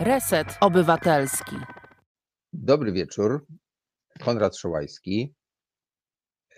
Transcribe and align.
Reset 0.00 0.58
Obywatelski. 0.60 1.56
Dobry 2.52 2.92
wieczór. 2.92 3.46
Konrad 4.20 4.56
Szołajski. 4.56 5.34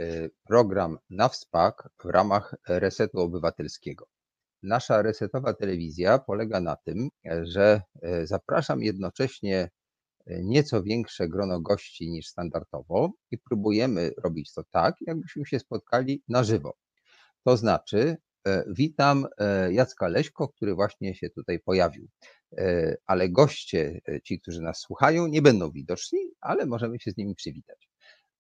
Y, 0.01 0.31
program 0.49 0.99
na 1.11 1.29
WSPAK 1.29 1.89
w 2.05 2.09
ramach 2.09 2.55
Resetu 2.69 3.19
Obywatelskiego. 3.19 4.07
Nasza 4.63 5.03
resetowa 5.03 5.55
telewizja 5.55 6.19
polega 6.19 6.61
na 6.61 6.77
tym, 6.77 7.09
że 7.43 7.83
y, 8.05 8.27
zapraszam 8.27 8.83
jednocześnie 8.83 9.71
y, 10.31 10.41
nieco 10.45 10.83
większe 10.83 11.29
grono 11.29 11.61
gości 11.61 12.11
niż 12.11 12.27
standardowo 12.27 13.13
i 13.31 13.39
próbujemy 13.39 14.11
robić 14.25 14.53
to 14.53 14.63
tak, 14.71 14.95
jakbyśmy 15.01 15.47
się 15.47 15.59
spotkali 15.59 16.23
na 16.29 16.45
żywo. 16.45 16.77
To 17.45 17.57
znaczy, 17.57 18.17
witam 18.69 19.27
Jacka 19.71 20.09
Leśko, 20.09 20.49
który 20.49 20.75
właśnie 20.75 21.15
się 21.15 21.31
tutaj 21.31 21.61
pojawił. 21.61 22.09
E, 22.59 22.97
ale 23.07 23.29
goście, 23.29 24.01
e, 24.09 24.21
ci, 24.21 24.41
którzy 24.41 24.61
nas 24.63 24.79
słuchają, 24.81 25.27
nie 25.27 25.43
będą 25.43 25.71
widoczni, 25.71 26.19
ale 26.41 26.67
możemy 26.67 26.99
się 26.99 27.11
z 27.11 27.17
nimi 27.17 27.35
przywitać. 27.35 27.89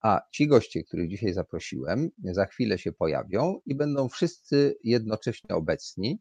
A 0.02 0.20
ci 0.32 0.46
goście, 0.46 0.84
których 0.84 1.08
dzisiaj 1.08 1.32
zaprosiłem, 1.32 2.10
za 2.24 2.46
chwilę 2.46 2.78
się 2.78 2.92
pojawią 2.92 3.60
i 3.66 3.74
będą 3.74 4.08
wszyscy 4.08 4.76
jednocześnie 4.84 5.54
obecni 5.56 6.20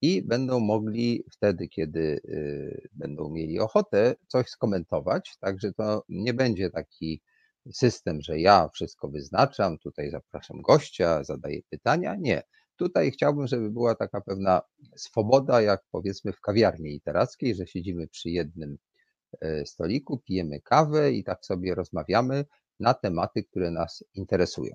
i 0.00 0.22
będą 0.22 0.60
mogli 0.60 1.24
wtedy, 1.32 1.68
kiedy 1.68 2.20
e, 2.28 2.88
będą 2.92 3.30
mieli 3.30 3.60
ochotę, 3.60 4.14
coś 4.28 4.48
skomentować. 4.48 5.36
Także 5.40 5.72
to 5.72 6.04
nie 6.08 6.34
będzie 6.34 6.70
taki 6.70 7.22
system, 7.72 8.20
że 8.20 8.40
ja 8.40 8.68
wszystko 8.74 9.08
wyznaczam, 9.08 9.78
tutaj 9.78 10.10
zapraszam 10.10 10.62
gościa, 10.62 11.24
zadaję 11.24 11.60
pytania. 11.70 12.16
Nie. 12.18 12.42
Tutaj 12.78 13.10
chciałbym, 13.10 13.46
żeby 13.46 13.70
była 13.70 13.94
taka 13.94 14.20
pewna 14.20 14.60
swoboda, 14.96 15.62
jak 15.62 15.82
powiedzmy 15.90 16.32
w 16.32 16.40
kawiarni 16.40 16.90
literackiej, 16.90 17.54
że 17.54 17.66
siedzimy 17.66 18.08
przy 18.08 18.30
jednym 18.30 18.78
e, 19.40 19.66
stoliku, 19.66 20.18
pijemy 20.18 20.60
kawę 20.60 21.12
i 21.12 21.24
tak 21.24 21.44
sobie 21.44 21.74
rozmawiamy 21.74 22.44
na 22.80 22.94
tematy, 22.94 23.44
które 23.44 23.70
nas 23.70 24.04
interesują. 24.14 24.74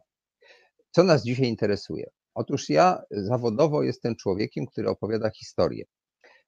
Co 0.91 1.03
nas 1.03 1.23
dzisiaj 1.23 1.47
interesuje? 1.47 2.09
Otóż 2.33 2.69
ja 2.69 3.01
zawodowo 3.11 3.83
jestem 3.83 4.15
człowiekiem, 4.15 4.65
który 4.65 4.89
opowiada 4.89 5.29
historię. 5.29 5.85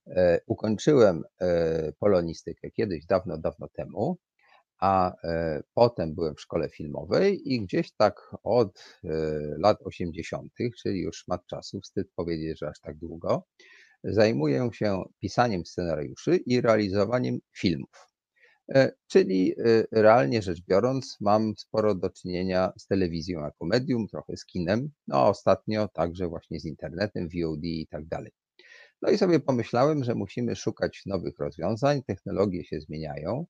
E, 0.08 0.40
ukończyłem 0.48 1.24
e, 1.42 1.92
polonistykę 2.00 2.72
kiedyś, 2.72 3.06
dawno, 3.06 3.38
dawno 3.38 3.68
temu 3.68 4.18
a 4.80 5.14
e, 5.24 5.64
potem 5.74 6.16
byłem 6.16 6.36
w 6.36 6.42
szkole 6.42 6.70
filmowej 6.70 7.54
i 7.54 7.62
gdzieś 7.62 7.92
tak 7.92 8.36
od 8.44 9.00
e, 9.04 9.10
lat 9.58 9.78
80., 9.82 10.52
czyli 10.82 11.02
już 11.02 11.18
szmat 11.18 11.46
czasu, 11.46 11.82
wstyd 11.82 12.08
powiedzieć, 12.16 12.60
że 12.60 12.70
aż 12.70 12.80
tak 12.80 12.98
długo, 12.98 13.48
zajmuję 14.04 14.70
się 14.74 15.04
pisaniem 15.20 15.66
scenariuszy 15.66 16.36
i 16.36 16.62
realizowaniem 16.62 17.40
filmów. 17.58 18.08
E, 18.76 18.92
czyli 19.08 19.56
realnie 19.92 20.42
rzecz 20.42 20.62
biorąc, 20.62 21.18
mam 21.22 21.54
sporo 21.58 21.96
do 21.96 22.10
czynienia 22.10 22.72
z 22.78 22.88
telewizją 22.88 23.42
jako 23.42 23.66
medium, 23.66 24.08
trochę 24.08 24.38
z 24.38 24.46
kinem, 24.46 24.90
no 25.08 25.28
ostatnio 25.28 25.88
także 25.88 26.28
właśnie 26.28 26.60
z 26.60 26.66
internetem, 26.66 27.30
VOD 27.30 27.64
i 27.64 27.88
tak 27.88 28.06
dalej. 28.06 28.32
No 29.02 29.12
i 29.12 29.18
sobie 29.18 29.40
pomyślałem, 29.40 30.04
że 30.04 30.16
musimy 30.16 30.56
szukać 30.56 31.02
nowych 31.06 31.40
rozwiązań, 31.40 32.04
technologie 32.04 32.64
się 32.64 32.80
zmieniają, 32.80 33.46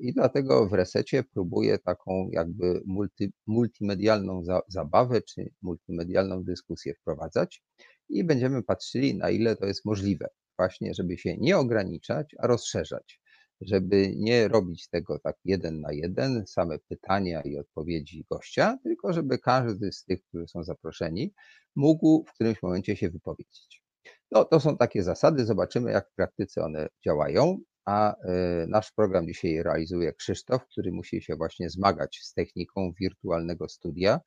I 0.00 0.12
dlatego 0.12 0.68
w 0.68 0.72
resecie 0.72 1.24
próbuję 1.34 1.78
taką 1.78 2.28
jakby 2.32 2.82
multi, 2.86 3.32
multimedialną 3.46 4.44
za, 4.44 4.60
zabawę 4.68 5.22
czy 5.22 5.50
multimedialną 5.62 6.44
dyskusję 6.44 6.94
wprowadzać 6.94 7.62
i 8.08 8.24
będziemy 8.24 8.62
patrzyli, 8.62 9.16
na 9.16 9.30
ile 9.30 9.56
to 9.56 9.66
jest 9.66 9.84
możliwe. 9.84 10.28
Właśnie, 10.58 10.94
żeby 10.94 11.18
się 11.18 11.36
nie 11.38 11.58
ograniczać, 11.58 12.34
a 12.38 12.46
rozszerzać. 12.46 13.20
Żeby 13.60 14.12
nie 14.16 14.48
robić 14.48 14.88
tego 14.88 15.18
tak 15.18 15.36
jeden 15.44 15.80
na 15.80 15.92
jeden, 15.92 16.46
same 16.46 16.78
pytania 16.78 17.42
i 17.42 17.58
odpowiedzi 17.58 18.24
gościa, 18.30 18.78
tylko 18.82 19.12
żeby 19.12 19.38
każdy 19.38 19.92
z 19.92 20.04
tych, 20.04 20.22
którzy 20.22 20.48
są 20.48 20.64
zaproszeni, 20.64 21.34
mógł 21.76 22.24
w 22.28 22.32
którymś 22.32 22.62
momencie 22.62 22.96
się 22.96 23.10
wypowiedzieć. 23.10 23.82
No, 24.30 24.44
to 24.44 24.60
są 24.60 24.76
takie 24.76 25.02
zasady, 25.02 25.44
zobaczymy, 25.44 25.90
jak 25.90 26.10
w 26.10 26.14
praktyce 26.14 26.62
one 26.62 26.88
działają 27.04 27.58
a 27.84 28.14
e, 28.14 28.66
nasz 28.68 28.92
program 28.92 29.26
dzisiaj 29.26 29.62
realizuje 29.62 30.12
Krzysztof, 30.12 30.66
który 30.66 30.92
musi 30.92 31.22
się 31.22 31.36
właśnie 31.36 31.70
zmagać 31.70 32.20
z 32.22 32.34
techniką 32.34 32.92
wirtualnego 33.00 33.68
studia 33.68 34.20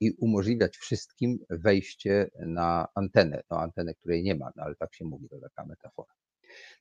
i 0.00 0.12
umożliwiać 0.12 0.76
wszystkim 0.76 1.38
wejście 1.50 2.30
na 2.38 2.88
antenę, 2.94 3.42
no 3.50 3.60
antenę, 3.60 3.94
której 3.94 4.22
nie 4.22 4.34
ma, 4.34 4.50
no 4.56 4.62
ale 4.62 4.74
tak 4.74 4.94
się 4.94 5.04
mówi, 5.04 5.28
to 5.28 5.40
taka 5.40 5.68
metafora. 5.68 6.14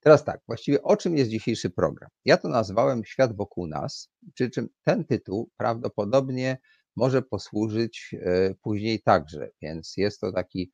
Teraz 0.01 0.23
tak, 0.23 0.41
właściwie 0.47 0.83
o 0.83 0.97
czym 0.97 1.17
jest 1.17 1.29
dzisiejszy 1.29 1.69
program? 1.69 2.09
Ja 2.25 2.37
to 2.37 2.47
nazwałem 2.47 3.05
Świat 3.05 3.35
wokół 3.35 3.67
nas, 3.67 4.09
przy 4.33 4.49
czym 4.49 4.69
ten 4.83 5.05
tytuł 5.05 5.49
prawdopodobnie 5.57 6.57
może 6.95 7.21
posłużyć 7.21 8.15
e, 8.21 8.55
później 8.61 9.01
także, 9.01 9.49
więc 9.61 9.93
jest 9.97 10.19
to 10.19 10.31
taki 10.31 10.71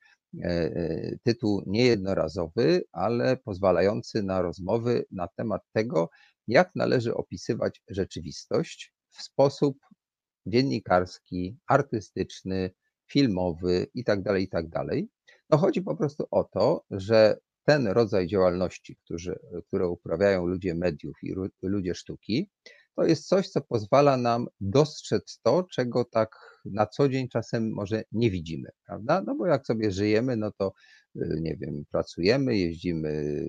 tytuł 1.23 1.63
niejednorazowy, 1.65 2.83
ale 2.91 3.37
pozwalający 3.37 4.23
na 4.23 4.41
rozmowy 4.41 5.05
na 5.11 5.27
temat 5.27 5.61
tego, 5.73 6.09
jak 6.47 6.71
należy 6.75 7.15
opisywać 7.15 7.81
rzeczywistość 7.89 8.93
w 9.09 9.23
sposób 9.23 9.77
dziennikarski, 10.45 11.57
artystyczny, 11.67 12.71
filmowy 13.11 13.87
itd. 13.93 14.23
Tak 14.23 14.41
itd. 14.41 14.69
Tak 14.69 14.87
no 15.49 15.57
chodzi 15.57 15.81
po 15.81 15.95
prostu 15.95 16.27
o 16.31 16.43
to, 16.43 16.85
że 16.91 17.37
ten 17.65 17.87
rodzaj 17.87 18.27
działalności, 18.27 18.95
którzy, 18.95 19.39
które 19.67 19.87
uprawiają 19.87 20.45
ludzie 20.45 20.75
mediów 20.75 21.17
i 21.23 21.33
ludzie 21.61 21.95
sztuki, 21.95 22.49
to 22.95 23.03
jest 23.03 23.27
coś, 23.27 23.49
co 23.49 23.61
pozwala 23.61 24.17
nam 24.17 24.47
dostrzec 24.61 25.39
to, 25.43 25.63
czego 25.63 26.05
tak 26.05 26.52
na 26.65 26.85
co 26.85 27.09
dzień 27.09 27.29
czasem 27.29 27.71
może 27.71 28.03
nie 28.11 28.31
widzimy, 28.31 28.69
prawda? 28.85 29.23
No 29.27 29.35
bo 29.35 29.47
jak 29.47 29.67
sobie 29.67 29.91
żyjemy, 29.91 30.37
no 30.37 30.51
to 30.51 30.73
y, 31.15 31.37
nie 31.41 31.57
wiem, 31.57 31.83
pracujemy, 31.91 32.57
jeździmy 32.57 33.43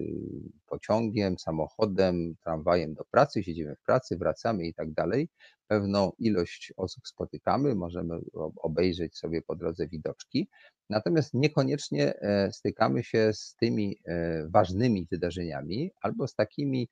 pociągiem, 0.67 1.39
samochodem, 1.39 2.35
tramwajem 2.45 2.95
do 2.95 3.05
pracy, 3.05 3.43
siedzimy 3.43 3.77
w 3.77 3.83
pracy, 3.83 4.17
wracamy 4.17 4.67
i 4.67 4.75
tak 4.75 4.93
dalej. 4.93 5.29
Pewną 5.69 6.13
ilość 6.19 6.73
osób 6.77 7.09
spotykamy, 7.09 7.75
możemy 7.75 8.19
obejrzeć 8.57 9.19
sobie 9.19 9.43
po 9.43 9.57
drodze 9.57 9.89
widoczki, 9.89 10.49
natomiast 10.91 11.35
niekoniecznie 11.35 12.21
e, 12.21 12.53
stykamy 12.53 13.05
się 13.05 13.31
z 13.33 13.57
tymi 13.61 13.99
e, 14.05 14.49
ważnymi 14.49 15.07
wydarzeniami 15.11 15.91
albo 16.01 16.29
z 16.29 16.35
takimi 16.35 16.89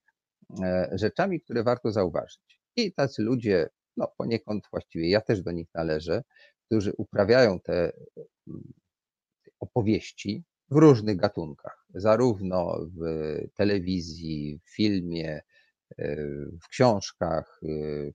e, 0.62 0.91
rzeczami, 0.93 1.41
które 1.41 1.62
warto 1.62 1.93
zauważyć. 1.93 2.61
I 2.77 2.93
tacy 2.93 3.22
ludzie 3.22 3.69
no 3.97 4.12
poniekąd 4.19 4.64
właściwie 4.70 5.10
ja 5.10 5.20
też 5.20 5.42
do 5.42 5.53
nich 5.53 5.69
należę, 5.75 6.22
którzy 6.66 6.92
uprawiają 6.97 7.60
te 7.60 7.92
mm, 8.48 8.72
opowieści 9.60 10.44
w 10.70 10.76
różnych 10.76 11.16
gatunkach, 11.16 11.86
zarówno 11.94 12.78
w 12.97 13.04
telewizji, 13.54 14.60
w 14.64 14.75
filmie, 14.76 15.41
e, 15.98 16.16
w 16.62 16.69
książkach, 16.69 17.60
e, 17.62 17.66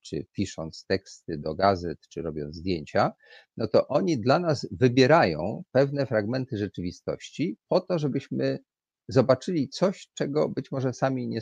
czy 0.02 0.26
pisząc 0.32 0.86
teksty 0.86 1.38
do 1.38 1.56
gazet, 1.56 2.00
czy 2.10 2.22
robiąc 2.22 2.56
zdjęcia, 2.56 3.12
no 3.58 3.68
to 3.68 3.88
oni 3.88 4.18
dla 4.18 4.40
nas 4.40 4.68
wybierają 4.72 5.64
pewne 5.72 6.06
fragmenty 6.06 6.58
rzeczywistości 6.58 7.58
po 7.68 7.82
to, 7.82 8.00
żebyśmy 8.00 8.60
zobaczyli 9.08 9.70
coś, 9.70 10.10
czego 10.14 10.50
być 10.50 10.72
może 10.72 10.94
sami 10.94 11.28
nie, 11.28 11.42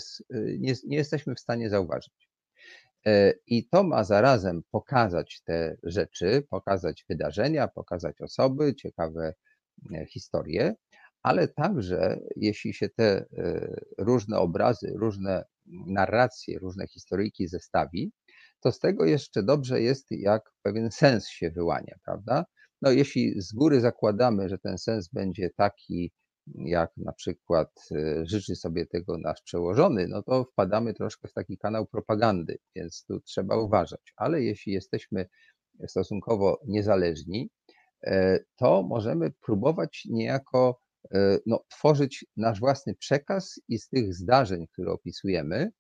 nie, 0.60 0.74
nie 0.88 0.98
jesteśmy 0.98 1.36
w 1.36 1.40
stanie 1.40 1.70
zauważyć. 1.70 2.30
E, 3.08 3.34
I 3.48 3.68
to 3.68 3.84
ma 3.84 4.04
zarazem 4.04 4.64
pokazać 4.72 5.42
te 5.46 5.78
rzeczy, 5.84 6.48
pokazać 6.50 7.06
wydarzenia, 7.10 7.68
pokazać 7.68 8.22
osoby, 8.22 8.76
ciekawe 8.76 9.34
e, 9.94 10.06
historie, 10.06 10.76
ale 11.24 11.48
także 11.48 12.20
jeśli 12.36 12.74
się 12.74 12.90
te 12.90 13.26
e, 13.38 13.76
różne 13.98 14.40
obrazy, 14.40 14.94
różne 14.96 15.44
narracje, 15.88 16.60
różne 16.60 16.88
historyjki 16.88 17.48
zestawi, 17.48 18.12
to 18.60 18.72
z 18.72 18.80
tego 18.80 19.06
jeszcze 19.06 19.44
dobrze 19.44 19.82
jest, 19.82 20.08
jak 20.12 20.52
pewien 20.62 20.92
sens 20.92 21.28
się 21.28 21.52
wyłania, 21.52 21.96
prawda? 22.06 22.46
No, 22.82 22.92
jeśli 22.92 23.42
z 23.42 23.54
góry 23.54 23.82
zakładamy, 23.82 24.50
że 24.50 24.58
ten 24.58 24.78
sens 24.78 25.10
będzie 25.14 25.50
taki, 25.58 26.12
jak 26.48 26.98
na 26.98 27.14
przykład 27.14 27.90
e, 27.92 28.26
życzy 28.26 28.56
sobie 28.56 28.86
tego 28.86 29.18
nasz 29.18 29.42
przełożony, 29.42 30.08
no 30.08 30.24
to 30.24 30.44
wpadamy 30.44 30.94
troszkę 30.94 31.28
w 31.28 31.34
taki 31.34 31.58
kanał 31.58 31.86
propagandy, 31.86 32.58
więc 32.76 33.06
tu 33.08 33.20
trzeba 33.20 33.58
uważać. 33.58 34.14
Ale 34.16 34.44
jeśli 34.44 34.74
jesteśmy 34.74 35.26
stosunkowo 35.88 36.60
niezależni, 36.68 37.50
e, 38.04 38.40
to 38.56 38.84
możemy 38.84 39.32
próbować 39.46 40.08
niejako 40.10 40.80
e, 41.14 41.40
no, 41.46 41.64
tworzyć 41.70 42.26
nasz 42.38 42.60
własny 42.60 42.96
przekaz 42.96 43.60
i 43.68 43.80
z 43.80 43.90
tych 43.90 44.14
zdarzeń, 44.14 44.68
które 44.68 44.92
opisujemy, 44.92 45.72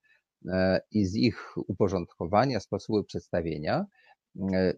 i 0.91 1.05
z 1.05 1.15
ich 1.15 1.57
uporządkowania, 1.57 2.59
sposobu 2.59 3.03
przedstawienia, 3.03 3.85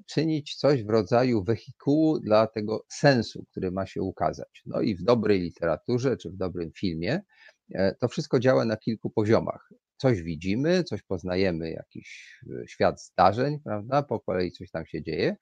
czynić 0.08 0.56
coś 0.56 0.84
w 0.84 0.90
rodzaju 0.90 1.44
wehikułu 1.44 2.20
dla 2.20 2.48
tego 2.48 2.86
sensu, 2.90 3.46
który 3.52 3.72
ma 3.72 3.86
się 3.86 4.02
ukazać. 4.02 4.62
No 4.66 4.82
i 4.82 4.96
w 4.96 5.04
dobrej 5.04 5.40
literaturze 5.40 6.18
czy 6.18 6.30
w 6.30 6.38
dobrym 6.38 6.72
filmie 6.72 7.22
to 8.00 8.08
wszystko 8.08 8.40
działa 8.40 8.66
na 8.66 8.78
kilku 8.78 9.10
poziomach. 9.10 9.70
Coś 9.98 10.22
widzimy, 10.22 10.84
coś 10.84 11.04
poznajemy, 11.04 11.72
jakiś 11.72 12.40
świat 12.68 13.02
zdarzeń, 13.02 13.60
prawda? 13.64 14.04
Po 14.04 14.20
kolei 14.20 14.52
coś 14.52 14.72
tam 14.72 14.86
się 14.86 15.04
dzieje, 15.04 15.36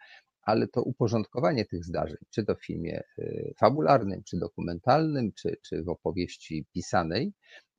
ale 0.46 0.68
to 0.68 0.82
uporządkowanie 0.82 1.66
tych 1.66 1.86
zdarzeń, 1.86 2.18
czy 2.30 2.46
to 2.46 2.56
w 2.56 2.66
filmie 2.66 3.04
fabularnym, 3.60 4.24
czy 4.24 4.38
dokumentalnym, 4.38 5.32
czy, 5.34 5.58
czy 5.64 5.84
w 5.84 5.90
opowieści 5.90 6.66
pisanej, 6.74 7.34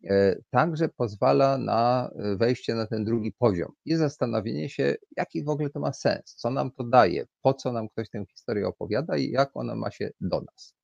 E, 0.05 0.37
także 0.51 0.89
pozwala 0.89 1.59
na 1.59 2.11
e, 2.19 2.37
wejście 2.37 2.75
na 2.75 2.87
ten 2.87 3.05
drugi 3.05 3.33
poziom 3.33 3.73
i 3.85 3.97
zastanowienie 3.97 4.69
się, 4.69 4.95
jaki 5.17 5.45
w 5.45 5.49
ogóle 5.49 5.71
to 5.71 5.81
ma 5.81 5.93
sens, 5.93 6.35
co 6.35 6.51
nam 6.51 6.71
to 6.71 6.85
daje, 6.85 7.27
po 7.43 7.55
co 7.55 7.73
nam 7.73 7.89
ktoś 7.89 8.11
tę 8.11 8.25
historię 8.31 8.69
opowiada 8.69 9.17
i 9.17 9.31
jak 9.31 9.51
ona 9.55 9.75
ma 9.75 9.91
się 9.91 10.11
do 10.21 10.41
nas. 10.41 10.75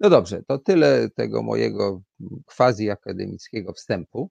No 0.00 0.10
dobrze, 0.10 0.42
to 0.42 0.58
tyle 0.58 1.10
tego 1.10 1.42
mojego 1.42 2.02
quasi 2.56 2.90
akademickiego 2.90 3.72
wstępu. 3.72 4.30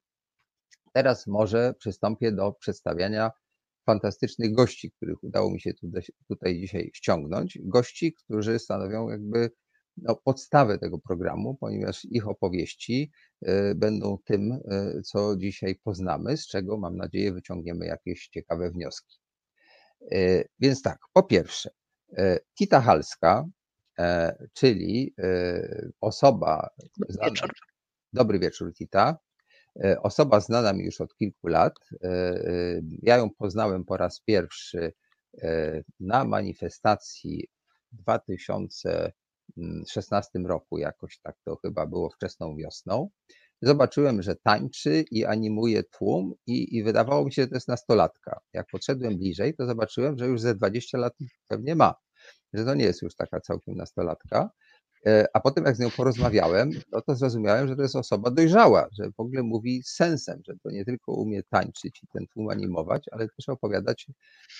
Teraz 0.93 1.27
może 1.27 1.73
przystąpię 1.79 2.31
do 2.31 2.51
przedstawiania 2.51 3.31
fantastycznych 3.88 4.54
gości, 4.54 4.92
których 4.92 5.24
udało 5.24 5.51
mi 5.51 5.62
się 5.62 5.74
tutaj, 5.74 6.01
tutaj 6.28 6.60
dzisiaj 6.60 6.92
ściągnąć. 6.94 7.60
Gości, 7.63 8.13
którzy 8.13 8.60
stanowią 8.60 9.10
jakby 9.10 9.50
no, 9.98 10.16
podstawę 10.16 10.78
tego 10.78 11.00
programu, 11.00 11.56
ponieważ 11.56 12.06
ich 12.06 12.28
opowieści 12.28 13.12
e, 13.42 13.75
będą 13.75 14.18
tym, 14.25 14.51
e, 14.51 15.01
co 15.01 15.38
dzisiaj 15.38 15.75
poznamy, 15.75 16.38
z 16.38 16.48
czego 16.48 16.78
mam 16.78 16.98
nadzieję 16.98 17.34
wyciągniemy 17.34 17.86
jakieś 17.86 18.28
ciekawe 18.28 18.72
wnioski. 18.72 19.18
E, 20.12 20.44
więc 20.60 20.81
tak, 20.81 21.00
po 21.13 21.24
pierwsze, 21.24 21.69
Tita 22.57 22.81
Halska, 22.81 23.45
czyli 24.54 25.16
osoba. 26.01 26.69
Dobry 26.98 27.18
wieczór. 27.25 27.51
Dobry 28.13 28.39
wieczór, 28.39 28.74
Tita. 28.74 29.18
Osoba 30.03 30.39
znana 30.39 30.74
mi 30.74 30.85
już 30.85 31.01
od 31.01 31.15
kilku 31.15 31.47
lat. 31.47 31.74
Ja 33.01 33.18
ją 33.18 33.29
poznałem 33.29 33.85
po 33.85 33.97
raz 33.97 34.21
pierwszy 34.21 34.94
na 36.00 36.25
manifestacji 36.25 37.47
2000 37.91 39.12
2016 39.56 40.39
roku, 40.39 40.77
jakoś 40.77 41.19
tak 41.19 41.35
to 41.45 41.56
chyba 41.56 41.85
było 41.85 42.09
wczesną 42.09 42.56
wiosną. 42.56 43.09
Zobaczyłem, 43.62 44.21
że 44.21 44.35
tańczy 44.35 45.06
i 45.12 45.25
animuje 45.25 45.83
tłum, 45.83 46.33
i, 46.47 46.77
i 46.77 46.83
wydawało 46.83 47.25
mi 47.25 47.33
się, 47.33 47.41
że 47.41 47.47
to 47.47 47.56
jest 47.56 47.68
nastolatka. 47.68 48.39
Jak 48.53 48.68
podszedłem 48.71 49.18
bliżej, 49.18 49.56
to 49.56 49.65
zobaczyłem, 49.65 50.18
że 50.18 50.27
już 50.27 50.41
ze 50.41 50.56
20 50.56 50.97
lat 50.97 51.13
pewnie 51.47 51.75
ma, 51.75 51.94
że 52.53 52.65
to 52.65 52.75
nie 52.75 52.85
jest 52.85 53.01
już 53.01 53.15
taka 53.15 53.41
całkiem 53.41 53.75
nastolatka. 53.75 54.50
E, 55.05 55.27
a 55.33 55.39
potem, 55.39 55.65
jak 55.65 55.75
z 55.75 55.79
nią 55.79 55.89
porozmawiałem, 55.89 56.71
no 56.91 57.01
to 57.01 57.15
zrozumiałem, 57.15 57.67
że 57.67 57.75
to 57.75 57.81
jest 57.81 57.95
osoba 57.95 58.31
dojrzała, 58.31 58.88
że 58.91 59.11
w 59.11 59.19
ogóle 59.19 59.44
mówi 59.44 59.81
sensem, 59.85 60.41
że 60.47 60.53
to 60.63 60.71
nie 60.71 60.85
tylko 60.85 61.13
umie 61.13 61.44
tańczyć 61.44 62.03
i 62.03 62.07
ten 62.13 62.27
tłum 62.27 62.49
animować, 62.49 63.05
ale 63.11 63.27
też 63.27 63.49
opowiadać, 63.49 64.07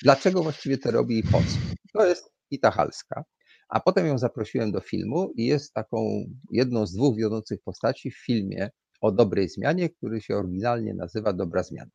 dlaczego 0.04 0.44
właściwie 0.44 0.78
to 0.78 0.92
robi 0.92 1.20
i 1.20 1.24
po 1.24 1.38
co. 1.38 1.58
To 1.94 2.06
jest 2.06 2.32
Ita 2.52 2.72
Halska. 2.72 3.24
A 3.70 3.80
potem 3.80 4.08
ją 4.08 4.18
zaprosiłem 4.18 4.72
do 4.72 4.80
filmu 4.80 5.32
i 5.36 5.46
jest 5.46 5.74
taką 5.74 6.26
jedną 6.52 6.88
z 6.88 6.94
dwóch 6.94 7.18
wiodących 7.18 7.60
postaci 7.64 8.12
w 8.12 8.18
filmie 8.26 8.70
o 9.02 9.12
dobrej 9.12 9.50
zmianie, 9.50 9.90
który 9.90 10.22
się 10.22 10.36
oryginalnie 10.36 10.94
nazywa 10.94 11.34
Dobra 11.34 11.64
Zmiana. 11.64 11.92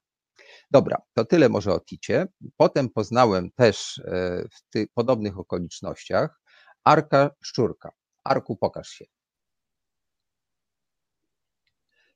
Dobra, 0.71 0.97
to 1.15 1.25
tyle 1.25 1.49
może 1.49 1.73
o 1.73 1.81
Ticie. 1.81 2.27
Potem 2.57 2.89
poznałem 2.89 3.51
też 3.51 3.99
e, 4.05 4.45
w 4.75 4.87
podobnych 4.95 5.39
okolicznościach 5.39 6.41
Arka 6.85 7.31
Szczurka. 7.45 7.91
Arku, 8.25 8.57
pokaż 8.57 8.89
się. 8.89 9.05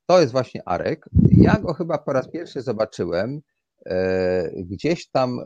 To 0.06 0.20
jest 0.20 0.32
właśnie 0.32 0.68
Arek. 0.68 1.08
Ja 1.30 1.58
go 1.58 1.74
chyba 1.74 1.98
po 1.98 2.12
raz 2.12 2.30
pierwszy 2.30 2.62
zobaczyłem 2.62 3.40
e, 3.86 4.50
gdzieś 4.62 5.08
tam 5.08 5.40
e, 5.40 5.44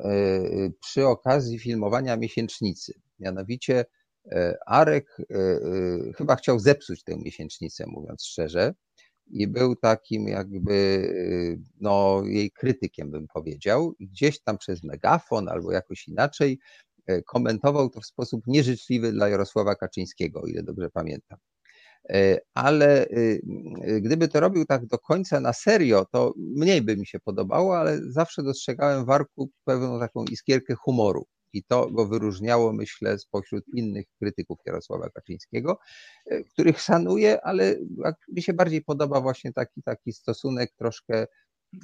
przy 0.80 1.06
okazji 1.06 1.58
filmowania 1.58 2.16
miesięcznicy. 2.16 3.00
Mianowicie 3.18 3.84
E, 4.26 4.58
Arek 4.66 5.16
chyba 6.16 6.36
chciał 6.36 6.58
zepsuć 6.58 7.04
tę 7.04 7.16
miesięcznicę, 7.16 7.84
mówiąc 7.86 8.24
szczerze, 8.24 8.74
i 9.26 9.46
był 9.48 9.76
takim 9.76 10.28
jakby 10.28 11.08
no, 11.80 12.22
jej 12.24 12.50
krytykiem, 12.50 13.10
bym 13.10 13.26
powiedział. 13.28 13.94
Gdzieś 14.00 14.40
tam 14.42 14.58
przez 14.58 14.82
megafon 14.82 15.48
albo 15.48 15.72
jakoś 15.72 16.08
inaczej 16.08 16.58
komentował 17.26 17.90
to 17.90 18.00
w 18.00 18.06
sposób 18.06 18.46
nieżyczliwy 18.46 19.12
dla 19.12 19.28
Jarosława 19.28 19.74
Kaczyńskiego, 19.74 20.40
o 20.40 20.46
ile 20.46 20.62
dobrze 20.62 20.90
pamiętam. 20.90 21.38
Ale 22.54 23.06
gdyby 24.00 24.28
to 24.28 24.40
robił 24.40 24.64
tak 24.64 24.86
do 24.86 24.98
końca 24.98 25.40
na 25.40 25.52
serio, 25.52 26.06
to 26.12 26.34
mniej 26.36 26.82
by 26.82 26.96
mi 26.96 27.06
się 27.06 27.20
podobało, 27.20 27.78
ale 27.78 27.98
zawsze 28.02 28.42
dostrzegałem 28.42 29.04
w 29.04 29.10
Arku 29.10 29.50
pewną 29.64 30.00
taką 30.00 30.24
iskierkę 30.24 30.74
humoru 30.74 31.26
i 31.52 31.64
to 31.64 31.90
go 31.90 32.06
wyróżniało, 32.06 32.72
myślę, 32.72 33.18
spośród 33.18 33.64
innych 33.74 34.06
krytyków 34.18 34.58
Jarosława 34.66 35.10
Kaczyńskiego, 35.10 35.78
e, 36.26 36.44
których 36.44 36.80
szanuję, 36.80 37.40
ale 37.44 37.76
mi 38.32 38.42
się 38.42 38.52
bardziej 38.52 38.82
podoba 38.82 39.20
właśnie 39.20 39.52
taki, 39.52 39.82
taki 39.82 40.12
stosunek 40.12 40.72
troszkę, 40.76 41.26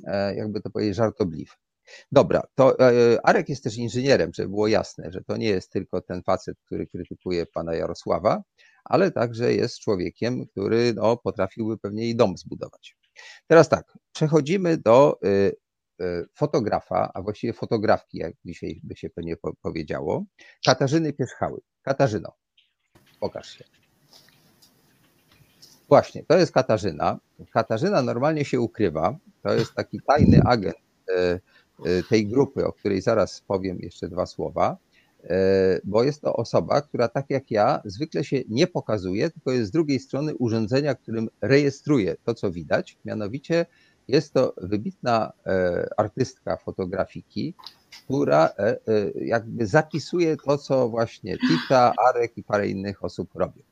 e, 0.06 0.34
jakby 0.34 0.60
to 0.60 0.70
powiedzieć, 0.70 0.96
żartobliwy. 0.96 1.52
Dobra, 2.12 2.42
to 2.54 2.78
e, 2.78 3.26
Arek 3.26 3.48
jest 3.48 3.64
też 3.64 3.76
inżynierem, 3.76 4.30
żeby 4.34 4.48
było 4.48 4.68
jasne, 4.68 5.12
że 5.12 5.20
to 5.24 5.36
nie 5.36 5.48
jest 5.48 5.72
tylko 5.72 6.00
ten 6.00 6.22
facet, 6.22 6.56
który 6.66 6.86
krytykuje 6.86 7.46
pana 7.46 7.74
Jarosława, 7.74 8.42
ale 8.84 9.10
także 9.10 9.54
jest 9.54 9.80
człowiekiem, 9.80 10.46
który 10.46 10.94
no, 10.94 11.16
potrafiłby 11.16 11.78
pewnie 11.78 12.08
i 12.08 12.16
dom 12.16 12.36
zbudować. 12.36 12.96
Teraz 13.46 13.68
tak, 13.68 13.98
przechodzimy 14.12 14.76
do 14.76 15.18
E, 16.00 16.24
fotografa, 16.34 17.10
a 17.14 17.22
właściwie 17.22 17.52
fotografki, 17.52 18.18
jak 18.18 18.34
dzisiaj 18.44 18.80
by 18.82 18.96
się 18.96 19.10
pewnie 19.10 19.36
powiedziało, 19.62 20.24
Katarzyny 20.66 21.12
Pierzchały. 21.12 21.60
Katarzyno, 21.82 22.32
pokaż 23.20 23.58
się. 23.58 23.64
Właśnie, 25.88 26.24
to 26.24 26.36
jest 26.36 26.52
Katarzyna. 26.52 27.18
Katarzyna 27.52 28.02
normalnie 28.02 28.44
się 28.44 28.60
ukrywa. 28.60 29.16
To 29.42 29.54
jest 29.54 29.74
taki 29.74 30.00
tajny 30.06 30.40
agent 30.44 30.76
e, 31.16 31.40
tej 32.08 32.26
grupy, 32.26 32.66
o 32.66 32.72
której 32.72 33.00
zaraz 33.00 33.42
powiem 33.46 33.78
jeszcze 33.80 34.08
dwa 34.08 34.26
słowa, 34.26 34.76
bo 35.84 36.04
jest 36.04 36.20
to 36.20 36.36
osoba, 36.36 36.82
która 36.82 37.08
tak 37.08 37.30
jak 37.30 37.50
ja 37.50 37.82
zwykle 37.84 38.24
się 38.24 38.42
nie 38.48 38.66
pokazuje, 38.66 39.30
tylko 39.30 39.52
jest 39.52 39.68
z 39.68 39.70
drugiej 39.70 40.00
strony 40.00 40.34
urządzenia, 40.34 40.94
którym 40.94 41.28
rejestruje 41.40 42.16
to, 42.24 42.34
co 42.34 42.50
widać, 42.50 42.98
mianowicie 43.04 43.66
jest 44.08 44.32
to 44.32 44.54
wybitna 44.56 45.32
e, 45.46 45.88
artystka 45.96 46.56
fotografiki, 46.56 47.54
która 48.04 48.46
e, 48.46 48.50
e, 48.58 48.78
jakby 49.14 49.66
zapisuje 49.66 50.36
to, 50.36 50.58
co 50.58 50.88
właśnie 50.88 51.36
Tita, 51.38 51.92
Arek 52.08 52.38
i 52.38 52.42
parę 52.42 52.68
innych 52.68 53.04
osób 53.04 53.34
robią. 53.34 53.62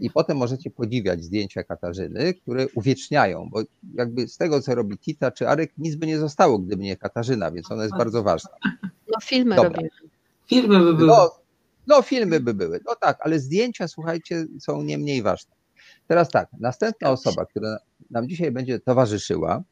I 0.00 0.10
potem 0.10 0.36
możecie 0.36 0.70
podziwiać 0.70 1.24
zdjęcia 1.24 1.62
Katarzyny, 1.62 2.34
które 2.34 2.66
uwieczniają, 2.74 3.48
bo 3.50 3.62
jakby 3.94 4.28
z 4.28 4.36
tego, 4.36 4.62
co 4.62 4.74
robi 4.74 4.98
Tita 4.98 5.30
czy 5.30 5.48
Arek, 5.48 5.72
nic 5.78 5.94
by 5.96 6.06
nie 6.06 6.18
zostało, 6.18 6.58
gdyby 6.58 6.82
nie 6.82 6.96
Katarzyna, 6.96 7.50
więc 7.50 7.70
ona 7.70 7.82
jest 7.82 7.96
bardzo 7.96 8.22
ważna. 8.22 8.50
No 8.82 9.20
filmy 9.22 9.56
Dobra. 9.56 9.70
robię. 9.70 9.88
Filmy 10.46 10.78
by 10.78 10.94
były. 10.94 11.08
No, 11.08 11.30
no 11.86 12.02
filmy 12.02 12.40
by 12.40 12.54
były, 12.54 12.80
no 12.86 12.94
tak, 13.00 13.18
ale 13.20 13.38
zdjęcia, 13.38 13.88
słuchajcie, 13.88 14.46
są 14.60 14.82
nie 14.82 14.98
mniej 14.98 15.22
ważne. 15.22 15.54
Teraz 16.08 16.28
tak, 16.28 16.48
następna 16.60 17.10
osoba, 17.10 17.46
która 17.46 17.78
nam 18.10 18.28
dzisiaj 18.28 18.50
będzie 18.50 18.80
towarzyszyła, 18.80 19.62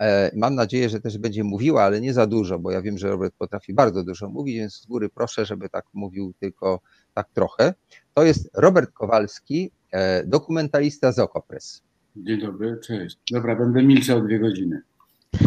e, 0.00 0.30
mam 0.36 0.54
nadzieję, 0.54 0.88
że 0.88 1.00
też 1.00 1.18
będzie 1.18 1.44
mówiła, 1.44 1.82
ale 1.82 2.00
nie 2.00 2.12
za 2.12 2.26
dużo, 2.26 2.58
bo 2.58 2.70
ja 2.70 2.82
wiem, 2.82 2.98
że 2.98 3.10
Robert 3.10 3.34
potrafi 3.38 3.74
bardzo 3.74 4.04
dużo 4.04 4.28
mówić, 4.28 4.56
więc 4.56 4.74
z 4.74 4.86
góry 4.86 5.08
proszę, 5.08 5.46
żeby 5.46 5.68
tak 5.68 5.84
mówił 5.92 6.32
tylko 6.40 6.80
tak 7.14 7.28
trochę. 7.34 7.74
To 8.14 8.24
jest 8.24 8.50
Robert 8.54 8.92
Kowalski, 8.92 9.70
e, 9.92 10.26
dokumentalista 10.26 11.12
z 11.12 11.18
Okopres. 11.18 11.82
Dzień 12.16 12.40
dobry, 12.40 12.78
cześć. 12.82 13.18
Dobra, 13.32 13.56
będę 13.56 13.82
milczał 13.82 14.22
dwie 14.22 14.38
godziny. 14.38 14.82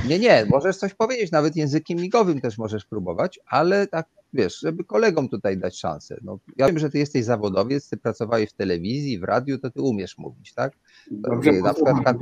Nie, 0.07 0.19
nie, 0.19 0.45
możesz 0.49 0.77
coś 0.77 0.93
powiedzieć, 0.93 1.31
nawet 1.31 1.55
językiem 1.55 1.97
migowym 1.99 2.41
też 2.41 2.57
możesz 2.57 2.85
próbować, 2.85 3.39
ale 3.45 3.87
tak 3.87 4.07
wiesz, 4.33 4.59
żeby 4.59 4.83
kolegom 4.83 5.29
tutaj 5.29 5.57
dać 5.57 5.79
szansę. 5.79 6.17
No, 6.21 6.39
ja 6.57 6.67
wiem, 6.67 6.79
że 6.79 6.89
ty 6.89 6.97
jesteś 6.97 7.25
zawodowiec, 7.25 7.89
ty 7.89 7.97
pracowałeś 7.97 8.49
w 8.49 8.53
telewizji, 8.53 9.19
w 9.19 9.23
radiu, 9.23 9.57
to 9.57 9.69
ty 9.69 9.81
umiesz 9.81 10.17
mówić, 10.17 10.53
tak? 10.53 10.73
Dobrze, 11.11 11.51
na 11.51 11.73
przykład, 11.73 12.17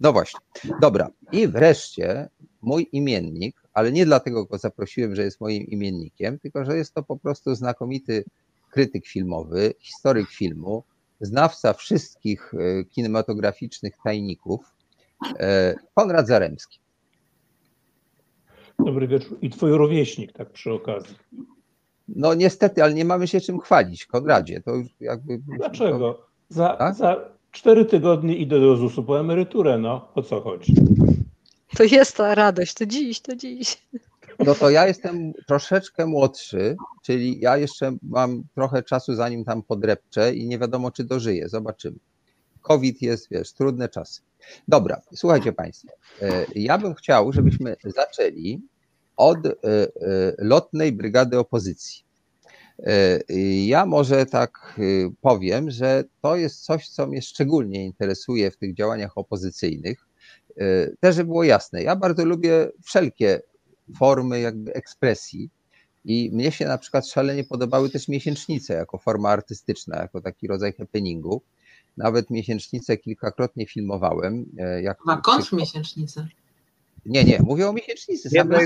no 0.00 0.12
właśnie. 0.12 0.40
Dobra. 0.80 1.08
I 1.32 1.48
wreszcie 1.48 2.28
mój 2.62 2.88
imiennik, 2.92 3.56
ale 3.72 3.92
nie 3.92 4.06
dlatego 4.06 4.44
go 4.44 4.58
zaprosiłem, 4.58 5.14
że 5.14 5.24
jest 5.24 5.40
moim 5.40 5.66
imiennikiem, 5.66 6.38
tylko 6.38 6.64
że 6.64 6.76
jest 6.76 6.94
to 6.94 7.02
po 7.02 7.16
prostu 7.16 7.54
znakomity 7.54 8.24
krytyk 8.74 9.06
filmowy, 9.06 9.74
historyk 9.78 10.28
filmu, 10.28 10.84
znawca 11.20 11.72
wszystkich 11.72 12.54
e, 12.54 12.84
kinematograficznych 12.84 13.94
tajników, 14.04 14.60
e, 15.38 15.74
Konrad 15.94 16.26
Zaremski. 16.26 16.78
Dobry 18.78 19.08
wieczór. 19.08 19.38
I 19.42 19.50
twój 19.50 19.72
rówieśnik, 19.72 20.32
tak 20.32 20.50
przy 20.50 20.72
okazji. 20.72 21.14
No 22.08 22.34
niestety, 22.34 22.82
ale 22.82 22.94
nie 22.94 23.04
mamy 23.04 23.28
się 23.28 23.40
czym 23.40 23.60
chwalić, 23.60 24.06
Konradzie. 24.06 24.60
To 24.60 24.72
jakby. 25.00 25.38
Dlaczego? 25.38 26.26
Za, 26.48 26.76
tak? 26.76 26.94
za 26.94 27.30
cztery 27.52 27.84
tygodnie 27.84 28.36
idę 28.36 28.60
do 28.60 28.76
ZUS-u 28.76 29.02
po 29.04 29.20
emeryturę, 29.20 29.78
no. 29.78 30.08
O 30.14 30.22
co 30.22 30.40
chodzi? 30.40 30.74
To 31.76 31.84
jest 31.84 32.16
ta 32.16 32.34
radość, 32.34 32.74
to 32.74 32.86
dziś, 32.86 33.20
to 33.20 33.36
dziś. 33.36 33.82
No 34.38 34.54
to 34.54 34.70
ja 34.70 34.86
jestem 34.86 35.32
troszeczkę 35.46 36.06
młodszy, 36.06 36.76
czyli 37.02 37.40
ja 37.40 37.56
jeszcze 37.56 37.96
mam 38.02 38.42
trochę 38.54 38.82
czasu, 38.82 39.14
zanim 39.14 39.44
tam 39.44 39.62
podrepczę 39.62 40.34
i 40.34 40.46
nie 40.46 40.58
wiadomo, 40.58 40.90
czy 40.90 41.04
dożyję. 41.04 41.48
Zobaczymy. 41.48 41.96
COVID 42.62 43.02
jest, 43.02 43.28
wiesz, 43.30 43.52
trudne 43.52 43.88
czasy. 43.88 44.20
Dobra, 44.68 45.00
słuchajcie 45.14 45.52
Państwo. 45.52 45.88
e, 46.22 46.46
Ja 46.54 46.78
bym 46.78 46.94
chciał, 46.94 47.32
żebyśmy 47.32 47.76
zaczęli 47.84 48.60
od 49.16 49.46
e, 49.46 49.52
e, 49.64 49.88
lotnej 50.38 50.92
brygady 50.92 51.38
opozycji. 51.38 52.04
Ja 53.66 53.86
może 53.86 54.26
tak 54.26 54.80
powiem, 55.20 55.70
że 55.70 56.04
to 56.22 56.36
jest 56.36 56.64
coś, 56.64 56.88
co 56.88 57.06
mnie 57.06 57.22
szczególnie 57.22 57.84
interesuje 57.84 58.50
w 58.50 58.56
tych 58.56 58.74
działaniach 58.74 59.18
opozycyjnych. 59.18 60.06
Też, 61.00 61.16
żeby 61.16 61.26
było 61.26 61.44
jasne, 61.44 61.82
ja 61.82 61.96
bardzo 61.96 62.24
lubię 62.24 62.68
wszelkie 62.84 63.40
formy 63.98 64.40
jakby 64.40 64.74
ekspresji 64.74 65.50
i 66.04 66.30
mnie 66.32 66.52
się 66.52 66.64
na 66.66 66.78
przykład 66.78 67.08
szalenie 67.08 67.44
podobały 67.44 67.90
też 67.90 68.08
miesięcznice 68.08 68.74
jako 68.74 68.98
forma 68.98 69.28
artystyczna, 69.30 69.96
jako 69.96 70.20
taki 70.20 70.46
rodzaj 70.46 70.72
happeningu. 70.72 71.42
Nawet 71.96 72.30
miesięcznice 72.30 72.96
kilkakrotnie 72.96 73.66
filmowałem. 73.66 74.46
e, 74.58 74.82
Jak 74.82 74.98
Chyba 75.00 75.16
kontrmiesięcznice. 75.16 76.28
nie, 77.06 77.24
nie, 77.24 77.38
mówię 77.42 77.68
o 77.68 77.72
miesięcznicy. 77.72 78.30
Same 78.30 78.58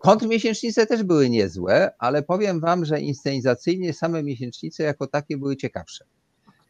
Kontrmiesięcznice 0.00 0.86
też 0.86 1.02
były 1.02 1.30
niezłe, 1.30 1.90
ale 1.98 2.22
powiem 2.22 2.60
wam, 2.60 2.84
że 2.84 3.00
inscenizacyjnie 3.00 3.92
same 3.92 4.22
miesięcznice 4.22 4.82
jako 4.82 5.06
takie 5.06 5.36
były 5.36 5.56
ciekawsze. 5.56 6.04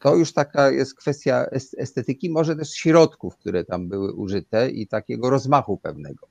To 0.00 0.16
już 0.16 0.32
taka 0.32 0.70
jest 0.70 0.94
kwestia 0.94 1.46
es- 1.52 1.74
estetyki, 1.78 2.30
może 2.30 2.56
też 2.56 2.70
środków, 2.72 3.36
które 3.36 3.64
tam 3.64 3.88
były 3.88 4.12
użyte 4.12 4.70
i 4.70 4.86
takiego 4.86 5.30
rozmachu 5.30 5.76
pewnego. 5.76 6.26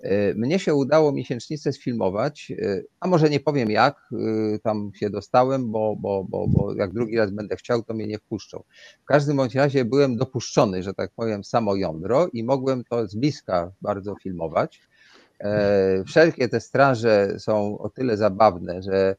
E, 0.00 0.34
Mnie 0.34 0.58
się 0.58 0.74
udało 0.74 1.12
miesięcznicę 1.12 1.72
sfilmować, 1.72 2.52
e, 2.62 2.82
a 3.00 3.08
może 3.08 3.30
nie 3.30 3.40
powiem 3.40 3.70
jak, 3.70 3.96
e, 4.12 4.58
tam 4.58 4.90
się 4.94 5.10
dostałem, 5.10 5.70
bo, 5.70 5.96
bo, 5.98 6.24
bo, 6.28 6.46
bo 6.48 6.74
jak 6.74 6.92
drugi 6.92 7.16
raz 7.16 7.30
będę 7.30 7.56
chciał, 7.56 7.82
to 7.82 7.94
mnie 7.94 8.06
nie 8.06 8.18
wpuszczą. 8.18 8.62
W 9.02 9.04
każdym 9.04 9.36
bądź 9.36 9.54
razie 9.54 9.84
byłem 9.84 10.16
dopuszczony, 10.16 10.82
że 10.82 10.94
tak 10.94 11.10
powiem, 11.16 11.44
samo 11.44 11.76
jądro 11.76 12.28
i 12.32 12.44
mogłem 12.44 12.84
to 12.84 13.08
z 13.08 13.14
bliska 13.14 13.72
bardzo 13.82 14.14
filmować. 14.22 14.80
Wszelkie 16.06 16.48
te 16.48 16.60
straże 16.60 17.34
są 17.38 17.78
o 17.78 17.90
tyle 17.90 18.16
zabawne, 18.16 18.82
że 18.82 19.16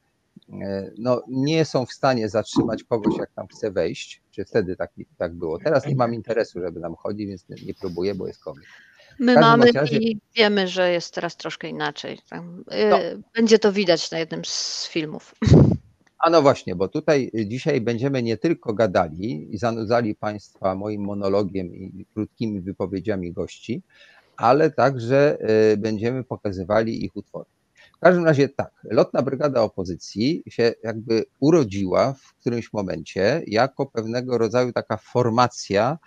no, 0.98 1.24
nie 1.28 1.66
są 1.66 1.86
w 1.86 1.94
stanie 1.94 2.30
zatrzymać 2.30 2.84
kogoś, 2.84 3.18
jak 3.18 3.32
tam 3.32 3.48
chce 3.48 3.72
wejść, 3.72 4.22
czy 4.32 4.46
wtedy 4.46 4.76
tak, 4.76 4.92
tak 5.18 5.34
było. 5.34 5.60
Teraz 5.60 5.86
nie 5.88 5.96
mam 5.96 6.14
interesu, 6.14 6.60
żeby 6.62 6.82
tam 6.82 6.96
chodzić, 6.96 7.28
więc 7.28 7.50
nie, 7.50 7.56
nie 7.66 7.74
próbuję, 7.74 8.16
bo 8.16 8.28
jest 8.28 8.44
COVID. 8.44 8.66
My 9.20 9.34
mamy 9.36 9.72
razie- 9.72 9.98
i 9.98 10.20
wiemy, 10.36 10.68
że 10.68 10.92
jest 10.92 11.14
teraz 11.14 11.38
troszkę 11.38 11.68
inaczej. 11.70 12.14
Y, 12.14 12.90
No. 12.90 12.98
Będzie 13.36 13.60
to 13.60 13.72
widać 13.72 14.12
na 14.12 14.20
jednym 14.20 14.46
z 14.46 14.88
filmów. 14.88 15.36
A 16.20 16.30
no 16.30 16.42
właśnie, 16.42 16.76
bo 16.76 16.88
tutaj 16.88 17.32
dzisiaj 17.46 17.82
będziemy 17.82 18.24
nie 18.24 18.38
tylko 18.38 18.74
gadali 18.74 19.56
i 19.56 19.58
zanudzali 19.58 20.16
Państwa 20.16 20.76
moim 20.76 21.02
monologiem 21.02 21.76
i 21.76 22.06
krótkimi 22.14 22.62
wypowiedziami 22.62 23.34
gości, 23.34 23.82
ale 24.38 24.72
także 24.72 25.38
y, 25.74 25.78
będziemy 25.78 26.24
pokazywali 26.24 27.06
ich 27.06 27.16
utwory. 27.16 27.46
W 27.98 28.00
każdym 28.00 28.26
razie 28.26 28.50
tak, 28.50 28.72
Lotna 28.84 29.22
Brygada 29.22 29.62
Opozycji 29.62 30.44
się 30.50 30.74
jakby 30.84 31.26
urodziła 31.40 32.14
w 32.14 32.34
którymś 32.34 32.74
momencie 32.74 33.42
jako 33.48 33.86
pewnego 33.86 34.38
rodzaju 34.38 34.72
taka 34.74 34.98
formacja, 34.98 35.98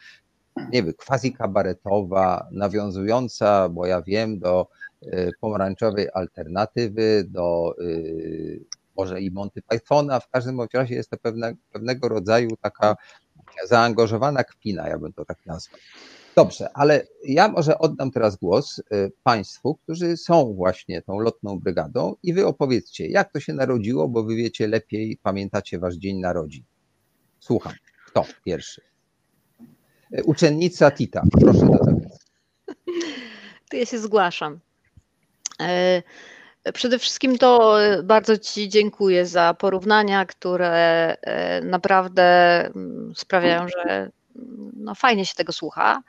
nie 0.73 0.83
wiem, 0.83 0.95
quasi 1.07 1.33
kabaretowa, 1.33 2.49
nawiązująca, 2.53 3.69
bo 3.69 3.87
ja 3.87 4.03
wiem, 4.03 4.39
do 4.39 4.69
y, 5.03 5.33
pomarańczowej 5.41 6.09
alternatywy, 6.15 7.25
do 7.29 7.75
y, 7.81 8.65
może 8.97 9.21
i 9.21 9.31
Monty 9.31 9.63
Pythona. 9.63 10.21
W 10.21 10.29
każdym 10.29 10.61
razie 10.73 10.95
jest 10.95 11.11
to 11.11 11.17
pewne, 11.17 11.55
pewnego 11.73 12.09
rodzaju 12.09 12.51
taka 12.63 12.97
zaangażowana 13.69 14.45
kpina, 14.45 14.89
ja 14.89 14.99
bym 14.99 15.13
to 15.13 15.25
tak 15.25 15.47
nazwał. 15.47 15.81
Dobrze, 16.37 16.69
ale 16.75 17.07
ja 17.25 17.49
może 17.49 17.79
oddam 17.79 18.11
teraz 18.11 18.37
głos 18.37 18.79
y, 18.79 19.13
Państwu, 19.23 19.75
którzy 19.75 20.17
są 20.17 20.55
właśnie 20.55 21.03
tą 21.03 21.19
lotną 21.19 21.59
brygadą 21.61 22.15
i 22.23 22.33
Wy 22.33 22.47
opowiedzcie, 22.47 23.09
jak 23.09 23.33
to 23.33 23.41
się 23.41 23.53
narodziło, 23.53 24.09
bo 24.09 24.25
Wy 24.25 24.37
wiecie 24.37 24.69
lepiej, 24.69 25.19
pamiętacie 25.23 25.79
Wasz 25.79 25.95
dzień 25.95 26.19
narodzin. 26.19 26.65
Słucham. 27.41 27.73
Kto 28.07 28.25
pierwszy? 28.45 28.83
Uczennica 30.25 30.91
Tita, 30.91 31.23
proszę 31.41 31.65
na 31.65 31.79
zawias. 31.79 32.19
To 33.71 33.77
ja 33.77 33.87
się 33.87 33.99
zgłaszam. 33.99 34.61
E, 35.61 36.03
Przede 36.75 36.99
wszystkim 36.99 37.39
to 37.39 37.83
e, 37.85 38.03
bardzo 38.03 38.39
Ci 38.39 38.69
dziękuję 38.69 39.27
za 39.27 39.55
porównania, 39.55 40.27
które 40.27 40.71
e, 41.23 41.61
naprawdę 41.61 42.25
mm, 42.67 43.13
sprawiają, 43.17 43.69
że 43.69 43.83
mm, 43.91 44.11
no, 44.77 44.95
fajnie 44.95 45.27
się 45.27 45.35
tego 45.35 45.53
słucha. 45.53 46.03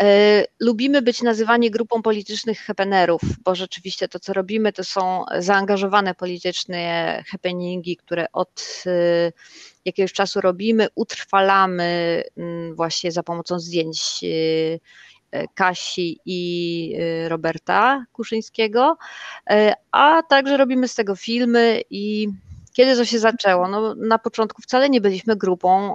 E, 0.00 0.44
Lubimy 0.60 1.02
być 1.02 1.22
nazywani 1.22 1.70
grupą 1.70 2.02
politycznych 2.02 2.60
happenerów, 2.60 3.20
bo 3.44 3.54
rzeczywiście 3.54 4.08
to, 4.08 4.18
co 4.18 4.32
robimy, 4.32 4.72
to 4.72 4.84
są 4.84 5.24
zaangażowane 5.38 6.14
polityczne 6.14 7.22
happeningi, 7.30 7.96
które 7.96 8.26
od 8.32 8.82
e, 8.86 9.32
jakiegoś 9.84 10.12
czasu 10.12 10.40
robimy, 10.40 10.88
utrwalamy 10.94 12.22
właśnie 12.74 13.12
za 13.12 13.22
pomocą 13.22 13.60
zdjęć 13.60 14.20
e, 14.24 15.48
Kasi 15.54 16.20
i 16.26 16.96
Roberta 17.28 18.04
Kuszyńskiego, 18.12 18.96
a 19.92 20.22
także 20.22 20.56
robimy 20.56 20.88
z 20.88 20.94
tego 20.94 21.16
filmy 21.16 21.82
i 21.90 22.28
kiedy 22.72 22.96
to 22.96 23.04
się 23.04 23.18
zaczęło? 23.18 23.68
No, 23.68 23.94
na 23.94 24.18
początku 24.18 24.62
wcale 24.62 24.90
nie 24.90 25.00
byliśmy 25.00 25.36
grupą 25.36 25.94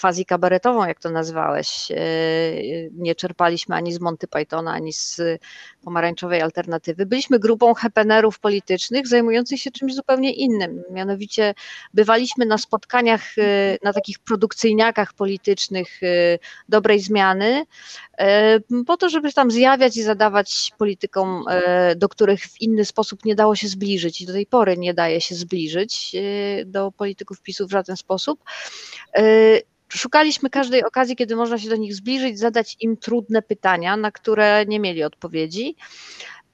quasi 0.00 0.24
kabaretową, 0.26 0.86
jak 0.86 1.00
to 1.00 1.10
nazwałeś. 1.10 1.90
E, 1.90 1.96
Nie 2.92 3.14
czerpaliśmy 3.14 3.74
ani 3.74 3.92
z 3.92 4.00
Monty 4.00 4.28
Pythona, 4.28 4.72
ani 4.72 4.92
z 4.92 5.20
pomarańczowej 5.84 6.42
alternatywy. 6.42 7.06
Byliśmy 7.06 7.38
grupą 7.38 7.74
hepenerów 7.74 8.38
politycznych 8.38 9.06
zajmujących 9.06 9.60
się 9.60 9.70
czymś 9.70 9.94
zupełnie 9.94 10.32
innym. 10.32 10.82
Mianowicie 10.90 11.54
bywaliśmy 11.94 12.46
na 12.46 12.58
spotkaniach, 12.58 13.38
e, 13.38 13.78
na 13.82 13.92
takich 13.92 14.18
produkcyjniakach 14.18 15.12
politycznych 15.12 16.02
e, 16.02 16.38
dobrej 16.68 17.00
zmiany, 17.00 17.64
e, 18.18 18.60
po 18.86 18.96
to, 18.96 19.08
żeby 19.08 19.32
tam 19.32 19.50
zjawiać 19.50 19.96
i 19.96 20.02
zadawać 20.02 20.72
politykom, 20.78 21.44
e, 21.48 21.94
do 21.96 22.08
których 22.08 22.40
w 22.44 22.60
inny 22.60 22.84
sposób 22.84 23.24
nie 23.24 23.34
dało 23.34 23.56
się 23.56 23.68
zbliżyć 23.68 24.20
i 24.20 24.26
do 24.26 24.32
tej 24.32 24.46
pory 24.46 24.76
nie 24.76 24.94
daje 24.94 25.20
się 25.20 25.34
zbliżyć 25.34 26.14
e, 26.14 26.64
do 26.64 26.92
polityków 26.92 27.42
PiSu 27.42 27.66
w 27.66 27.70
żaden 27.70 27.96
sposób. 27.96 28.40
E, 29.16 29.22
Szukaliśmy 29.88 30.50
każdej 30.50 30.84
okazji, 30.84 31.16
kiedy 31.16 31.36
można 31.36 31.58
się 31.58 31.68
do 31.68 31.76
nich 31.76 31.94
zbliżyć, 31.94 32.38
zadać 32.38 32.76
im 32.80 32.96
trudne 32.96 33.42
pytania, 33.42 33.96
na 33.96 34.10
które 34.10 34.64
nie 34.66 34.80
mieli 34.80 35.04
odpowiedzi, 35.04 35.76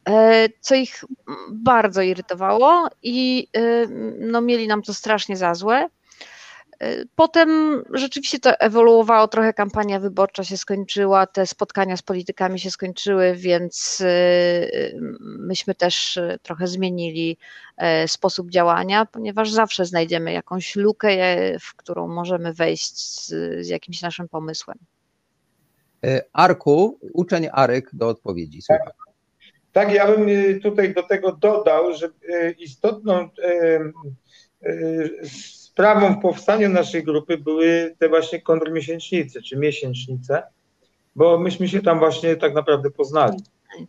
e, 0.08 0.48
co 0.60 0.74
ich 0.74 1.04
bardzo 1.50 2.02
irytowało 2.02 2.88
i 3.02 3.48
e, 3.56 3.86
no, 4.18 4.40
mieli 4.40 4.68
nam 4.68 4.82
to 4.82 4.94
strasznie 4.94 5.36
za 5.36 5.54
złe. 5.54 5.88
E, 6.82 7.04
Potem 7.16 7.82
rzeczywiście 7.92 8.38
to 8.38 8.60
ewoluowało, 8.60 9.28
trochę 9.28 9.52
kampania 9.52 10.00
wyborcza 10.00 10.44
się 10.44 10.56
skończyła, 10.56 11.26
te 11.26 11.46
spotkania 11.46 11.96
z 11.96 12.02
politykami 12.02 12.60
się 12.60 12.70
skończyły, 12.70 13.34
więc 13.36 14.00
e, 14.00 14.68
myśmy 15.20 15.74
też 15.74 16.16
e, 16.16 16.38
trochę 16.42 16.66
zmienili 16.66 17.38
sposób 18.06 18.50
działania, 18.50 19.06
ponieważ 19.06 19.50
zawsze 19.50 19.84
znajdziemy 19.84 20.32
jakąś 20.32 20.76
lukę, 20.76 21.08
w 21.60 21.76
którą 21.76 22.08
możemy 22.08 22.52
wejść 22.52 22.98
z, 22.98 23.28
z 23.66 23.68
jakimś 23.68 24.02
naszym 24.02 24.28
pomysłem. 24.28 24.78
Arku, 26.32 26.98
uczeń 27.12 27.48
Arek 27.52 27.90
do 27.92 28.08
odpowiedzi. 28.08 28.62
Słucham. 28.62 28.86
Tak, 29.72 29.92
ja 29.92 30.16
bym 30.16 30.26
tutaj 30.60 30.94
do 30.94 31.02
tego 31.02 31.32
dodał, 31.32 31.94
że 31.94 32.08
istotną 32.58 33.28
sprawą 35.72 36.14
w 36.14 36.22
powstaniu 36.22 36.68
naszej 36.68 37.04
grupy 37.04 37.38
były 37.38 37.94
te 37.98 38.08
właśnie 38.08 38.42
kontrmiesięcznice, 38.42 39.42
czy 39.42 39.56
miesięcznice, 39.56 40.42
bo 41.16 41.38
myśmy 41.38 41.68
się 41.68 41.82
tam 41.82 41.98
właśnie 41.98 42.36
tak 42.36 42.54
naprawdę 42.54 42.90
poznali. 42.90 43.38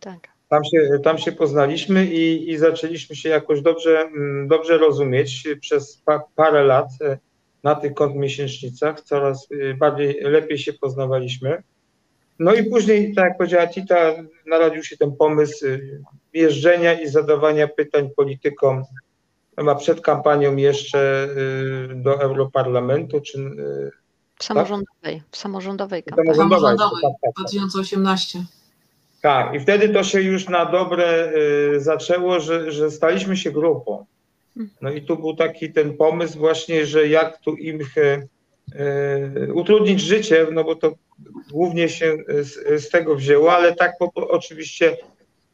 Tak. 0.00 0.28
Tam 0.48 0.64
się, 0.64 0.98
tam 1.04 1.18
się 1.18 1.32
poznaliśmy 1.32 2.06
i, 2.06 2.50
i 2.50 2.58
zaczęliśmy 2.58 3.16
się 3.16 3.28
jakoś 3.28 3.60
dobrze, 3.60 4.00
mm, 4.00 4.48
dobrze 4.48 4.78
rozumieć 4.78 5.48
przez 5.60 5.96
pa, 6.04 6.22
parę 6.36 6.64
lat 6.64 6.88
e, 7.00 7.18
na 7.62 7.74
tych 7.74 7.94
kontrmiesięcznicach. 7.94 9.00
Coraz 9.00 9.50
y, 9.50 9.74
bardziej, 9.74 10.20
lepiej 10.20 10.58
się 10.58 10.72
poznawaliśmy. 10.72 11.62
No 12.38 12.54
i 12.54 12.64
później, 12.64 13.14
tak 13.14 13.24
jak 13.24 13.38
powiedziała 13.38 13.66
Tita, 13.66 14.14
narodził 14.46 14.84
się 14.84 14.96
ten 14.96 15.16
pomysł 15.16 15.66
y, 15.66 16.00
jeżdżenia 16.34 17.00
i 17.00 17.08
zadawania 17.08 17.68
pytań 17.68 18.10
politykom 18.16 18.84
chyba 19.56 19.74
przed 19.74 20.00
kampanią 20.00 20.56
jeszcze 20.56 21.28
y, 21.90 21.94
do 21.94 22.20
Europarlamentu, 22.20 23.20
czy 23.20 23.38
y, 23.38 23.90
W 24.38 24.44
samorządowej, 24.44 25.22
w 25.30 25.36
samorządowej 25.36 26.02
kampanii. 26.02 26.34
samorządowej. 26.34 26.76
Samorządowej 26.78 27.02
Tak, 27.02 27.12
tak, 27.22 27.34
tak. 27.36 27.44
2018. 27.46 28.44
Tak, 29.22 29.54
i 29.54 29.60
wtedy 29.60 29.88
to 29.88 30.04
się 30.04 30.20
już 30.20 30.48
na 30.48 30.66
dobre 30.66 31.32
y, 31.74 31.80
zaczęło, 31.80 32.40
że, 32.40 32.72
że 32.72 32.90
staliśmy 32.90 33.36
się 33.36 33.52
grupą. 33.52 34.04
No 34.80 34.90
i 34.90 35.02
tu 35.02 35.16
był 35.16 35.36
taki 35.36 35.72
ten 35.72 35.96
pomysł 35.96 36.38
właśnie, 36.38 36.86
że 36.86 37.08
jak 37.08 37.38
tu 37.38 37.54
im 37.56 37.80
y, 37.96 38.28
y, 39.48 39.54
utrudnić 39.54 40.00
życie, 40.00 40.46
no 40.52 40.64
bo 40.64 40.76
to 40.76 40.94
głównie 41.50 41.88
się 41.88 42.16
z, 42.40 42.82
z 42.84 42.90
tego 42.90 43.14
wzięło, 43.14 43.52
ale 43.52 43.74
tak 43.74 43.92
po, 43.98 44.12
oczywiście 44.28 44.96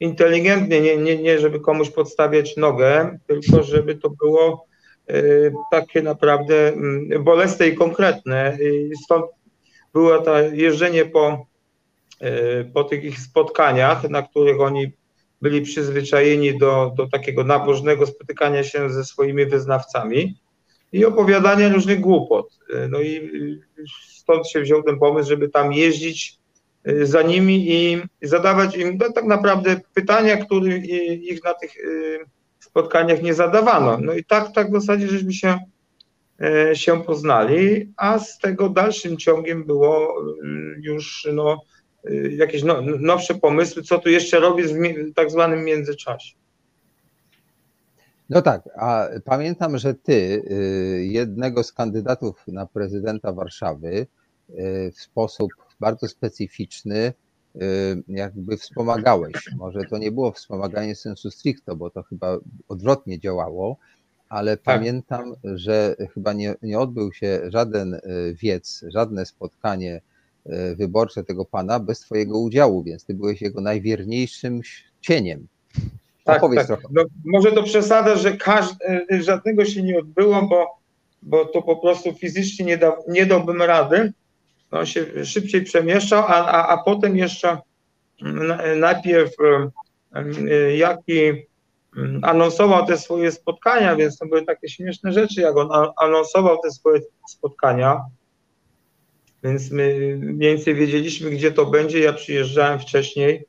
inteligentnie, 0.00 0.80
nie, 0.80 0.96
nie, 0.96 1.16
nie 1.16 1.38
żeby 1.38 1.60
komuś 1.60 1.90
podstawiać 1.90 2.56
nogę, 2.56 3.18
tylko 3.26 3.62
żeby 3.62 3.94
to 3.94 4.10
było 4.10 4.66
y, 5.10 5.52
takie 5.70 6.02
naprawdę 6.02 6.68
mm, 6.68 7.24
bolesne 7.24 7.68
i 7.68 7.74
konkretne. 7.74 8.58
I 8.62 8.96
stąd 9.04 9.26
było 9.92 10.18
to 10.18 10.40
jeżdżenie 10.40 11.04
po 11.04 11.46
y, 12.22 12.70
po 12.74 12.84
tych 12.84 13.04
ich 13.04 13.18
spotkaniach, 13.18 14.10
na 14.10 14.22
których 14.22 14.60
oni 14.60 14.92
byli 15.42 15.62
przyzwyczajeni 15.62 16.58
do, 16.58 16.92
do 16.96 17.06
takiego 17.06 17.44
nabożnego 17.44 18.06
spotykania 18.06 18.64
się 18.64 18.90
ze 18.90 19.04
swoimi 19.04 19.46
wyznawcami 19.46 20.38
i 20.92 21.04
opowiadania 21.04 21.68
różnych 21.68 22.00
głupot. 22.00 22.58
Y, 22.70 22.88
No 22.88 23.00
i 23.00 23.30
stąd 24.12 24.48
się 24.48 24.60
wziął 24.60 24.82
ten 24.82 24.98
pomysł, 24.98 25.28
żeby 25.28 25.48
tam 25.48 25.72
jeździć 25.72 26.39
za 27.02 27.22
nimi 27.22 27.70
i 27.70 28.02
zadawać 28.22 28.76
im 28.76 28.98
no, 29.00 29.12
tak 29.12 29.24
naprawdę 29.24 29.80
pytania, 29.94 30.36
które 30.44 30.78
i- 30.78 31.32
ich 31.32 31.44
na 31.44 31.54
tych 31.54 31.76
y, 31.76 32.18
spotkaniach 32.60 33.22
nie 33.22 33.34
zadawano. 33.34 33.98
No 34.00 34.14
i 34.14 34.24
tak, 34.24 34.52
tak 34.52 34.70
w 34.70 34.72
zasadzie 34.72 35.08
żeśmy 35.08 35.32
się, 35.32 35.58
się 36.74 37.02
poznali, 37.04 37.92
a 37.96 38.18
z 38.18 38.38
tego 38.38 38.68
dalszym 38.68 39.16
ciągiem 39.16 39.64
było 39.64 40.22
y, 40.22 40.80
już 40.82 41.28
no, 41.32 41.62
y, 42.10 42.32
jakieś 42.36 42.62
no, 42.62 42.80
nowsze 42.82 43.34
pomysły, 43.34 43.82
co 43.82 43.98
tu 43.98 44.08
jeszcze 44.10 44.40
robić 44.40 44.66
w 44.66 45.14
tak 45.14 45.30
zwanym 45.30 45.64
międzyczasie. 45.64 46.34
No 48.30 48.42
tak, 48.42 48.62
a 48.76 49.08
pamiętam, 49.24 49.78
że 49.78 49.94
ty 49.94 50.12
y, 50.12 51.06
jednego 51.06 51.62
z 51.62 51.72
kandydatów 51.72 52.44
na 52.48 52.66
prezydenta 52.66 53.32
Warszawy 53.32 54.06
y, 54.50 54.92
w 54.96 55.00
sposób 55.00 55.50
bardzo 55.80 56.08
specyficzny 56.08 57.12
y, 57.56 57.62
jakby 58.08 58.56
wspomagałeś. 58.56 59.32
Może 59.56 59.84
to 59.84 59.98
nie 59.98 60.12
było 60.12 60.32
wspomaganie 60.32 60.94
sensu 60.94 61.30
stricto, 61.30 61.76
bo 61.76 61.90
to 61.90 62.02
chyba 62.02 62.38
odwrotnie 62.68 63.18
działało, 63.18 63.76
ale 64.28 64.56
pamiętam, 64.56 65.34
że 65.44 65.96
chyba 66.14 66.32
nie, 66.32 66.54
nie 66.62 66.78
odbył 66.78 67.12
się 67.12 67.40
żaden 67.48 67.94
y, 67.94 68.00
wiec, 68.42 68.84
żadne 68.88 69.26
spotkanie 69.26 70.00
y, 70.46 70.76
wyborcze 70.76 71.24
tego 71.24 71.44
pana 71.44 71.80
bez 71.80 72.00
twojego 72.00 72.38
udziału, 72.38 72.82
więc 72.82 73.04
ty 73.04 73.14
byłeś 73.14 73.42
jego 73.42 73.60
najwierniejszym 73.60 74.60
cieniem. 75.00 75.46
Tak, 76.24 76.42
tak. 76.68 76.82
No, 76.90 77.04
może 77.24 77.52
to 77.52 77.62
przesada, 77.62 78.16
że 78.16 78.36
żadnego 79.20 79.64
się 79.64 79.82
nie 79.82 79.98
odbyło, 79.98 80.42
bo, 80.42 80.78
bo 81.22 81.44
to 81.44 81.62
po 81.62 81.76
prostu 81.76 82.14
fizycznie 82.14 82.64
nie, 82.64 82.78
da, 82.78 82.96
nie 83.08 83.26
dałbym 83.26 83.62
rady. 83.62 84.12
On 84.70 84.86
się 84.86 85.24
szybciej 85.24 85.62
przemieszczał, 85.62 86.24
a, 86.26 86.46
a, 86.46 86.68
a 86.68 86.82
potem 86.84 87.16
jeszcze 87.16 87.58
mm, 88.22 88.46
na- 88.46 88.74
najpierw 88.76 89.30
y, 89.40 90.50
y, 90.50 90.76
Jaki 90.76 91.28
mm, 91.96 92.20
anonsował 92.22 92.86
te 92.86 92.98
swoje 92.98 93.32
spotkania, 93.32 93.96
więc 93.96 94.18
to 94.18 94.26
były 94.26 94.44
takie 94.44 94.68
śmieszne 94.68 95.12
rzeczy, 95.12 95.40
jak 95.40 95.56
on 95.56 95.92
anonsował 95.96 96.58
te 96.62 96.70
swoje 96.70 97.00
spotkania. 97.28 98.00
Więc 99.44 99.70
my 99.70 100.16
mniej 100.20 100.54
więcej 100.54 100.74
wiedzieliśmy, 100.74 101.30
gdzie 101.30 101.52
to 101.52 101.66
będzie. 101.66 102.00
Ja 102.00 102.12
przyjeżdżałem 102.12 102.78
wcześniej 102.78 103.44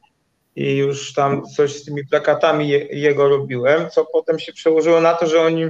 i 0.56 0.78
już 0.78 1.14
tam 1.14 1.46
coś 1.46 1.76
z 1.76 1.86
tymi 1.86 2.08
plakatami 2.08 2.70
je, 2.70 2.78
jego 2.78 3.30
robiłem, 3.30 3.90
co 3.90 4.06
potem 4.14 4.40
się 4.40 4.54
przełożyło 4.54 5.02
na 5.02 5.14
to, 5.14 5.28
że 5.28 5.42
oni 5.42 5.70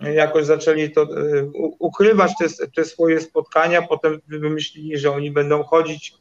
jakoś 0.00 0.44
zaczęli 0.44 0.90
to 0.90 1.02
e, 1.02 1.06
ukrywać 1.78 2.32
te, 2.38 2.66
te 2.76 2.84
swoje 2.84 3.20
spotkania, 3.20 3.82
potem 3.82 4.20
wymyślili, 4.28 4.98
że 4.98 5.12
oni 5.12 5.30
będą 5.30 5.62
chodzić 5.62 6.14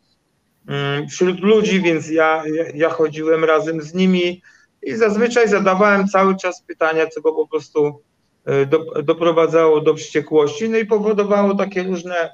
mm, 0.68 1.08
wśród 1.08 1.40
ludzi, 1.40 1.82
więc 1.82 2.10
ja, 2.10 2.44
ja, 2.74 2.90
chodziłem 2.90 3.44
razem 3.44 3.82
z 3.82 3.94
nimi 3.94 4.42
i 4.84 4.96
zazwyczaj 4.96 5.50
zadawałem 5.50 6.08
cały 6.08 6.36
czas 6.36 6.62
pytania, 6.62 7.08
co 7.08 7.22
go 7.22 7.34
po 7.34 7.48
prostu 7.48 8.02
e, 8.46 8.66
do, 8.66 8.80
doprowadzało 9.04 9.82
do 9.82 9.94
wściekłości, 9.94 10.70
no 10.70 10.78
i 10.78 10.86
powodowało 10.86 11.56
takie 11.56 11.84
różne 11.84 12.30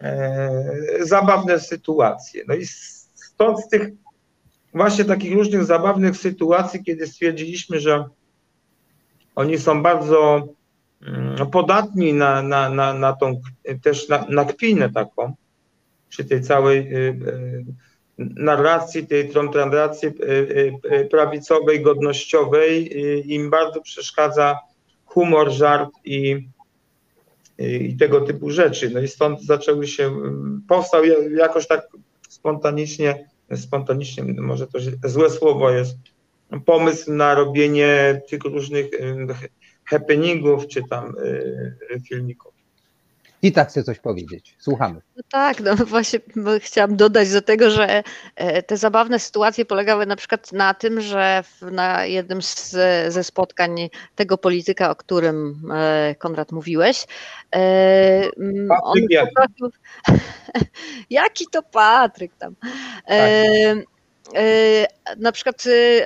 e, 0.00 0.62
zabawne 1.00 1.60
sytuacje. 1.60 2.44
No 2.48 2.54
i 2.54 2.66
stąd 3.14 3.60
z 3.60 3.68
tych 3.68 3.88
właśnie 4.74 5.04
takich 5.04 5.34
różnych 5.34 5.64
zabawnych 5.64 6.16
sytuacji, 6.16 6.84
kiedy 6.84 7.06
stwierdziliśmy, 7.06 7.80
że 7.80 8.04
oni 9.34 9.58
są 9.58 9.82
bardzo 9.82 10.48
podatni 11.52 12.14
na, 12.14 12.42
na, 12.42 12.70
na, 12.70 12.94
na 12.94 13.12
tą 13.12 13.40
też 13.82 14.08
na, 14.08 14.26
na 14.28 14.44
kpinę 14.44 14.90
taką, 14.90 15.32
przy 16.08 16.24
tej 16.24 16.42
całej 16.42 16.78
y, 16.78 16.98
y, 16.98 17.64
narracji, 18.18 19.06
tej 19.06 19.28
translacji 19.28 20.08
y, 20.08 21.08
prawicowej, 21.10 21.82
godnościowej, 21.82 22.90
im 23.32 23.50
bardzo 23.50 23.80
przeszkadza 23.80 24.58
humor, 25.04 25.50
żart 25.50 25.90
i, 26.04 26.48
i 27.58 27.96
tego 27.96 28.20
typu 28.20 28.50
rzeczy. 28.50 28.90
No 28.90 29.00
i 29.00 29.08
stąd 29.08 29.42
zaczęły 29.42 29.86
się, 29.86 30.16
powstał 30.68 31.04
ja- 31.04 31.28
jakoś 31.36 31.66
tak 31.66 31.88
spontanicznie, 32.28 33.28
spontanicznie, 33.56 34.24
może 34.24 34.66
to 34.66 34.78
złe 35.04 35.30
słowo 35.30 35.70
jest, 35.70 35.96
pomysł 36.64 37.12
na 37.12 37.34
robienie 37.34 38.20
tych 38.28 38.44
różnych 38.44 38.86
happeningów 39.90 40.66
czy 40.66 40.82
tam 40.90 41.14
y, 41.18 42.00
filmików. 42.08 42.60
I 43.42 43.52
tak 43.52 43.68
chcę 43.68 43.84
coś 43.84 43.98
powiedzieć. 43.98 44.56
Słuchamy. 44.58 45.00
No 45.16 45.22
tak, 45.32 45.60
no 45.60 45.76
właśnie 45.76 46.20
bo 46.36 46.50
chciałam 46.60 46.96
dodać 46.96 47.32
do 47.32 47.42
tego, 47.42 47.70
że 47.70 48.02
e, 48.36 48.62
te 48.62 48.76
zabawne 48.76 49.18
sytuacje 49.18 49.64
polegały 49.64 50.06
na 50.06 50.16
przykład 50.16 50.52
na 50.52 50.74
tym, 50.74 51.00
że 51.00 51.42
w, 51.42 51.72
na 51.72 52.06
jednym 52.06 52.42
z, 52.42 52.76
ze 53.08 53.24
spotkań 53.24 53.90
tego 54.14 54.38
polityka, 54.38 54.90
o 54.90 54.96
którym 54.96 55.62
e, 55.74 56.14
Konrad 56.18 56.52
mówiłeś, 56.52 57.06
e, 57.54 58.30
on 58.38 58.68
Patryk 58.68 59.10
jaki? 59.10 59.34
poprosił, 59.34 59.70
jaki 61.10 61.46
to 61.52 61.62
Patryk 61.62 62.32
tam. 62.38 62.56
E, 63.08 63.46
e, 64.34 64.86
na 65.16 65.32
przykład 65.32 65.64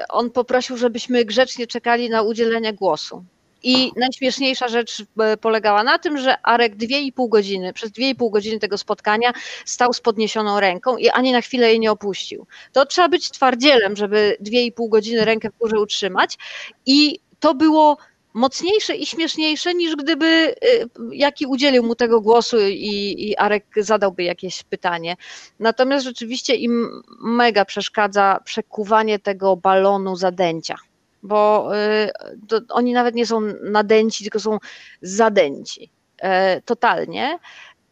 on 0.09 0.31
poprosił, 0.31 0.77
żebyśmy 0.77 1.25
grzecznie 1.25 1.67
czekali 1.67 2.11
na 2.11 2.23
udzielenie 2.23 2.73
głosu. 2.73 3.25
I 3.65 3.93
najśmieszniejsza 3.97 4.69
rzecz 4.69 5.03
e, 5.21 5.37
polegała 5.37 5.85
na 5.85 5.99
tym, 5.99 6.19
że 6.19 6.47
Arek 6.47 6.77
dwie 6.77 7.01
i 7.01 7.13
pół 7.13 7.29
godziny, 7.29 7.73
przez 7.73 7.91
dwie 7.91 8.09
i 8.09 8.15
pół 8.15 8.31
godziny 8.31 8.59
tego 8.59 8.79
spotkania 8.79 9.33
stał 9.65 9.93
z 9.93 10.01
podniesioną 10.01 10.61
ręką 10.61 10.97
i 10.97 11.09
ani 11.09 11.33
na 11.33 11.41
chwilę 11.41 11.69
jej 11.69 11.81
nie 11.81 11.93
opuścił. 11.93 12.47
To 12.73 12.87
trzeba 12.87 13.09
być 13.09 13.31
twardzielem, 13.31 13.97
żeby 13.97 14.37
dwie 14.41 14.65
i 14.65 14.73
pół 14.73 14.89
godziny 14.89 15.25
rękę 15.25 15.51
w 15.51 15.59
górze 15.59 15.81
utrzymać 15.81 16.39
i 16.87 17.19
to 17.41 17.55
było 17.55 17.97
mocniejsze 18.35 18.97
i 18.97 19.07
śmieszniejsze 19.07 19.75
niż 19.75 19.97
gdyby 19.97 20.27
y, 20.27 20.89
Jaki 21.13 21.47
udzielił 21.47 21.83
mu 21.83 21.95
tego 21.95 22.21
głosu 22.21 22.57
i, 22.61 23.15
i 23.19 23.37
Arek 23.37 23.65
zadałby 23.77 24.23
jakieś 24.23 24.63
pytanie. 24.63 25.17
Natomiast 25.59 26.05
rzeczywiście 26.05 26.55
im 26.55 27.03
mega 27.21 27.65
przeszkadza 27.65 28.41
przekuwanie 28.45 29.19
tego 29.19 29.57
balonu 29.57 30.17
zadęcia 30.17 30.77
bo 31.25 31.71
y, 31.77 32.11
to 32.49 32.61
oni 32.69 32.93
nawet 32.93 33.15
nie 33.15 33.27
są 33.27 33.41
nadęci, 33.63 34.25
tylko 34.25 34.41
są 34.41 34.59
zadęci 35.03 35.91
e, 36.19 36.61
totalnie. 36.63 37.39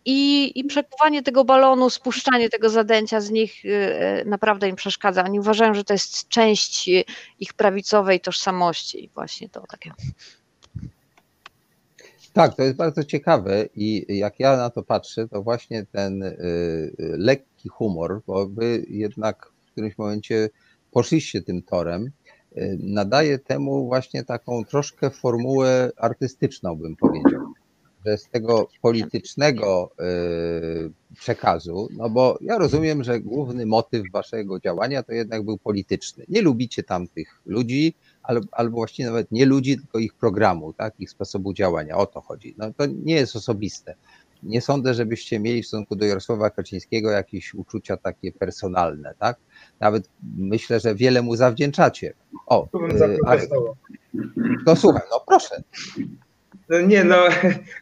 I, 0.05 0.53
I 0.61 0.65
przekuwanie 0.65 1.23
tego 1.23 1.45
balonu, 1.45 1.91
spuszczanie 1.91 2.49
tego 2.49 2.71
zadęcia 2.71 3.21
z 3.21 3.31
nich 3.31 3.65
y, 3.65 4.25
naprawdę 4.27 4.69
im 4.69 4.77
przeszkadza. 4.77 5.25
Oni 5.25 5.41
uważają, 5.41 5.75
że 5.75 5.85
to 5.85 5.95
jest 5.95 6.29
część 6.29 6.89
y, 6.89 7.05
ich 7.41 7.55
prawicowej 7.55 8.21
tożsamości. 8.21 9.11
Właśnie 9.15 9.49
to 9.49 9.65
takie. 9.69 9.93
Tak, 12.33 12.57
to 12.57 12.63
jest 12.63 12.77
bardzo 12.77 13.05
ciekawe 13.05 13.69
i 13.75 14.19
jak 14.19 14.41
ja 14.41 14.57
na 14.57 14.71
to 14.71 14.83
patrzę, 14.83 15.29
to 15.29 15.43
właśnie 15.43 15.87
ten 15.93 16.23
y, 16.23 16.27
y, 16.27 16.95
lekki 16.99 17.69
humor, 17.69 18.23
bo 18.27 18.49
wy 18.49 18.85
jednak 18.89 19.53
w 19.67 19.73
którymś 19.73 19.99
momencie 19.99 20.51
poszliście 20.91 21.43
tym 21.43 21.63
torem, 21.63 22.07
y, 22.07 22.11
nadaje 22.79 23.39
temu 23.39 23.87
właśnie 23.87 24.25
taką 24.25 24.65
troszkę 24.65 25.11
formułę 25.11 25.91
artystyczną, 25.97 26.77
bym 26.77 26.97
powiedział. 26.97 27.43
Że 28.07 28.19
z 28.19 28.29
tego 28.29 28.69
politycznego 28.81 29.91
y, 30.01 31.15
przekazu, 31.17 31.89
no 31.97 32.11
bo 32.11 32.39
ja 32.41 32.59
rozumiem, 32.59 33.05
że 33.05 33.21
główny 33.21 33.67
motyw 33.67 34.03
waszego 34.13 34.61
działania 34.61 35.03
to 35.03 35.13
jednak 35.13 35.43
był 35.43 35.59
polityczny. 35.59 36.25
Nie 36.29 36.43
lubicie 36.43 36.83
tamtych 36.83 37.41
ludzi, 37.47 37.95
albo, 38.23 38.47
albo 38.53 38.77
właściwie 38.77 39.09
nawet 39.09 39.33
nie 39.33 39.47
ludzi, 39.47 39.77
tylko 39.77 39.99
ich 39.99 40.15
programu, 40.15 40.73
tak? 40.73 40.95
ich 40.99 41.11
sposobu 41.11 41.53
działania. 41.53 41.97
O 41.97 42.07
to 42.07 42.21
chodzi. 42.21 42.55
No, 42.59 42.73
to 42.73 42.87
nie 42.87 43.15
jest 43.15 43.37
osobiste. 43.37 43.95
Nie 44.43 44.61
sądzę, 44.61 44.95
żebyście 44.95 45.41
mieli 45.41 45.63
w 45.63 45.67
stosunku 45.67 45.97
do 45.97 46.05
Jarosława 46.05 46.51
Kaczyńskiego 46.51 47.11
jakieś 47.11 47.55
uczucia 47.55 47.97
takie 47.97 48.33
personalne, 48.33 49.15
tak? 49.19 49.37
Nawet 49.81 50.09
myślę, 50.37 50.81
że 50.81 50.95
wiele 50.95 51.23
mu 51.23 51.37
zawdzięczacie. 51.37 52.15
O, 52.47 52.69
y, 52.95 52.99
zaprotestował. 52.99 53.77
to 54.67 54.77
słuchaj, 54.77 55.03
no 55.11 55.25
proszę. 55.29 55.63
No 56.69 56.81
nie, 56.81 57.05
no, 57.05 57.17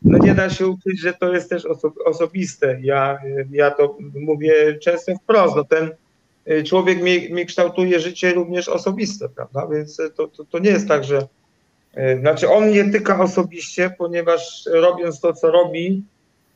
no 0.02 0.18
nie 0.18 0.34
da 0.34 0.50
się 0.50 0.66
ukryć, 0.66 1.00
że 1.00 1.12
to 1.12 1.34
jest 1.34 1.50
też 1.50 1.66
oso, 1.66 1.92
osobiste. 2.04 2.78
Ja, 2.82 3.18
ja 3.50 3.70
to 3.70 3.96
mówię 4.14 4.78
często 4.78 5.12
wprost. 5.16 5.56
No 5.56 5.64
ten 5.64 5.90
y, 6.50 6.64
człowiek 6.64 7.02
mi, 7.02 7.32
mi 7.32 7.46
kształtuje 7.46 8.00
życie 8.00 8.32
również 8.32 8.68
osobiste, 8.68 9.28
prawda? 9.28 9.66
Więc 9.66 9.96
to, 10.16 10.28
to, 10.28 10.44
to 10.44 10.58
nie 10.58 10.70
jest 10.70 10.88
tak, 10.88 11.04
że. 11.04 11.28
y, 11.98 12.18
Znaczy, 12.20 12.50
on 12.50 12.68
mnie 12.68 12.90
tyka 12.90 13.20
osobiście, 13.20 13.90
ponieważ 13.98 14.68
robiąc 14.72 15.20
to, 15.20 15.32
co 15.32 15.50
robi, 15.50 16.04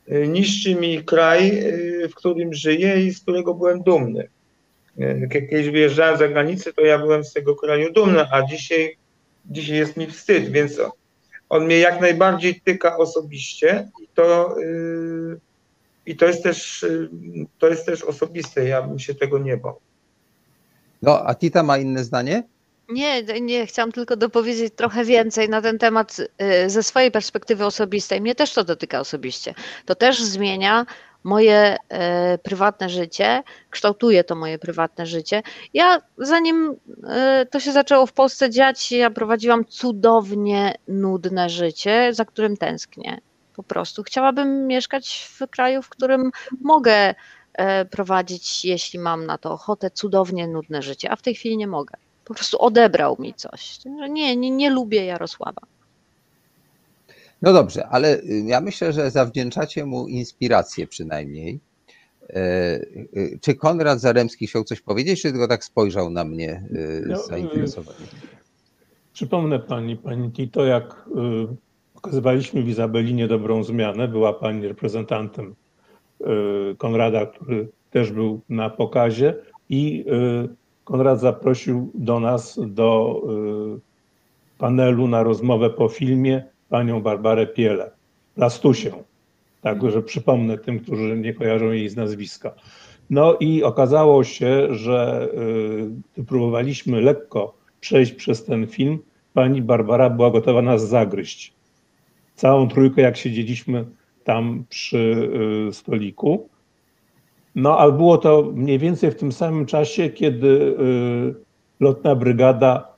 niszczy 0.09 0.75
mi 0.75 1.05
kraj, 1.05 1.59
y, 2.05 2.09
w 2.09 2.15
którym 2.15 2.55
żyję 2.55 3.07
i 3.07 3.11
z 3.11 3.21
którego 3.21 3.55
byłem 3.55 3.83
dumny. 3.83 4.29
Y, 4.99 5.19
Jak 5.21 5.31
kiedyś 5.31 5.69
wyjeżdżałem 5.69 6.19
za 6.19 6.29
granicę, 6.29 6.73
to 6.73 6.83
ja 6.83 6.99
byłem 6.99 7.25
z 7.25 7.33
tego 7.33 7.57
kraju 7.57 7.93
dumny, 7.93 8.25
a 8.33 8.43
dzisiaj, 8.43 8.97
dzisiaj 9.47 9.77
jest 9.77 9.97
mi 9.97 10.07
wstyd, 10.07 10.51
więc 10.51 10.81
on 11.49 11.65
mnie 11.65 11.79
jak 11.79 12.01
najbardziej 12.01 12.61
tyka 12.61 12.97
osobiście 12.97 13.89
i 14.03 14.09
to, 14.15 14.57
i 16.07 16.17
to 16.17 16.27
jest 16.27 16.43
też 16.43 16.87
to 17.59 17.69
jest 17.69 17.87
też 17.87 18.03
osobiste. 18.03 18.65
Ja 18.65 18.83
bym 18.83 18.99
się 18.99 19.15
tego 19.15 19.39
nie 19.39 19.57
bał. 19.57 19.81
No, 21.03 21.23
a 21.27 21.35
Tita 21.35 21.63
ma 21.63 21.79
inne 21.79 22.05
zdanie? 22.05 22.43
Nie, 22.89 23.23
nie, 23.23 23.67
chciałam 23.67 23.93
tylko 23.93 24.17
dopowiedzieć 24.17 24.75
trochę 24.77 25.05
więcej 25.05 25.49
na 25.49 25.63
ten 25.63 25.79
temat 25.79 26.17
y, 26.21 26.71
ze 26.71 26.83
swojej 26.83 27.11
perspektywy 27.11 27.65
osobistej. 27.65 28.21
Mnie 28.21 28.35
też 28.35 28.53
to 28.53 28.65
dotyka 28.65 29.01
osobiście. 29.01 29.55
To 29.87 29.95
też 29.95 30.23
zmienia 30.23 30.87
moje 31.25 31.77
e, 31.89 32.39
prywatne 32.39 32.89
życie, 32.89 33.43
kształtuje 33.71 34.25
to 34.25 34.35
moje 34.35 34.59
prywatne 34.59 35.07
życie. 35.07 35.43
Ja 35.75 35.99
zanim 36.19 36.77
e, 37.09 37.47
to 37.51 37.61
się 37.61 37.73
zaczęło 37.73 38.07
w 38.07 38.13
Polsce 38.13 38.51
dziać, 38.51 38.93
ja 38.93 39.11
prowadziłam 39.11 39.65
cudownie 39.65 40.75
nudne 40.89 41.49
życie, 41.51 42.15
za 42.15 42.25
którym 42.25 42.57
tęsknię. 42.57 43.21
Po 43.57 43.63
prostu 43.63 44.03
chciałabym 44.03 44.67
mieszkać 44.67 45.31
w 45.39 45.49
kraju, 45.49 45.83
w 45.83 45.89
którym 45.89 46.31
mogę 46.61 47.15
e, 47.53 47.85
prowadzić, 47.85 48.65
jeśli 48.65 48.99
mam 48.99 49.27
na 49.27 49.39
to 49.39 49.53
ochotę, 49.53 49.91
cudownie 49.91 50.49
nudne 50.49 50.83
życie, 50.83 51.11
a 51.11 51.17
w 51.17 51.23
tej 51.23 51.35
chwili 51.35 51.57
nie 51.57 51.67
mogę. 51.67 51.95
Po 52.25 52.35
prostu 52.35 52.63
odebrał 52.63 53.17
mi 53.19 53.35
coś. 53.35 53.79
Że 53.85 54.11
Nie, 54.11 54.37
nie, 54.37 54.51
nie 54.51 54.71
lubię 54.71 55.05
Jarosława. 55.05 55.61
No 57.43 57.53
dobrze, 57.53 57.87
ale 57.87 58.21
y, 58.21 58.43
ja 58.47 58.61
myślę, 58.61 58.93
że 58.93 59.11
zawdzięczacie 59.11 59.85
mu 59.87 60.09
inspirację 60.09 60.87
przynajmniej. 60.87 61.61
E, 62.31 62.41
y, 63.17 63.39
Czy 63.41 63.55
Konrad 63.55 64.01
Zaremski 64.01 64.47
chciał 64.47 64.65
coś 64.65 64.81
powiedzieć, 64.81 65.23
czy 65.23 65.31
tylko 65.31 65.49
tak 65.49 65.65
spojrzał 65.65 66.11
na 66.11 66.25
mnie 66.25 66.65
y, 66.73 67.05
No, 67.07 67.17
z 67.19 67.29
zainteresowaniem? 67.29 68.09
Przypomnę 69.13 69.59
pani, 69.59 69.97
pani 69.97 70.33
Tito, 70.33 70.65
jak 70.65 71.07
y, 71.53 71.57
pokazywaliśmy 71.95 72.63
w 72.63 72.69
Izabelinie 72.69 73.29
dobrą 73.29 73.65
zmianę, 73.65 74.09
była 74.09 74.33
pani 74.33 74.69
reprezentantem 74.69 75.55
y, 76.21 76.25
Konrada, 76.79 77.27
który 77.27 77.69
też 77.91 78.13
był 78.13 78.41
na 78.49 78.71
pokazie 78.71 79.35
i 79.69 80.05
y, 80.51 80.64
Konrad 80.85 81.21
zaprosił 81.21 81.91
do 81.95 82.21
nas 82.21 82.61
do 82.67 83.23
y, 83.77 83.81
panelu 84.59 85.09
na 85.09 85.23
rozmowę 85.23 85.71
po 85.71 85.89
filmie 85.89 86.45
panią 86.69 87.03
Barbarę 87.03 87.47
Pielę, 87.47 87.91
Lastusię. 88.37 88.93
Także 89.61 90.03
przypomnę 90.03 90.59
tym, 90.59 90.81
którzy 90.81 91.17
nie 91.17 91.35
kojarzą 91.35 91.71
jej 91.71 91.89
z 91.89 91.97
nazwiska. 91.97 92.55
No 93.11 93.37
i 93.41 93.63
okazało 93.63 94.25
się, 94.25 94.75
że 94.75 95.29
y, 96.19 96.25
próbowaliśmy 96.25 97.01
lekko 97.01 97.55
przejść 97.81 98.13
przez 98.13 98.45
ten 98.45 98.67
film, 98.67 98.99
pani 99.33 99.63
Barbara 99.63 100.11
była 100.11 100.31
gotowa 100.31 100.63
nas 100.63 100.89
zagryźć. 100.89 101.53
Całą 102.35 102.69
trójkę, 102.69 103.03
jak 103.03 103.17
siedzieliśmy 103.17 103.85
tam 104.25 104.65
przy 104.69 105.31
y, 105.69 105.73
stoliku. 105.73 106.49
No, 107.55 107.79
ale 107.79 107.93
było 107.93 108.19
to 108.19 108.53
mniej 108.55 108.79
więcej 108.79 109.11
w 109.11 109.17
tym 109.17 109.33
samym 109.33 109.67
czasie, 109.67 110.11
kiedy 110.11 110.49
y, 110.49 111.35
lotna 111.81 112.15
brygada 112.15 112.89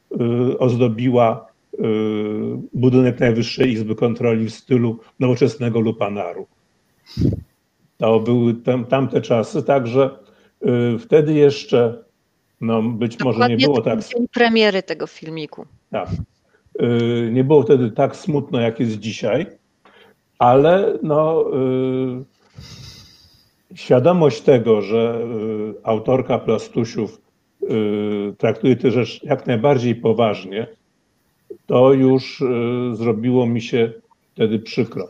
y, 0.52 0.58
ozdobiła 0.58 1.46
y, 1.74 1.78
budynek 2.74 3.20
Najwyższej 3.20 3.72
Izby 3.72 3.94
Kontroli 3.94 4.46
w 4.46 4.54
stylu 4.54 4.98
nowoczesnego 5.20 5.80
lupanaru. 5.80 6.46
To 7.96 8.20
były 8.20 8.54
tam, 8.54 8.84
tamte 8.84 9.20
czasy, 9.20 9.62
także 9.62 10.10
wtedy 10.98 11.34
jeszcze, 11.34 12.04
no 12.60 12.82
być 12.82 13.20
może 13.20 13.48
nie 13.48 13.56
było 13.56 13.82
tak 13.82 13.98
premiery 14.32 14.82
tego 14.82 15.06
filmiku. 15.06 15.66
tak. 15.90 16.08
Nie 17.32 17.44
było 17.44 17.62
wtedy 17.62 17.90
tak 17.90 18.16
smutno, 18.16 18.60
jak 18.60 18.80
jest 18.80 18.98
dzisiaj, 18.98 19.46
ale 20.38 20.98
no, 21.02 21.44
świadomość 23.76 24.40
tego, 24.40 24.82
że 24.82 25.20
y, 25.20 25.74
autorka 25.82 26.38
Plastusiów 26.38 27.20
y, 27.62 28.34
traktuje 28.38 28.76
tę 28.76 28.90
rzecz 28.90 29.22
jak 29.22 29.46
najbardziej 29.46 29.94
poważnie, 29.94 30.66
to 31.66 31.92
już 31.92 32.40
y, 32.40 32.46
zrobiło 32.92 33.46
mi 33.46 33.60
się 33.62 33.92
wtedy 34.34 34.58
przykro. 34.58 35.08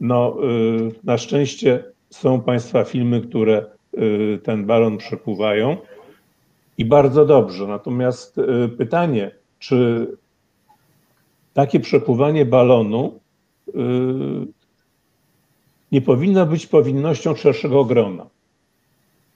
No, 0.00 0.36
na 1.04 1.18
szczęście 1.18 1.84
są 2.10 2.40
Państwa 2.40 2.84
filmy, 2.84 3.20
które 3.20 3.66
ten 4.42 4.66
balon 4.66 4.98
przepływają 4.98 5.76
i 6.78 6.84
bardzo 6.84 7.26
dobrze. 7.26 7.66
Natomiast 7.66 8.40
pytanie, 8.78 9.30
czy 9.58 10.06
takie 11.54 11.80
przepływanie 11.80 12.44
balonu 12.44 13.20
nie 15.92 16.00
powinno 16.00 16.46
być 16.46 16.66
powinnością 16.66 17.34
szerszego 17.34 17.84
grona. 17.84 18.26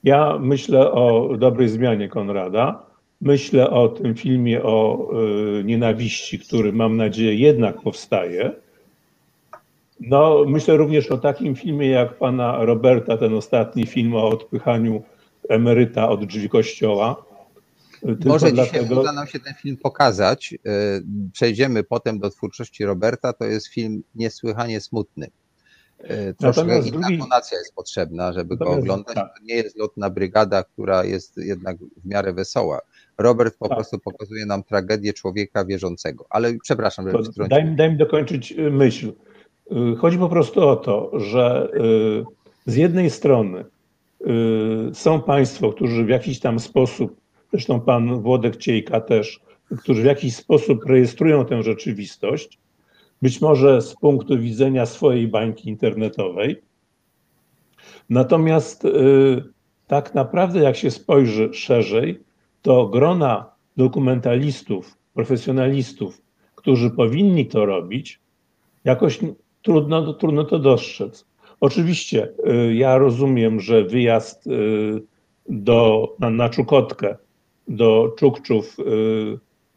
Ja 0.03 0.37
myślę 0.39 0.91
o 0.91 1.29
dobrej 1.37 1.69
zmianie 1.69 2.09
Konrada, 2.09 2.85
myślę 3.21 3.69
o 3.69 3.87
tym 3.87 4.15
filmie 4.15 4.63
o 4.63 5.07
y, 5.59 5.63
nienawiści, 5.63 6.39
który 6.39 6.73
mam 6.73 6.97
nadzieję 6.97 7.35
jednak 7.35 7.81
powstaje. 7.81 8.51
No, 9.99 10.45
myślę 10.47 10.77
również 10.77 11.11
o 11.11 11.17
takim 11.17 11.55
filmie 11.55 11.87
jak 11.89 12.17
pana 12.17 12.65
Roberta, 12.65 13.17
ten 13.17 13.33
ostatni 13.33 13.85
film 13.85 14.15
o 14.15 14.27
odpychaniu 14.29 15.03
emeryta 15.49 16.09
od 16.09 16.25
drzwi 16.25 16.49
kościoła. 16.49 17.23
Tylko 18.01 18.29
Może 18.29 18.51
dzisiaj 18.51 18.53
dlatego- 18.71 19.01
uda 19.01 19.11
nam 19.11 19.27
się 19.27 19.39
ten 19.39 19.53
film 19.53 19.77
pokazać. 19.77 20.53
E, 20.65 21.01
Przejdziemy 21.33 21.83
potem 21.83 22.19
do 22.19 22.29
twórczości 22.29 22.85
Roberta. 22.85 23.33
To 23.33 23.45
jest 23.45 23.67
film 23.67 24.03
niesłychanie 24.15 24.81
smutny. 24.81 25.27
E, 26.03 26.33
Troszkę 26.33 26.61
Natomiast 26.61 26.87
inna 26.87 26.99
drugi- 27.07 27.19
tonacja 27.19 27.57
jest 27.57 27.75
potrzebna, 27.75 28.33
żeby 28.33 28.57
go 28.57 28.65
Natomiast- 28.65 28.83
oglądać. 28.83 29.15
tak. 29.15 29.37
To 29.37 29.43
nie 29.43 29.55
jest 29.55 29.77
lotna 29.77 30.09
brygada, 30.09 30.63
która 30.63 31.03
jest 31.03 31.37
jednak 31.37 31.77
w 31.77 32.05
miarę 32.05 32.33
wesoła. 32.33 32.79
Robert 33.17 33.57
po 33.57 33.67
Tak. 33.67 33.77
prostu 33.77 33.99
pokazuje 33.99 34.45
nam 34.45 34.63
tragedię 34.63 35.13
człowieka 35.13 35.65
wierzącego. 35.65 36.25
Ale 36.29 36.53
przepraszam, 36.63 37.05
że 37.05 37.13
To 37.13 37.47
daj, 37.47 37.65
mi- 37.65 37.75
daj 37.75 37.91
mi 37.91 37.97
dokończyć 37.97 38.51
y, 38.51 38.71
myśl. 38.71 39.11
Y, 39.71 39.95
Chodzi 39.97 40.17
po 40.17 40.29
prostu 40.29 40.67
o 40.67 40.75
to, 40.75 41.11
że 41.19 41.69
y, 41.75 42.71
z 42.71 42.75
jednej 42.75 43.09
strony 43.09 43.59
y, 43.61 44.95
są 44.95 45.21
państwo, 45.21 45.73
którzy 45.73 46.05
w 46.05 46.09
jakiś 46.09 46.39
tam 46.39 46.59
sposób, 46.59 47.15
zresztą 47.51 47.81
pan 47.81 48.21
Włodek 48.21 48.57
Ciejka 48.57 49.01
też, 49.01 49.39
którzy 49.81 50.01
w 50.01 50.05
jakiś 50.05 50.35
sposób 50.35 50.85
rejestrują 50.85 51.45
tę 51.45 51.63
rzeczywistość, 51.63 52.59
być 53.23 53.41
może 53.41 53.81
z 53.81 53.95
punktu 53.95 54.39
widzenia 54.39 54.85
swojej 54.85 55.27
bańki 55.27 55.69
internetowej. 55.69 56.61
Natomiast 58.09 58.85
y, 58.85 59.43
tak 59.87 60.15
naprawdę, 60.15 60.59
jak 60.59 60.75
się 60.75 60.91
spojrzy 60.91 61.49
szerzej, 61.53 62.23
to 62.61 62.87
grona 62.87 63.45
dokumentalistów, 63.77 64.97
profesjonalistów, 65.13 66.21
którzy 66.55 66.89
powinni 66.91 67.45
to 67.45 67.65
robić, 67.65 68.19
jakoś 68.83 69.19
trudno, 69.61 70.13
trudno 70.13 70.43
to 70.43 70.59
dostrzec. 70.59 71.25
Oczywiście 71.59 72.29
y, 72.47 72.73
ja 72.73 72.97
rozumiem, 72.97 73.59
że 73.59 73.83
wyjazd 73.83 74.47
y, 74.47 75.01
do, 75.49 76.07
na, 76.19 76.29
na 76.29 76.49
Czukotkę, 76.49 77.17
do 77.67 78.13
Czukczów 78.17 78.77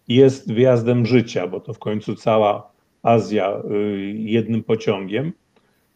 jest 0.08 0.52
wyjazdem 0.52 1.06
życia, 1.06 1.46
bo 1.46 1.60
to 1.60 1.72
w 1.74 1.78
końcu 1.78 2.14
cała 2.14 2.75
Azja 3.06 3.62
y, 3.70 4.14
jednym 4.16 4.62
pociągiem. 4.62 5.32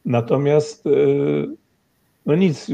Natomiast 0.05 0.87
y, 0.87 0.91
no 2.27 2.37
nic, 2.37 2.71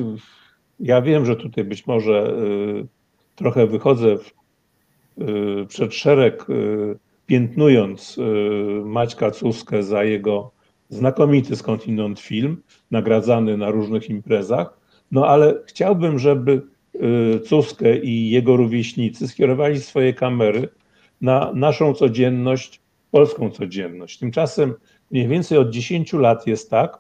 ja 0.81 1.03
wiem, 1.03 1.27
że 1.27 1.37
tutaj 1.37 1.65
być 1.65 1.87
może 1.87 2.37
y, 2.83 2.87
trochę 3.35 3.67
wychodzę 3.67 4.17
przed 5.69 5.95
szereg, 5.95 6.47
piętnując 7.27 8.19
Maćka 8.85 9.31
Cuskę 9.31 9.83
za 9.83 10.05
jego 10.05 10.51
znakomity 10.89 11.57
skądinąd 11.57 12.21
film, 12.21 12.63
nagradzany 12.91 13.57
na 13.57 13.71
różnych 13.71 14.11
imprezach. 14.11 14.79
No 15.11 15.27
ale 15.27 15.55
chciałbym, 15.67 16.19
żeby 16.19 16.63
Cuskę 17.45 17.99
i 17.99 18.31
jego 18.31 18.57
rówieśnicy 18.57 19.29
skierowali 19.29 19.81
swoje 19.81 20.15
kamery 20.15 20.69
na 21.21 21.53
naszą 21.55 21.95
codzienność, 21.95 22.81
polską 23.17 23.51
codzienność. 23.51 24.19
Tymczasem 24.19 24.75
mniej 25.11 25.29
więcej 25.29 25.59
od 25.59 25.71
10 25.71 26.13
lat 26.13 26.47
jest 26.47 26.71
tak, 26.71 26.99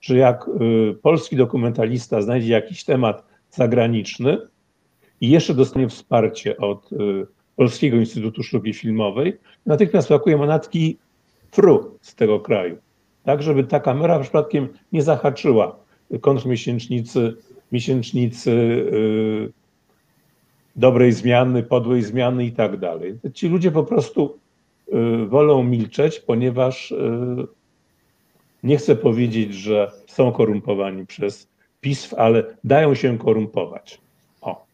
że 0.00 0.16
jak 0.16 0.48
y, 0.48 0.94
polski 1.02 1.36
dokumentalista 1.36 2.22
znajdzie 2.22 2.52
jakiś 2.52 2.84
temat 2.84 3.24
zagraniczny 3.50 4.38
i 5.20 5.30
jeszcze 5.30 5.54
dostanie 5.54 5.88
wsparcie 5.88 6.56
od 6.56 6.92
y, 6.92 6.96
Polskiego 7.56 7.96
Instytutu 7.96 8.42
Sztuki 8.42 8.74
Filmowej, 8.74 9.38
natychmiast 9.66 10.08
pakuje 10.08 10.36
manatki 10.36 10.98
fru 11.52 11.98
z 12.00 12.14
tego 12.14 12.40
kraju. 12.40 12.76
Tak, 13.22 13.42
żeby 13.42 13.64
ta 13.64 13.80
kamera 13.80 14.18
przypadkiem 14.18 14.68
nie 14.92 15.02
zahaczyła 15.02 15.76
kontrmiesięcznicy, 16.20 17.36
miesięcznicy 17.72 18.50
yy, 18.50 19.52
dobrej 20.76 21.12
zmiany, 21.12 21.62
podłej 21.62 22.02
zmiany 22.02 22.44
i 22.44 22.52
tak 22.52 22.76
dalej. 22.76 23.18
Ci 23.34 23.48
ludzie 23.48 23.70
po 23.70 23.84
prostu 23.84 24.43
wolą 25.28 25.62
milczeć, 25.62 26.20
ponieważ 26.20 26.90
yy, 26.90 27.46
nie 28.62 28.76
chcę 28.76 28.96
powiedzieć, 28.96 29.54
że 29.54 29.92
są 30.06 30.32
korumpowani 30.32 31.06
przez 31.06 31.48
PiS, 31.80 32.14
ale 32.14 32.56
dają 32.64 32.94
się 32.94 33.18
korumpować. 33.18 34.00
O, 34.40 34.66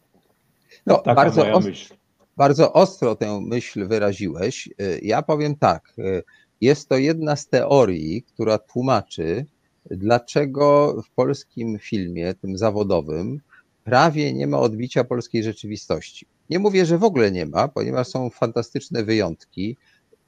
no, 0.87 0.99
taka 0.99 1.15
bardzo 1.15 1.41
moja 1.41 1.61
myśl. 1.61 1.95
Bardzo 2.37 2.73
ostro 2.73 3.17
tę 3.17 3.41
myśl 3.41 3.87
wyraziłeś. 3.87 4.67
Y, 4.67 5.01
ja 5.03 5.23
powiem 5.23 5.57
tak. 5.57 5.93
Y, 5.99 6.23
jest 6.61 6.89
to 6.89 6.97
jedna 6.97 7.37
z 7.37 7.47
teorii, 7.47 8.23
która 8.23 8.59
tłumaczy, 8.59 9.47
dlaczego 9.91 10.95
w 11.03 11.11
polskim 11.11 11.79
filmie, 11.79 12.35
tym 12.35 12.59
zawodowym, 12.59 13.41
prawie 13.85 14.33
nie 14.33 14.47
ma 14.47 14.59
odbicia 14.59 15.05
polskiej 15.05 15.45
rzeczywistości. 15.45 16.27
Nie 16.51 16.59
mówię, 16.59 16.87
że 16.87 16.99
w 16.99 17.05
ogóle 17.05 17.31
nie 17.31 17.47
ma, 17.47 17.69
ponieważ 17.69 18.07
są 18.09 18.31
fantastyczne 18.31 19.05
wyjątki, 19.05 19.77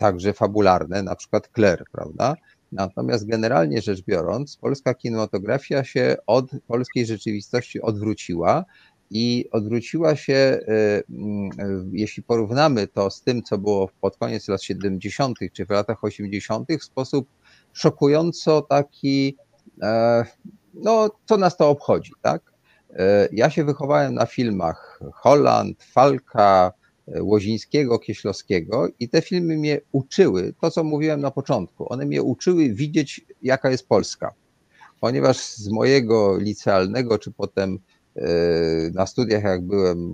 także 0.03 0.33
fabularne, 0.33 1.03
na 1.03 1.17
przykład 1.17 1.51
Claire, 1.55 1.85
prawda? 1.93 2.35
Natomiast 2.73 3.27
generalnie 3.27 3.83
rzecz 3.83 4.05
biorąc, 4.05 4.57
polska 4.57 4.95
kinematografia 4.95 5.85
się 5.85 6.17
od 6.27 6.51
polskiej 6.67 7.07
rzeczywistości 7.07 7.83
odwróciła 7.83 8.65
i 9.11 9.49
odwróciła 9.53 10.17
się, 10.17 10.35
e, 10.35 11.03
mm, 11.11 11.91
jeśli 11.93 12.23
porównamy 12.23 12.87
to 12.87 13.11
z 13.11 13.23
tym, 13.23 13.43
co 13.43 13.59
było 13.59 13.89
pod 14.01 14.17
koniec 14.17 14.49
lat 14.49 14.63
70. 14.63 15.39
czy 15.53 15.67
w 15.67 15.71
latach 15.71 16.05
80., 16.05 16.79
w 16.79 16.85
sposób 16.85 17.29
szokująco 17.73 18.63
taki, 18.63 19.37
e, 19.83 20.25
no, 20.75 21.11
co 21.25 21.37
nas 21.37 21.57
to 21.57 21.71
obchodzi, 21.71 22.13
tak? 22.23 22.53
E, 22.91 23.29
ja 23.33 23.51
się 23.51 23.65
wychowałem 23.65 24.15
na 24.15 24.27
filmach 24.27 25.01
Holland, 25.15 25.83
Falka, 25.83 26.73
Łozińskiego, 27.21 27.99
Kieślowskiego 27.99 28.89
i 29.01 29.09
te 29.09 29.23
filmy 29.23 29.57
mnie 29.57 29.81
uczyły, 29.93 30.55
to 30.61 30.71
co 30.71 30.85
mówiłem 30.85 31.21
na 31.21 31.31
początku, 31.31 31.93
one 31.93 32.07
mnie 32.07 32.23
uczyły 32.23 32.69
widzieć, 32.69 33.21
jaka 33.43 33.71
jest 33.71 33.89
Polska. 33.89 34.35
Ponieważ 35.01 35.37
z 35.39 35.69
mojego 35.69 36.39
licealnego, 36.39 37.19
czy 37.19 37.31
potem 37.33 37.79
e, 38.17 38.23
na 38.95 39.07
studiach, 39.07 39.43
jak 39.43 39.63
byłem, 39.63 40.13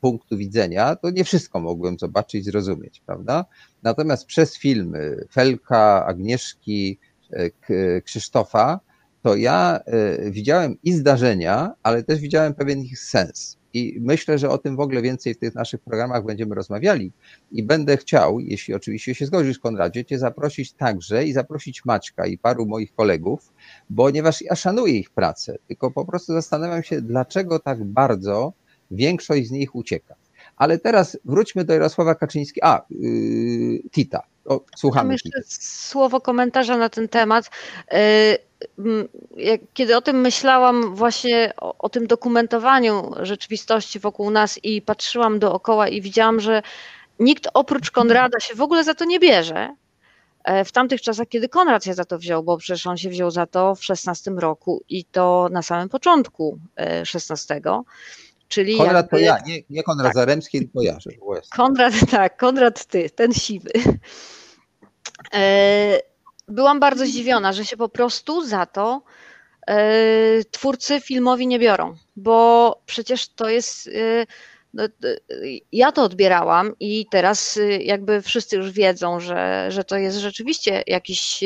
punktu 0.00 0.36
widzenia, 0.36 0.96
to 0.96 1.10
nie 1.10 1.24
wszystko 1.24 1.60
mogłem 1.60 1.98
zobaczyć, 1.98 2.44
zrozumieć, 2.44 3.02
prawda? 3.06 3.44
Natomiast 3.82 4.26
przez 4.26 4.58
filmy 4.58 5.26
Felka, 5.32 6.06
Agnieszki, 6.06 6.98
e, 7.30 8.00
Krzysztofa, 8.00 8.80
to 9.22 9.36
ja 9.36 9.80
e, 9.86 10.30
widziałem 10.30 10.76
i 10.82 10.92
zdarzenia, 10.92 11.74
ale 11.82 12.02
też 12.02 12.20
widziałem 12.20 12.54
pewien 12.54 12.80
ich 12.80 12.98
sens. 12.98 13.57
I 13.74 13.98
myślę, 14.00 14.38
że 14.38 14.50
o 14.50 14.58
tym 14.58 14.76
w 14.76 14.80
ogóle 14.80 15.02
więcej 15.02 15.34
w 15.34 15.38
tych 15.38 15.54
naszych 15.54 15.80
programach 15.80 16.24
będziemy 16.24 16.54
rozmawiali. 16.54 17.12
I 17.52 17.62
będę 17.62 17.96
chciał, 17.96 18.40
jeśli 18.40 18.74
oczywiście 18.74 19.14
się 19.14 19.26
zgodzisz, 19.26 19.58
Konradzie, 19.58 20.04
Cię 20.04 20.18
zaprosić 20.18 20.72
także 20.72 21.24
i 21.24 21.32
zaprosić 21.32 21.84
Maćka 21.84 22.26
i 22.26 22.38
paru 22.38 22.66
moich 22.66 22.94
kolegów, 22.94 23.52
ponieważ 23.96 24.42
ja 24.42 24.54
szanuję 24.54 24.98
ich 24.98 25.10
pracę, 25.10 25.58
tylko 25.68 25.90
po 25.90 26.04
prostu 26.04 26.32
zastanawiam 26.32 26.82
się, 26.82 27.02
dlaczego 27.02 27.58
tak 27.58 27.84
bardzo 27.84 28.52
większość 28.90 29.48
z 29.48 29.50
nich 29.50 29.74
ucieka. 29.74 30.14
Ale 30.56 30.78
teraz 30.78 31.18
wróćmy 31.24 31.64
do 31.64 31.72
Jarosława 31.72 32.14
Kaczyńskiego. 32.14 32.66
A, 32.66 32.86
yy, 32.90 33.82
Tita. 33.90 34.22
O, 34.48 34.60
słuchamy. 34.76 35.04
Mam 35.04 35.12
jeszcze 35.12 35.38
słowo 35.62 36.20
komentarza 36.20 36.76
na 36.76 36.88
ten 36.88 37.08
temat. 37.08 37.50
Yy, 37.92 39.58
kiedy 39.74 39.96
o 39.96 40.02
tym 40.02 40.20
myślałam, 40.20 40.94
właśnie 40.94 41.52
o, 41.56 41.78
o, 41.78 41.88
tym 41.88 42.06
dokumentowaniu 42.06 43.12
rzeczywistości 43.22 43.98
wokół 43.98 44.30
nas 44.30 44.64
i 44.64 44.82
patrzyłam 44.82 45.38
dookoła 45.38 45.88
i 45.88 46.00
widziałam, 46.00 46.40
że 46.40 46.62
nikt 47.18 47.48
oprócz 47.54 47.90
Konrada 47.90 48.40
się 48.40 48.54
w 48.54 48.62
ogóle 48.62 48.84
za 48.84 48.94
to 48.94 49.04
nie 49.04 49.20
bierze. 49.20 49.74
E, 50.44 50.64
w 50.64 50.72
tamtych 50.72 51.00
czasach, 51.00 51.28
kiedy 51.28 51.48
Konrad 51.48 51.84
się 51.84 51.94
za 51.94 52.04
to 52.04 52.18
wziął, 52.18 52.42
bo 52.42 52.58
przecież 52.58 52.86
on 52.86 52.96
się 52.96 53.08
wziął 53.08 53.30
za 53.30 53.46
to 53.46 53.74
w 53.74 53.84
16 53.84 54.30
roku 54.30 54.82
i 54.88 55.04
to 55.04 55.48
na 55.50 55.62
samym 55.62 55.88
początku 55.88 56.58
16 57.04 57.54
e, 57.54 57.60
Czyli 58.48 58.76
Konrad 58.76 58.96
jakby... 58.96 59.10
to 59.10 59.18
ja, 59.18 59.38
nie, 59.46 59.62
nie 59.70 59.82
Konrad 59.82 60.06
tak. 60.06 60.14
Zaremski, 60.14 60.58
tylko 60.58 60.82
ja. 60.82 60.98
Konrad, 61.56 61.94
tak, 62.10 62.36
Konrad 62.36 62.84
ty, 62.84 63.10
ten 63.10 63.32
siwy. 63.32 63.70
E, 65.34 66.00
byłam 66.48 66.80
bardzo 66.80 67.06
zdziwiona, 67.06 67.52
że 67.52 67.64
się 67.64 67.76
po 67.76 67.88
prostu 67.88 68.46
za 68.46 68.66
to 68.66 69.02
e, 69.66 69.78
twórcy 70.50 71.00
filmowi 71.00 71.46
nie 71.46 71.58
biorą, 71.58 71.96
bo 72.16 72.80
przecież 72.86 73.28
to 73.28 73.48
jest. 73.48 73.86
E, 73.86 74.26
no, 74.74 74.84
ja 75.72 75.92
to 75.92 76.02
odbierałam 76.02 76.72
i 76.80 77.06
teraz 77.10 77.58
jakby 77.80 78.22
wszyscy 78.22 78.56
już 78.56 78.70
wiedzą, 78.70 79.20
że, 79.20 79.66
że 79.68 79.84
to 79.84 79.96
jest 79.96 80.18
rzeczywiście 80.18 80.82
jakiś 80.86 81.44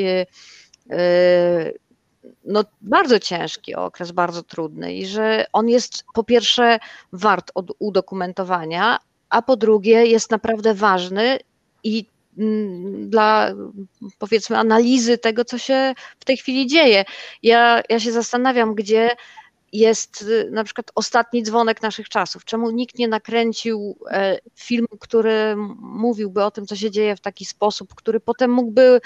no, 2.45 2.65
bardzo 2.81 3.19
ciężki 3.19 3.75
okres, 3.75 4.13
bardzo 4.13 4.43
trudny 4.43 4.95
i 4.95 5.07
że 5.07 5.47
on 5.53 5.69
jest 5.69 6.05
po 6.15 6.25
pierwsze 6.25 6.79
wart 7.13 7.51
od 7.55 7.73
udokumentowania, 7.79 8.99
a 9.29 9.43
po 9.43 9.57
drugie 9.57 10.07
jest 10.07 10.31
naprawdę 10.31 10.75
ważny 10.75 11.39
i 11.85 12.07
mm, 12.39 13.11
dla 13.11 13.55
powiedzmy 14.19 14.59
analizy 14.59 15.19
tego, 15.19 15.45
co 15.45 15.59
się 15.59 15.95
w 16.21 16.25
tej 16.25 16.37
chwili 16.37 16.67
dzieje. 16.67 17.05
Ja, 17.43 17.83
ja 17.89 18.01
się 18.01 18.13
zastanawiam, 18.13 18.75
gdzie 18.75 19.11
jest 19.73 20.23
y, 20.23 20.51
na 20.51 20.65
przykład 20.65 20.91
ostatni 20.95 21.43
dzwonek 21.43 21.83
naszych 21.83 22.09
czasów. 22.09 22.45
Czemu 22.45 22.71
nikt 22.71 22.99
nie 22.99 23.09
nakręcił 23.09 23.99
e, 24.11 24.39
filmu, 24.55 24.89
który 25.01 25.57
mówiłby 25.79 26.45
o 26.45 26.51
tym, 26.51 26.67
co 26.67 26.77
się 26.77 26.91
dzieje 26.91 27.17
w 27.17 27.21
taki 27.21 27.45
sposób, 27.45 27.95
który 27.95 28.21
potem 28.21 28.51
mógłby 28.51 29.01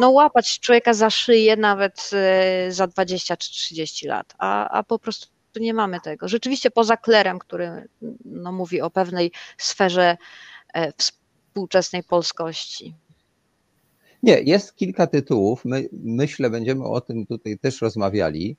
no, 0.00 0.10
łapać 0.10 0.60
człowieka 0.60 0.94
za 0.94 1.10
szyję 1.10 1.56
nawet 1.56 2.10
e, 2.12 2.72
za 2.72 2.86
20 2.86 3.36
czy 3.36 3.50
30 3.50 4.06
lat, 4.06 4.34
a, 4.38 4.68
a 4.68 4.82
po 4.82 4.98
prostu 4.98 5.28
nie 5.56 5.74
mamy 5.74 6.00
tego. 6.00 6.28
Rzeczywiście 6.28 6.70
poza 6.70 6.96
Klerem, 6.96 7.38
który 7.38 7.88
no, 8.24 8.52
mówi 8.52 8.80
o 8.80 8.90
pewnej 8.90 9.32
sferze 9.58 10.16
e, 10.74 10.92
współczesnej 10.92 12.02
polskości. 12.02 12.94
Nie, 14.22 14.40
jest 14.40 14.76
kilka 14.76 15.06
tytułów. 15.06 15.64
My, 15.64 15.88
myślę, 15.92 16.50
będziemy 16.50 16.84
o 16.84 17.00
tym 17.00 17.26
tutaj 17.26 17.58
też 17.58 17.80
rozmawiali 17.80 18.56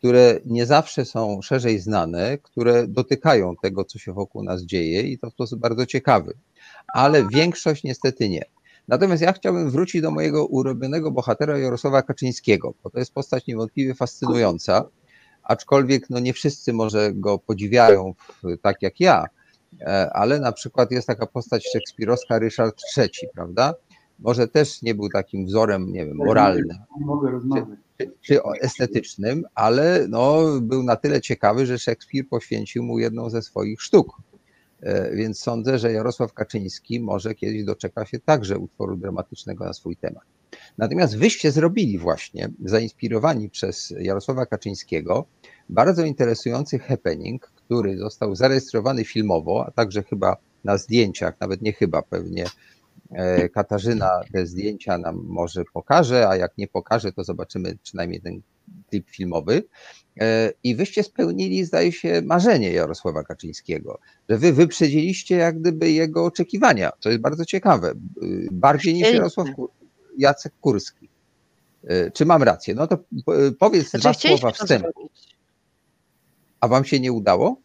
które 0.00 0.40
nie 0.46 0.66
zawsze 0.66 1.04
są 1.04 1.42
szerzej 1.42 1.78
znane, 1.78 2.38
które 2.38 2.88
dotykają 2.88 3.56
tego, 3.62 3.84
co 3.84 3.98
się 3.98 4.12
wokół 4.12 4.42
nas 4.42 4.62
dzieje 4.62 5.02
i 5.02 5.18
to 5.18 5.30
w 5.30 5.32
sposób 5.32 5.60
bardzo 5.60 5.86
ciekawy, 5.86 6.32
ale 6.94 7.28
większość 7.28 7.84
niestety 7.84 8.28
nie. 8.28 8.44
Natomiast 8.88 9.22
ja 9.22 9.32
chciałbym 9.32 9.70
wrócić 9.70 10.02
do 10.02 10.10
mojego 10.10 10.46
ulubionego 10.46 11.10
bohatera 11.10 11.58
Jarosława 11.58 12.02
Kaczyńskiego, 12.02 12.74
bo 12.84 12.90
to 12.90 12.98
jest 12.98 13.14
postać 13.14 13.46
niewątpliwie 13.46 13.94
fascynująca, 13.94 14.88
aczkolwiek 15.42 16.10
no 16.10 16.18
nie 16.18 16.32
wszyscy 16.32 16.72
może 16.72 17.12
go 17.12 17.38
podziwiają 17.38 18.14
tak 18.62 18.82
jak 18.82 19.00
ja, 19.00 19.26
e, 19.80 20.10
ale 20.12 20.40
na 20.40 20.52
przykład 20.52 20.90
jest 20.90 21.06
taka 21.06 21.26
postać 21.26 21.64
szekspirowska 21.72 22.38
Ryszard 22.38 22.82
III, 22.96 23.28
prawda? 23.34 23.74
Może 24.20 24.48
też 24.48 24.82
nie 24.82 24.94
był 24.94 25.08
takim 25.08 25.46
wzorem, 25.46 25.92
nie 25.92 26.06
wiem, 26.06 26.16
moralnym. 26.16 26.78
Rozmawiać 27.22 27.78
czy 28.20 28.42
estetycznym, 28.60 29.44
ale 29.54 30.06
no, 30.08 30.42
był 30.60 30.82
na 30.82 30.96
tyle 30.96 31.20
ciekawy, 31.20 31.66
że 31.66 31.78
Szekspir 31.78 32.28
poświęcił 32.28 32.82
mu 32.82 32.98
jedną 32.98 33.30
ze 33.30 33.42
swoich 33.42 33.82
sztuk. 33.82 34.16
E, 34.80 35.16
więc 35.16 35.38
sądzę, 35.38 35.78
że 35.78 35.92
Jarosław 35.92 36.32
Kaczyński 36.32 37.00
może 37.00 37.34
kiedyś 37.34 37.64
doczeka 37.64 38.06
się 38.06 38.18
także 38.18 38.58
utworu 38.58 38.96
dramatycznego 38.96 39.64
na 39.64 39.72
swój 39.72 39.96
temat. 39.96 40.22
Natomiast 40.78 41.18
wyście 41.18 41.52
zrobili 41.52 41.98
właśnie, 41.98 42.50
zainspirowani 42.64 43.48
przez 43.50 43.94
Jarosława 44.00 44.46
Kaczyńskiego, 44.46 45.24
bardzo 45.68 46.04
interesujący 46.04 46.78
happening, 46.78 47.46
który 47.46 47.98
został 47.98 48.34
zarejestrowany 48.34 49.04
filmowo, 49.04 49.64
a 49.66 49.70
także 49.70 50.02
chyba 50.02 50.36
na 50.64 50.78
zdjęciach, 50.78 51.40
nawet 51.40 51.62
nie 51.62 51.72
chyba, 51.72 52.02
pewnie 52.02 52.44
Katarzyna 53.54 54.20
te 54.32 54.46
zdjęcia 54.46 54.98
nam 54.98 55.24
może 55.24 55.64
pokaże, 55.72 56.28
a 56.28 56.36
jak 56.36 56.58
nie 56.58 56.68
pokaże, 56.68 57.12
to 57.12 57.24
zobaczymy 57.24 57.78
przynajmniej 57.82 58.20
ten 58.20 58.40
klip 58.90 59.10
filmowy. 59.10 59.64
E, 60.20 60.52
I 60.64 60.76
wyście 60.76 61.02
spełnili, 61.02 61.64
zdaje 61.64 61.92
się, 61.92 62.22
marzenie 62.24 62.72
Jarosława 62.72 63.22
Kaczyńskiego, 63.22 63.98
że 64.28 64.38
wy 64.38 64.52
wyprzedziliście 64.52 65.36
jak 65.36 65.60
gdyby 65.60 65.90
jego 65.90 66.24
oczekiwania. 66.24 66.90
To 67.00 67.08
jest 67.08 67.20
bardzo 67.20 67.44
ciekawe. 67.44 67.92
Bardziej 68.52 68.94
niż 68.94 69.12
Jarosław 69.12 69.48
Jacek 70.18 70.52
Kurski. 70.60 71.08
Czy 72.14 72.26
mam 72.26 72.42
rację? 72.42 72.74
No 72.74 72.86
to 72.86 72.98
powiedz 73.58 73.90
znaczy, 73.90 74.28
dwa 74.28 74.38
słowa 74.38 74.52
wstępu. 74.52 75.10
A 76.60 76.68
wam 76.68 76.84
się 76.84 77.00
nie 77.00 77.12
udało? 77.12 77.56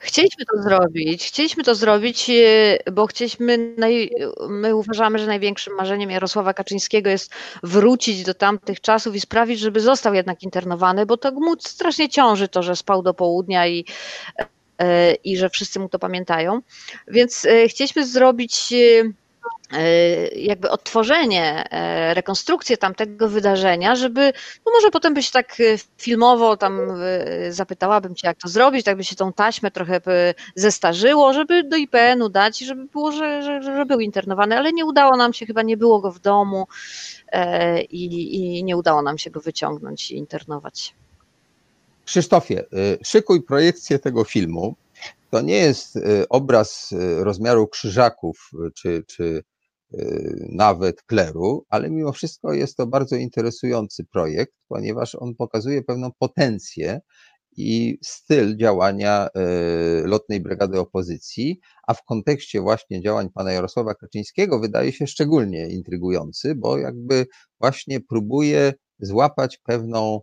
Chcieliśmy 0.00 0.44
to 0.44 0.62
zrobić. 0.62 1.26
Chcieliśmy 1.26 1.64
to 1.64 1.74
zrobić, 1.74 2.30
e, 2.30 2.90
bo 2.92 3.06
chcieliśmy, 3.06 3.76
my 4.48 4.76
uważamy, 4.76 5.18
że 5.18 5.26
największym 5.26 5.74
marzeniem 5.74 6.10
Jarosława 6.10 6.54
Kaczyńskiego 6.54 7.10
jest 7.10 7.32
wrócić 7.62 8.22
do 8.22 8.34
tamtych 8.34 8.80
czasów 8.80 9.16
i 9.16 9.20
sprawić, 9.20 9.60
żeby 9.60 9.80
został 9.80 10.14
jednak 10.14 10.42
internowany, 10.42 11.06
bo 11.06 11.16
to 11.16 11.32
mu 11.32 11.54
strasznie 11.60 12.08
ciąży 12.08 12.48
to, 12.48 12.62
że 12.62 12.76
spał 12.76 13.02
do 13.02 13.14
południa 13.14 13.66
i, 13.66 13.84
e, 14.78 15.14
i 15.14 15.36
że 15.36 15.50
wszyscy 15.50 15.80
mu 15.80 15.88
to 15.88 15.98
pamiętają. 15.98 16.60
Więc 17.08 17.44
e, 17.44 17.68
chcieliśmy 17.68 18.06
zrobić 18.06 18.72
jakby 20.36 20.70
odtworzenie, 20.70 21.70
e, 21.70 22.14
rekonstrukcję 22.14 22.76
tamtego 22.76 23.28
wydarzenia, 23.28 23.96
żeby, 23.96 24.32
no 24.66 24.72
może 24.72 24.90
potem 24.90 25.14
byś 25.14 25.30
tak 25.30 25.60
e, 25.60 25.78
filmowo 25.98 26.56
tam 26.56 26.80
zapytałabym 27.48 28.14
cię, 28.14 28.28
jak 28.28 28.38
to 28.38 28.48
zrobić, 28.48 28.84
tak 28.84 28.96
by 28.96 29.04
się 29.04 29.16
tą 29.16 29.32
taśmę 29.32 29.70
trochę 29.70 30.00
zestarzyło, 30.56 31.32
żeby 31.32 31.62
do 31.62 31.76
IPN-u 31.76 32.28
dać, 32.28 32.58
żeby 32.58 32.84
było, 32.84 33.12
że, 33.12 33.42
że, 33.42 33.62
że 33.62 33.86
był 33.86 34.00
internowany, 34.00 34.58
ale 34.58 34.72
nie 34.72 34.84
udało 34.84 35.16
nam 35.16 35.32
się, 35.32 35.46
chyba 35.46 35.62
nie 35.62 35.76
było 35.76 36.00
go 36.00 36.12
w 36.12 36.18
domu 36.18 36.66
i, 37.90 38.36
i 38.36 38.64
nie 38.64 38.76
udało 38.76 39.02
nam 39.02 39.18
się 39.18 39.30
go 39.30 39.40
wyciągnąć 39.40 40.10
i 40.10 40.16
internować. 40.16 40.94
Krzysztofie, 42.04 42.64
szykuj 43.04 43.42
projekcję 43.42 43.98
tego 43.98 44.24
filmu. 44.24 44.74
To 45.30 45.40
nie 45.40 45.56
jest 45.56 45.98
obraz 46.28 46.94
rozmiaru 47.18 47.68
krzyżaków 47.68 48.50
czy, 48.74 49.04
czy 49.06 49.44
nawet 50.52 51.02
kleru, 51.02 51.64
ale 51.68 51.90
mimo 51.90 52.12
wszystko 52.12 52.52
jest 52.52 52.76
to 52.76 52.86
bardzo 52.86 53.16
interesujący 53.16 54.04
projekt, 54.04 54.54
ponieważ 54.68 55.14
on 55.14 55.34
pokazuje 55.34 55.82
pewną 55.82 56.10
potencję 56.18 57.00
i 57.56 57.98
styl 58.04 58.56
działania 58.56 59.28
y, 59.28 60.06
lotnej 60.06 60.40
brygady 60.40 60.80
opozycji, 60.80 61.60
a 61.86 61.94
w 61.94 62.04
kontekście 62.04 62.60
właśnie 62.60 63.02
działań 63.02 63.28
pana 63.34 63.52
Jarosława 63.52 63.94
Kaczyńskiego 63.94 64.60
wydaje 64.60 64.92
się 64.92 65.06
szczególnie 65.06 65.68
intrygujący, 65.68 66.54
bo 66.54 66.78
jakby 66.78 67.26
właśnie 67.60 68.00
próbuje 68.00 68.72
złapać 68.98 69.58
pewną 69.58 70.20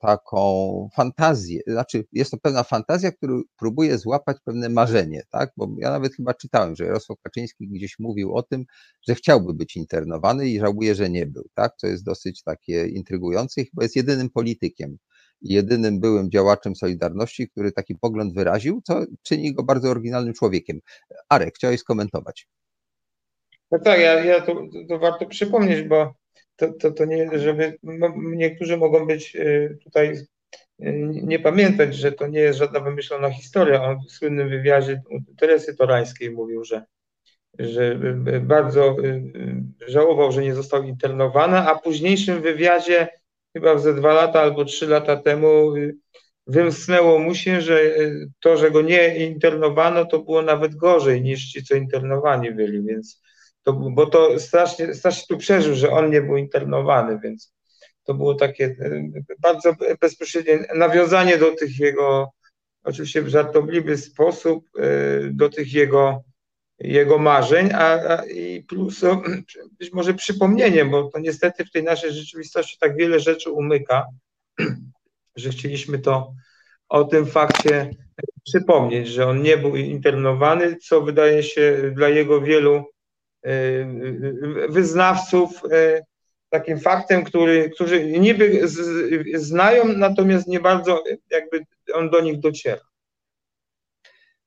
taką 0.00 0.88
fantazję, 0.94 1.60
znaczy 1.66 2.04
jest 2.12 2.30
to 2.30 2.36
pewna 2.42 2.62
fantazja, 2.62 3.12
która 3.12 3.34
próbuje 3.58 3.98
złapać 3.98 4.36
pewne 4.44 4.68
marzenie, 4.68 5.22
tak? 5.30 5.52
Bo 5.56 5.68
ja 5.78 5.90
nawet 5.90 6.14
chyba 6.14 6.34
czytałem, 6.34 6.76
że 6.76 6.84
Jarosław 6.84 7.18
Kaczyński 7.22 7.68
gdzieś 7.68 7.98
mówił 7.98 8.34
o 8.34 8.42
tym, 8.42 8.64
że 9.08 9.14
chciałby 9.14 9.54
być 9.54 9.76
internowany 9.76 10.48
i 10.48 10.60
żałuje, 10.60 10.94
że 10.94 11.10
nie 11.10 11.26
był, 11.26 11.48
tak? 11.54 11.72
Co 11.76 11.86
jest 11.86 12.04
dosyć 12.04 12.42
takie 12.42 12.86
intrygujące 12.86 13.60
i 13.60 13.64
chyba 13.64 13.82
jest 13.82 13.96
jedynym 13.96 14.30
politykiem, 14.30 14.98
jedynym 15.42 16.00
byłym 16.00 16.30
działaczem 16.30 16.76
Solidarności, 16.76 17.48
który 17.48 17.72
taki 17.72 17.94
pogląd 17.94 18.34
wyraził, 18.34 18.82
co 18.84 19.04
czyni 19.22 19.54
go 19.54 19.62
bardzo 19.62 19.90
oryginalnym 19.90 20.34
człowiekiem. 20.34 20.80
Arek, 21.28 21.54
chciałeś 21.54 21.80
skomentować. 21.80 22.48
No 23.70 23.78
tak, 23.78 24.00
ja, 24.00 24.24
ja 24.24 24.40
to, 24.40 24.54
to 24.88 24.98
warto 24.98 25.26
przypomnieć, 25.26 25.88
bo 25.88 26.14
to, 26.56 26.72
to, 26.72 26.90
to 26.90 27.04
nie, 27.04 27.38
żeby 27.38 27.78
niektórzy 28.16 28.76
mogą 28.76 29.06
być 29.06 29.36
y, 29.36 29.78
tutaj 29.84 30.08
y, 30.08 30.26
nie 31.22 31.38
pamiętać, 31.38 31.96
że 31.96 32.12
to 32.12 32.26
nie 32.26 32.40
jest 32.40 32.58
żadna 32.58 32.80
wymyślona 32.80 33.30
historia. 33.30 33.82
On 33.82 33.98
w 34.08 34.12
słynnym 34.12 34.48
wywiadzie 34.48 35.02
Teresy 35.38 35.76
Torańskiej 35.76 36.30
mówił, 36.30 36.64
że, 36.64 36.84
że 37.58 38.00
bardzo 38.40 38.96
y, 39.04 39.32
żałował, 39.86 40.32
że 40.32 40.42
nie 40.42 40.54
został 40.54 40.82
internowany, 40.82 41.56
a 41.56 41.74
w 41.74 41.82
późniejszym 41.82 42.42
wywiadzie, 42.42 43.08
chyba 43.52 43.78
ze 43.78 43.94
dwa 43.94 44.14
lata 44.14 44.40
albo 44.40 44.64
trzy 44.64 44.86
lata 44.86 45.16
temu, 45.16 45.74
wymknęło 46.46 47.18
mu 47.18 47.34
się, 47.34 47.60
że 47.60 47.80
to, 48.40 48.56
że 48.56 48.70
go 48.70 48.82
nie 48.82 49.26
internowano, 49.26 50.04
to 50.04 50.18
było 50.18 50.42
nawet 50.42 50.74
gorzej 50.74 51.22
niż 51.22 51.44
ci, 51.46 51.64
co 51.64 51.76
internowani 51.76 52.52
byli, 52.52 52.82
więc 52.82 53.22
to, 53.66 53.72
bo 53.72 54.06
to 54.06 54.40
strasznie, 54.40 54.94
strasznie 54.94 55.24
tu 55.28 55.36
przeżył, 55.36 55.74
że 55.74 55.90
on 55.90 56.10
nie 56.10 56.22
był 56.22 56.36
internowany, 56.36 57.18
więc 57.22 57.54
to 58.04 58.14
było 58.14 58.34
takie 58.34 58.64
e, 58.64 59.02
bardzo 59.38 59.74
bezpośrednie 60.00 60.58
nawiązanie 60.74 61.38
do 61.38 61.50
tych 61.50 61.78
jego, 61.78 62.32
oczywiście 62.84 63.22
w 63.22 63.28
żartobliwy 63.28 63.96
sposób, 63.96 64.68
e, 64.78 64.82
do 65.30 65.48
tych 65.48 65.72
jego, 65.72 66.22
jego 66.78 67.18
marzeń, 67.18 67.70
a, 67.72 67.84
a 67.84 68.24
i 68.24 68.62
plus 68.62 69.04
być 69.78 69.92
może 69.92 70.14
przypomnieniem, 70.14 70.90
bo 70.90 71.04
to 71.04 71.18
niestety 71.18 71.64
w 71.64 71.70
tej 71.70 71.82
naszej 71.82 72.12
rzeczywistości 72.12 72.76
tak 72.80 72.96
wiele 72.96 73.20
rzeczy 73.20 73.50
umyka, 73.50 74.06
że 75.36 75.50
chcieliśmy 75.50 75.98
to 75.98 76.32
o 76.88 77.04
tym 77.04 77.26
fakcie 77.26 77.90
przypomnieć, 78.44 79.08
że 79.08 79.26
on 79.26 79.42
nie 79.42 79.56
był 79.56 79.76
internowany, 79.76 80.76
co 80.76 81.00
wydaje 81.00 81.42
się 81.42 81.92
dla 81.94 82.08
jego 82.08 82.40
wielu 82.40 82.95
wyznawców 84.68 85.64
y, 85.64 86.02
takim 86.50 86.80
faktem, 86.80 87.24
który, 87.24 87.70
którzy 87.70 88.06
niby 88.06 88.68
znają, 89.34 89.84
natomiast 89.84 90.46
nie 90.46 90.60
bardzo 90.60 91.04
jakby 91.30 91.64
on 91.94 92.10
do 92.10 92.20
nich 92.20 92.40
dociera. 92.40 92.80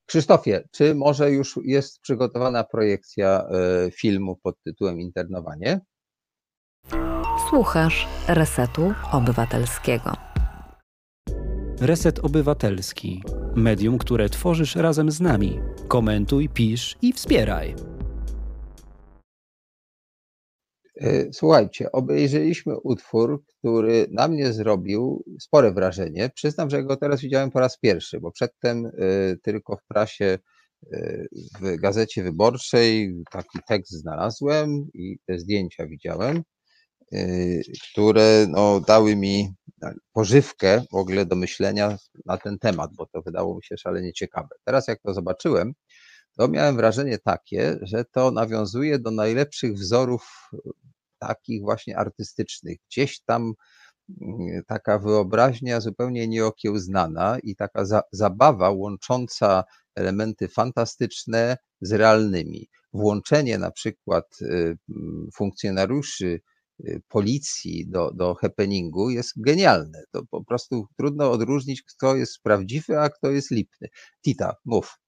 Krzysztofie, 0.06 0.64
czy 0.72 0.96
może 0.96 1.32
już 1.32 1.60
jest 1.64 2.00
przygotowana 2.00 2.64
projekcja 2.64 3.48
y, 3.88 3.92
filmu 3.92 4.40
pod 4.44 4.56
tytułem 4.64 5.00
Internowanie? 5.00 5.80
Słuchasz 7.50 8.08
Resetu 8.28 8.94
Obywatelskiego. 9.12 10.14
Reset 11.82 12.20
Obywatelski. 12.20 13.24
Medium, 13.56 13.98
które 13.98 14.30
tworzysz 14.30 14.76
razem 14.76 15.12
z 15.12 15.22
nami. 15.22 15.60
Komentuj, 15.88 16.50
pisz 16.50 16.98
i 17.02 17.14
wspieraj. 17.14 17.76
Słuchajcie, 21.32 21.92
obejrzeliśmy 21.92 22.80
utwór, 22.80 23.44
który 23.46 24.08
na 24.12 24.28
mnie 24.28 24.54
zrobił 24.54 25.24
spore 25.40 25.72
wrażenie. 25.72 26.30
Przyznam, 26.36 26.70
że 26.70 26.84
go 26.84 26.98
teraz 26.98 27.22
widziałem 27.22 27.52
po 27.52 27.60
raz 27.60 27.78
pierwszy, 27.80 28.20
bo 28.20 28.32
przedtem 28.32 28.86
e, 28.86 28.92
tylko 29.44 29.78
w 29.78 29.84
prasie, 29.84 30.40
e, 30.94 31.26
w 31.62 31.76
gazecie 31.78 32.24
wyborczej 32.24 33.16
taki 33.32 33.60
tekst 33.68 33.92
znalazłem 33.92 34.88
i 34.94 35.18
te 35.26 35.40
zdjęcia 35.40 35.88
widziałem, 35.88 36.44
które 37.92 38.48
no, 38.50 38.80
dały 38.80 39.16
mi 39.16 39.54
pożywkę 40.14 40.84
w 40.92 40.96
ogóle 40.96 41.26
do 41.26 41.36
myślenia 41.36 41.98
na 42.26 42.38
ten 42.38 42.60
temat, 42.60 42.92
bo 42.98 43.06
to 43.06 43.22
wydało 43.22 43.56
mi 43.56 43.64
się 43.64 43.78
szalenie 43.78 44.14
ciekawe. 44.14 44.48
Teraz 44.66 44.88
jak 44.88 45.02
to 45.02 45.14
zobaczyłem, 45.14 45.74
to 46.38 46.48
miałem 46.48 46.76
wrażenie 46.76 47.18
takie, 47.18 47.80
że 47.82 48.06
to 48.06 48.32
nawiązuje 48.32 49.00
do 49.00 49.12
najlepszych 49.12 49.74
wzorów 49.74 50.50
takich 51.20 51.62
właśnie 51.62 51.98
artystycznych. 51.98 52.78
Gdzieś 52.90 53.22
tam 53.22 53.54
mm, 54.22 54.64
taka 54.68 55.00
wyobraźnia 55.00 55.82
zupełnie 55.82 56.28
nieokiełznana 56.28 57.38
i 57.44 57.56
taka 57.56 57.86
za, 57.86 58.02
zabawa 58.12 58.70
łącząca 58.70 59.64
elementy 59.96 60.48
fantastyczne 60.48 61.58
z 61.82 61.94
realnymi. 61.94 62.70
Włączenie 62.94 63.58
na 63.58 63.72
przykład 63.72 64.26
y, 64.42 64.46
mm, 64.90 65.30
funkcjonariuszy 65.36 66.42
y, 66.80 67.02
policji 67.08 67.90
do, 67.90 68.12
do 68.12 68.36
happeningu 68.36 69.10
jest 69.10 69.34
genialne. 69.38 70.04
To 70.12 70.22
po 70.32 70.44
prostu 70.44 70.88
trudno 70.98 71.32
odróżnić, 71.32 71.84
kto 71.84 72.16
jest 72.16 72.42
prawdziwy, 72.44 73.00
a 73.00 73.10
kto 73.10 73.32
jest 73.32 73.52
lipny. 73.52 73.88
Tita, 74.26 74.56
mów. 74.66 75.00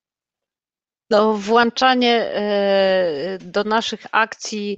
No, 1.12 1.34
włączanie 1.34 2.32
e, 2.34 3.38
do 3.42 3.64
naszych 3.64 4.06
akcji 4.12 4.78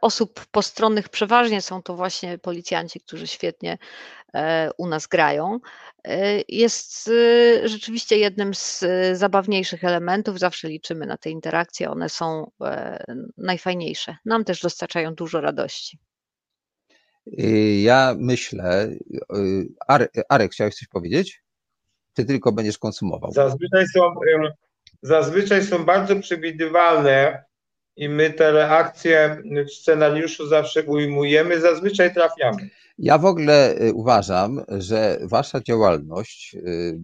osób 0.00 0.46
postronnych 0.46 1.08
przeważnie 1.08 1.62
są 1.62 1.82
to 1.82 1.96
właśnie 1.96 2.38
policjanci, 2.38 3.00
którzy 3.00 3.26
świetnie 3.26 3.78
e, 4.34 4.70
u 4.76 4.86
nas 4.86 5.06
grają. 5.06 5.60
Jest 6.48 7.10
rzeczywiście 7.64 8.16
jednym 8.16 8.54
z 8.54 8.84
zabawniejszych 9.12 9.84
elementów. 9.84 10.38
Zawsze 10.38 10.68
liczymy 10.68 11.06
na 11.06 11.16
te 11.16 11.30
interakcje, 11.30 11.90
one 11.90 12.08
są 12.08 12.50
najfajniejsze. 13.36 14.16
Nam 14.24 14.44
też 14.44 14.60
dostarczają 14.60 15.14
dużo 15.14 15.40
radości. 15.40 15.98
Ja 17.82 18.14
myślę, 18.18 18.88
Arek, 20.28 20.52
chciałeś 20.52 20.74
coś 20.74 20.88
powiedzieć? 20.88 21.42
Czy 22.16 22.24
tylko 22.24 22.52
będziesz 22.52 22.78
konsumował? 22.78 23.32
Zazwyczaj 23.32 23.86
są 23.86 24.00
zazwyczaj 25.02 25.64
są 25.64 25.84
bardzo 25.84 26.16
przewidywalne 26.16 27.44
i 27.96 28.08
my 28.08 28.30
te 28.30 28.52
reakcje 28.52 29.42
w 29.68 29.70
scenariuszu 29.70 30.46
zawsze 30.46 30.82
ujmujemy, 30.82 31.60
zazwyczaj 31.60 32.14
trafiamy. 32.14 32.70
Ja 32.98 33.18
w 33.18 33.24
ogóle 33.24 33.82
y, 33.82 33.92
uważam, 33.94 34.60
że 34.68 35.18
wasza 35.22 35.60
działalność 35.60 36.54
y, 36.54 37.00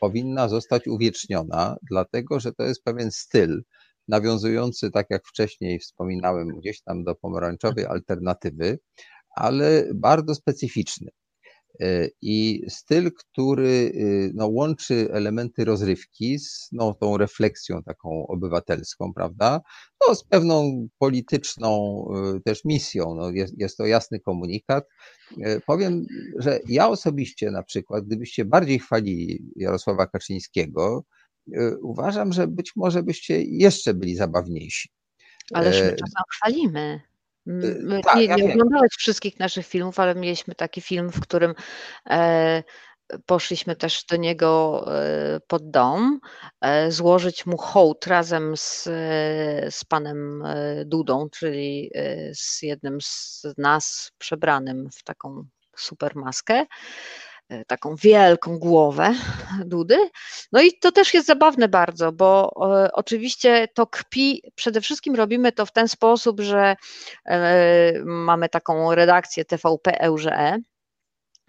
powinna 0.00 0.48
zostać 0.48 0.86
uwieczniona, 0.86 1.76
dlatego 1.90 2.40
że 2.40 2.52
to 2.52 2.62
jest 2.62 2.84
pewien 2.84 3.10
styl 3.10 3.62
nawiązujący, 4.08 4.90
tak 4.90 5.06
jak 5.10 5.26
wcześniej 5.26 5.78
wspominałem, 5.78 6.48
gdzieś 6.48 6.82
tam 6.82 7.04
do 7.04 7.14
pomarańczowej 7.14 7.86
alternatywy, 7.86 8.78
ale 9.36 9.84
bardzo 9.94 10.34
specyficzny. 10.34 11.10
E, 11.80 12.08
I 12.22 12.64
styl, 12.68 13.12
który 13.12 13.92
y, 13.94 14.30
no, 14.34 14.46
łączy 14.46 15.08
elementy 15.12 15.64
rozrywki 15.64 16.38
z 16.38 16.68
no, 16.72 16.94
tą 17.00 17.16
refleksją 17.16 17.82
taką 17.82 18.26
obywatelską, 18.26 19.12
prawda? 19.14 19.60
No, 20.08 20.14
z 20.14 20.24
pewną 20.24 20.88
polityczną 20.98 22.04
y, 22.36 22.40
też 22.40 22.64
misją. 22.64 23.14
No, 23.14 23.30
jest, 23.30 23.54
jest 23.58 23.76
to 23.76 23.86
jasny 23.86 24.20
komunikat. 24.20 24.84
E, 25.40 25.60
powiem, 25.60 26.06
że 26.38 26.60
ja 26.68 26.88
osobiście 26.88 27.50
na 27.50 27.62
przykład, 27.62 28.04
gdybyście 28.04 28.44
bardziej 28.44 28.78
chwalili 28.78 29.52
Jarosława 29.56 30.06
Kaczyńskiego, 30.06 31.04
y, 31.48 31.78
uważam, 31.82 32.32
że 32.32 32.46
być 32.46 32.72
może 32.76 33.02
byście 33.02 33.42
jeszcze 33.42 33.94
byli 33.94 34.16
zabawniejsi. 34.16 34.88
Ależ 35.52 35.82
my 35.82 35.88
czasem 35.90 36.22
chwalimy. 36.32 37.00
Y, 37.46 37.78
My, 37.82 38.00
tak, 38.02 38.16
nie, 38.16 38.24
ja 38.24 38.36
nie 38.36 38.42
wiem. 38.42 38.52
oglądałeś 38.52 38.92
wszystkich 38.98 39.38
naszych 39.38 39.66
filmów, 39.66 40.00
ale 40.00 40.14
mieliśmy 40.14 40.54
taki 40.54 40.80
film, 40.80 41.10
w 41.10 41.20
którym 41.20 41.54
e, 42.10 42.62
poszliśmy 43.26 43.76
też 43.76 44.04
do 44.04 44.16
niego 44.16 44.84
e, 44.96 45.40
pod 45.46 45.70
dom, 45.70 46.20
e, 46.60 46.90
złożyć 46.90 47.46
mu 47.46 47.56
hołd 47.56 48.06
razem 48.06 48.56
z, 48.56 48.82
z 49.74 49.84
panem 49.88 50.42
e, 50.46 50.84
Dudą, 50.84 51.28
czyli 51.30 51.90
e, 51.94 52.34
z 52.34 52.62
jednym 52.62 52.98
z 53.00 53.42
nas 53.58 54.12
przebranym 54.18 54.88
w 54.90 55.02
taką 55.02 55.44
super 55.76 56.16
maskę 56.16 56.64
taką 57.66 57.96
wielką 57.96 58.58
głowę 58.58 59.14
Dudy. 59.64 60.10
No 60.52 60.62
i 60.62 60.72
to 60.78 60.92
też 60.92 61.14
jest 61.14 61.26
zabawne 61.26 61.68
bardzo, 61.68 62.12
bo 62.12 62.52
e, 62.84 62.92
oczywiście 62.92 63.68
to 63.74 63.86
kpi, 63.86 64.42
przede 64.54 64.80
wszystkim 64.80 65.14
robimy 65.14 65.52
to 65.52 65.66
w 65.66 65.72
ten 65.72 65.88
sposób, 65.88 66.40
że 66.40 66.76
e, 67.26 67.92
mamy 68.04 68.48
taką 68.48 68.94
redakcję 68.94 69.44
TVP 69.44 70.00
EURZE, 70.00 70.58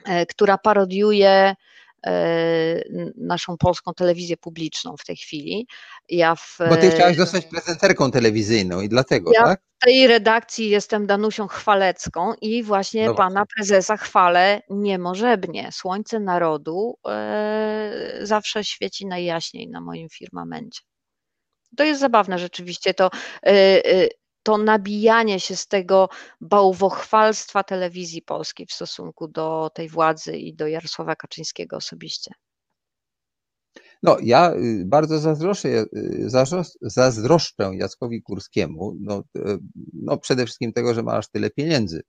e, 0.05 0.25
która 0.25 0.57
parodiuje 0.57 1.29
e, 1.29 1.55
naszą 3.17 3.57
polską 3.57 3.93
telewizję 3.93 4.37
publiczną 4.37 4.95
w 4.97 5.05
tej 5.05 5.15
chwili. 5.15 5.67
Ja 6.09 6.35
w, 6.35 6.57
Bo 6.69 6.75
ty 6.77 6.87
e, 6.87 6.91
chciałaś 6.91 7.15
zostać 7.15 7.45
prezenterką 7.45 8.11
telewizyjną 8.11 8.81
i 8.81 8.89
dlatego, 8.89 9.31
Ja- 9.33 9.43
tak? 9.43 9.61
w 9.81 9.85
tej 9.85 10.07
redakcji 10.07 10.69
jestem 10.69 11.07
Danusią 11.07 11.47
Chwalecką 11.47 12.33
i 12.41 12.63
właśnie 12.63 13.05
No 13.05 13.15
pana 13.15 13.45
prezesa 13.55 13.97
chwalę 13.97 14.61
niemożebnie. 14.69 15.69
Słońce 15.71 16.19
narodu 16.19 16.97
e, 17.07 18.19
zawsze 18.21 18.63
świeci 18.63 19.05
najjaśniej 19.05 19.69
na 19.69 19.81
moim 19.81 20.09
firmamencie. 20.09 20.81
To 21.77 21.83
jest 21.83 21.99
zabawne 21.99 22.39
rzeczywiście, 22.39 22.93
to, 22.93 23.09
e, 23.43 23.49
e, 23.85 24.07
to 24.45 24.57
nabijanie 24.57 25.39
się 25.39 25.55
z 25.55 25.67
tego 25.67 26.09
bałwochwalstwa 26.41 27.63
telewizji 27.63 28.21
polskiej 28.21 28.65
w 28.65 28.73
stosunku 28.73 29.27
do 29.27 29.69
tej 29.73 29.89
władzy 29.89 30.37
i 30.37 30.55
do 30.55 30.67
Jarosława 30.67 31.15
Kaczyńskiego 31.15 31.77
osobiście. 31.77 32.31
No, 34.03 34.17
ja 34.23 34.53
y, 34.53 34.83
bardzo 34.85 35.19
zazdroszczę, 35.19 35.69
y, 35.69 36.27
zazdros- 36.27 36.77
zazdroszczę 36.81 37.71
Jackowi 37.73 38.21
Kurskiemu, 38.21 38.97
no, 39.01 39.23
y, 39.37 39.57
no 39.93 40.17
przede 40.17 40.45
wszystkim 40.45 40.73
tego, 40.73 40.93
że 40.93 41.03
ma 41.03 41.13
aż 41.13 41.31
tyle 41.31 41.49
pieniędzy 41.49 42.01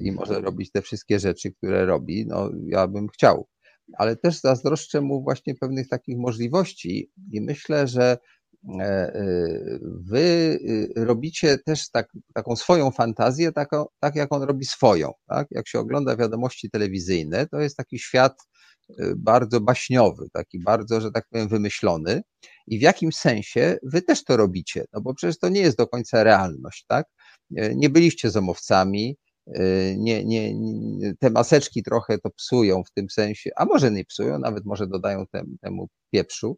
i 0.00 0.12
może 0.12 0.40
robić 0.40 0.72
te 0.72 0.82
wszystkie 0.82 1.18
rzeczy, 1.18 1.52
które 1.52 1.86
robi, 1.86 2.26
no 2.26 2.50
ja 2.66 2.88
bym 2.88 3.08
chciał, 3.08 3.48
ale 3.98 4.16
też 4.16 4.40
zazdroszczę 4.40 5.00
mu 5.00 5.22
właśnie 5.22 5.54
pewnych 5.54 5.88
takich 5.88 6.18
możliwości 6.18 7.10
i 7.32 7.40
myślę, 7.40 7.88
że 7.88 8.18
wy 9.82 10.18
y, 10.18 10.92
robicie 10.96 11.58
też 11.58 11.90
tak, 11.90 12.08
taką 12.34 12.56
swoją 12.56 12.90
fantazję, 12.90 13.52
taką, 13.52 13.84
tak 14.00 14.16
jak 14.16 14.32
on 14.32 14.42
robi 14.42 14.64
swoją, 14.64 15.12
tak? 15.28 15.46
Jak 15.50 15.68
się 15.68 15.78
ogląda 15.78 16.16
wiadomości 16.16 16.70
telewizyjne, 16.70 17.46
to 17.46 17.60
jest 17.60 17.76
taki 17.76 17.98
świat 17.98 18.36
y, 18.90 19.14
bardzo 19.16 19.60
baśniowy, 19.60 20.26
taki 20.32 20.58
bardzo, 20.62 21.00
że 21.00 21.10
tak 21.10 21.24
powiem, 21.30 21.48
wymyślony. 21.48 22.22
I 22.66 22.78
w 22.78 22.82
jakim 22.82 23.12
sensie 23.12 23.76
wy 23.82 24.02
też 24.02 24.24
to 24.24 24.36
robicie? 24.36 24.84
No 24.92 25.00
bo 25.00 25.14
przecież 25.14 25.38
to 25.38 25.48
nie 25.48 25.60
jest 25.60 25.78
do 25.78 25.86
końca 25.86 26.24
realność, 26.24 26.84
tak? 26.88 27.06
E, 27.56 27.74
Nie 27.74 27.90
byliście 27.90 28.30
zomowcami, 28.30 29.16
e, 29.16 29.29
nie, 29.98 30.24
nie, 30.24 30.54
nie, 30.54 31.14
te 31.14 31.30
maseczki 31.30 31.82
trochę 31.82 32.18
to 32.18 32.30
psują 32.30 32.82
w 32.84 32.90
tym 32.90 33.10
sensie, 33.10 33.50
a 33.56 33.64
może 33.64 33.90
nie 33.90 34.04
psują, 34.04 34.38
nawet 34.38 34.64
może 34.64 34.86
dodają 34.86 35.26
tem, 35.26 35.56
temu 35.60 35.88
pieprzu. 36.10 36.56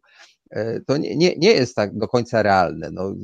E, 0.51 0.81
To 0.81 0.97
nie, 0.97 1.15
nie, 1.15 1.35
nie 1.37 1.51
jest 1.51 1.75
tak 1.75 1.97
do 1.97 2.07
końca 2.07 2.43
realne. 2.43 2.89
No, 2.91 3.15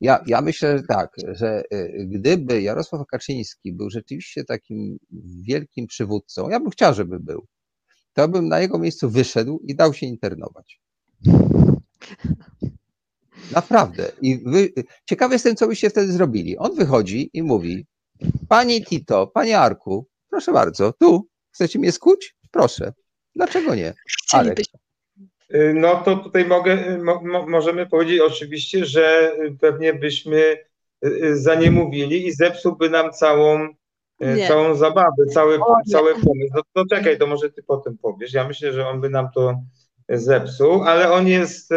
ja, 0.00 0.24
ja 0.26 0.40
myślę, 0.40 0.78
że 0.78 0.84
tak, 0.88 1.10
że 1.28 1.62
gdyby 2.06 2.62
Jarosław 2.62 3.06
Kaczyński 3.06 3.72
był 3.72 3.90
rzeczywiście 3.90 4.44
takim 4.44 4.98
wielkim 5.46 5.86
przywódcą, 5.86 6.48
ja 6.48 6.60
bym 6.60 6.70
chciał, 6.70 6.94
żeby 6.94 7.20
był, 7.20 7.46
to 8.12 8.28
bym 8.28 8.48
na 8.48 8.60
jego 8.60 8.78
miejscu 8.78 9.10
wyszedł 9.10 9.60
i 9.68 9.74
dał 9.74 9.94
się 9.94 10.06
internować. 10.06 10.80
Naprawdę. 13.52 14.12
I 14.22 14.38
wy, 14.38 14.72
ciekawy 15.04 15.34
jestem, 15.34 15.56
co 15.56 15.66
byście 15.66 15.90
wtedy 15.90 16.12
zrobili. 16.12 16.58
On 16.58 16.74
wychodzi 16.74 17.30
i 17.32 17.42
mówi: 17.42 17.86
Pani 18.48 18.84
Tito, 18.84 19.26
Panie 19.26 19.58
Arku, 19.58 20.06
proszę 20.30 20.52
bardzo, 20.52 20.92
tu 20.92 21.28
chcecie 21.54 21.78
mnie 21.78 21.92
skuć? 21.92 22.34
Proszę. 22.50 22.92
Dlaczego 23.34 23.74
nie? 23.74 23.94
Y, 25.54 25.74
No 25.74 25.94
to 26.04 26.16
tutaj 26.16 26.44
mogę, 26.44 26.98
mo, 26.98 27.20
mo, 27.22 27.46
możemy 27.46 27.86
powiedzieć 27.86 28.20
oczywiście, 28.20 28.84
że 28.84 29.32
pewnie 29.60 29.94
byśmy 29.94 30.36
y, 30.38 31.08
y, 31.08 31.36
za 31.36 31.54
nie 31.54 31.70
mówili 31.70 32.26
i 32.26 32.32
zepsułby 32.32 32.90
nam 32.90 33.12
całą, 33.12 33.64
y, 33.64 33.74
Nie. 34.20 34.48
całą 34.48 34.74
zabawę, 34.74 35.26
cały, 35.32 35.60
O 35.60 35.76
cały 35.90 36.12
pomysł. 36.14 36.52
No 36.54 36.62
to 36.72 36.84
czekaj, 36.86 37.18
to 37.18 37.26
może 37.26 37.50
ty 37.50 37.62
potem 37.62 37.98
powiesz. 37.98 38.32
Ja 38.32 38.48
myślę, 38.48 38.72
że 38.72 38.88
on 38.88 39.00
by 39.00 39.10
nam 39.10 39.28
to 39.34 39.54
zepsuł, 40.08 40.82
ale 40.82 41.12
on 41.12 41.28
jest 41.28 41.70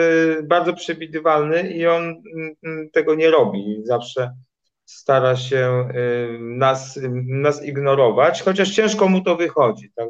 bardzo 0.43 0.73
przewidywalny 0.73 1.69
i 1.71 1.87
on 1.87 2.03
mm, 2.03 2.55
mm, 2.63 2.89
tego 2.89 3.15
nie 3.15 3.31
robi. 3.31 3.81
Zawsze 3.83 4.31
stara 4.95 5.35
się 5.35 5.89
y, 5.95 6.39
nas, 6.41 6.99
nas 7.27 7.63
ignorować, 7.65 8.41
chociaż 8.41 8.71
ciężko 8.71 9.07
mu 9.07 9.21
to 9.23 9.35
wychodzi. 9.35 9.91
Tak? 9.95 10.07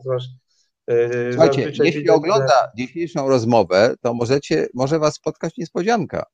Y, 0.91 1.29
Słuchajcie, 1.33 1.61
jeśli 1.61 1.83
widać, 1.85 2.05
że- 2.05 2.13
ogląda 2.13 2.71
dzisiejszą 2.77 3.29
rozmowę, 3.29 3.95
to 4.01 4.13
możecie, 4.13 4.67
może 4.73 4.99
was 4.99 5.15
spotkać 5.15 5.57
niespodzianka. 5.57 6.25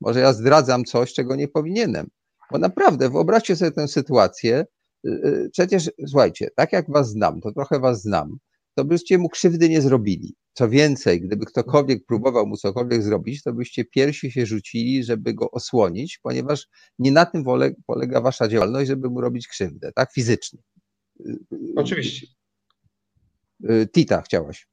Może 0.00 0.20
ja 0.20 0.32
zdradzam 0.32 0.84
coś, 0.84 1.12
czego 1.14 1.36
nie 1.36 1.48
powinienem. 1.48 2.06
Bo 2.50 2.58
naprawdę, 2.58 3.10
wyobraźcie 3.10 3.56
sobie 3.56 3.70
tę 3.70 3.88
sytuację. 3.88 4.64
y, 5.06 5.48
Przecież, 5.52 5.90
słuchajcie, 6.06 6.48
tak 6.56 6.72
jak 6.72 6.90
was 6.90 7.08
znam, 7.08 7.40
to 7.40 7.52
trochę 7.52 7.80
was 7.80 8.02
znam, 8.02 8.36
to 8.74 8.84
byście 8.84 9.18
mu 9.18 9.28
krzywdy 9.28 9.68
nie 9.68 9.80
zrobili. 9.80 10.34
Co 10.52 10.68
więcej, 10.68 11.20
gdyby 11.20 11.46
ktokolwiek 11.46 12.06
próbował 12.06 12.46
mu 12.46 12.56
cokolwiek 12.56 13.02
zrobić, 13.02 13.42
to 13.42 13.52
byście 13.52 13.84
piersi 13.84 14.32
się 14.32 14.46
rzucili, 14.46 15.04
żeby 15.04 15.34
go 15.34 15.50
osłonić, 15.50 16.18
ponieważ 16.22 16.66
nie 16.98 17.12
na 17.12 17.26
tym 17.26 17.44
polega 17.86 18.20
wasza 18.20 18.48
działalność, 18.48 18.88
żeby 18.88 19.10
mu 19.10 19.20
robić 19.20 19.48
krzywdę, 19.48 19.92
tak? 19.92 20.12
Fizycznie. 20.12 20.60
Y, 21.20 21.38
Oczywiście. 21.76 22.26
y, 23.70 23.88
Tita 23.92 24.22
chciałaś 24.22 24.71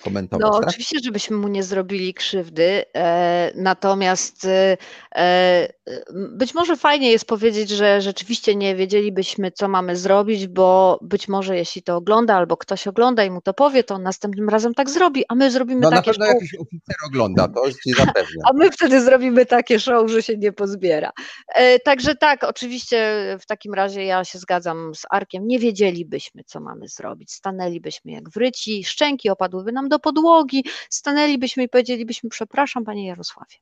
komentować, 0.00 0.46
No, 0.46 0.60
tak? 0.60 0.68
oczywiście, 0.68 0.98
żebyśmy 1.04 1.36
mu 1.36 1.48
nie 1.48 1.62
zrobili 1.62 2.14
krzywdy. 2.14 2.84
E, 2.96 3.52
natomiast 3.54 4.44
e, 4.44 4.76
e, 5.16 5.68
być 6.14 6.54
może 6.54 6.76
fajnie 6.76 7.10
jest 7.10 7.24
powiedzieć, 7.24 7.70
że 7.70 8.00
rzeczywiście 8.00 8.56
nie 8.56 8.76
wiedzielibyśmy, 8.76 9.50
co 9.50 9.68
mamy 9.68 9.96
zrobić, 9.96 10.46
bo 10.46 10.98
być 11.02 11.28
może 11.28 11.56
jeśli 11.56 11.82
to 11.82 11.96
ogląda 11.96 12.34
albo 12.34 12.56
ktoś 12.56 12.86
ogląda 12.86 13.24
i 13.24 13.30
mu 13.30 13.40
to 13.40 13.54
powie, 13.54 13.84
to 13.84 13.94
on 13.94 14.02
następnym 14.02 14.48
razem 14.48 14.74
tak 14.74 14.90
zrobi, 14.90 15.24
a 15.28 15.34
my 15.34 15.50
zrobimy 15.50 15.80
No 15.80 15.90
na 15.90 15.96
takie 15.96 16.10
pewno 16.10 16.26
show, 16.26 16.34
jakiś 16.34 16.54
oficer 16.54 16.96
ogląda, 17.06 17.48
to 17.48 17.72
ci 17.72 17.92
zapewniam. 17.92 18.42
a 18.50 18.52
my 18.52 18.70
wtedy 18.70 19.00
zrobimy 19.00 19.46
takie 19.46 19.80
show, 19.80 20.10
że 20.10 20.22
się 20.22 20.36
nie 20.36 20.52
pozbiera. 20.52 21.12
E, 21.54 21.78
Także 21.78 22.14
tak, 22.14 22.44
oczywiście 22.44 23.16
w 23.40 23.46
takim 23.46 23.74
razie 23.74 24.04
ja 24.04 24.24
się 24.24 24.38
zgadzam 24.38 24.94
z 24.94 25.02
Arkiem, 25.10 25.46
nie 25.46 25.58
wiedzielibyśmy, 25.58 26.42
co 26.46 26.60
mamy 26.60 26.88
zrobić. 26.88 27.32
Stanęlibyśmy 27.32 28.12
jak 28.12 28.30
wryci, 28.30 28.84
szczęki 28.84 29.30
opadłyby 29.30 29.72
nam 29.72 29.85
do 29.88 29.98
podłogi, 29.98 30.64
stanęlibyśmy 30.90 31.62
i 31.62 31.68
powiedzielibyśmy, 31.68 32.30
przepraszam, 32.30 32.84
panie 32.84 33.06
Jarosławie. 33.06 33.56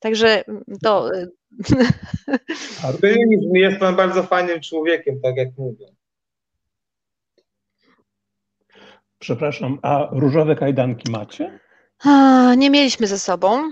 Także 0.00 0.48
mm, 0.48 0.64
to 0.82 1.10
e, 1.14 1.26
Był, 3.00 3.54
jest 3.54 3.78
pan 3.78 3.96
bardzo 3.96 4.22
fajnym 4.22 4.60
człowiekiem, 4.60 5.20
tak 5.20 5.36
jak 5.36 5.48
mówią. 5.58 5.86
Przepraszam, 9.18 9.78
a 9.82 10.08
różowe 10.12 10.56
kajdanki 10.56 11.10
macie? 11.10 11.58
nie 12.56 12.70
mieliśmy 12.70 13.06
ze 13.06 13.18
sobą. 13.18 13.62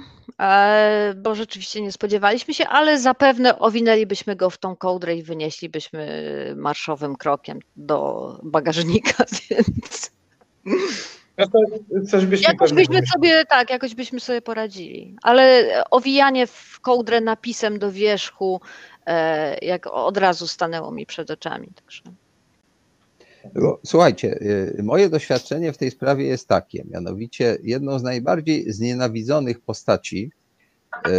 e, 0.40 1.14
bo 1.16 1.34
rzeczywiście 1.34 1.82
nie 1.82 1.92
spodziewaliśmy 1.92 2.54
się, 2.54 2.66
ale 2.66 2.98
zapewne 2.98 3.58
owinęlibyśmy 3.58 4.36
go 4.36 4.50
w 4.50 4.58
tą 4.58 4.76
kołdrę 4.76 5.16
i 5.16 5.22
wynieślibyśmy 5.22 6.54
marszowym 6.56 7.16
krokiem 7.16 7.58
do 7.76 8.40
bagażnika, 8.42 9.24
więc 9.50 10.10
No 11.38 11.46
to 11.46 11.58
coś 12.10 12.26
byśmy 12.26 12.52
jakoś 12.52 12.72
byśmy 12.72 13.00
sobie, 13.06 13.44
tak, 13.44 13.70
jakoś 13.70 13.94
byśmy 13.94 14.20
sobie 14.20 14.42
poradzili. 14.42 15.16
Ale 15.22 15.64
owijanie 15.90 16.46
w 16.46 16.80
kołdrę 16.80 17.20
napisem 17.20 17.78
do 17.78 17.92
wierzchu, 17.92 18.60
e, 19.06 19.58
jak 19.58 19.86
od 19.86 20.16
razu 20.16 20.46
stanęło 20.46 20.92
mi 20.92 21.06
przed 21.06 21.30
oczami. 21.30 21.68
Także. 21.76 22.02
Słuchajcie, 23.86 24.38
y, 24.78 24.82
moje 24.82 25.08
doświadczenie 25.08 25.72
w 25.72 25.78
tej 25.78 25.90
sprawie 25.90 26.26
jest 26.26 26.48
takie, 26.48 26.84
mianowicie 26.90 27.58
jedną 27.62 27.98
z 27.98 28.02
najbardziej 28.02 28.72
znienawidzonych 28.72 29.60
postaci 29.60 30.30
y, 31.06 31.10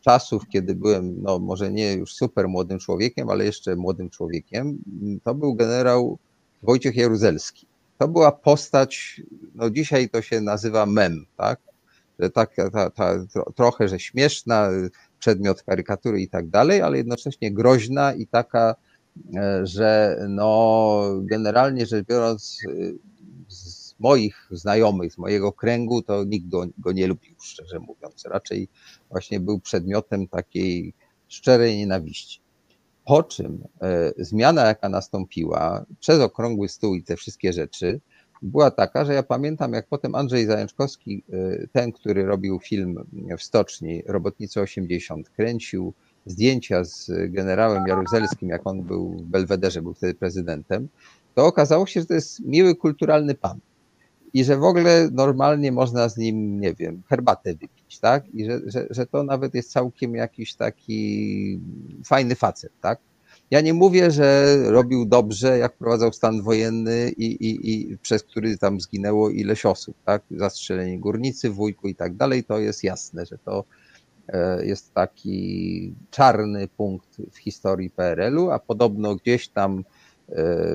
czasów, 0.00 0.42
kiedy 0.52 0.74
byłem, 0.74 1.22
no 1.22 1.38
może 1.38 1.72
nie 1.72 1.92
już 1.92 2.14
super 2.14 2.48
młodym 2.48 2.78
człowiekiem, 2.78 3.30
ale 3.30 3.44
jeszcze 3.44 3.76
młodym 3.76 4.10
człowiekiem, 4.10 4.78
to 5.24 5.34
był 5.34 5.54
generał 5.54 6.18
Wojciech 6.62 6.96
Jaruzelski. 6.96 7.67
To 7.98 8.08
była 8.08 8.32
postać, 8.32 9.20
no 9.54 9.70
dzisiaj 9.70 10.08
to 10.08 10.22
się 10.22 10.40
nazywa 10.40 10.86
mem, 10.86 11.26
tak? 11.36 11.60
Że 12.18 12.30
tak, 12.30 12.54
ta, 12.72 12.90
ta, 12.90 13.18
tro- 13.18 13.52
trochę, 13.54 13.88
że 13.88 14.00
śmieszna, 14.00 14.70
przedmiot 15.18 15.62
karykatury 15.62 16.20
i 16.20 16.28
tak 16.28 16.48
dalej, 16.48 16.82
ale 16.82 16.96
jednocześnie 16.96 17.52
groźna 17.52 18.14
i 18.14 18.26
taka, 18.26 18.74
e, 19.36 19.66
że 19.66 20.16
no 20.28 21.02
generalnie 21.22 21.86
rzecz 21.86 22.06
biorąc 22.06 22.58
y, 22.68 22.94
z 23.48 23.94
moich 23.98 24.48
znajomych, 24.50 25.12
z 25.12 25.18
mojego 25.18 25.52
kręgu, 25.52 26.02
to 26.02 26.24
nikt 26.24 26.48
go, 26.48 26.66
go 26.78 26.92
nie 26.92 27.06
lubił, 27.06 27.34
szczerze 27.42 27.78
mówiąc. 27.78 28.24
Raczej 28.24 28.68
właśnie 29.10 29.40
był 29.40 29.60
przedmiotem 29.60 30.28
takiej 30.28 30.94
szczerej 31.28 31.76
nienawiści. 31.76 32.40
Po 33.08 33.22
czym 33.22 33.64
e, 33.80 34.12
zmiana, 34.18 34.66
jaka 34.66 34.88
nastąpiła 34.88 35.84
przez 36.00 36.20
okrągły 36.20 36.68
stół 36.68 36.94
i 36.94 37.02
te 37.02 37.16
wszystkie 37.16 37.52
rzeczy, 37.52 38.00
była 38.42 38.70
taka, 38.70 39.04
że 39.04 39.14
ja 39.14 39.22
pamiętam, 39.22 39.72
jak 39.72 39.86
potem 39.86 40.14
Andrzej 40.14 40.46
Zajączkowski, 40.46 41.22
e, 41.32 41.66
ten, 41.72 41.92
który 41.92 42.26
robił 42.26 42.58
film 42.58 43.04
w 43.38 43.42
Stoczni, 43.42 44.02
Robotnicy 44.06 44.60
80, 44.60 45.30
kręcił 45.30 45.92
zdjęcia 46.26 46.84
z 46.84 47.10
generałem 47.28 47.86
Jaruzelskim, 47.86 48.48
jak 48.48 48.66
on 48.66 48.82
był 48.82 49.10
w 49.10 49.22
Belwederze, 49.22 49.82
był 49.82 49.94
wtedy 49.94 50.14
prezydentem, 50.14 50.88
to 51.34 51.46
okazało 51.46 51.86
się, 51.86 52.00
że 52.00 52.06
to 52.06 52.14
jest 52.14 52.40
miły, 52.40 52.74
kulturalny 52.74 53.34
pan. 53.34 53.58
I 54.34 54.44
że 54.44 54.56
w 54.56 54.64
ogóle 54.64 55.08
normalnie 55.12 55.72
można 55.72 56.08
z 56.08 56.16
nim, 56.16 56.60
nie 56.60 56.74
wiem, 56.74 57.02
herbatę 57.08 57.52
wypić, 57.52 57.77
tak? 57.96 58.34
I 58.34 58.44
że, 58.44 58.60
że, 58.66 58.86
że 58.90 59.06
to 59.06 59.22
nawet 59.22 59.54
jest 59.54 59.72
całkiem 59.72 60.14
jakiś 60.14 60.54
taki 60.54 61.60
fajny 62.04 62.34
facet, 62.34 62.72
tak? 62.80 62.98
Ja 63.50 63.60
nie 63.60 63.74
mówię, 63.74 64.10
że 64.10 64.56
robił 64.70 65.06
dobrze, 65.06 65.58
jak 65.58 65.74
wprowadzał 65.74 66.12
stan 66.12 66.42
wojenny 66.42 67.12
i, 67.16 67.24
i, 67.24 67.72
i 67.72 67.98
przez 67.98 68.22
który 68.22 68.58
tam 68.58 68.80
zginęło 68.80 69.30
ileś 69.30 69.66
osób, 69.66 69.96
tak? 70.04 70.22
Zastrzeleni 70.30 70.98
górnicy, 70.98 71.50
wujku 71.50 71.88
i 71.88 71.94
tak 71.94 72.14
dalej, 72.14 72.44
to 72.44 72.58
jest 72.58 72.84
jasne, 72.84 73.26
że 73.26 73.38
to 73.38 73.64
e, 74.28 74.66
jest 74.66 74.94
taki 74.94 75.94
czarny 76.10 76.68
punkt 76.68 77.16
w 77.32 77.38
historii 77.38 77.90
PRL-u, 77.90 78.50
a 78.50 78.58
podobno 78.58 79.16
gdzieś 79.16 79.48
tam 79.48 79.78
e, 79.78 80.34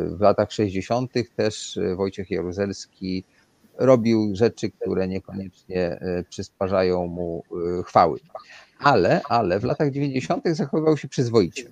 w 0.10 0.22
latach 0.22 0.52
60. 0.52 1.12
też 1.36 1.80
Wojciech 1.96 2.32
Jaruzelski 2.32 3.24
robił 3.78 4.36
rzeczy, 4.36 4.72
które 4.72 5.08
niekoniecznie 5.08 5.92
e, 5.92 6.24
przysparzają 6.30 7.08
mu 7.08 7.44
e, 7.80 7.84
chwały. 7.84 8.20
Ale, 8.80 9.22
ale 9.30 9.60
w 9.60 9.64
latach 9.64 9.92
90. 9.92 10.44
zachowywał 10.52 10.98
się 10.98 11.08
przyzwoicie. 11.08 11.64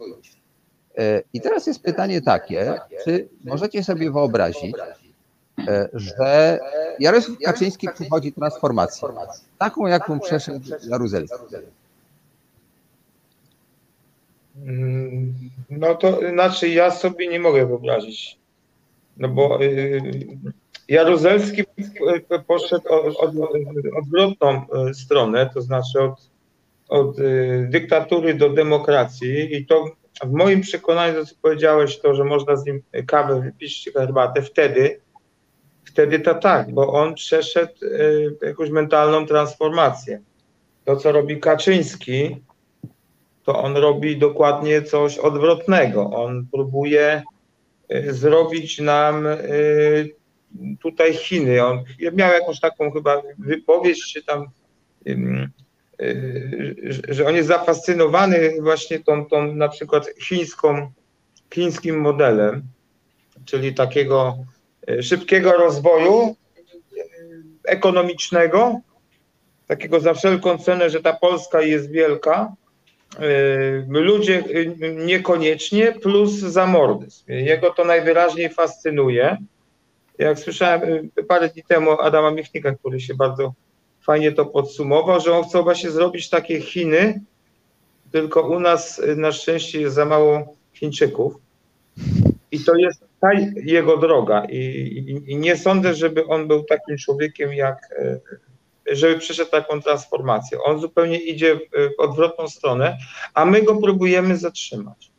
E, 0.97 1.21
I 1.33 1.41
teraz 1.41 1.67
jest 1.67 1.83
pytanie 1.83 2.21
takie, 2.21 2.79
czy 3.05 3.29
możecie 3.43 3.83
sobie 3.83 4.11
wyobrazić, 4.11 4.75
że 5.93 6.59
Jarosław 6.99 7.37
Kaczyński 7.45 7.87
przechodzi 7.93 8.33
transformację, 8.33 9.07
taką 9.57 9.87
jaką 9.87 10.19
przeszedł 10.19 10.65
Jaruzelski. 10.89 11.37
Mm, 14.65 15.33
No 15.69 15.95
to 15.95 16.19
znaczy 16.29 16.69
ja 16.69 16.91
sobie 16.91 17.27
nie 17.27 17.39
mogę 17.39 17.65
wyobrazić. 17.65 18.37
No 19.17 19.29
bo 19.29 19.63
y, 19.63 20.01
Jaruzelski 20.91 21.61
y, 21.61 22.39
poszedł 22.47 22.89
od, 22.89 23.15
od, 23.17 23.31
odwrotną 23.97 24.65
y, 24.89 24.93
stronę, 24.93 25.49
to 25.53 25.61
znaczy 25.61 26.01
od, 26.01 26.29
od 26.89 27.19
y, 27.19 27.67
dyktatury 27.69 28.33
do 28.33 28.49
demokracji 28.49 29.55
i 29.55 29.65
to 29.65 29.85
w 30.23 30.31
moim 30.31 30.61
przekonaniu, 30.61 31.13
to 31.13 31.25
co 31.25 31.35
powiedziałeś, 31.41 31.99
to, 31.99 32.15
że 32.15 32.23
można 32.23 32.55
z 32.55 32.65
nim 32.65 32.81
kawę 33.07 33.41
wypić 33.41 33.89
herbatę, 33.93 34.41
wtedy, 34.41 34.99
wtedy 35.83 36.19
to 36.19 36.35
tak, 36.35 36.73
bo 36.73 36.93
on 36.93 37.15
przeszedł 37.15 37.73
jakąś 38.41 38.69
mentalną 38.69 39.25
transformację. 39.25 40.21
To, 40.85 40.95
co 40.95 41.11
robi 41.11 41.39
Kaczyński, 41.39 42.41
to 43.43 43.63
on 43.63 43.77
robi 43.77 44.17
dokładnie 44.17 44.81
coś 44.81 45.17
odwrotnego. 45.17 46.09
On 46.09 46.47
próbuje 46.51 47.23
zrobić 48.09 48.79
nam 48.79 49.27
tutaj 50.81 51.13
Chiny. 51.13 51.65
On 51.65 51.83
miał 52.13 52.31
jakąś 52.33 52.59
taką 52.59 52.91
chyba 52.91 53.21
wypowiedź, 53.37 54.13
czy 54.13 54.23
tam, 54.23 54.45
y, 55.07 55.49
że- 57.09 57.27
on 57.27 57.35
jest 57.35 57.47
zafascynowany 57.47 58.61
właśnie 58.61 58.99
tą, 58.99 59.25
tą 59.25 59.53
na 59.55 59.69
przykład 59.69 60.07
chińską, 60.21 60.91
chińskim 61.53 61.99
modelem, 62.01 62.63
czyli 63.45 63.73
takiego 63.73 64.37
y, 64.89 65.03
szybkiego 65.03 65.51
rozwoju 65.51 66.35
y, 66.97 67.05
ekonomicznego, 67.65 68.79
takiego 69.67 69.99
za 69.99 70.13
wszelką 70.13 70.57
cenę, 70.57 70.89
że 70.89 71.01
ta 71.01 71.13
Polska 71.13 71.61
jest 71.61 71.91
wielka, 71.91 72.53
ludzie 73.87 74.43
niekoniecznie, 75.05 75.91
plus 75.91 76.31
zamordyzm. 76.31 77.23
Jego 77.27 77.69
to 77.69 77.85
najwyraźniej 77.85 78.49
fascynuje. 78.49 79.37
Jak 80.17 80.39
słyszałem 80.39 81.09
y, 81.19 81.23
parę 81.23 81.49
dni 81.49 81.63
temu 81.63 81.91
Adama 81.91 82.31
Michnika, 82.31 82.71
który 82.71 82.99
się 82.99 83.15
bardzo 83.15 83.53
fajnie 84.01 84.31
to 84.31 84.45
podsumował, 84.45 85.19
że 85.19 85.37
on 85.37 85.43
chce 85.43 85.63
właśnie 85.63 85.91
zrobić 85.91 86.29
takie 86.29 86.61
Chiny, 86.61 87.21
tylko 88.11 88.41
u 88.41 88.59
nas 88.59 88.99
y, 88.99 89.15
na 89.15 89.31
szczęście 89.31 89.81
jest 89.81 89.95
za 89.95 90.05
mało 90.05 90.55
Chińczyków. 90.73 91.33
I 92.51 92.59
to 92.59 92.75
jest 92.75 93.05
ta 93.21 93.29
jego 93.63 93.97
droga. 93.97 94.45
I, 94.45 94.57
i, 94.57 95.31
i 95.31 95.35
nie 95.35 95.57
sądzę, 95.57 95.93
żeby 95.95 96.25
on 96.25 96.47
był 96.47 96.63
takim 96.63 96.97
człowiekiem 96.97 97.53
jak 97.53 97.77
y, 97.91 98.19
żeby 98.91 99.19
przeszedł 99.19 99.51
taką 99.51 99.81
transformację. 99.81 100.57
On 100.63 100.79
zupełnie 100.79 101.19
idzie 101.19 101.55
w 101.55 102.01
odwrotną 102.01 102.47
stronę, 102.47 102.97
a 103.33 103.45
my 103.45 103.61
go 103.61 103.75
próbujemy 103.75 104.37
zatrzymać. 104.37 105.10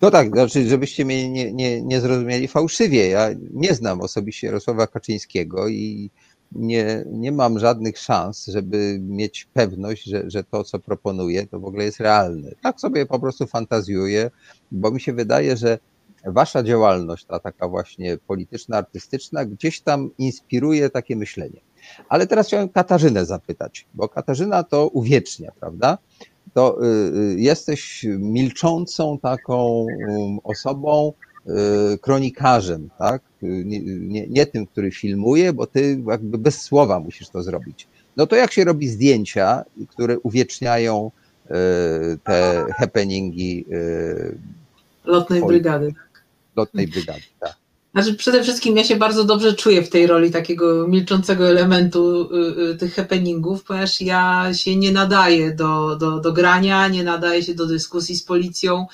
No 0.00 0.10
tak, 0.10 0.28
znaczy, 0.28 0.68
żebyście 0.68 1.04
mnie 1.04 1.30
nie, 1.30 1.52
nie, 1.52 1.82
nie 1.82 2.00
zrozumieli 2.00 2.48
fałszywie. 2.48 3.08
Ja 3.08 3.28
nie 3.52 3.74
znam 3.74 4.00
osobiście 4.00 4.46
Jarosława 4.46 4.86
Kaczyńskiego 4.86 5.68
i 5.68 6.10
nie, 6.52 7.04
nie 7.06 7.32
mam 7.32 7.58
żadnych 7.58 7.98
szans, 7.98 8.46
żeby 8.46 8.98
mieć 9.00 9.48
pewność, 9.52 10.04
że, 10.04 10.30
że 10.30 10.44
to, 10.44 10.64
co 10.64 10.78
proponuję, 10.78 11.46
to 11.46 11.60
w 11.60 11.64
ogóle 11.64 11.84
jest 11.84 12.00
realne. 12.00 12.50
Tak 12.62 12.80
sobie 12.80 13.06
po 13.06 13.20
prostu 13.20 13.46
fantazjuję, 13.46 14.30
bo 14.72 14.90
mi 14.90 15.00
się 15.00 15.12
wydaje, 15.12 15.56
że 15.56 15.78
wasza 16.26 16.62
działalność, 16.62 17.24
ta 17.24 17.38
taka 17.38 17.68
właśnie 17.68 18.18
polityczna, 18.26 18.76
artystyczna, 18.76 19.44
gdzieś 19.44 19.80
tam 19.80 20.10
inspiruje 20.18 20.90
takie 20.90 21.16
myślenie. 21.16 21.60
Ale 22.08 22.26
teraz 22.26 22.46
chciałem 22.46 22.68
Katarzynę 22.68 23.26
zapytać, 23.26 23.86
bo 23.94 24.08
Katarzyna 24.08 24.62
to 24.62 24.88
uwiecznia, 24.88 25.52
prawda? 25.60 25.98
To 26.56 26.78
y, 26.82 26.86
y, 26.86 27.40
jesteś 27.40 28.06
milczącą 28.18 29.18
taką 29.18 29.86
um, 30.08 30.38
osobą, 30.44 31.12
y, 31.46 31.98
kronikarzem, 31.98 32.88
tak? 32.98 33.22
Nie, 33.42 33.80
nie, 33.80 34.26
nie 34.26 34.46
tym, 34.46 34.66
który 34.66 34.90
filmuje, 34.90 35.52
bo 35.52 35.66
ty 35.66 36.02
jakby 36.06 36.38
bez 36.38 36.62
słowa 36.62 37.00
musisz 37.00 37.28
to 37.28 37.42
zrobić. 37.42 37.88
No 38.16 38.26
to 38.26 38.36
jak 38.36 38.52
się 38.52 38.64
robi 38.64 38.88
zdjęcia, 38.88 39.64
które 39.88 40.18
uwieczniają 40.18 41.10
te 42.24 42.66
happeningi 42.76 43.64
Lotnej 45.04 45.44
brygady. 45.44 45.94
lotnej 46.56 46.88
brygady? 46.88 47.22
Tak. 47.40 47.56
Znaczy 47.96 48.14
przede 48.14 48.42
wszystkim 48.42 48.76
ja 48.76 48.84
się 48.84 48.96
bardzo 48.96 49.24
dobrze 49.24 49.52
czuję 49.52 49.82
w 49.82 49.88
tej 49.88 50.06
roli 50.06 50.30
takiego 50.30 50.88
milczącego 50.88 51.48
elementu 51.48 52.28
y, 52.34 52.62
y, 52.70 52.76
tych 52.76 52.94
happeningów, 52.94 53.64
ponieważ 53.64 54.00
ja 54.00 54.54
się 54.54 54.76
nie 54.76 54.92
nadaję 54.92 55.54
do, 55.54 55.96
do, 55.96 56.20
do 56.20 56.32
grania, 56.32 56.88
nie 56.88 57.04
nadaję 57.04 57.42
się 57.42 57.54
do 57.54 57.66
dyskusji 57.66 58.16
z 58.16 58.22
policją. 58.22 58.86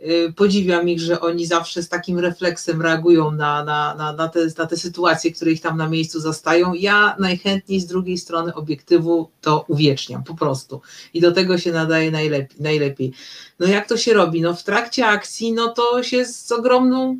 Y, 0.00 0.32
podziwiam 0.36 0.88
ich, 0.88 1.00
że 1.00 1.20
oni 1.20 1.46
zawsze 1.46 1.82
z 1.82 1.88
takim 1.88 2.18
refleksem 2.18 2.82
reagują 2.82 3.30
na, 3.30 3.64
na, 3.64 3.94
na, 3.94 4.12
na, 4.12 4.28
te, 4.28 4.40
na 4.58 4.66
te 4.66 4.76
sytuacje, 4.76 5.32
które 5.32 5.50
ich 5.50 5.60
tam 5.60 5.76
na 5.76 5.88
miejscu 5.88 6.20
zastają. 6.20 6.74
Ja 6.74 7.16
najchętniej 7.18 7.80
z 7.80 7.86
drugiej 7.86 8.18
strony 8.18 8.54
obiektywu 8.54 9.30
to 9.40 9.64
uwieczniam 9.68 10.24
po 10.24 10.34
prostu 10.34 10.80
i 11.14 11.20
do 11.20 11.32
tego 11.32 11.58
się 11.58 11.72
nadaje 11.72 12.10
najlepiej. 12.10 12.56
najlepiej. 12.60 13.12
No 13.60 13.66
jak 13.66 13.88
to 13.88 13.96
się 13.96 14.14
robi? 14.14 14.40
No 14.40 14.54
w 14.54 14.62
trakcie 14.62 15.06
akcji, 15.06 15.52
no 15.52 15.68
to 15.68 16.02
się 16.02 16.24
z 16.24 16.52
ogromną 16.52 17.18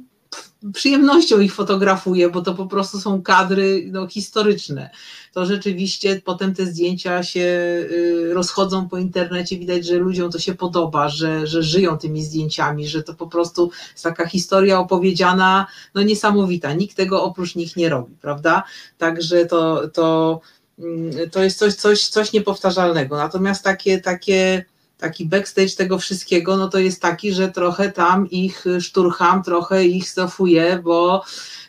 przyjemnością 0.72 1.40
ich 1.40 1.54
fotografuję, 1.54 2.30
bo 2.30 2.42
to 2.42 2.54
po 2.54 2.66
prostu 2.66 3.00
są 3.00 3.22
kadry 3.22 3.88
no, 3.92 4.08
historyczne. 4.08 4.90
To 5.32 5.46
rzeczywiście 5.46 6.20
potem 6.24 6.54
te 6.54 6.66
zdjęcia 6.66 7.22
się 7.22 7.40
y, 7.40 8.30
rozchodzą 8.34 8.88
po 8.88 8.98
internecie, 8.98 9.58
widać, 9.58 9.86
że 9.86 9.94
ludziom 9.94 10.32
to 10.32 10.38
się 10.38 10.54
podoba, 10.54 11.08
że, 11.08 11.46
że 11.46 11.62
żyją 11.62 11.98
tymi 11.98 12.22
zdjęciami, 12.22 12.88
że 12.88 13.02
to 13.02 13.14
po 13.14 13.26
prostu 13.26 13.70
jest 13.92 14.04
taka 14.04 14.26
historia 14.26 14.78
opowiedziana, 14.78 15.66
no 15.94 16.02
niesamowita. 16.02 16.72
Nikt 16.72 16.96
tego 16.96 17.22
oprócz 17.22 17.54
nich 17.54 17.76
nie 17.76 17.88
robi, 17.88 18.14
prawda? 18.20 18.62
Także 18.98 19.46
to, 19.46 19.88
to, 19.88 20.40
mm, 20.78 21.30
to 21.30 21.42
jest 21.42 21.58
coś, 21.58 21.74
coś, 21.74 22.08
coś 22.08 22.32
niepowtarzalnego. 22.32 23.16
Natomiast 23.16 23.64
takie, 23.64 24.00
takie 24.00 24.64
taki 24.98 25.26
backstage 25.26 25.76
tego 25.76 25.98
wszystkiego, 25.98 26.56
no 26.56 26.68
to 26.68 26.78
jest 26.78 27.02
taki, 27.02 27.32
że 27.32 27.48
trochę 27.48 27.92
tam 27.92 28.30
ich 28.30 28.64
szturcham, 28.80 29.42
trochę 29.42 29.84
ich 29.84 30.10
stofuję, 30.10 30.80
bo 30.84 31.24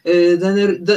y, 0.08 0.40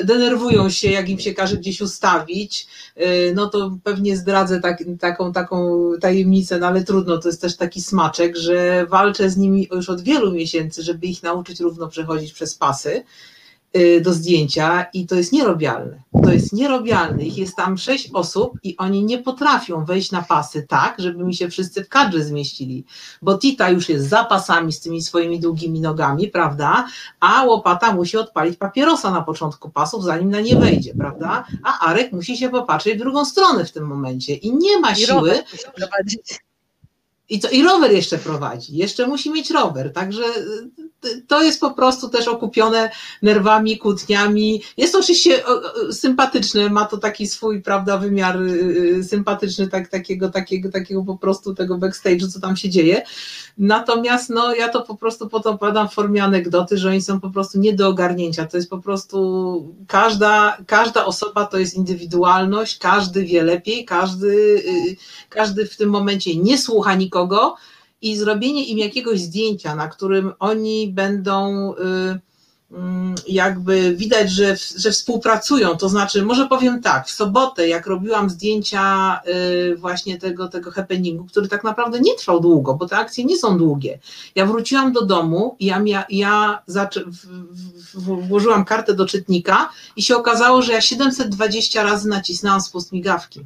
denerwują 0.05 0.70
się, 0.70 0.91
jak 0.91 1.09
im 1.09 1.18
się 1.18 1.35
każe 1.35 1.57
gdzieś 1.57 1.81
ustawić, 1.81 2.66
y, 2.97 3.33
no 3.35 3.49
to 3.49 3.78
pewnie 3.85 4.16
zdradzę 4.16 4.61
tak, 4.61 4.85
taką, 5.01 5.33
taką 5.33 5.91
tajemnicę, 6.01 6.59
no 6.59 6.66
ale 6.66 6.85
trudno, 6.85 7.18
to 7.18 7.28
jest 7.28 7.41
też 7.41 7.57
taki 7.57 7.81
smaczek, 7.81 8.37
że 8.37 8.87
walczę 8.87 9.31
z 9.31 9.37
nimi 9.37 9.68
już 9.72 9.89
od 9.89 10.01
wielu 10.01 10.33
miesięcy, 10.33 10.83
żeby 10.83 11.07
ich 11.07 11.22
nauczyć 11.22 11.61
równo 11.61 11.89
przechodzić 11.89 12.33
przez 12.33 12.55
pasy, 12.55 13.03
Y, 13.03 13.39
do 14.03 14.12
zdjęcia 14.12 14.87
i 14.95 15.07
to 15.07 15.14
jest 15.14 15.33
nierobialne. 15.33 16.03
To 16.25 16.33
jest 16.33 16.53
nierobialne. 16.53 17.23
Ich 17.23 17.39
jest 17.39 17.57
tam 17.57 17.79
sześć 17.79 18.11
osób 18.12 18.59
i 18.62 18.77
oni 18.77 19.05
nie 19.05 19.18
potrafią 19.18 19.85
wejść 19.85 20.11
na 20.11 20.23
pasy 20.23 20.66
tak, 20.68 20.95
żeby 20.99 21.25
mi 21.25 21.35
się 21.35 21.49
wszyscy 21.49 21.85
w 21.85 21.89
kadrze 21.89 22.25
zmieścili, 22.25 22.85
bo 23.23 23.39
Tita 23.39 23.71
już 23.71 23.89
jest 23.89 24.09
za 24.09 24.25
pasami 24.25 24.73
z 24.73 24.81
tymi 24.81 25.03
swoimi 25.03 25.41
długimi 25.41 25.81
nogami, 25.81 26.29
prawda? 26.29 26.87
A 27.21 27.45
łopata 27.45 27.95
musi 27.95 28.16
odpalić 28.16 28.57
papierosa 28.57 29.11
na 29.11 29.23
początku 29.23 29.71
pasów, 29.71 30.05
zanim 30.05 30.31
na 30.31 30.41
nie 30.41 30.57
wejdzie, 30.57 30.95
prawda? 30.95 31.45
A 31.64 31.87
Arek 31.87 32.12
musi 32.12 32.37
się 32.37 32.49
popatrzeć 32.49 32.95
w 32.95 32.99
drugą 32.99 33.25
stronę 33.25 33.64
w 33.64 33.73
tym 33.73 33.87
momencie 33.87 34.35
i 34.35 34.55
nie 34.55 34.81
ma 34.81 34.95
siły. 34.95 35.43
I, 37.29 37.41
co, 37.41 37.49
I 37.49 37.62
rower 37.62 37.93
jeszcze 37.93 38.18
prowadzi, 38.18 38.77
jeszcze 38.77 39.07
musi 39.07 39.31
mieć 39.31 39.51
rower, 39.51 39.93
także 39.93 40.23
to 41.26 41.42
jest 41.42 41.61
po 41.61 41.70
prostu 41.70 42.09
też 42.09 42.28
okupione 42.28 42.90
nerwami, 43.22 43.78
kłótniami. 43.78 44.62
Jest 44.76 44.94
oczywiście 44.94 45.42
sympatyczne, 45.92 46.70
ma 46.70 46.84
to 46.84 46.98
taki 46.98 47.26
swój, 47.26 47.62
prawda, 47.62 47.98
wymiar 47.98 48.42
y, 48.42 48.48
y, 48.98 49.05
sympatyczny, 49.05 49.68
tak, 49.68 49.88
takiego, 49.88 50.30
takiego, 50.30 50.70
takiego 50.70 51.05
po 51.05 51.18
prostu 51.18 51.55
tego 51.55 51.78
backstage'u, 51.78 52.28
co 52.28 52.40
tam 52.40 52.57
się 52.57 52.68
dzieje. 52.68 53.03
Natomiast 53.59 54.30
no, 54.30 54.55
ja 54.55 54.68
to 54.68 54.82
po 54.82 54.94
prostu 54.94 55.28
potem 55.28 55.59
podam 55.59 55.88
w 55.88 55.94
formie 55.94 56.24
anegdoty, 56.24 56.78
że 56.78 56.88
oni 56.88 57.03
są 57.03 57.20
po 57.20 57.30
prostu 57.30 57.59
nie 57.59 57.72
do 57.72 57.88
ogarnięcia. 57.88 58.46
To 58.46 58.57
jest 58.57 58.70
po 58.70 58.78
prostu 58.78 59.74
każda, 59.86 60.57
każda 60.66 61.05
osoba 61.05 61.46
to 61.46 61.59
jest 61.59 61.74
indywidualność, 61.74 62.78
każdy 62.78 63.24
wie 63.24 63.42
lepiej, 63.42 63.84
każdy, 63.84 64.28
y, 64.28 64.96
każdy 65.28 65.66
w 65.66 65.76
tym 65.76 65.90
momencie 65.90 66.36
nie 66.36 66.59
słucha 66.59 66.94
nikogo 66.94 67.57
i 68.03 68.16
zrobienie 68.16 68.64
im 68.64 68.78
jakiegoś 68.78 69.20
zdjęcia, 69.20 69.74
na 69.74 69.88
którym 69.88 70.32
oni 70.38 70.88
będą 70.88 71.72
y, 71.74 72.20
mm, 72.72 73.14
jakby 73.28 73.94
widać, 73.96 74.30
że, 74.30 74.57
że 74.76 74.90
współpracują, 74.90 75.76
to 75.76 75.88
znaczy, 75.88 76.22
może 76.22 76.48
powiem 76.48 76.82
tak, 76.82 77.07
w 77.07 77.11
sobotę, 77.11 77.68
jak 77.68 77.86
robiłam 77.86 78.30
zdjęcia 78.30 79.20
y, 79.72 79.76
właśnie 79.76 80.18
tego, 80.18 80.48
tego 80.48 80.70
happeningu, 80.70 81.24
który 81.24 81.48
tak 81.48 81.64
naprawdę 81.64 82.01
nie 82.01 82.14
trwał 82.14 82.40
długo, 82.40 82.74
bo 82.74 82.88
te 82.88 82.96
akcje 82.96 83.24
nie 83.24 83.36
są 83.36 83.59
długie. 83.59 83.98
Ja 84.34 84.46
wróciłam 84.46 84.92
do 84.92 85.05
domu 85.07 85.57
ja, 85.61 85.82
ja, 85.86 86.05
ja 86.11 86.62
włożyłam 87.94 88.64
kartę 88.64 88.94
do 88.94 89.07
czytnika 89.07 89.70
i 89.96 90.03
się 90.03 90.16
okazało, 90.16 90.62
że 90.62 90.72
ja 90.72 90.80
720 90.80 91.82
razy 91.82 92.09
nacisnęłam 92.09 92.61
spust 92.61 92.92
migawki. 92.92 93.40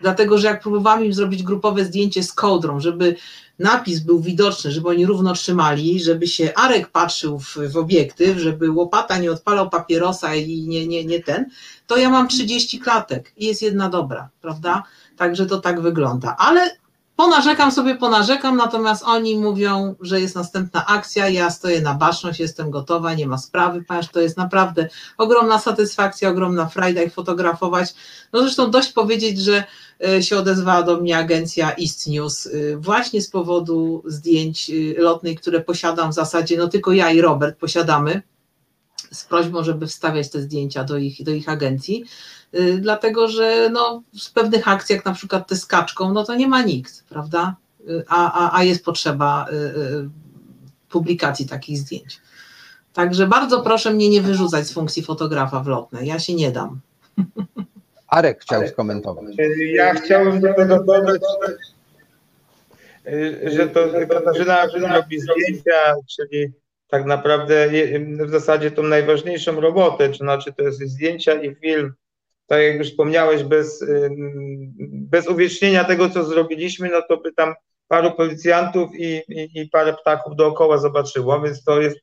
Dlatego, 0.00 0.38
że 0.38 0.46
jak 0.46 0.62
próbowałam 0.62 1.04
im 1.04 1.12
zrobić 1.12 1.42
grupowe 1.42 1.84
zdjęcie 1.84 2.22
z 2.22 2.32
kołdrą, 2.32 2.80
żeby 2.80 3.16
napis 3.58 4.00
był 4.00 4.20
widoczny, 4.20 4.70
żeby 4.70 4.88
oni 4.88 5.06
równo 5.06 5.32
trzymali, 5.32 6.00
żeby 6.00 6.26
się 6.26 6.54
Arek 6.54 6.88
patrzył 6.88 7.38
w, 7.38 7.56
w 7.72 7.76
obiektyw, 7.76 8.38
żeby 8.38 8.70
łopata 8.70 9.18
nie 9.18 9.30
odpalał 9.30 9.70
papierosa 9.70 10.34
i 10.34 10.62
nie, 10.62 10.86
nie, 10.86 11.04
nie 11.04 11.20
ten, 11.20 11.50
to 11.86 11.96
ja 11.96 12.10
mam 12.10 12.28
30 12.28 12.78
klatek 12.78 13.32
i 13.36 13.46
jest 13.46 13.62
jedna 13.62 13.88
dobra, 13.88 14.28
prawda? 14.40 14.82
Także 15.16 15.46
to 15.46 15.60
tak 15.60 15.80
wygląda. 15.80 16.36
Ale 16.38 16.70
ponarzekam 17.16 17.72
sobie, 17.72 17.94
ponarzekam, 17.94 18.56
natomiast 18.56 19.02
oni 19.02 19.38
mówią, 19.38 19.94
że 20.00 20.20
jest 20.20 20.34
następna 20.34 20.86
akcja, 20.86 21.28
ja 21.28 21.50
stoję 21.50 21.80
na 21.80 21.94
baczność, 21.94 22.40
jestem 22.40 22.70
gotowa, 22.70 23.14
nie 23.14 23.26
ma 23.26 23.38
sprawy, 23.38 23.84
ponieważ 23.88 24.08
to 24.08 24.20
jest 24.20 24.36
naprawdę 24.36 24.88
ogromna 25.18 25.58
satysfakcja, 25.58 26.28
ogromna 26.28 26.66
frajda 26.66 27.02
ich 27.02 27.14
fotografować. 27.14 27.94
No 28.32 28.40
zresztą 28.40 28.70
dość 28.70 28.92
powiedzieć, 28.92 29.40
że 29.40 29.64
E, 30.04 30.22
się 30.22 30.38
odezwała 30.38 30.82
do 30.82 30.96
mnie 30.96 31.18
agencja 31.18 31.74
East 31.82 32.06
News 32.06 32.46
e, 32.46 32.76
właśnie 32.76 33.22
z 33.22 33.30
powodu 33.30 34.02
zdjęć 34.06 34.70
e, 34.70 35.00
lotnej, 35.00 35.36
które 35.36 35.60
posiadam 35.60 36.10
w 36.10 36.14
zasadzie, 36.14 36.56
no 36.56 36.68
tylko 36.68 36.92
ja 36.92 37.10
i 37.10 37.20
Robert 37.20 37.58
posiadamy, 37.58 38.22
z 39.12 39.24
prośbą, 39.24 39.64
żeby 39.64 39.86
wstawiać 39.86 40.30
te 40.30 40.40
zdjęcia 40.40 40.84
do 40.84 40.98
ich, 40.98 41.22
do 41.22 41.30
ich 41.30 41.48
agencji, 41.48 42.04
dlatego 42.78 43.28
że 43.28 43.70
no, 43.72 44.02
w 44.24 44.32
pewnych 44.32 44.68
akcjach, 44.68 45.04
na 45.04 45.12
przykład 45.12 45.48
te 45.48 45.56
z 45.56 45.66
kaczką, 45.66 46.12
no 46.12 46.24
to 46.24 46.34
nie 46.34 46.48
ma 46.48 46.62
nikt, 46.62 47.04
prawda? 47.08 47.56
A, 48.08 48.32
a, 48.32 48.58
a 48.58 48.64
jest 48.64 48.84
potrzeba 48.84 49.46
publikacji 50.88 51.46
takich 51.46 51.78
zdjęć. 51.78 52.20
Także 52.92 53.26
bardzo 53.26 53.60
proszę 53.60 53.90
mnie 53.90 54.08
nie 54.08 54.22
wyrzucać 54.22 54.66
z 54.66 54.72
funkcji 54.72 55.02
fotografa 55.02 55.60
w 55.60 55.66
lotnej, 55.66 56.06
ja 56.06 56.18
się 56.18 56.34
nie 56.34 56.50
dam. 56.50 56.80
Arek 58.08 58.40
chciał 58.40 58.68
skomentować. 58.68 59.34
Ja 59.74 59.94
chciałbym 59.94 60.40
do 60.40 60.54
tego 60.54 60.84
dodać, 60.84 61.22
że 63.44 63.68
to 63.68 63.80
Katarzyna 64.08 64.66
robi 64.66 65.20
zdjęcia, 65.20 65.94
czyli 66.16 66.52
tak 66.88 67.04
naprawdę 67.04 67.68
w 68.26 68.30
zasadzie 68.30 68.70
tą 68.70 68.82
najważniejszą 68.82 69.60
robotę, 69.60 70.08
to 70.08 70.14
znaczy 70.14 70.52
to 70.52 70.62
jest 70.62 70.78
zdjęcia 70.78 71.34
i 71.34 71.54
film. 71.54 71.94
Tak 72.46 72.62
jak 72.62 72.76
już 72.76 72.88
wspomniałeś, 72.88 73.42
bez, 73.42 73.84
bez 74.90 75.28
uwiecznienia 75.28 75.84
tego, 75.84 76.10
co 76.10 76.24
zrobiliśmy, 76.24 76.88
no 76.88 77.02
to 77.08 77.16
by 77.16 77.32
tam 77.32 77.54
paru 77.88 78.12
policjantów 78.12 78.90
i, 78.94 79.20
i, 79.28 79.60
i 79.60 79.68
parę 79.68 79.94
ptaków 79.94 80.36
dookoła 80.36 80.78
zobaczyło, 80.78 81.40
więc 81.40 81.64
to 81.64 81.80
jest 81.80 81.98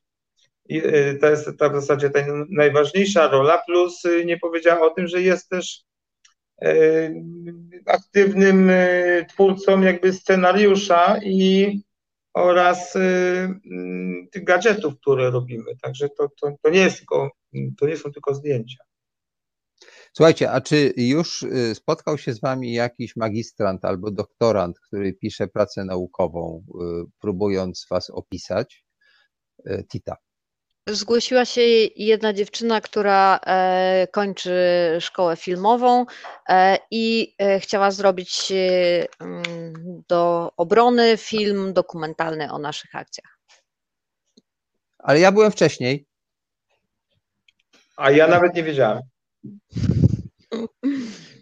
to 1.20 1.30
jest 1.30 1.50
ta 1.58 1.68
w 1.68 1.74
zasadzie 1.74 2.10
ta 2.10 2.20
najważniejsza 2.48 3.28
rola, 3.28 3.62
plus 3.66 4.02
nie 4.24 4.38
powiedziała 4.38 4.86
o 4.86 4.90
tym, 4.90 5.08
że 5.08 5.22
jest 5.22 5.48
też 5.48 5.84
aktywnym 7.86 8.70
twórcą 9.28 9.80
jakby 9.80 10.12
scenariusza 10.12 11.16
i 11.24 11.80
oraz 12.34 12.96
mm, 12.96 14.28
tych 14.32 14.44
gadżetów, 14.44 14.94
które 15.00 15.30
robimy. 15.30 15.76
Także 15.82 16.08
to, 16.08 16.28
to, 16.40 16.52
to, 16.62 16.70
nie 16.70 16.80
jest 16.80 16.98
tylko, 16.98 17.30
to 17.80 17.86
nie 17.86 17.96
są 17.96 18.12
tylko 18.12 18.34
zdjęcia. 18.34 18.84
Słuchajcie, 20.16 20.50
a 20.50 20.60
czy 20.60 20.92
już 20.96 21.44
spotkał 21.74 22.18
się 22.18 22.32
z 22.32 22.40
Wami 22.40 22.72
jakiś 22.72 23.16
magistrant 23.16 23.84
albo 23.84 24.10
doktorant, 24.10 24.80
który 24.80 25.12
pisze 25.12 25.48
pracę 25.48 25.84
naukową, 25.84 26.64
próbując 27.20 27.86
Was 27.90 28.10
opisać? 28.10 28.84
Tita. 29.88 30.16
Zgłosiła 30.88 31.44
się 31.44 31.60
jedna 31.96 32.32
dziewczyna, 32.32 32.80
która 32.80 33.40
e, 33.46 34.06
kończy 34.12 34.56
szkołę 35.00 35.36
filmową 35.36 36.06
e, 36.48 36.78
i 36.90 37.34
e, 37.38 37.60
chciała 37.60 37.90
zrobić 37.90 38.52
mm, 39.20 39.42
do 40.08 40.52
obrony 40.56 41.16
film 41.16 41.72
dokumentalny 41.72 42.52
o 42.52 42.58
naszych 42.58 42.94
akcjach. 42.94 43.38
Ale 44.98 45.20
ja 45.20 45.32
byłem 45.32 45.52
wcześniej. 45.52 46.06
A 47.96 48.10
ja 48.10 48.26
nawet 48.26 48.54
nie 48.54 48.62
wiedziałem. 48.62 49.00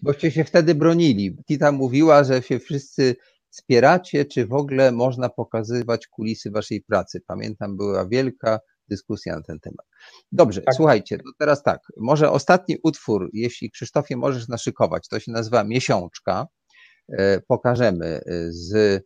Boście 0.03 0.31
się 0.31 0.45
wtedy 0.45 0.75
bronili. 0.75 1.37
Tita 1.49 1.73
mówiła, 1.73 2.25
że 2.25 2.43
się 2.43 2.59
wszyscy 2.59 3.17
wspieracie, 3.51 4.25
czy 4.25 4.47
w 4.47 4.53
ogóle 4.53 4.93
można 4.93 5.29
pokazywać 5.29 6.07
kulisy 6.07 6.51
waszej 6.51 6.83
pracy. 6.83 7.21
Pamiętam, 7.27 7.77
była 7.77 8.09
wielka 8.09 8.61
dyskusja 8.89 9.37
na 9.37 9.43
ten 9.43 9.61
temat. 9.61 9.87
Dobrze, 10.33 10.63
tak. 10.63 10.75
słuchajcie, 10.75 11.19
to 11.19 11.31
teraz 11.39 11.63
tak, 11.63 11.81
może 11.97 12.31
ostatni 12.31 12.77
utwór, 12.83 13.31
jeśli 13.33 13.71
Krzysztofie 13.71 14.17
możesz 14.17 14.49
naszykować, 14.49 15.09
to 15.09 15.21
się 15.21 15.33
nazywa 15.33 15.65
Miesiączka. 15.65 16.47
E, 17.09 17.41
pokażemy 17.41 18.07
e, 18.07 18.23
z 18.49 19.03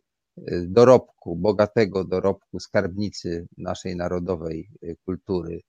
dorobku, 0.67 1.35
bogatego 1.35 2.03
dorobku 2.03 2.59
skarbnicy 2.59 3.47
naszej 3.57 3.95
narodowej 3.95 4.69
kultury. 5.05 5.61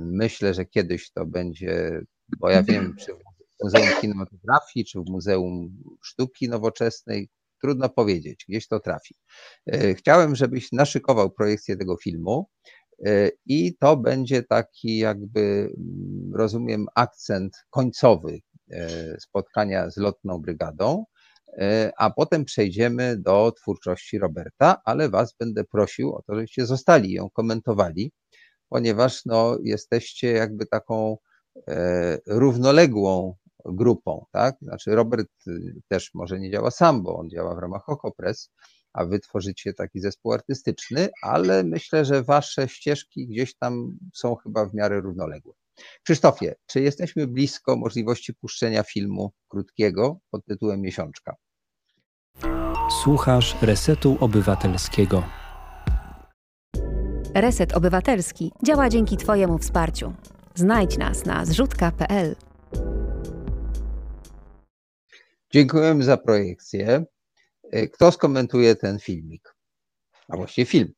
Myślę, 0.00 0.54
że 0.54 0.64
kiedyś 0.64 1.10
to 1.12 1.26
będzie, 1.26 2.00
bo 2.38 2.50
ja 2.50 2.62
wiem, 2.62 2.94
czy 2.98 3.14
w 3.14 3.29
Muzeum 3.62 3.88
Kinematografii, 4.00 4.84
czy 4.84 5.00
w 5.00 5.10
Muzeum 5.10 5.82
Sztuki 6.04 6.48
Nowoczesnej, 6.48 7.28
trudno 7.62 7.88
powiedzieć, 7.88 8.44
gdzieś 8.48 8.68
to 8.68 8.80
trafi. 8.80 9.14
Chciałem, 9.94 10.36
żebyś 10.36 10.72
naszykował 10.72 11.30
projekcję 11.30 11.76
tego 11.76 11.96
filmu 11.96 12.48
i 13.46 13.76
to 13.76 13.96
będzie 13.96 14.42
taki 14.42 14.98
jakby, 14.98 15.72
rozumiem, 16.34 16.86
akcent 16.94 17.56
końcowy 17.70 18.38
spotkania 19.18 19.90
z 19.90 19.96
lotną 19.96 20.38
brygadą. 20.38 21.04
E, 21.58 21.92
a 21.98 22.10
potem 22.10 22.44
przejdziemy 22.44 23.16
do 23.18 23.52
twórczości 23.52 24.18
Roberta, 24.18 24.80
ale 24.84 25.08
Was 25.08 25.34
będę 25.40 25.64
prosił 25.64 26.14
o 26.14 26.22
to, 26.22 26.34
żebyście 26.34 26.66
zostali 26.66 27.12
ją 27.12 27.30
komentowali, 27.30 28.12
ponieważ 28.68 29.24
no, 29.24 29.58
jesteście 29.64 30.32
jakby 30.32 30.66
taką 30.66 31.16
e, 31.68 32.18
równoległą 32.26 33.34
grupą, 33.64 34.26
tak? 34.32 34.56
Znaczy 34.62 34.94
Robert 34.94 35.28
y, 35.46 35.80
też 35.88 36.10
może 36.14 36.40
nie 36.40 36.50
działa 36.50 36.70
sam, 36.70 37.02
bo 37.02 37.18
on 37.18 37.30
działa 37.30 37.54
w 37.54 37.58
ramach 37.58 37.88
Okopres, 37.88 38.50
a 38.92 39.04
wy 39.04 39.18
tworzycie 39.18 39.74
taki 39.74 40.00
zespół 40.00 40.32
artystyczny, 40.32 41.08
ale 41.22 41.64
myślę, 41.64 42.04
że 42.04 42.22
wasze 42.22 42.68
ścieżki 42.68 43.26
gdzieś 43.26 43.56
tam 43.56 43.98
są 44.14 44.36
chyba 44.36 44.66
w 44.66 44.74
miarę 44.74 45.00
równoległe. 45.00 45.52
Krzysztofie, 46.02 46.54
czy 46.66 46.80
jesteśmy 46.80 47.26
blisko 47.26 47.76
możliwości 47.76 48.34
puszczenia 48.34 48.82
filmu 48.82 49.32
krótkiego 49.48 50.18
pod 50.30 50.44
tytułem 50.44 50.80
Miesiączka? 50.80 51.36
Słuchasz 53.02 53.56
Resetu 53.62 54.16
Obywatelskiego. 54.20 55.22
Reset 57.34 57.72
Obywatelski 57.76 58.52
działa 58.64 58.88
dzięki 58.88 59.16
Twojemu 59.16 59.58
wsparciu. 59.58 60.12
Znajdź 60.54 60.98
nas 60.98 61.26
na 61.26 61.44
zrzutka.pl. 61.44 62.36
Dziękujemy 65.52 66.04
za 66.04 66.16
projekcję. 66.16 67.04
Kto 67.92 68.12
skomentuje 68.12 68.76
ten 68.76 68.98
filmik? 68.98 69.54
A 70.28 70.36
właściwie 70.36 70.66
film. 70.66 70.92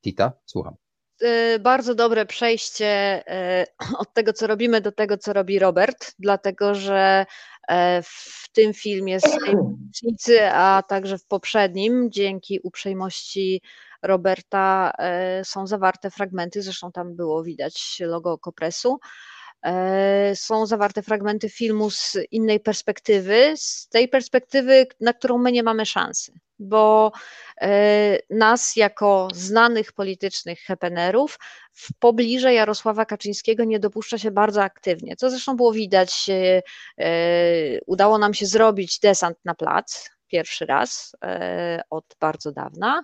Tita, 0.00 0.32
słucham. 0.46 0.74
Y, 1.22 1.58
bardzo 1.58 1.94
dobre 1.94 2.26
przejście 2.26 3.22
y, 3.62 3.96
od 3.98 4.14
tego, 4.14 4.32
co 4.32 4.46
robimy, 4.46 4.80
do 4.80 4.92
tego, 4.92 5.18
co 5.18 5.32
robi 5.32 5.58
Robert, 5.58 6.14
dlatego 6.18 6.74
że 6.74 7.26
e, 7.68 8.02
w 8.02 8.48
tym 8.52 8.74
filmie 8.74 9.18
rocznicy, 9.46 10.50
a 10.52 10.82
także 10.88 11.18
w 11.18 11.26
poprzednim, 11.26 12.10
dzięki 12.10 12.60
uprzejmości 12.62 13.62
Roberta, 14.02 14.92
e, 14.98 15.44
są 15.44 15.66
zawarte 15.66 16.10
fragmenty, 16.10 16.62
zresztą 16.62 16.92
tam 16.92 17.16
było 17.16 17.42
widać 17.42 17.96
logo 18.00 18.38
Kopresu. 18.38 18.98
E, 19.66 20.36
są 20.36 20.66
zawarte 20.66 21.02
fragmenty 21.02 21.48
filmu 21.48 21.90
z 21.90 22.16
innej 22.30 22.60
perspektywy, 22.60 23.54
z 23.56 23.88
tej 23.88 24.08
perspektywy, 24.08 24.86
na 25.00 25.12
którą 25.12 25.38
my 25.38 25.52
nie 25.52 25.62
mamy 25.62 25.86
szansy 25.86 26.32
bo 26.58 27.12
e, 27.60 28.18
nas 28.30 28.76
jako 28.76 29.28
znanych 29.34 29.92
politycznych 29.92 30.60
hepenerów 30.60 31.38
w 31.72 31.88
pobliże 31.98 32.54
Jarosława 32.54 33.04
Kaczyńskiego 33.04 33.64
nie 33.64 33.80
dopuszcza 33.80 34.18
się 34.18 34.30
bardzo 34.30 34.62
aktywnie, 34.62 35.16
co 35.16 35.30
zresztą 35.30 35.56
było 35.56 35.72
widać, 35.72 36.26
e, 36.98 37.80
udało 37.86 38.18
nam 38.18 38.34
się 38.34 38.46
zrobić 38.46 38.98
desant 38.98 39.38
na 39.44 39.54
plac 39.54 40.10
pierwszy 40.28 40.66
raz 40.66 41.16
od 41.90 42.04
bardzo 42.20 42.52
dawna, 42.52 43.02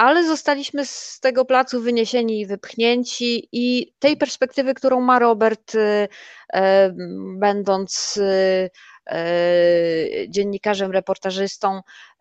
ale 0.00 0.26
zostaliśmy 0.26 0.86
z 0.86 1.20
tego 1.20 1.44
placu 1.44 1.80
wyniesieni 1.80 2.40
i 2.40 2.46
wypchnięci 2.46 3.48
i 3.52 3.94
tej 3.98 4.16
perspektywy, 4.16 4.74
którą 4.74 5.00
ma 5.00 5.18
Robert, 5.18 5.72
będąc 7.38 8.18
dziennikarzem, 10.28 10.90
reportażystą, 10.90 11.80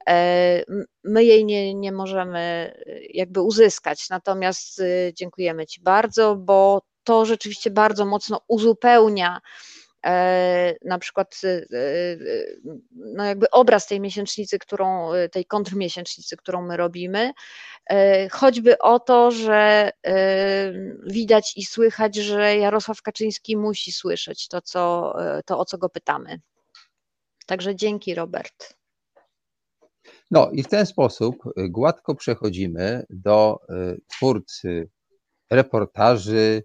E, 0.10 0.64
my 1.04 1.24
jej 1.24 1.46
nie, 1.46 1.74
nie 1.74 1.92
możemy 1.92 2.40
e, 2.40 3.00
jakby 3.10 3.42
uzyskać. 3.42 4.10
Natomiast 4.10 4.80
e, 4.80 5.14
dziękujemy 5.14 5.66
Ci 5.66 5.82
bardzo, 5.82 6.36
bo 6.36 6.82
to 7.04 7.26
rzeczywiście 7.26 7.72
bardzo 7.72 8.06
mocno 8.06 8.42
uzupełnia 8.48 9.40
na 10.86 11.00
przykład 11.00 11.42
no 12.96 13.26
jakby 13.26 13.50
obraz 13.50 13.88
tej 13.88 14.00
miesięcznicy, 14.00 14.60
którą, 14.60 15.12
tej 15.32 15.46
kontrmiesięcznicy, 15.46 16.38
którą 16.38 16.62
my 16.62 16.78
robimy, 16.78 17.32
choćby 18.32 18.78
o 18.78 19.00
to, 19.00 19.32
że 19.32 19.92
widać 21.08 21.54
i 21.58 21.66
słychać, 21.66 22.16
że 22.16 22.58
Jarosław 22.58 23.02
Kaczyński 23.02 23.58
musi 23.58 23.92
słyszeć 23.92 24.48
to, 24.48 24.62
co, 24.62 25.14
to 25.46 25.60
o 25.60 25.66
co 25.66 25.78
go 25.78 25.90
pytamy. 25.90 26.40
Także 27.46 27.76
dzięki 27.76 28.16
Robert. 28.16 28.74
No 30.32 30.50
i 30.52 30.64
w 30.64 30.68
ten 30.68 30.86
sposób 30.86 31.36
gładko 31.58 32.16
przechodzimy 32.16 33.06
do 33.10 33.60
twórcy 34.08 34.90
reportaży, 35.52 36.64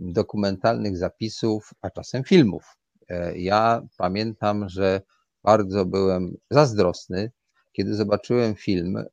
dokumentalnych 0.00 0.96
zapisów, 0.96 1.70
a 1.82 1.90
czasem 1.90 2.24
filmów. 2.24 2.76
E, 3.08 3.38
ja 3.38 3.82
pamiętam, 3.96 4.68
że 4.68 5.00
bardzo 5.44 5.84
byłem 5.84 6.36
zazdrosny, 6.50 7.30
kiedy 7.72 7.94
zobaczyłem 7.94 8.54
film 8.54 9.04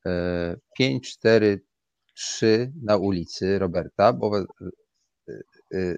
543 0.77 2.47
e, 2.47 2.71
na 2.83 2.97
ulicy 2.97 3.59
Roberta, 3.59 4.13
bo 4.13 4.39
y, 5.73 5.97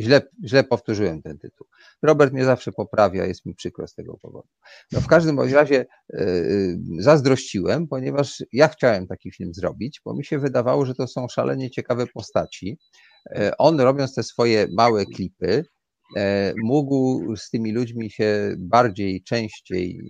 Źle, 0.00 0.20
źle 0.44 0.64
powtórzyłem 0.64 1.22
ten 1.22 1.38
tytuł. 1.38 1.66
Robert 2.02 2.32
mnie 2.32 2.44
zawsze 2.44 2.72
poprawia, 2.72 3.26
jest 3.26 3.46
mi 3.46 3.54
przykro 3.54 3.86
z 3.86 3.94
tego 3.94 4.16
powodu. 4.16 4.48
No 4.92 5.00
w 5.00 5.06
każdym 5.06 5.40
razie 5.40 5.86
zazdrościłem, 6.98 7.88
ponieważ 7.88 8.44
ja 8.52 8.68
chciałem 8.68 9.06
taki 9.06 9.30
film 9.30 9.54
zrobić, 9.54 10.00
bo 10.04 10.14
mi 10.14 10.24
się 10.24 10.38
wydawało, 10.38 10.86
że 10.86 10.94
to 10.94 11.06
są 11.06 11.28
szalenie 11.28 11.70
ciekawe 11.70 12.06
postaci. 12.06 12.78
Yy, 13.30 13.50
on 13.58 13.80
robiąc 13.80 14.14
te 14.14 14.22
swoje 14.22 14.66
małe 14.76 15.06
klipy, 15.06 15.64
yy, 16.16 16.22
mógł 16.62 17.36
z 17.36 17.50
tymi 17.50 17.72
ludźmi 17.72 18.10
się 18.10 18.54
bardziej, 18.58 19.22
częściej 19.22 20.00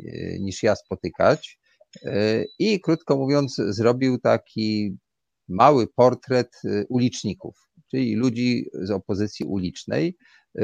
niż 0.41 0.63
ja 0.63 0.77
spotykać. 0.77 1.59
I 2.59 2.81
krótko 2.81 3.17
mówiąc, 3.17 3.57
zrobił 3.57 4.19
taki 4.19 4.97
mały 5.49 5.87
portret 5.87 6.49
uliczników 6.89 7.55
czyli 7.95 8.15
ludzi 8.15 8.67
z 8.83 8.91
opozycji 8.91 9.47
ulicznej, 9.47 10.17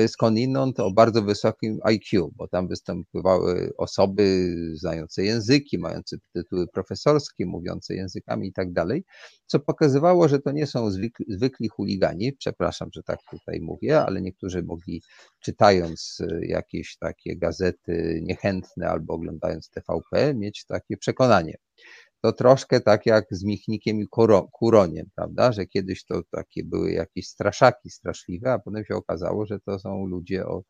skądinąd 0.09 0.80
o 0.80 0.91
bardzo 0.91 1.22
wysokim 1.22 1.78
IQ, 1.82 2.30
bo 2.36 2.49
tam 2.49 2.68
występowały 2.68 3.70
osoby 3.78 4.55
znające 4.74 5.24
języki, 5.24 5.78
mające 5.78 6.16
tytuły 6.34 6.66
profesorskie, 6.66 7.47
mówiące 7.47 7.95
językami 7.95 8.49
i 8.49 8.53
tak 8.53 8.72
dalej, 8.72 9.05
co 9.47 9.61
pokazywało, 9.61 10.28
że 10.28 10.38
to 10.38 10.53
nie 10.53 10.66
są 10.66 10.91
zwykli, 10.91 11.26
zwykli 11.28 11.68
chuligani, 11.68 12.32
przepraszam, 12.32 12.88
że 12.95 13.03
tak 13.03 13.18
tutaj 13.30 13.61
mówię, 13.61 14.01
ale 14.01 14.20
niektórzy 14.20 14.62
mogli 14.62 15.03
czytając 15.41 16.18
y, 16.20 16.47
jakieś 16.47 16.97
takie 16.97 17.36
gazety 17.36 18.20
niechętne 18.22 18.88
albo 18.88 19.14
oglądając 19.14 19.70
TVP 19.70 20.34
mieć 20.34 20.64
takie 20.64 20.97
przekonanie 20.97 21.55
to 22.23 22.33
troszkę 22.33 22.81
tak 22.81 23.07
jak 23.07 23.27
z 23.31 23.45
Michnikiem 23.45 24.01
i 24.01 24.07
Kuroniem, 24.53 25.07
prawda, 25.16 25.53
że 25.53 25.66
kiedyś 25.66 26.05
to 26.05 26.23
takie 26.31 26.64
były 26.64 26.93
jakieś 26.93 27.27
straszaki 27.27 27.91
straszliwe, 27.91 28.53
a 28.53 28.59
potem 28.59 28.85
się 28.85 28.95
okazało, 28.95 29.47
że 29.47 29.61
to 29.61 29.79
są 29.79 30.07
ludzie 30.07 30.47
o 30.47 30.62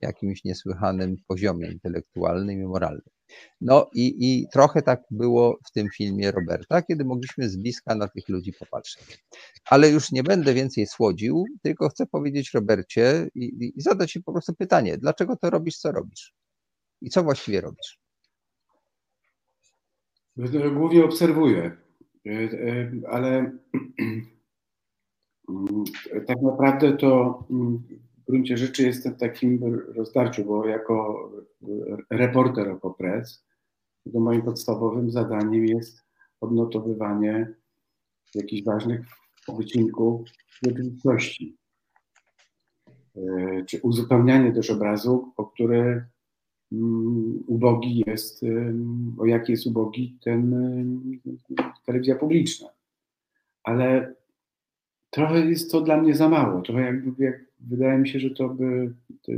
jakimś 0.00 0.44
niesłychanym 0.44 1.16
poziomie 1.28 1.72
intelektualnym 1.72 2.62
i 2.62 2.66
moralnym. 2.66 3.14
No 3.60 3.90
i, 3.94 4.14
i 4.18 4.46
trochę 4.52 4.82
tak 4.82 5.02
było 5.10 5.58
w 5.66 5.72
tym 5.72 5.88
filmie 5.96 6.30
Roberta, 6.30 6.82
kiedy 6.82 7.04
mogliśmy 7.04 7.48
z 7.48 7.56
bliska 7.56 7.94
na 7.94 8.08
tych 8.08 8.28
ludzi 8.28 8.52
popatrzeć. 8.52 9.24
Ale 9.64 9.90
już 9.90 10.12
nie 10.12 10.22
będę 10.22 10.54
więcej 10.54 10.86
słodził, 10.86 11.44
tylko 11.62 11.88
chcę 11.88 12.06
powiedzieć 12.06 12.54
Robercie 12.54 13.28
i, 13.34 13.72
i 13.76 13.82
zadać 13.82 14.12
Ci 14.12 14.22
po 14.22 14.32
prostu 14.32 14.54
pytanie, 14.54 14.98
dlaczego 14.98 15.36
to 15.36 15.50
robisz, 15.50 15.78
co 15.78 15.92
robisz? 15.92 16.34
I 17.00 17.10
co 17.10 17.22
właściwie 17.22 17.60
robisz? 17.60 18.03
Głównie 20.74 21.04
obserwuję, 21.04 21.76
e, 22.26 22.30
e, 22.30 22.90
ale 23.08 23.52
tak 26.26 26.42
naprawdę 26.42 26.96
to 26.96 27.38
mm, 27.50 27.82
w 28.18 28.24
gruncie 28.26 28.56
rzeczy 28.56 28.82
jestem 28.82 29.14
w 29.14 29.20
takim 29.20 29.60
rozdarciu, 29.94 30.44
bo 30.44 30.68
jako 30.68 31.30
reporter 32.10 32.68
Okopres, 32.68 33.44
to 34.12 34.20
moim 34.20 34.42
podstawowym 34.42 35.10
zadaniem 35.10 35.66
jest 35.66 36.04
odnotowywanie 36.40 37.54
jakichś 38.34 38.64
ważnych 38.64 39.06
wycinków 39.48 40.20
rzeczywistości, 40.66 41.56
e, 43.16 43.64
czy 43.66 43.80
uzupełnianie 43.82 44.52
też 44.52 44.70
obrazu, 44.70 45.32
o 45.36 45.46
który 45.46 46.06
ubogi 47.46 48.04
jest, 48.06 48.44
o 49.18 49.26
jaki 49.26 49.52
jest 49.52 49.66
ubogi 49.66 50.18
ten 50.24 50.54
telewizja 51.86 52.14
publiczna. 52.14 52.68
Ale 53.62 54.14
trochę 55.10 55.46
jest 55.46 55.70
to 55.70 55.80
dla 55.80 56.02
mnie 56.02 56.14
za 56.14 56.28
mało. 56.28 56.62
Trochę 56.62 56.80
jakby, 56.82 57.24
jak, 57.24 57.44
wydaje 57.60 57.98
mi 57.98 58.08
się, 58.08 58.20
że 58.20 58.30
to 58.30 58.48
by, 58.48 58.94
to 59.22 59.32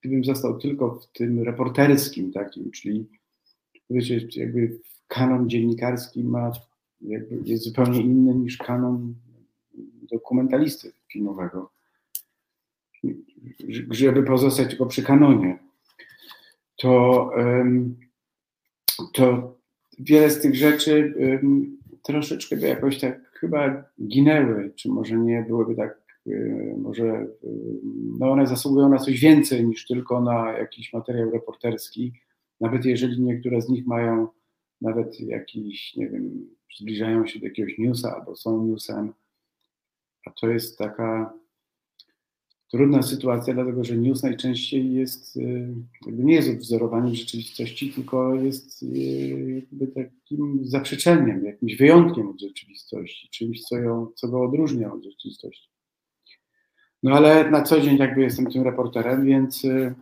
gdybym 0.00 0.24
został 0.24 0.58
tylko 0.58 0.94
w 0.94 1.06
tym 1.12 1.42
reporterskim 1.42 2.32
takim, 2.32 2.70
czyli 2.70 3.06
wiecie, 3.90 4.28
jakby 4.36 4.78
kanon 5.08 5.48
dziennikarski 5.48 6.24
ma, 6.24 6.52
jest 7.44 7.64
zupełnie 7.64 8.00
inny 8.00 8.34
niż 8.34 8.56
kanon 8.56 9.14
dokumentalisty 10.12 10.92
filmowego. 11.12 11.70
Żeby 13.90 14.22
pozostać 14.22 14.68
tylko 14.68 14.86
przy 14.86 15.02
kanonie, 15.02 15.58
to, 16.80 17.30
to 19.12 19.56
wiele 19.98 20.30
z 20.30 20.40
tych 20.40 20.54
rzeczy 20.54 21.14
troszeczkę 22.02 22.56
by 22.56 22.68
jakoś 22.68 23.00
tak 23.00 23.30
chyba 23.32 23.84
ginęły, 24.06 24.72
czy 24.76 24.88
może 24.88 25.16
nie 25.16 25.44
byłyby 25.48 25.74
tak, 25.74 26.02
y, 26.26 26.74
może 26.78 27.04
y, 27.44 27.80
no 28.18 28.32
one 28.32 28.46
zasługują 28.46 28.88
na 28.88 28.98
coś 28.98 29.20
więcej 29.20 29.66
niż 29.66 29.86
tylko 29.86 30.20
na 30.20 30.52
jakiś 30.52 30.92
materiał 30.92 31.30
reporterski, 31.30 32.12
nawet 32.60 32.84
jeżeli 32.84 33.20
niektóre 33.20 33.62
z 33.62 33.68
nich 33.68 33.86
mają 33.86 34.28
nawet 34.80 35.20
jakiś, 35.20 35.96
nie 35.96 36.08
wiem, 36.08 36.48
zbliżają 36.78 37.26
się 37.26 37.40
do 37.40 37.46
jakiegoś 37.46 37.78
newsa 37.78 38.16
albo 38.16 38.36
są 38.36 38.66
newsem, 38.66 39.12
a 40.26 40.30
to 40.30 40.48
jest 40.48 40.78
taka 40.78 41.32
trudna 42.70 43.02
sytuacja, 43.02 43.54
dlatego 43.54 43.84
że 43.84 43.96
news 43.96 44.22
najczęściej 44.22 44.92
jest, 44.92 45.36
y, 45.36 45.74
nie 46.06 46.34
jest 46.34 46.48
odwzorowaniem 46.48 47.14
rzeczywistości, 47.14 47.92
tylko 47.92 48.34
jest 48.34 48.82
y, 48.82 48.86
jakby 49.70 49.86
takim 49.86 50.60
zaprzeczeniem, 50.62 51.44
jakimś 51.44 51.76
wyjątkiem 51.76 52.28
od 52.28 52.40
rzeczywistości, 52.40 53.28
czymś, 53.30 53.62
co, 53.62 53.76
ją, 53.76 54.06
co 54.14 54.28
go 54.28 54.42
odróżnia 54.42 54.92
od 54.92 55.04
rzeczywistości. 55.04 55.70
No 57.02 57.16
ale 57.16 57.50
na 57.50 57.62
co 57.62 57.80
dzień 57.80 57.96
jakby 57.96 58.22
jestem 58.22 58.46
tym 58.46 58.62
reporterem, 58.62 59.24
więc 59.24 59.62
yy, 59.62 59.94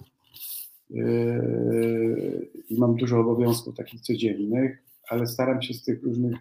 mam 2.71 2.97
dużo 2.97 3.21
obowiązków 3.21 3.77
takich 3.77 4.01
codziennych, 4.01 4.83
ale 5.09 5.27
staram 5.27 5.63
się 5.63 5.75
z 5.75 5.85
tych 5.85 6.03
różnych 6.03 6.37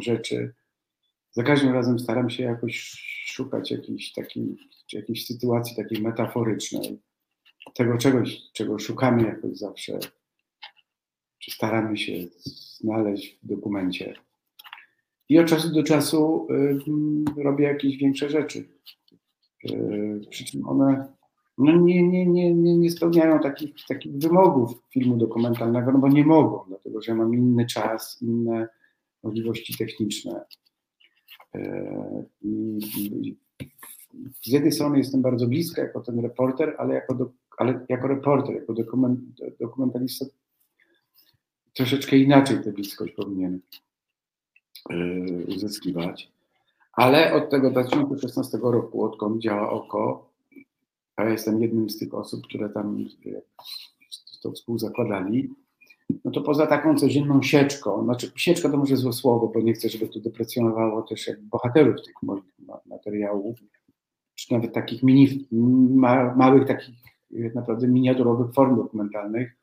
rzeczy 0.00 0.52
za 1.32 1.42
każdym 1.42 1.72
razem 1.72 1.98
staram 1.98 2.30
się 2.30 2.42
jakoś 2.42 2.92
szukać 3.32 3.70
jakiejś 3.70 4.12
takiej, 4.12 4.56
jakiejś 4.92 5.26
sytuacji 5.26 5.76
takiej 5.76 6.02
metaforycznej, 6.02 6.98
tego 7.74 7.98
czegoś, 7.98 8.40
czego 8.52 8.78
szukamy 8.78 9.22
jakoś 9.22 9.56
zawsze, 9.58 9.98
czy 11.38 11.50
staramy 11.50 11.96
się 11.96 12.12
znaleźć 12.80 13.38
w 13.42 13.46
dokumencie. 13.46 14.14
I 15.28 15.38
od 15.38 15.46
czasu 15.46 15.72
do 15.72 15.82
czasu 15.82 16.46
y, 17.36 17.42
robię 17.42 17.64
jakieś 17.64 17.96
większe 17.96 18.30
rzeczy. 18.30 18.68
Y, 19.70 20.20
przy 20.30 20.44
czym 20.44 20.68
one 20.68 21.12
no 21.58 21.76
nie, 21.76 22.08
nie, 22.08 22.26
nie, 22.26 22.54
nie, 22.54 22.78
nie 22.78 22.90
spełniają 22.90 23.40
takich, 23.40 23.74
takich 23.88 24.12
wymogów 24.12 24.82
filmu 24.90 25.16
dokumentalnego, 25.16 25.92
no 25.92 25.98
bo 25.98 26.08
nie 26.08 26.24
mogą, 26.24 26.64
dlatego 26.68 27.02
że 27.02 27.14
mam 27.14 27.34
inny 27.34 27.66
czas, 27.66 28.22
inne 28.22 28.68
możliwości 29.22 29.78
techniczne. 29.78 30.44
I 32.42 32.78
z 34.42 34.52
jednej 34.52 34.72
strony 34.72 34.98
jestem 34.98 35.22
bardzo 35.22 35.46
blisko 35.46 35.80
jako 35.80 36.00
ten 36.00 36.20
reporter, 36.20 36.74
ale 36.78 36.94
jako, 36.94 37.14
do, 37.14 37.30
ale 37.58 37.86
jako 37.88 38.08
reporter, 38.08 38.54
jako 38.54 38.72
dokument, 38.72 39.20
dokumentalista 39.60 40.26
troszeczkę 41.74 42.16
inaczej 42.16 42.62
tę 42.64 42.72
bliskość 42.72 43.12
powinien 43.12 43.60
e, 44.90 44.96
uzyskiwać. 45.56 46.32
Ale 46.92 47.34
od 47.34 47.50
tego 47.50 47.70
2016 47.70 48.58
roku, 48.62 49.04
odkąd 49.04 49.42
działa 49.42 49.70
oko, 49.70 50.30
ja 51.18 51.30
jestem 51.30 51.62
jednym 51.62 51.90
z 51.90 51.98
tych 51.98 52.14
osób, 52.14 52.46
które 52.46 52.68
tam 52.68 53.04
to 54.42 54.52
współzakładali, 54.52 55.50
no 56.24 56.30
to 56.30 56.40
poza 56.40 56.66
taką 56.66 56.96
codzienną 56.96 57.42
sieczką, 57.42 58.04
znaczy 58.04 58.32
sieczka 58.36 58.68
to 58.68 58.76
może 58.76 58.96
złe 58.96 59.12
słowo, 59.12 59.48
bo 59.54 59.60
nie 59.60 59.72
chcę, 59.72 59.88
żeby 59.88 60.08
to 60.08 60.20
deprecjonowało 60.20 61.02
też 61.02 61.26
jak 61.26 61.42
bohaterów 61.42 61.96
tych 62.04 62.14
moich 62.22 62.44
materiałów, 62.86 63.58
czy 64.34 64.52
nawet 64.52 64.72
takich 64.72 65.02
mini, 65.02 65.48
ma, 65.94 66.34
małych 66.34 66.66
takich 66.66 66.94
naprawdę 67.54 67.88
miniaturowych 67.88 68.54
form 68.54 68.76
dokumentalnych, 68.76 69.56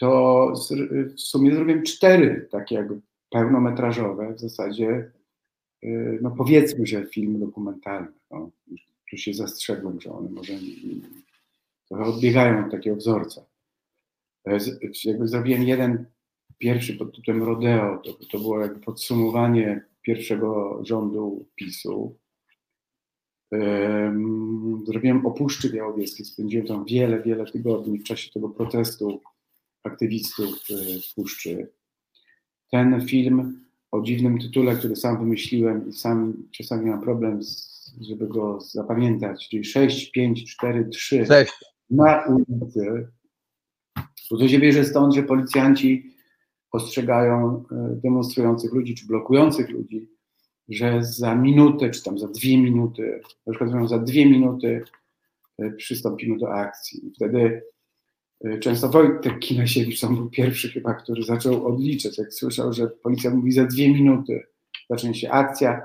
to 0.00 0.52
w 1.16 1.20
sumie 1.20 1.54
zrobiłem 1.54 1.82
cztery 1.82 2.48
takie 2.50 2.74
jakby 2.74 3.00
pełnometrażowe 3.30 4.34
w 4.34 4.40
zasadzie, 4.40 5.10
y, 5.84 6.18
no 6.22 6.30
powiedzmy, 6.30 6.86
że 6.86 7.06
filmy 7.06 7.38
dokumentalne. 7.38 8.12
No, 8.30 8.50
tu 9.10 9.16
się 9.16 9.34
zastrzegłem, 9.34 10.00
że 10.00 10.12
one 10.12 10.30
może 10.30 10.52
trochę 11.88 12.04
odbiegają 12.04 12.64
od 12.64 12.70
takiego 12.70 12.96
wzorca. 12.96 13.44
Jakby 15.04 15.28
zrobiłem 15.28 15.62
jeden 15.62 16.06
pierwszy 16.58 16.96
pod 16.96 17.16
tytułem 17.16 17.42
Rodeo, 17.42 17.98
to, 18.04 18.14
to 18.32 18.38
było 18.38 18.60
jakby 18.60 18.80
podsumowanie 18.80 19.84
pierwszego 20.02 20.80
rządu 20.84 21.46
PiSu. 21.54 22.16
Zrobiłem 24.86 25.26
o 25.26 25.30
Puszczy 25.30 25.70
Białowieskiej, 25.70 26.26
spędziłem 26.26 26.66
tam 26.66 26.84
wiele, 26.84 27.22
wiele 27.22 27.44
tygodni 27.44 27.98
w 27.98 28.04
czasie 28.04 28.30
tego 28.32 28.48
protestu 28.48 29.20
aktywistów 29.82 30.48
e, 30.70 31.00
w 31.00 31.14
Puszczy. 31.14 31.72
Ten 32.70 33.06
film 33.06 33.64
o 33.90 34.02
dziwnym 34.02 34.38
tytule, 34.38 34.76
który 34.76 34.96
sam 34.96 35.18
wymyśliłem 35.18 35.88
i 35.88 35.92
sam 35.92 36.48
czasami 36.50 36.90
mam 36.90 37.02
problem, 37.02 37.42
z, 37.42 37.76
żeby 38.00 38.28
go 38.28 38.60
zapamiętać, 38.60 39.48
czyli 39.48 39.64
6, 39.64 40.10
5, 40.10 40.54
4, 40.54 40.88
3 40.88 41.26
6. 41.26 41.52
na 41.90 42.24
ulicy 42.26 43.08
bo 44.30 44.38
to 44.38 44.48
się 44.48 44.58
bierze 44.58 44.84
stąd, 44.84 45.14
że 45.14 45.22
policjanci 45.22 46.16
ostrzegają 46.72 47.64
e, 47.72 48.00
demonstrujących 48.02 48.72
ludzi, 48.72 48.94
czy 48.94 49.06
blokujących 49.06 49.70
ludzi, 49.70 50.08
że 50.68 51.04
za 51.04 51.34
minutę, 51.34 51.90
czy 51.90 52.02
tam 52.02 52.18
za 52.18 52.28
dwie 52.28 52.58
minuty, 52.58 53.20
na 53.46 53.52
przykład 53.52 53.70
mówią, 53.70 53.88
za 53.88 53.98
dwie 53.98 54.26
minuty 54.26 54.82
e, 55.58 55.70
przystąpimy 55.70 56.38
do 56.38 56.54
akcji. 56.54 57.06
I 57.06 57.10
wtedy 57.10 57.62
e, 58.44 58.58
często 58.58 58.88
Wojtek 58.88 59.38
Kinasiewicz, 59.38 60.04
on 60.04 60.16
był 60.16 60.30
pierwszy 60.30 60.68
chyba, 60.68 60.94
który 60.94 61.22
zaczął 61.22 61.66
odliczać, 61.66 62.18
jak 62.18 62.34
słyszał, 62.34 62.72
że 62.72 62.86
policja 62.86 63.30
mówi 63.30 63.52
za 63.52 63.64
dwie 63.64 63.88
minuty 63.88 64.42
zacznie 64.90 65.14
się 65.14 65.30
akcja, 65.30 65.82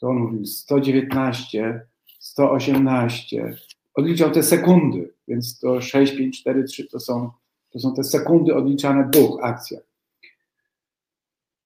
to 0.00 0.08
on 0.08 0.16
mówił 0.16 0.44
119, 0.44 1.80
118, 2.18 3.56
odliczał 3.94 4.30
te 4.30 4.42
sekundy, 4.42 5.14
więc 5.28 5.58
to 5.58 5.80
6, 5.80 6.16
5, 6.16 6.40
4, 6.40 6.64
3 6.64 6.86
to 6.86 7.00
są 7.00 7.30
to 7.70 7.78
są 7.78 7.94
te 7.94 8.04
sekundy 8.04 8.54
odliczane 8.54 9.10
buch, 9.12 9.38
akcja. 9.42 9.78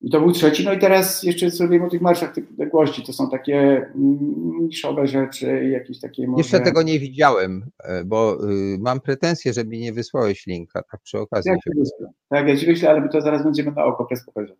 I 0.05 0.11
to 0.11 0.21
był 0.21 0.33
trzeci. 0.33 0.65
No 0.65 0.73
i 0.73 0.79
teraz 0.79 1.23
jeszcze 1.23 1.51
zrobimy 1.51 1.87
o 1.87 1.91
tych 1.91 2.01
marszach 2.01 2.35
tych 2.35 2.51
odległości. 2.51 3.03
To 3.03 3.13
są 3.13 3.31
takie 3.31 3.87
niszowe 4.61 5.07
rzeczy, 5.07 5.69
jakieś 5.73 6.01
takie 6.01 6.27
może... 6.27 6.41
Jeszcze 6.41 6.61
tego 6.61 6.83
nie 6.83 6.99
widziałem, 6.99 7.71
e, 7.85 8.05
bo 8.05 8.51
y, 8.51 8.79
mam 8.79 9.01
pretensję, 9.01 9.53
że 9.53 9.65
mi 9.65 9.79
nie 9.79 9.93
wysłałeś 9.93 10.47
linka, 10.47 10.83
tak 10.91 11.01
przy 11.01 11.19
okazji. 11.19 11.51
Jak 11.51 11.61
tak, 12.29 12.49
ja 12.49 12.57
ci 12.57 12.67
wyślę, 12.67 12.91
ale 12.91 13.01
my 13.01 13.09
to 13.09 13.21
zaraz 13.21 13.45
będziemy 13.45 13.73
na 13.73 13.85
oko 13.85 14.05
press 14.05 14.25
pokazać. 14.25 14.57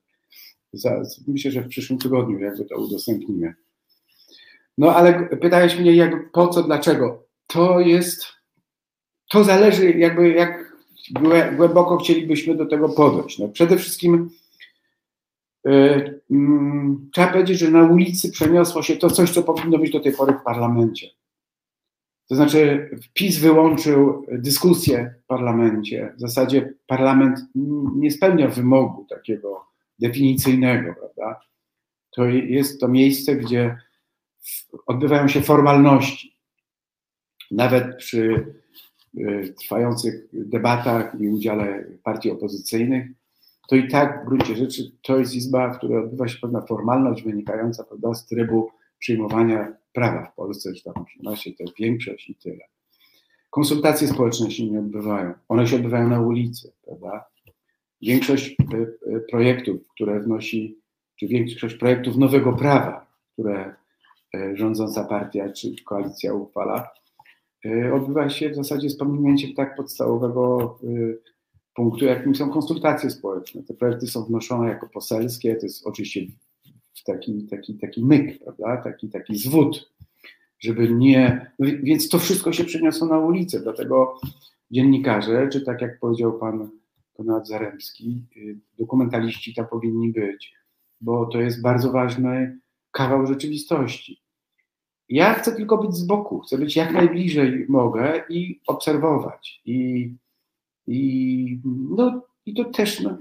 Myślę, 1.27 1.51
że 1.51 1.63
w 1.63 1.69
przyszłym 1.69 1.99
tygodniu 1.99 2.39
jakby 2.39 2.65
to 2.65 2.77
udostępnimy. 2.77 3.55
No 4.79 4.95
ale 4.95 5.29
pytałeś 5.37 5.79
mnie, 5.79 5.95
jak, 5.95 6.33
po 6.33 6.49
co, 6.49 6.63
dlaczego? 6.63 7.27
To 7.47 7.81
jest, 7.81 8.25
to 9.31 9.45
zależy 9.45 9.93
jakby 9.93 10.29
jak 10.29 10.74
głęboko 11.57 11.97
chcielibyśmy 11.97 12.55
do 12.55 12.67
tego 12.67 12.89
podejść. 12.89 13.39
No, 13.39 13.49
przede 13.49 13.77
wszystkim 13.77 14.31
yy, 15.65 16.21
trzeba 17.13 17.33
powiedzieć, 17.33 17.59
że 17.59 17.71
na 17.71 17.83
ulicy 17.83 18.31
przeniosło 18.31 18.83
się 18.83 18.97
to 18.97 19.11
coś, 19.11 19.31
co 19.31 19.43
powinno 19.43 19.79
być 19.79 19.93
do 19.93 20.01
tej 20.01 20.13
pory 20.13 20.33
w 20.33 20.43
parlamencie. 20.43 21.11
To 22.29 22.37
znaczy, 22.37 22.91
PiS 23.15 23.39
wyłączył 23.39 24.27
dyskusję 24.33 25.15
w 25.25 25.27
parlamencie. 25.27 26.13
W 26.17 26.21
zasadzie 26.21 26.75
parlament 26.87 27.39
nie 27.97 28.11
spełnia 28.11 28.49
wymogu 28.49 29.07
takiego 29.11 29.67
definicyjnego, 29.99 30.95
prawda? 30.95 31.41
To 32.11 32.25
jest 32.27 32.81
to 32.81 32.89
miejsce, 32.89 33.37
gdzie 33.37 33.79
odbywają 34.87 35.29
się 35.29 35.43
formalności. 35.43 36.37
Nawet 37.51 37.97
przy 37.97 38.19
Y, 38.29 38.64
trwających 39.61 40.15
debatach 40.33 41.21
i 41.21 41.29
udziale 41.29 41.85
partii 42.03 42.31
opozycyjnych, 42.31 43.07
to 43.69 43.77
i 43.77 43.89
tak 43.89 44.23
w 44.23 44.27
gruncie 44.27 44.57
rzeczy 44.57 44.83
to 45.03 45.19
jest 45.19 45.35
izba, 45.35 45.71
w 45.71 45.79
której 45.79 45.99
odbywa 45.99 46.29
się 46.29 46.39
pewna 46.39 46.61
formalność 46.61 47.23
wynikająca 47.23 47.85
prawda, 47.85 48.15
z 48.15 48.27
trybu 48.27 48.71
przyjmowania 48.99 49.77
prawa 49.93 50.27
w 50.27 50.35
Polsce, 50.35 50.75
że 50.75 50.83
tam 50.83 51.05
się 51.37 51.53
to 51.53 51.65
większość 51.79 52.31
i 52.31 52.35
tyle. 52.35 52.65
konsultacje 53.51 54.09
społeczne 54.09 54.51
się 54.51 54.71
nie 54.71 54.79
odbywają. 54.79 55.35
One 55.49 55.67
się 55.67 55.77
odbywają 55.77 56.09
na 56.09 56.21
ulicy, 56.21 56.73
prawda? 56.85 57.25
Większość 58.03 58.57
projektów, 59.31 59.77
które 59.95 60.21
wnosi, 60.21 60.79
czy 61.17 61.27
większość 61.27 61.75
projektów 61.75 62.17
nowego 62.17 62.53
prawa, 62.53 63.07
które 63.33 63.75
rządząca 64.55 65.05
partia 65.05 65.53
czy 65.53 65.75
koalicja 65.85 66.35
uchwala, 66.35 66.89
odbywa 67.95 68.31
się 68.31 68.51
w 68.51 68.55
zasadzie 68.55 68.91
z 68.91 68.97
pominięciem 68.97 69.55
tak 69.55 69.77
podstawowego 69.77 70.79
punktu, 71.75 72.05
jakim 72.05 72.35
są 72.35 72.51
konsultacje 72.51 73.11
społeczne. 73.11 73.63
Te 73.63 73.75
projekty 73.75 74.07
są 74.07 74.25
wnoszone 74.25 74.69
jako 74.69 74.89
poselskie, 74.89 75.57
to 75.57 75.67
jest 75.67 75.87
oczywiście 75.87 76.21
taki, 77.07 77.47
taki, 77.51 77.75
taki 77.75 78.05
myk, 78.05 78.39
prawda? 78.45 78.77
taki, 78.77 79.09
taki 79.09 79.39
zwód, 79.39 79.93
żeby 80.59 80.89
nie. 80.89 81.53
Więc 81.59 82.09
to 82.09 82.19
wszystko 82.19 82.53
się 82.53 82.65
przeniosło 82.65 83.07
na 83.07 83.19
ulicę, 83.19 83.61
dlatego 83.61 84.21
dziennikarze, 84.71 85.49
czy 85.49 85.61
tak 85.61 85.81
jak 85.81 85.99
powiedział 85.99 86.39
pan 86.39 86.71
Konrad 87.13 87.49
Zaremski, 87.49 88.23
y, 88.37 88.59
dokumentaliści 88.79 89.55
tam 89.55 89.67
powinni 89.67 90.13
być, 90.13 90.55
bo 91.01 91.27
to 91.27 91.41
jest 91.41 91.63
bardzo 91.63 91.93
ważny 91.93 92.59
kawał 92.91 93.27
rzeczywistości. 93.27 94.24
Ja 95.09 95.35
chcę 95.35 95.57
tylko 95.57 95.79
być 95.79 95.95
z 95.95 96.07
boku, 96.07 96.41
chcę 96.41 96.59
być 96.59 96.77
jak 96.77 96.93
najbliżej 96.93 97.67
mogę 97.69 98.25
i 98.29 98.61
obserwować. 98.67 99.61
I 99.65 100.11
i, 100.87 101.61
no, 101.91 102.23
i 102.47 102.55
to 102.55 102.65
też 102.65 103.01
no, 103.01 103.19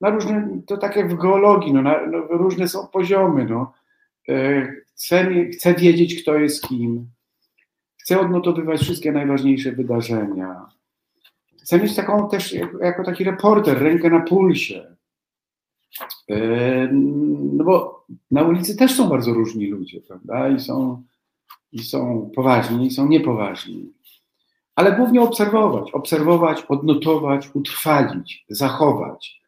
na 0.00 0.10
różne, 0.10 0.60
to 0.66 0.76
tak 0.76 0.96
jak 0.96 1.14
w 1.14 1.16
geologii, 1.16 1.72
no, 1.72 1.82
na, 1.82 2.06
no, 2.06 2.18
różne 2.18 2.68
są 2.68 2.86
poziomy. 2.86 3.44
No. 3.44 3.72
E, 4.28 4.66
chcę, 4.94 5.26
chcę 5.50 5.74
wiedzieć, 5.74 6.22
kto 6.22 6.34
jest 6.34 6.68
kim. 6.68 7.06
Chcę 7.96 8.20
odnotowywać 8.20 8.80
wszystkie 8.80 9.12
najważniejsze 9.12 9.72
wydarzenia. 9.72 10.66
Chcę 11.62 11.80
mieć 11.80 11.96
taką 11.96 12.28
też, 12.28 12.56
jako 12.80 13.04
taki 13.04 13.24
reporter, 13.24 13.78
rękę 13.82 14.10
na 14.10 14.20
pulsie. 14.20 14.96
E, 16.30 16.88
no 17.52 17.64
bo 17.64 18.06
na 18.30 18.42
ulicy 18.42 18.76
też 18.76 18.94
są 18.94 19.08
bardzo 19.08 19.32
różni 19.32 19.66
ludzie, 19.66 20.00
prawda? 20.00 20.48
I 20.48 20.60
są, 20.60 21.02
i 21.72 21.78
są 21.84 22.30
poważni, 22.34 22.86
i 22.86 22.90
są 22.90 23.08
niepoważni 23.08 23.98
ale 24.78 24.92
głównie 24.92 25.20
obserwować, 25.20 25.90
obserwować, 25.92 26.64
odnotować, 26.68 27.50
utrwalić, 27.54 28.44
zachować, 28.48 29.42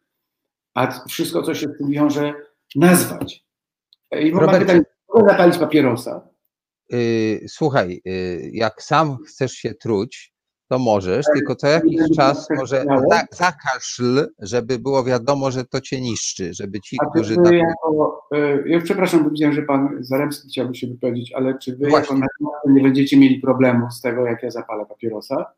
a 0.74 1.04
wszystko, 1.08 1.42
co 1.42 1.54
się 1.54 1.66
z 1.66 1.78
tym 1.78 1.90
wiąże, 1.90 2.34
nazwać. 2.76 3.44
I 4.20 4.32
mam 4.32 4.58
pytanie, 4.58 4.82
zapalić 5.28 5.58
papierosa? 5.58 6.28
Yy, 6.90 7.48
słuchaj, 7.48 8.02
yy, 8.04 8.50
jak 8.52 8.82
sam 8.82 9.16
chcesz 9.26 9.52
się 9.52 9.74
truć, 9.74 10.29
to 10.70 10.78
możesz, 10.78 11.26
tylko 11.34 11.54
co 11.56 11.66
jakiś 11.66 12.00
czas 12.16 12.48
może 12.56 12.84
za, 13.10 13.22
zakaszl, 13.30 14.26
żeby 14.38 14.78
było 14.78 15.04
wiadomo, 15.04 15.50
że 15.50 15.64
to 15.64 15.80
cię 15.80 16.00
niszczy, 16.00 16.54
żeby 16.54 16.80
ci, 16.80 16.96
A 17.00 17.10
którzy... 17.10 17.36
Tak... 17.36 17.52
Jako, 17.52 18.26
y, 18.34 18.64
ja 18.66 18.80
przepraszam, 18.80 19.24
bo 19.24 19.30
widziałem, 19.30 19.54
że 19.54 19.62
pan 19.62 19.96
Zaremski 20.00 20.48
chciałby 20.48 20.74
się 20.74 20.86
wypowiedzieć, 20.86 21.32
ale 21.32 21.58
czy 21.58 21.76
wy 21.76 21.88
Właśnie. 21.88 22.16
jako 22.16 22.70
nie 22.70 22.82
będziecie 22.82 23.18
mieli 23.18 23.40
problemu 23.40 23.90
z 23.90 24.00
tego, 24.00 24.26
jak 24.26 24.42
ja 24.42 24.50
zapalę 24.50 24.86
papierosa? 24.86 25.52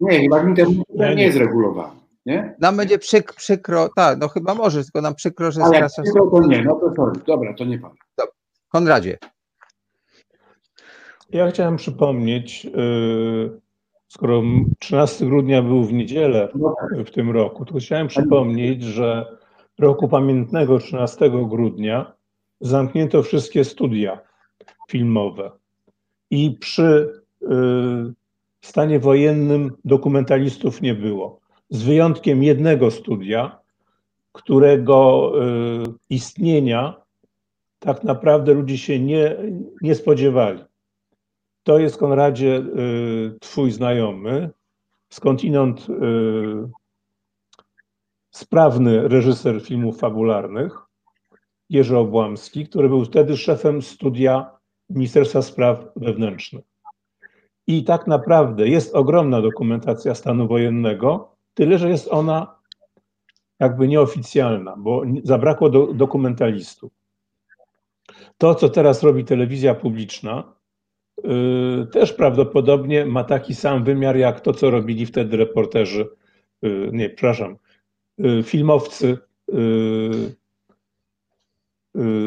Nie, 0.00 0.20
chyba 0.20 0.42
internet 0.42 0.86
nie 1.16 1.24
jest 1.24 1.38
regulowany. 1.38 2.00
Nie? 2.26 2.56
Nam 2.60 2.76
będzie 2.76 2.98
przyk, 2.98 3.34
przykro, 3.34 3.88
tak, 3.96 4.18
no 4.18 4.28
chyba 4.28 4.54
może, 4.54 4.82
tylko 4.82 5.00
nam 5.00 5.14
przykro, 5.14 5.52
że 5.52 5.62
Ale 5.62 5.78
jak 5.78 5.90
przykro, 6.02 6.30
to 6.30 6.46
nie, 6.46 6.64
no 6.64 6.74
to 6.74 6.94
sorry. 6.94 7.20
Dobra, 7.26 7.54
to 7.54 7.64
nie 7.64 7.78
pan. 7.78 7.90
Konradzie. 8.68 9.18
Ja 11.32 11.50
chciałem 11.50 11.76
przypomnieć, 11.76 12.66
y, 12.66 13.60
skoro 14.08 14.42
13 14.78 15.26
grudnia 15.26 15.62
był 15.62 15.84
w 15.84 15.92
niedzielę 15.92 16.48
w 17.06 17.10
tym 17.10 17.30
roku, 17.30 17.64
to 17.64 17.78
chciałem 17.78 18.08
przypomnieć, 18.08 18.82
że 18.82 19.36
roku 19.78 20.08
pamiętnego 20.08 20.78
13 20.78 21.30
grudnia 21.30 22.12
zamknięto 22.60 23.22
wszystkie 23.22 23.64
studia 23.64 24.20
filmowe 24.90 25.50
i 26.30 26.56
przy 26.60 27.22
y, 27.42 27.46
stanie 28.60 28.98
wojennym 29.00 29.76
dokumentalistów 29.84 30.82
nie 30.82 30.94
było. 30.94 31.40
Z 31.70 31.82
wyjątkiem 31.82 32.42
jednego 32.42 32.90
studia, 32.90 33.58
którego 34.32 35.32
y, 35.42 35.82
istnienia 36.10 37.02
tak 37.78 38.04
naprawdę 38.04 38.54
ludzie 38.54 38.78
się 38.78 39.00
nie, 39.00 39.36
nie 39.82 39.94
spodziewali. 39.94 40.64
To 41.62 41.78
jest, 41.78 41.96
Konradzie, 41.96 42.56
y, 42.56 43.38
twój 43.40 43.70
znajomy, 43.70 44.50
skądinąd 45.10 45.86
y, 45.88 46.70
sprawny 48.30 49.08
reżyser 49.08 49.62
filmów 49.62 49.98
fabularnych, 49.98 50.78
Jerzy 51.70 51.98
Obłamski, 51.98 52.66
który 52.66 52.88
był 52.88 53.04
wtedy 53.04 53.36
szefem 53.36 53.82
studia 53.82 54.50
Ministerstwa 54.90 55.42
Spraw 55.42 55.84
Wewnętrznych. 55.96 56.64
I 57.66 57.84
tak 57.84 58.06
naprawdę 58.06 58.68
jest 58.68 58.94
ogromna 58.94 59.42
dokumentacja 59.42 60.14
stanu 60.14 60.48
wojennego, 60.48 61.36
tyle 61.54 61.78
że 61.78 61.88
jest 61.88 62.08
ona 62.08 62.56
jakby 63.60 63.88
nieoficjalna, 63.88 64.76
bo 64.78 65.02
zabrakło 65.24 65.70
do, 65.70 65.86
dokumentalistów. 65.86 66.92
To, 68.38 68.54
co 68.54 68.68
teraz 68.68 69.02
robi 69.02 69.24
telewizja 69.24 69.74
publiczna, 69.74 70.52
też 71.92 72.12
prawdopodobnie 72.12 73.06
ma 73.06 73.24
taki 73.24 73.54
sam 73.54 73.84
wymiar 73.84 74.16
jak 74.16 74.40
to, 74.40 74.52
co 74.52 74.70
robili 74.70 75.06
wtedy 75.06 75.36
reporterzy, 75.36 76.08
y, 76.64 76.90
nie, 76.92 77.10
przepraszam, 77.10 77.56
y, 78.20 78.42
filmowcy 78.42 79.18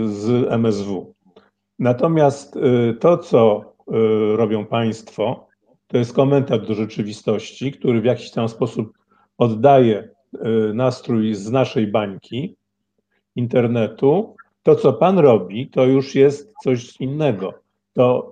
z 0.05 0.47
MSW. 0.49 1.15
Natomiast 1.79 2.59
to, 2.99 3.17
co 3.17 3.73
robią 4.35 4.65
Państwo, 4.65 5.47
to 5.87 5.97
jest 5.97 6.13
komentarz 6.13 6.67
do 6.67 6.73
rzeczywistości, 6.73 7.71
który 7.71 8.01
w 8.01 8.05
jakiś 8.05 8.31
tam 8.31 8.49
sposób 8.49 8.93
oddaje 9.37 10.09
nastrój 10.73 11.33
z 11.33 11.51
naszej 11.51 11.87
bańki 11.87 12.55
internetu. 13.35 14.35
To, 14.63 14.75
co 14.75 14.93
Pan 14.93 15.19
robi, 15.19 15.69
to 15.69 15.85
już 15.85 16.15
jest 16.15 16.53
coś 16.63 17.01
innego. 17.01 17.53
To 17.93 18.31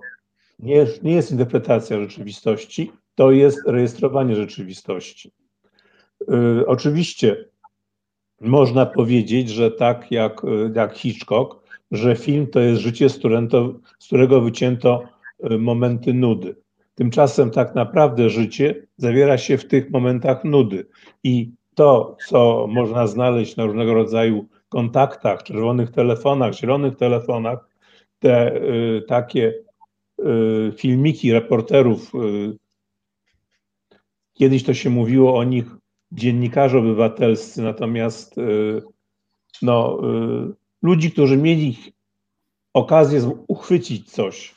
nie, 0.58 0.86
nie 1.02 1.12
jest 1.12 1.32
interpretacja 1.32 2.00
rzeczywistości, 2.00 2.92
to 3.14 3.30
jest 3.30 3.58
rejestrowanie 3.66 4.36
rzeczywistości. 4.36 5.32
Yy, 6.28 6.64
oczywiście 6.66 7.44
można 8.40 8.86
powiedzieć, 8.86 9.48
że 9.48 9.70
tak 9.70 10.10
jak, 10.12 10.42
jak 10.74 10.94
Hitchcock, 10.94 11.64
że 11.90 12.16
film 12.16 12.46
to 12.46 12.60
jest 12.60 12.80
życie, 12.80 13.08
z, 13.08 13.18
którego, 13.18 13.74
z 13.98 14.06
którego 14.06 14.40
wycięto 14.40 15.02
y, 15.50 15.58
momenty 15.58 16.14
nudy. 16.14 16.56
Tymczasem 16.94 17.50
tak 17.50 17.74
naprawdę 17.74 18.30
życie 18.30 18.86
zawiera 18.96 19.38
się 19.38 19.58
w 19.58 19.68
tych 19.68 19.90
momentach 19.90 20.44
nudy. 20.44 20.86
I 21.24 21.50
to, 21.74 22.16
co 22.26 22.66
można 22.70 23.06
znaleźć 23.06 23.56
na 23.56 23.64
różnego 23.64 23.94
rodzaju 23.94 24.48
kontaktach, 24.68 25.42
czerwonych 25.42 25.90
telefonach, 25.90 26.54
zielonych 26.54 26.96
telefonach, 26.96 27.68
te 28.18 28.56
y, 28.56 29.02
takie 29.08 29.48
Y, 29.48 29.63
filmiki 30.76 31.32
reporterów. 31.32 32.14
Y, 32.14 32.58
kiedyś 34.34 34.64
to 34.64 34.74
się 34.74 34.90
mówiło 34.90 35.38
o 35.38 35.44
nich 35.44 35.64
dziennikarze 36.12 36.78
obywatelscy, 36.78 37.62
natomiast 37.62 38.38
y, 38.38 38.82
no, 39.62 40.00
ludzi, 40.82 41.12
którzy 41.12 41.36
mieli 41.36 41.76
okazję 42.72 43.44
uchwycić 43.48 44.10
coś, 44.10 44.54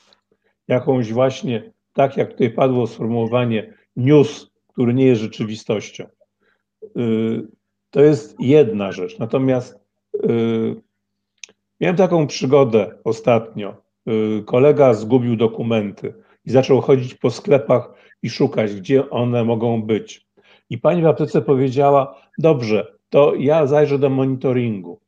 jakąś 0.68 1.14
właśnie, 1.14 1.72
tak 1.94 2.18
jak 2.18 2.32
tutaj 2.32 2.50
padło 2.50 2.88
sformułowanie, 2.88 3.74
news, 3.96 4.52
który 4.68 4.94
nie 4.94 5.06
jest 5.06 5.22
rzeczywistością. 5.22 6.06
To 7.92 8.02
jest 8.02 8.36
jedna 8.40 8.92
rzecz. 8.92 9.20
Natomiast 9.20 9.80
miałem 11.80 11.96
taką 11.98 12.28
przygodę 12.28 12.92
ostatnio. 13.04 13.87
Y, 14.08 14.44
kolega 14.46 14.94
zgubił 14.94 15.36
dokumenty 15.36 16.14
i 16.46 16.52
zaczął 16.52 16.82
chodzić 16.82 17.16
po 17.16 17.32
sklepach 17.32 17.94
i 18.24 18.30
szukać, 18.30 18.76
gdzie 18.76 19.10
one 19.10 19.44
mogą 19.44 19.82
być. 19.82 20.28
I 20.70 20.78
pani 20.78 21.02
w 21.02 21.06
aptece 21.08 21.42
powiedziała: 21.42 22.22
Dobrze, 22.38 22.98
to 23.10 23.36
ja 23.36 23.68
zajrzę 23.68 24.00
do 24.00 24.10
monitoringu. 24.10 25.00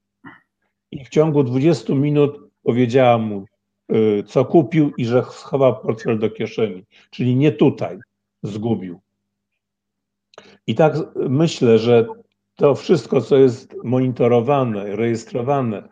I 0.92 1.06
w 1.06 1.10
ciągu 1.10 1.44
20 1.44 1.94
minut 1.94 2.40
powiedziała 2.64 3.18
mu, 3.18 3.46
y, 3.92 4.24
co 4.28 4.46
kupił 4.46 4.92
i 4.98 5.06
że 5.06 5.24
schował 5.24 5.80
portfel 5.80 6.20
do 6.20 6.30
kieszeni. 6.30 6.84
Czyli 7.10 7.36
nie 7.36 7.52
tutaj 7.52 8.00
zgubił. 8.44 9.00
I 10.68 10.76
tak 10.76 10.94
myślę, 11.16 11.80
że 11.80 12.08
to 12.56 12.76
wszystko, 12.76 13.22
co 13.22 13.38
jest 13.38 13.76
monitorowane, 13.84 14.96
rejestrowane, 14.96 15.90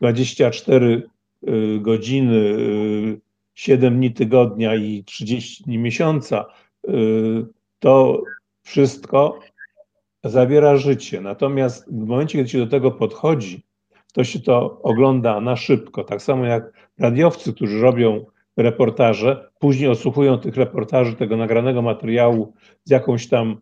24 0.00 0.86
y, 0.86 1.11
godziny 1.80 2.36
y, 2.36 3.20
7 3.54 3.96
dni 3.96 4.12
tygodnia 4.12 4.74
i 4.74 5.04
30 5.04 5.64
dni 5.64 5.78
miesiąca, 5.78 6.44
to 7.78 8.22
wszystko 8.62 9.40
zawiera 10.24 10.76
życie. 10.76 11.20
Natomiast 11.20 11.92
w 11.92 12.06
momencie, 12.06 12.38
kiedy 12.38 12.48
się 12.48 12.58
do 12.58 12.66
tego 12.66 12.90
podchodzi, 12.90 13.62
to 14.12 14.24
się 14.24 14.40
to 14.40 14.80
ogląda 14.82 15.40
na 15.40 15.56
szybko. 15.56 16.04
Tak 16.04 16.22
samo 16.22 16.44
jak 16.44 16.72
radiowcy, 16.98 17.52
którzy 17.52 17.80
robią 17.80 18.24
reportaże, 18.56 19.50
później 19.58 19.90
odsłuchują 19.90 20.38
tych 20.38 20.56
reportaży, 20.56 21.16
tego 21.16 21.36
nagranego 21.36 21.82
materiału 21.82 22.52
z 22.84 22.90
jakąś 22.90 23.28
tam, 23.28 23.60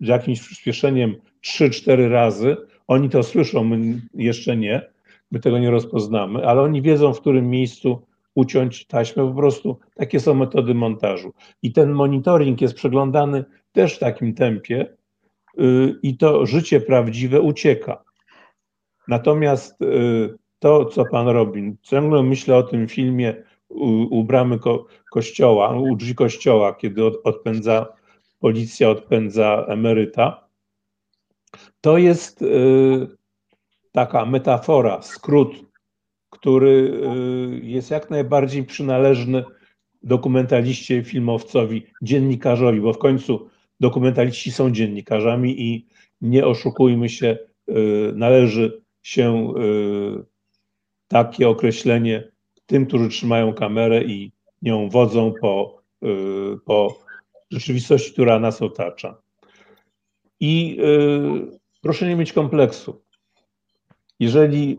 z 0.00 0.08
jakimś 0.08 0.40
przyspieszeniem 0.40 1.14
3-4 1.44 2.08
razy. 2.08 2.56
Oni 2.86 3.08
to 3.08 3.22
słyszą, 3.22 3.64
my 3.64 4.00
jeszcze 4.14 4.56
nie, 4.56 4.91
my 5.32 5.40
tego 5.40 5.58
nie 5.58 5.70
rozpoznamy, 5.70 6.46
ale 6.46 6.62
oni 6.62 6.82
wiedzą, 6.82 7.14
w 7.14 7.20
którym 7.20 7.50
miejscu 7.50 8.02
uciąć 8.34 8.86
taśmę. 8.86 9.28
Po 9.28 9.34
prostu 9.34 9.78
takie 9.94 10.20
są 10.20 10.34
metody 10.34 10.74
montażu. 10.74 11.32
I 11.62 11.72
ten 11.72 11.92
monitoring 11.92 12.60
jest 12.60 12.74
przeglądany 12.74 13.44
też 13.72 13.96
w 13.96 13.98
takim 13.98 14.34
tempie 14.34 14.96
y, 15.60 15.94
i 16.02 16.16
to 16.16 16.46
życie 16.46 16.80
prawdziwe 16.80 17.40
ucieka. 17.40 18.02
Natomiast 19.08 19.82
y, 19.82 20.38
to, 20.58 20.84
co 20.84 21.04
pan 21.04 21.28
robi, 21.28 21.76
ciągle 21.82 22.22
myślę 22.22 22.56
o 22.56 22.62
tym 22.62 22.88
filmie 22.88 23.34
u, 23.68 24.18
u 24.18 24.24
bramy 24.24 24.58
ko, 24.58 24.86
kościoła, 25.12 25.76
u 25.76 25.96
drzwi 25.96 26.14
kościoła, 26.14 26.74
kiedy 26.74 27.04
od, 27.04 27.14
odpędza, 27.24 27.86
policja 28.40 28.90
odpędza 28.90 29.64
emeryta. 29.68 30.48
To 31.80 31.98
jest 31.98 32.42
y, 32.42 33.21
taka 33.92 34.26
metafora, 34.26 35.02
skrót, 35.02 35.56
który 36.30 37.00
jest 37.62 37.90
jak 37.90 38.10
najbardziej 38.10 38.64
przynależny 38.64 39.44
dokumentaliście, 40.02 41.04
filmowcowi, 41.04 41.86
dziennikarzowi, 42.02 42.80
bo 42.80 42.92
w 42.92 42.98
końcu 42.98 43.48
dokumentaliści 43.80 44.52
są 44.52 44.70
dziennikarzami 44.70 45.62
i 45.62 45.86
nie 46.20 46.46
oszukujmy 46.46 47.08
się, 47.08 47.38
należy 48.14 48.82
się 49.02 49.54
y, 49.56 50.24
takie 51.08 51.48
określenie 51.48 52.32
tym, 52.66 52.86
którzy 52.86 53.08
trzymają 53.08 53.54
kamerę 53.54 54.04
i 54.04 54.32
nią 54.62 54.88
wodzą 54.88 55.32
po, 55.40 55.82
y, 56.02 56.58
po 56.64 56.98
rzeczywistości, 57.50 58.12
która 58.12 58.38
nas 58.38 58.62
otacza. 58.62 59.16
I 60.40 60.78
y, 60.80 61.58
proszę 61.80 62.08
nie 62.08 62.16
mieć 62.16 62.32
kompleksu. 62.32 63.02
Jeżeli 64.22 64.78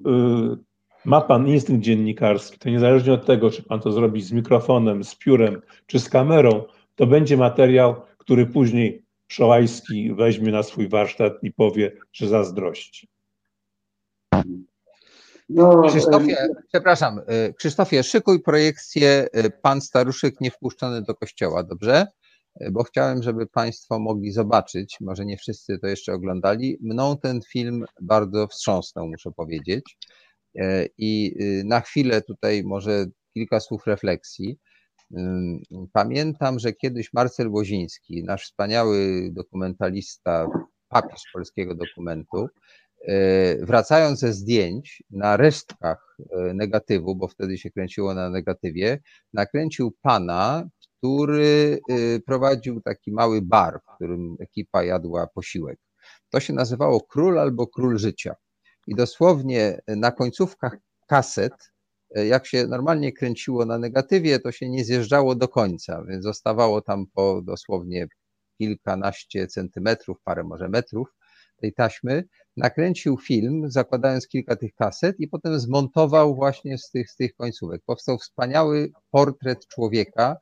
ma 1.05 1.21
Pan 1.21 1.47
instynkt 1.47 1.83
dziennikarski, 1.83 2.59
to 2.59 2.69
niezależnie 2.69 3.13
od 3.13 3.25
tego, 3.25 3.51
czy 3.51 3.63
Pan 3.63 3.79
to 3.79 3.91
zrobi 3.91 4.21
z 4.21 4.31
mikrofonem, 4.31 5.03
z 5.03 5.15
piórem, 5.15 5.61
czy 5.87 5.99
z 5.99 6.09
kamerą, 6.09 6.63
to 6.95 7.07
będzie 7.07 7.37
materiał, 7.37 8.01
który 8.17 8.45
później 8.45 9.05
Szołajski 9.27 10.13
weźmie 10.15 10.51
na 10.51 10.63
swój 10.63 10.89
warsztat 10.89 11.33
i 11.41 11.51
powie, 11.51 11.91
że 12.13 12.27
zazdrości. 12.27 13.07
No, 15.49 15.81
Krzysztofie, 15.87 16.37
przepraszam, 16.67 17.19
y, 17.19 17.53
Krzysztofie, 17.53 18.03
szykuj 18.03 18.41
projekcję 18.41 19.27
y, 19.35 19.51
Pan 19.61 19.81
Staruszek 19.81 20.41
niewpuszczony 20.41 21.01
do 21.01 21.15
kościoła, 21.15 21.63
dobrze? 21.63 22.07
Y, 22.61 22.71
bo 22.71 22.83
chciałem, 22.83 23.23
żeby 23.23 23.47
Państwo 23.47 23.99
mogli 23.99 24.31
zobaczyć, 24.31 24.97
może 25.01 25.25
nie 25.25 25.37
wszyscy 25.37 25.79
to 25.79 25.87
jeszcze 25.87 26.13
oglądali. 26.13 26.77
Mną 26.81 27.17
ten 27.17 27.41
film 27.51 27.85
bardzo 28.01 28.47
wstrząsnął, 28.47 29.07
muszę 29.07 29.31
powiedzieć. 29.31 29.97
I 30.97 31.35
na 31.65 31.81
chwilę 31.81 32.21
tutaj 32.21 32.63
może 32.63 33.05
kilka 33.33 33.59
słów 33.59 33.87
refleksji. 33.87 34.57
Pamiętam, 35.93 36.59
że 36.59 36.73
kiedyś 36.73 37.13
Marcel 37.13 37.49
Łoziński, 37.49 38.23
nasz 38.23 38.43
wspaniały 38.43 39.29
dokumentalista, 39.31 40.47
papież 40.89 41.21
polskiego 41.33 41.75
dokumentu, 41.75 42.47
E, 43.07 43.65
wracając 43.65 44.19
ze 44.19 44.33
zdjęć 44.33 45.03
na 45.11 45.37
resztkach 45.37 46.17
e, 46.19 46.53
negatywu, 46.53 47.15
bo 47.15 47.27
wtedy 47.27 47.57
się 47.57 47.71
kręciło 47.71 48.13
na 48.13 48.29
negatywie, 48.29 48.99
nakręcił 49.33 49.93
pana, 50.01 50.69
który 51.03 51.79
e, 51.89 52.19
prowadził 52.19 52.81
taki 52.81 53.11
mały 53.11 53.41
bar, 53.41 53.79
w 53.81 53.95
którym 53.95 54.35
ekipa 54.39 54.83
jadła 54.83 55.27
posiłek. 55.27 55.79
To 56.29 56.39
się 56.39 56.53
nazywało 56.53 57.01
Król 57.01 57.39
albo 57.39 57.67
Król 57.67 57.97
Życia. 57.97 58.35
I 58.87 58.95
dosłownie 58.95 59.81
na 59.87 60.11
końcówkach 60.11 60.77
kaset, 61.07 61.53
jak 62.15 62.47
się 62.47 62.67
normalnie 62.67 63.11
kręciło 63.11 63.65
na 63.65 63.77
negatywie, 63.77 64.39
to 64.39 64.51
się 64.51 64.69
nie 64.69 64.85
zjeżdżało 64.85 65.35
do 65.35 65.47
końca, 65.47 66.03
więc 66.07 66.23
zostawało 66.23 66.81
tam 66.81 67.05
po 67.13 67.41
dosłownie 67.41 68.07
kilkanaście 68.57 69.47
centymetrów, 69.47 70.17
parę 70.23 70.43
może 70.43 70.69
metrów 70.69 71.07
tej 71.61 71.73
taśmy, 71.73 72.23
nakręcił 72.57 73.17
film, 73.17 73.71
zakładając 73.71 74.27
kilka 74.27 74.55
tych 74.55 74.73
kaset 74.73 75.19
i 75.19 75.27
potem 75.27 75.59
zmontował 75.59 76.35
właśnie 76.35 76.77
z 76.77 76.89
tych, 76.89 77.11
z 77.11 77.15
tych 77.15 77.35
końcówek. 77.35 77.81
Powstał 77.85 78.17
wspaniały 78.17 78.91
portret 79.11 79.67
człowieka 79.67 80.37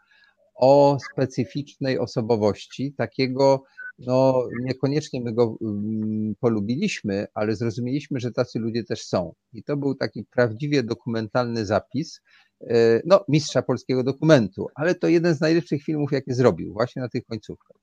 o 0.55 0.97
specyficznej 1.11 1.99
osobowości, 1.99 2.93
takiego, 2.97 3.63
no 3.99 4.47
niekoniecznie 4.63 5.21
my 5.21 5.33
go 5.33 5.57
mm, 5.61 6.35
polubiliśmy, 6.39 7.27
ale 7.33 7.55
zrozumieliśmy, 7.55 8.19
że 8.19 8.31
tacy 8.31 8.59
ludzie 8.59 8.83
też 8.83 9.05
są. 9.05 9.33
I 9.53 9.63
to 9.63 9.77
był 9.77 9.95
taki 9.95 10.23
prawdziwie 10.23 10.83
dokumentalny 10.83 11.65
zapis, 11.65 12.21
e, 12.61 13.01
no 13.05 13.25
mistrza 13.27 13.61
polskiego 13.61 14.03
dokumentu, 14.03 14.67
ale 14.75 14.95
to 14.95 15.07
jeden 15.07 15.35
z 15.35 15.41
najlepszych 15.41 15.83
filmów, 15.83 16.11
jakie 16.11 16.33
zrobił, 16.33 16.73
właśnie 16.73 17.01
na 17.01 17.09
tych 17.09 17.25
końcówkach. 17.25 17.77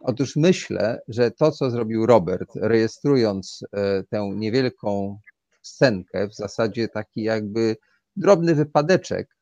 Otóż 0.00 0.36
myślę, 0.36 1.00
że 1.08 1.30
to, 1.30 1.52
co 1.52 1.70
zrobił 1.70 2.06
Robert, 2.06 2.50
rejestrując 2.56 3.60
e, 3.72 4.02
tę 4.02 4.30
niewielką 4.34 5.18
scenkę, 5.62 6.28
w 6.28 6.34
zasadzie 6.34 6.88
taki 6.88 7.22
jakby 7.22 7.76
drobny 8.16 8.54
wypadeczek, 8.54 9.33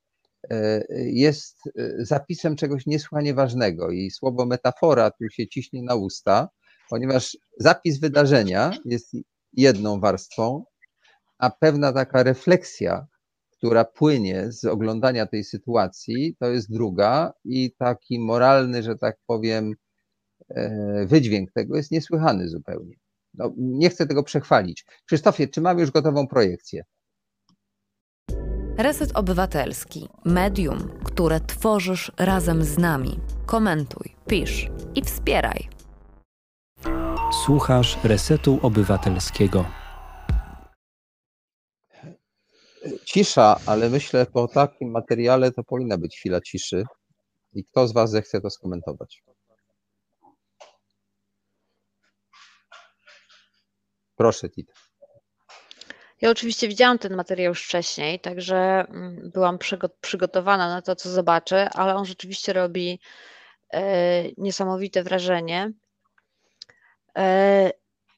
jest 1.07 1.57
e, 1.67 1.71
zapisem 1.99 2.57
czegoś 2.57 2.87
niesłychanie 2.87 3.35
ważnego 3.35 3.91
i 3.91 4.11
słowo 4.11 4.47
metafora 4.47 5.11
tu 5.11 5.29
się 5.31 5.49
ciśnie 5.49 5.83
na 5.83 5.95
usta, 5.95 6.49
ponieważ 6.91 7.37
zapis 7.59 8.01
wydarzenia 8.01 8.71
jest 8.85 9.17
jedną 9.53 10.01
warstwą, 10.01 10.65
a 11.39 11.51
pewna 11.51 11.93
taka 11.93 12.23
refleksja, 12.23 13.07
która 13.51 13.85
płynie 13.85 14.53
z 14.53 14.65
oglądania 14.65 15.27
tej 15.27 15.45
sytuacji, 15.45 16.37
to 16.41 16.51
jest 16.51 16.73
druga 16.73 17.33
i 17.45 17.75
taki 17.79 18.19
moralny, 18.19 18.83
że 18.83 18.99
tak 18.99 19.17
powiem, 19.27 19.75
E, 20.51 21.07
wydźwięk 21.07 21.53
tego 21.53 21.77
jest 21.77 21.91
niesłychany 21.91 22.49
zupełnie. 22.49 22.97
No, 23.35 23.53
nie 23.57 23.91
chcę 23.91 24.07
tego 24.07 24.23
przechwalić. 24.23 24.85
Krzysztofie, 25.07 25.49
czy 25.49 25.61
mamy 25.61 25.81
już 25.81 25.91
gotową 25.91 26.27
projekcję? 26.27 26.85
Reset 28.79 29.17
Obywatelski. 29.17 30.09
Medium, 30.25 30.91
które 31.05 31.41
tworzysz 31.41 32.13
razem 32.19 32.65
z 32.65 32.79
nami. 32.79 33.21
Komentuj, 33.47 34.17
pisz 34.27 34.69
i 34.95 35.03
wspieraj. 35.03 35.69
Słuchasz 37.45 37.99
Resetu 38.05 38.59
Obywatelskiego. 38.63 39.65
Cisza, 43.05 43.57
ale 43.67 43.91
myślę, 43.91 44.27
po 44.27 44.49
takim 44.49 44.91
materiale 44.91 45.53
to 45.53 45.65
powinna 45.65 45.99
być 45.99 46.17
chwila 46.19 46.41
ciszy. 46.41 46.85
I 47.53 47.65
kto 47.65 47.89
z 47.89 47.93
Was 47.93 48.11
zechce 48.11 48.41
to 48.41 48.51
skomentować? 48.51 49.23
Proszę, 54.17 54.49
Tita. 54.51 54.82
Ja 56.23 56.31
oczywiście 56.31 56.69
widziałam 56.69 56.99
ten 56.99 57.17
materiał 57.17 57.51
już 57.51 57.65
wcześniej, 57.65 58.21
także 58.21 58.57
mm, 58.89 59.31
byłam 59.35 59.59
przygotowana 60.01 60.69
na 60.69 60.83
to, 60.83 60.97
co 60.97 61.11
zobaczę, 61.11 61.71
ale 61.71 61.95
on 61.95 62.05
rzeczywiście 62.05 62.53
robi 62.53 63.01
e, 63.73 63.83
niesamowite 64.39 65.03
wrażenie. 65.03 65.73
E, 67.19 67.71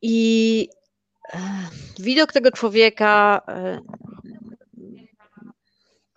I 0.02 0.68
e, 1.34 1.38
widok 1.98 2.32
tego 2.32 2.50
człowieka 2.50 3.42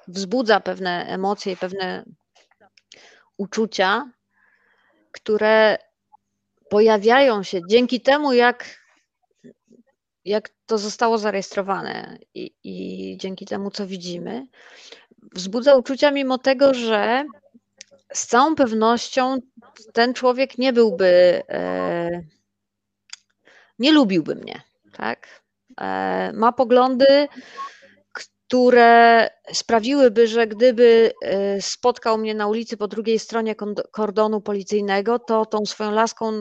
wzbudza 0.08 0.60
pewne 0.60 1.06
emocje 1.06 1.54
i 1.54 1.58
pewne 1.58 2.04
uczucia, 3.38 4.12
które 5.12 5.78
pojawiają 6.70 7.44
się 7.44 7.62
dzięki 7.70 8.02
temu, 8.02 8.34
jak 8.34 8.87
jak 10.28 10.50
to 10.66 10.78
zostało 10.78 11.18
zarejestrowane 11.18 12.18
i, 12.34 12.54
i 12.64 13.18
dzięki 13.18 13.46
temu, 13.46 13.72
co 13.72 13.88
widzimy, 13.88 14.48
wzbudza 15.34 15.76
uczucia, 15.76 16.12
mimo 16.12 16.38
tego, 16.38 16.74
że 16.74 17.26
z 18.14 18.28
całą 18.28 18.56
pewnością 18.56 19.38
ten 19.94 20.14
człowiek 20.14 20.58
nie 20.58 20.74
byłby, 20.74 21.44
e, 21.50 22.10
nie 23.80 23.92
lubiłby 23.92 24.36
mnie, 24.36 24.62
tak? 24.94 25.42
E, 25.82 26.32
ma 26.34 26.52
poglądy, 26.52 27.28
które 28.48 29.30
sprawiłyby, 29.54 30.28
że 30.28 30.48
gdyby 30.48 31.12
e, 31.22 31.62
spotkał 31.62 32.18
mnie 32.18 32.36
na 32.36 32.48
ulicy 32.48 32.78
po 32.78 32.88
drugiej 32.88 33.20
stronie 33.20 33.56
kordonu 33.92 34.42
policyjnego, 34.42 35.20
to 35.20 35.46
tą 35.46 35.66
swoją 35.66 35.92
laską, 35.92 36.32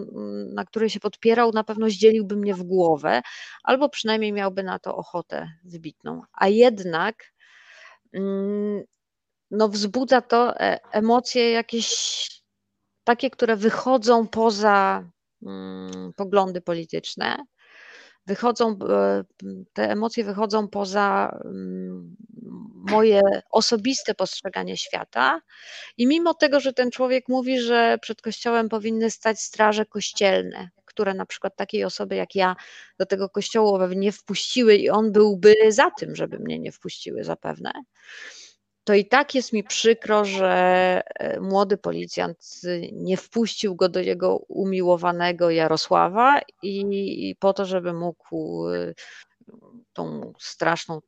na 0.55 0.65
której 0.65 0.91
się 0.91 1.01
podpierał, 1.01 1.53
na 1.53 1.65
pewno 1.65 1.91
zdzieliłby 1.91 2.37
mnie 2.37 2.55
w 2.55 2.62
głowę, 2.62 3.23
albo 3.62 3.89
przynajmniej 3.89 4.33
miałby 4.33 4.62
na 4.62 4.78
to 4.78 4.97
ochotę 4.97 5.51
wybitną. 5.65 6.23
A 6.33 6.49
jednak 6.49 7.33
mm, 8.12 8.83
no, 9.51 9.69
wzbudza 9.69 10.20
to 10.20 10.61
e, 10.61 10.78
emocje 10.93 11.51
jakieś 11.51 12.27
takie, 13.05 13.31
które 13.31 13.57
wychodzą 13.57 14.28
poza 14.28 15.11
mm, 15.43 16.12
poglądy 16.16 16.61
polityczne 16.61 17.37
wychodzą, 18.27 18.78
e, 18.89 19.24
te 19.73 19.90
emocje 19.90 20.24
wychodzą 20.24 20.69
poza 20.69 21.39
mm, 21.44 22.16
moje 22.90 23.20
osobiste 23.51 24.15
postrzeganie 24.15 24.77
świata. 24.77 25.40
I 25.97 26.07
mimo 26.07 26.35
tego, 26.35 26.61
że 26.61 26.73
ten 26.73 26.90
człowiek 26.90 27.28
mówi, 27.28 27.61
że 27.61 27.98
przed 28.03 28.23
kościołem 28.23 28.69
powinny 28.69 29.11
stać 29.11 29.40
straże 29.40 29.86
kościelne, 29.86 30.70
które 30.85 31.15
na 31.15 31.27
przykład 31.27 31.57
takiej 31.57 31.85
osoby 31.85 32.16
jak 32.16 32.35
ja 32.35 32.57
do 32.98 33.07
tego 33.07 33.28
kościoła 33.28 33.89
nie 33.97 34.12
wpuściły, 34.12 34.77
i 34.77 34.90
on 34.90 35.12
byłby 35.12 35.55
za 35.69 35.90
tym, 35.90 36.16
żeby 36.16 36.39
mnie 36.39 36.59
nie 36.59 36.73
wpuściły 36.73 37.24
zapewne 37.24 37.73
to 38.87 38.95
i 38.95 39.07
tak 39.07 39.35
jest 39.35 39.53
mi 39.53 39.65
przykro, 39.65 40.25
że 40.25 40.53
e, 41.05 41.41
młody 41.41 41.77
policjant 41.77 42.39
nie 42.93 43.17
wpuścił 43.17 43.77
go 43.77 43.89
do 43.89 44.01
jego 44.01 44.37
umiłowanego 44.37 45.51
Jarosława 45.51 46.41
i, 46.63 47.37
po 47.41 47.53
to, 47.53 47.65
żeby 47.65 47.93
mógł 47.93 48.69
e, 48.69 48.95
tą 49.93 50.33
straszną 50.39 51.01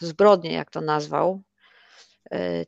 zbrodnię, 0.00 0.52
jak 0.52 0.70
to 0.70 0.80
nazwał, 0.80 1.42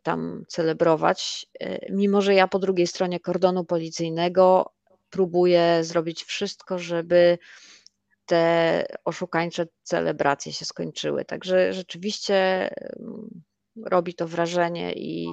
tam 0.03 0.45
celebrować, 0.49 1.47
mimo 1.91 2.21
że 2.21 2.35
ja 2.35 2.49
po 2.49 2.59
drugiej 2.59 2.87
stronie 2.87 3.21
kordonu 3.21 3.65
policyjnego 3.65 4.73
próbuję 5.11 5.79
zrobić 5.85 6.25
wszystko, 6.25 6.79
żeby 6.79 7.39
te 8.27 8.85
oszukańcze 9.05 9.67
celebracje 9.83 10.53
się 10.53 10.65
skończyły. 10.65 11.25
Także 11.25 11.73
rzeczywiście 11.73 12.69
robi 13.77 14.15
to 14.15 14.29
wrażenie 14.29 14.93
i 14.93 15.27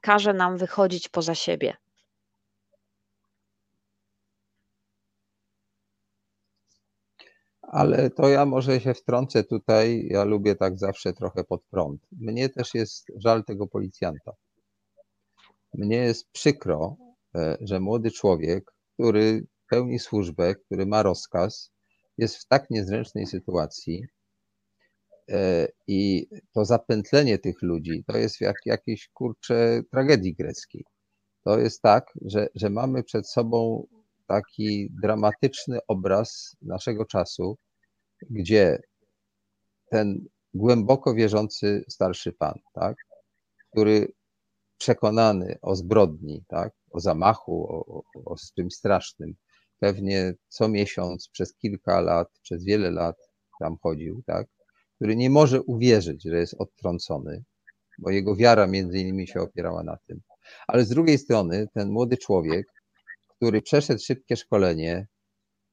każe 0.00 0.32
nam 0.34 0.56
wychodzić 0.58 1.08
poza 1.08 1.34
siebie. 1.34 1.76
Ale 7.62 8.10
to 8.10 8.28
ja 8.28 8.46
może 8.46 8.80
się 8.80 8.94
wtrącę 8.94 9.44
tutaj. 9.44 10.08
Ja 10.10 10.24
lubię 10.24 10.56
tak 10.56 10.78
zawsze 10.78 11.12
trochę 11.12 11.44
pod 11.44 11.62
prąd. 11.64 12.06
Mnie 12.12 12.48
też 12.48 12.74
jest 12.74 13.06
żal 13.16 13.44
tego 13.44 13.66
policjanta. 13.66 14.32
Mnie 15.74 15.96
jest 15.96 16.30
przykro, 16.32 16.96
e, 17.34 17.56
że 17.60 17.80
młody 17.80 18.10
człowiek, 18.10 18.72
który 18.94 19.46
pełni 19.68 19.98
służbę, 19.98 20.54
który 20.54 20.86
ma 20.86 21.02
rozkaz, 21.02 21.72
jest 22.18 22.36
w 22.36 22.46
tak 22.46 22.70
niezręcznej 22.70 23.26
sytuacji, 23.26 24.04
I 25.86 26.26
to 26.52 26.64
zapętlenie 26.64 27.38
tych 27.38 27.62
ludzi 27.62 28.04
to 28.06 28.18
jest 28.18 28.40
jak 28.40 28.56
jakiejś 28.66 29.08
kurcze 29.08 29.82
tragedii 29.90 30.34
greckiej. 30.34 30.84
To 31.44 31.58
jest 31.58 31.82
tak, 31.82 32.06
że, 32.22 32.48
że 32.54 32.70
mamy 32.70 33.02
przed 33.02 33.28
sobą 33.28 33.86
taki 34.26 34.90
dramatyczny 35.02 35.78
obraz 35.88 36.56
naszego 36.62 37.06
czasu, 37.06 37.58
gdzie 38.30 38.82
ten 39.90 40.26
głęboko 40.54 41.14
wierzący 41.14 41.84
starszy 41.88 42.32
pan, 42.32 42.54
tak, 42.74 42.96
który 43.70 44.12
przekonany 44.78 45.58
o 45.62 45.76
zbrodni, 45.76 46.44
tak, 46.48 46.72
o 46.90 47.00
zamachu, 47.00 47.66
o, 47.68 47.98
o, 47.98 48.02
o 48.24 48.36
czymś 48.56 48.74
strasznym, 48.74 49.34
pewnie 49.78 50.34
co 50.48 50.68
miesiąc 50.68 51.28
przez 51.28 51.56
kilka 51.56 52.00
lat, 52.00 52.28
przez 52.42 52.64
wiele 52.64 52.90
lat 52.90 53.16
tam 53.60 53.76
chodził, 53.82 54.22
tak, 54.26 54.46
który 55.00 55.16
nie 55.16 55.30
może 55.30 55.62
uwierzyć, 55.62 56.22
że 56.22 56.38
jest 56.38 56.54
odtrącony, 56.58 57.44
bo 57.98 58.10
jego 58.10 58.36
wiara 58.36 58.66
między 58.66 58.98
innymi 58.98 59.26
się 59.26 59.40
opierała 59.40 59.82
na 59.82 59.96
tym. 60.06 60.20
Ale 60.66 60.84
z 60.84 60.88
drugiej 60.88 61.18
strony 61.18 61.66
ten 61.74 61.90
młody 61.90 62.16
człowiek, 62.16 62.66
który 63.36 63.62
przeszedł 63.62 64.00
szybkie 64.00 64.36
szkolenie, 64.36 65.06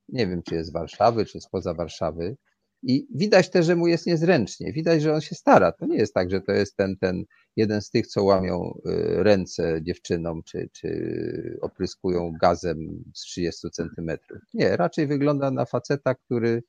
nie 0.10 0.28
wiem 0.28 0.44
czy 0.44 0.56
jest 0.56 0.70
z 0.70 0.74
Warszawy, 0.74 1.26
czy 1.26 1.42
spoza 1.42 1.74
Warszawy, 1.74 2.36
i 2.84 3.08
widać 3.16 3.50
też, 3.50 3.66
że 3.66 3.76
mu 3.76 3.88
jest 3.88 4.06
niezręcznie. 4.06 4.74
Widać, 4.74 5.02
że 5.02 5.14
on 5.14 5.22
się 5.22 5.36
stara. 5.36 5.72
To 5.72 5.86
nie 5.86 5.98
jest 5.98 6.14
tak, 6.14 6.30
że 6.30 6.42
to 6.42 6.52
jest 6.52 6.76
ten, 6.76 6.98
ten 6.98 7.24
jeden 7.56 7.82
z 7.82 7.90
tych, 7.90 8.08
co 8.08 8.24
łamią 8.24 8.74
y, 8.86 9.24
ręce 9.24 9.80
dziewczynom, 9.84 10.44
czy, 10.44 10.70
czy 10.74 11.58
opryskują 11.62 12.34
gazem 12.42 13.04
z 13.16 13.22
30 13.22 13.70
centymetrów. 13.72 14.42
Nie, 14.54 14.78
raczej 14.78 15.08
wygląda 15.08 15.52
na 15.52 15.66
faceta, 15.66 16.16
który 16.16 16.64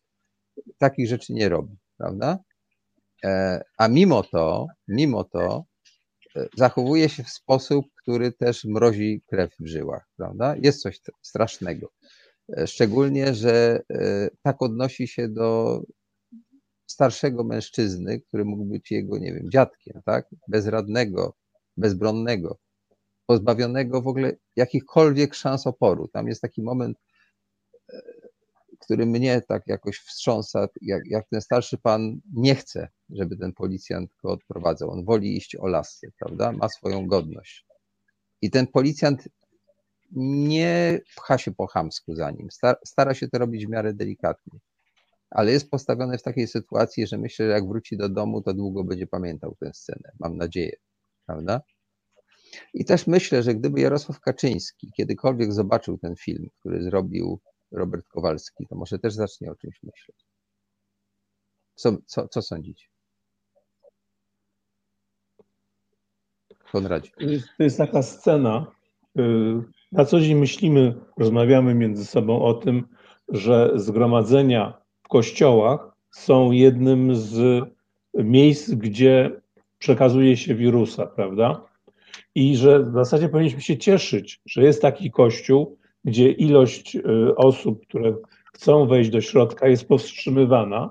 takich 0.79 1.09
rzeczy 1.09 1.33
nie 1.33 1.49
robi, 1.49 1.77
prawda? 1.99 2.39
E, 3.25 3.61
a 3.79 3.89
mimo 3.89 4.23
to, 4.23 4.67
mimo 4.89 5.25
to 5.25 5.65
e, 6.37 6.49
zachowuje 6.57 7.09
się 7.09 7.23
w 7.25 7.31
sposób, 7.31 7.87
który 8.03 8.33
też 8.33 8.65
mrozi 8.65 9.23
krew 9.27 9.51
w 9.61 9.67
żyłach, 9.67 10.09
prawda? 10.17 10.55
Jest 10.63 10.83
coś 10.83 11.01
strasznego. 11.23 11.89
E, 12.57 12.67
szczególnie, 12.67 13.35
że 13.35 13.83
tak 14.43 14.63
odnosi 14.63 15.09
się 15.09 15.29
do 15.29 15.81
starszego 16.87 17.45
mężczyzny, 17.45 18.21
który 18.21 18.45
mógł 18.45 18.65
być 18.65 18.91
jego, 18.91 19.19
nie 19.19 19.35
wiem, 19.35 19.51
dziadkiem, 19.51 20.03
tak? 20.05 20.29
Bezradnego, 20.49 21.35
bezbronnego, 21.77 22.59
pozbawionego 23.27 24.03
w 24.03 24.09
ogóle 24.09 24.33
jakichkolwiek 24.57 25.35
szans 25.35 25.67
oporu. 25.67 26.09
Tam 26.09 26.29
jest 26.29 26.43
taki 26.43 26.63
moment 26.63 26.99
który 28.89 29.07
mnie 29.07 29.43
tak 29.49 29.63
jakoś 29.67 29.99
wstrząsa, 29.99 30.69
jak, 30.81 31.03
jak 31.07 31.29
ten 31.29 31.41
starszy 31.41 31.79
pan 31.79 32.21
nie 32.35 32.55
chce, 32.55 32.89
żeby 33.11 33.37
ten 33.37 33.53
policjant 33.53 34.11
go 34.25 34.33
odprowadzał. 34.33 34.91
On 34.91 35.05
woli 35.05 35.37
iść 35.37 35.57
o 35.57 35.67
lasy, 35.67 36.13
prawda? 36.19 36.53
Ma 36.53 36.69
swoją 36.69 37.07
godność. 37.07 37.67
I 38.43 38.51
ten 38.51 38.67
policjant 38.67 39.29
nie 40.13 41.01
pcha 41.17 41.39
się 41.39 41.55
po 41.55 41.67
chamsku 41.67 42.15
za 42.15 42.31
nim. 42.31 42.49
Stara 42.85 43.15
się 43.15 43.29
to 43.29 43.39
robić 43.39 43.67
w 43.67 43.71
miarę 43.71 43.95
delikatnie. 43.95 44.59
Ale 45.31 45.53
jest 45.53 45.71
postawiony 45.71 46.19
w 46.19 46.23
takiej 46.23 46.49
sytuacji, 46.49 47.07
że 47.07 47.19
myślę, 47.19 47.47
że 47.47 47.53
jak 47.53 47.69
wróci 47.69 47.97
do 47.97 48.09
domu, 48.09 48.43
to 48.43 48.55
długo 48.55 48.85
będzie 48.85 49.07
pamiętał 49.07 49.57
tę 49.61 49.71
scenę. 49.75 50.13
Mam 50.21 50.37
nadzieję, 50.37 50.77
prawda? 51.27 51.61
I 52.75 52.85
też 52.85 53.07
myślę, 53.07 53.43
że 53.43 53.55
gdyby 53.55 53.81
Jarosław 53.81 54.21
Kaczyński 54.21 54.93
kiedykolwiek 54.97 55.53
zobaczył 55.53 55.99
ten 55.99 56.17
film, 56.17 56.49
który 56.61 56.83
zrobił 56.83 57.41
Robert 57.73 58.09
Kowalski, 58.09 58.67
to 58.67 58.75
może 58.75 58.99
też 58.99 59.15
zacznie 59.15 59.51
o 59.51 59.57
czymś 59.57 59.83
myśleć. 59.83 60.17
Co, 61.75 61.97
co, 62.07 62.29
co 62.29 62.43
sądzicie? 62.43 62.87
Konradzie. 66.73 67.11
To 67.57 67.63
jest 67.63 67.79
taka 67.79 68.03
scena, 68.03 68.67
y, 69.19 69.23
na 69.93 70.05
co 70.05 70.21
dzień 70.21 70.35
myślimy, 70.35 70.95
rozmawiamy 71.17 71.75
między 71.75 72.05
sobą 72.05 72.43
o 72.43 72.55
tym, 72.55 72.89
że 73.29 73.71
zgromadzenia 73.75 74.81
w 75.03 75.09
kościołach 75.09 75.97
są 76.11 76.51
jednym 76.51 77.17
z 77.17 77.65
miejsc, 78.15 78.71
gdzie 78.71 79.41
przekazuje 79.79 80.37
się 80.37 80.55
wirusa, 80.55 81.07
prawda? 81.07 81.65
I 82.35 82.57
że 82.57 82.85
w 82.85 82.93
zasadzie 82.93 83.29
powinniśmy 83.29 83.61
się 83.61 83.79
cieszyć, 83.79 84.41
że 84.47 84.63
jest 84.63 84.83
taki 84.83 85.11
kościół, 85.11 85.78
gdzie 86.09 86.31
ilość 86.31 86.97
y, 86.97 87.37
osób, 87.37 87.87
które 87.87 88.15
chcą 88.55 88.87
wejść 88.87 89.11
do 89.11 89.21
środka, 89.21 89.69
jest 89.69 89.89
powstrzymywana, 89.89 90.91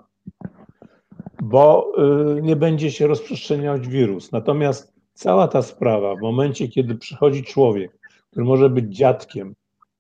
bo 1.41 1.91
y, 2.37 2.41
nie 2.41 2.55
będzie 2.55 2.91
się 2.91 3.07
rozprzestrzeniać 3.07 3.87
wirus. 3.87 4.31
Natomiast 4.31 4.93
cała 5.13 5.47
ta 5.47 5.61
sprawa, 5.61 6.15
w 6.15 6.21
momencie, 6.21 6.67
kiedy 6.67 6.95
przychodzi 6.95 7.43
człowiek, 7.43 7.99
który 8.31 8.45
może 8.45 8.69
być 8.69 8.95
dziadkiem 8.95 9.55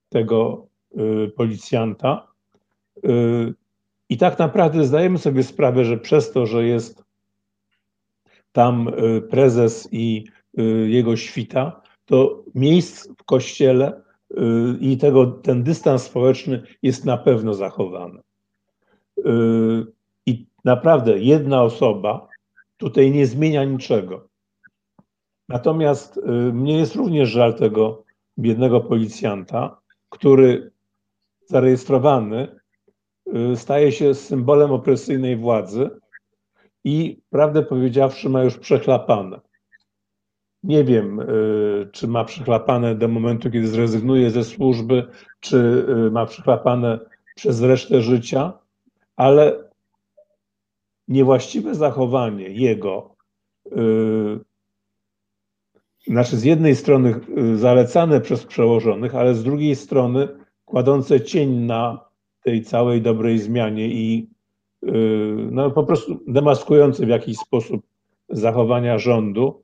tego 0.09 0.67
y, 0.97 1.31
policjanta, 1.35 2.27
i 4.09 4.17
tak 4.17 4.39
naprawdę 4.39 4.83
zdajemy 4.83 5.17
sobie 5.17 5.43
sprawę, 5.43 5.85
że 5.85 5.97
przez 5.97 6.31
to, 6.31 6.45
że 6.45 6.65
jest 6.65 7.03
tam 8.51 8.91
prezes 9.29 9.89
i 9.91 10.25
jego 10.87 11.17
świta, 11.17 11.81
to 12.05 12.43
miejsc 12.55 13.07
w 13.17 13.23
kościele 13.23 14.01
i 14.79 14.97
tego, 14.97 15.25
ten 15.25 15.63
dystans 15.63 16.03
społeczny 16.03 16.63
jest 16.81 17.05
na 17.05 17.17
pewno 17.17 17.53
zachowany. 17.53 18.21
I 20.25 20.47
naprawdę 20.65 21.19
jedna 21.19 21.63
osoba 21.63 22.27
tutaj 22.77 23.11
nie 23.11 23.27
zmienia 23.27 23.63
niczego. 23.63 24.27
Natomiast 25.49 26.19
mnie 26.53 26.77
jest 26.77 26.95
również 26.95 27.29
żal 27.29 27.53
tego 27.53 28.03
biednego 28.39 28.81
policjanta, 28.81 29.79
który 30.09 30.71
zarejestrowany 31.45 32.59
staje 33.55 33.91
się 33.91 34.13
symbolem 34.13 34.71
opresyjnej 34.71 35.37
władzy 35.37 35.89
i 36.83 37.21
prawdę 37.29 37.63
powiedziawszy 37.63 38.29
ma 38.29 38.43
już 38.43 38.57
przechlapane. 38.57 39.39
Nie 40.63 40.83
wiem, 40.83 41.19
y, 41.19 41.89
czy 41.91 42.07
ma 42.07 42.23
przechlapane 42.23 42.95
do 42.95 43.07
momentu, 43.07 43.51
kiedy 43.51 43.67
zrezygnuje 43.67 44.31
ze 44.31 44.43
służby, 44.43 45.07
czy 45.39 45.57
y, 46.07 46.11
ma 46.11 46.25
przechlapane 46.25 46.99
przez 47.35 47.61
resztę 47.61 48.01
życia, 48.01 48.53
ale 49.15 49.69
niewłaściwe 51.07 51.75
zachowanie 51.75 52.49
jego, 52.49 53.15
y, 53.65 54.39
znaczy 56.07 56.37
z 56.37 56.43
jednej 56.43 56.75
strony 56.75 57.19
zalecane 57.55 58.21
przez 58.21 58.45
przełożonych, 58.45 59.15
ale 59.15 59.35
z 59.35 59.43
drugiej 59.43 59.75
strony 59.75 60.27
kładące 60.65 61.21
cień 61.21 61.49
na 61.49 62.05
tej 62.43 62.63
całej 62.63 63.01
dobrej 63.01 63.39
zmianie 63.39 63.87
i 63.87 64.29
no, 65.51 65.71
po 65.71 65.83
prostu 65.83 66.19
demaskujące 66.27 67.05
w 67.05 67.09
jakiś 67.09 67.37
sposób 67.37 67.85
zachowania 68.29 68.97
rządu, 68.97 69.63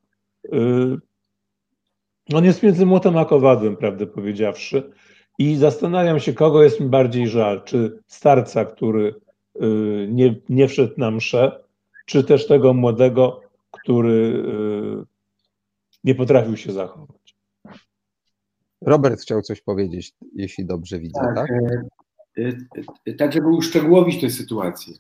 on 2.34 2.46
jest 2.46 2.64
między 2.64 2.86
młotem 2.86 3.18
a 3.18 3.26
kowadłem, 3.26 3.78
prawdę 3.78 4.08
powiedziawszy. 4.08 4.92
I 5.40 5.56
zastanawiam 5.56 6.20
się, 6.20 6.34
kogo 6.34 6.64
jest 6.64 6.80
mi 6.80 6.90
bardziej 6.90 7.28
żal. 7.28 7.64
Czy 7.64 8.00
starca, 8.08 8.66
który 8.66 9.16
y, 9.62 10.08
nie, 10.12 10.36
nie 10.50 10.68
wszedł 10.68 10.94
na 10.98 11.12
mszę, 11.12 11.64
czy 12.06 12.24
też 12.24 12.48
tego 12.48 12.74
młodego, 12.74 13.42
który 13.72 14.44
y, 15.02 15.06
nie 16.04 16.16
potrafił 16.16 16.58
się 16.58 16.72
zachować. 16.72 17.36
Robert 18.82 19.22
chciał 19.22 19.42
coś 19.42 19.62
powiedzieć, 19.62 20.14
jeśli 20.36 20.66
dobrze 20.66 21.00
widzę, 21.00 21.20
tak? 21.36 21.48
Tak, 21.48 22.54
tak? 23.06 23.18
tak 23.18 23.34
żeby 23.34 23.48
uszczegółowić 23.48 24.22
tę 24.22 24.30
sytuację. 24.30 24.94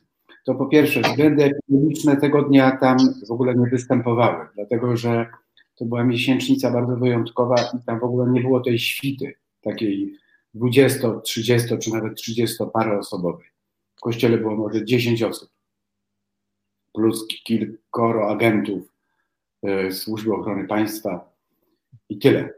To 0.44 0.56
po 0.56 0.65
pierwsze, 0.65 1.02
względy 1.02 1.44
epidemiczne 1.44 2.18
tego 2.18 2.41
dnia 2.41 2.78
tam 2.78 2.98
w 3.28 3.32
ogóle 3.32 3.56
nie 3.56 3.68
występowały, 3.68 4.48
dlatego 4.56 4.98
że 4.98 5.30
to 5.76 5.86
była 5.86 6.03
miesięcznica 6.03 6.72
bardzo 6.72 6.95
wyjątkowa 6.95 7.56
i 7.56 7.86
tam 7.86 7.99
w 7.99 8.03
ogóle 8.03 8.32
nie 8.32 8.41
było 8.41 8.60
tej 8.60 8.80
świty, 8.80 9.34
takiej 9.61 10.18
20, 10.53 11.20
30 11.20 11.78
czy 11.78 11.91
nawet 11.91 12.15
30 12.15 12.57
paroosobowej. 12.74 13.48
W 13.95 14.02
kościele 14.02 14.38
było 14.38 14.56
może 14.56 14.86
10 14.86 15.24
osób, 15.24 15.49
plus 16.94 17.28
kilkoro 17.44 18.30
agentów 18.30 18.94
e, 19.64 19.91
Służby 19.91 20.34
Ochrony 20.34 20.68
Państwa 20.68 21.34
i 22.10 22.20
tyle. 22.20 22.53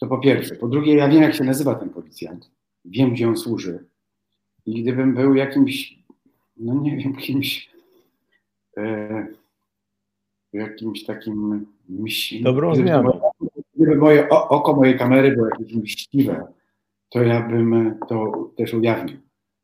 To 0.00 0.06
po 0.06 0.18
pierwsze. 0.18 0.54
Po 0.54 0.68
drugie, 0.68 0.94
ja 0.94 1.08
wiem, 1.08 1.22
jak 1.22 1.34
się 1.34 1.44
nazywa 1.44 1.74
ten 1.74 1.90
policjant. 1.90 2.50
Wiem, 2.84 3.12
gdzie 3.12 3.28
on 3.28 3.36
służy. 3.36 3.84
I 4.66 4.82
gdybym 4.82 5.14
był 5.14 5.34
jakimś 5.34 5.98
no 6.56 6.74
nie 6.74 6.96
wiem, 6.96 7.16
kimś, 7.16 7.70
e, 8.76 9.26
jakimś 10.52 11.04
takim 11.04 11.66
myśli. 11.88 12.42
Dobrą 12.42 12.74
zmianą. 12.74 13.20
Gdyby 13.74 13.96
moje 13.96 14.28
oko 14.28 14.76
mojej 14.76 14.98
kamery 14.98 15.32
było 15.32 15.48
jakieś 15.48 15.74
mściwe, 15.74 16.46
to 17.08 17.22
ja 17.22 17.48
bym 17.48 17.98
to 18.08 18.50
też 18.56 18.74
ujawnił. 18.74 19.16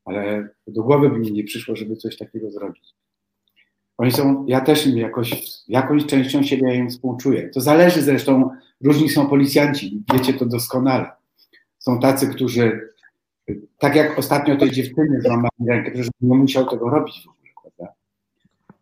Ale 0.05 0.49
do 0.67 0.83
głowy 0.83 1.11
by 1.11 1.19
mi 1.19 1.33
nie 1.33 1.45
przyszło, 1.45 1.77
żeby 1.77 1.97
coś 1.97 2.17
takiego 2.17 2.51
zrobić. 2.51 2.95
Oni 3.99 4.13
są, 4.13 4.47
ja 4.49 4.61
też 4.61 4.87
im 4.87 4.99
jakoś, 4.99 5.49
jakąś 5.69 6.07
częścią 6.07 6.43
siebie 6.43 6.69
ja 6.69 6.75
im 6.75 6.91
współczuję. 6.91 7.49
To 7.49 7.61
zależy 7.61 8.03
zresztą, 8.03 8.51
różni 8.81 9.09
są 9.09 9.27
policjanci, 9.27 10.03
wiecie 10.13 10.35
to 10.35 10.47
doskonale. 10.47 11.11
Są 11.79 12.01
tacy, 12.01 12.27
którzy 12.27 12.92
tak 13.79 13.97
jak 13.97 14.19
ostatnio 14.19 14.57
tej 14.57 14.71
dziewczyny 14.71 15.21
złamali 15.21 15.69
rękę, 15.69 15.91
przecież 15.91 16.11
nie 16.21 16.37
musiał 16.37 16.67
tego 16.67 16.91
robić 16.91 17.25
w 17.25 17.29
ogóle, 17.29 17.51
prawda? 17.63 17.95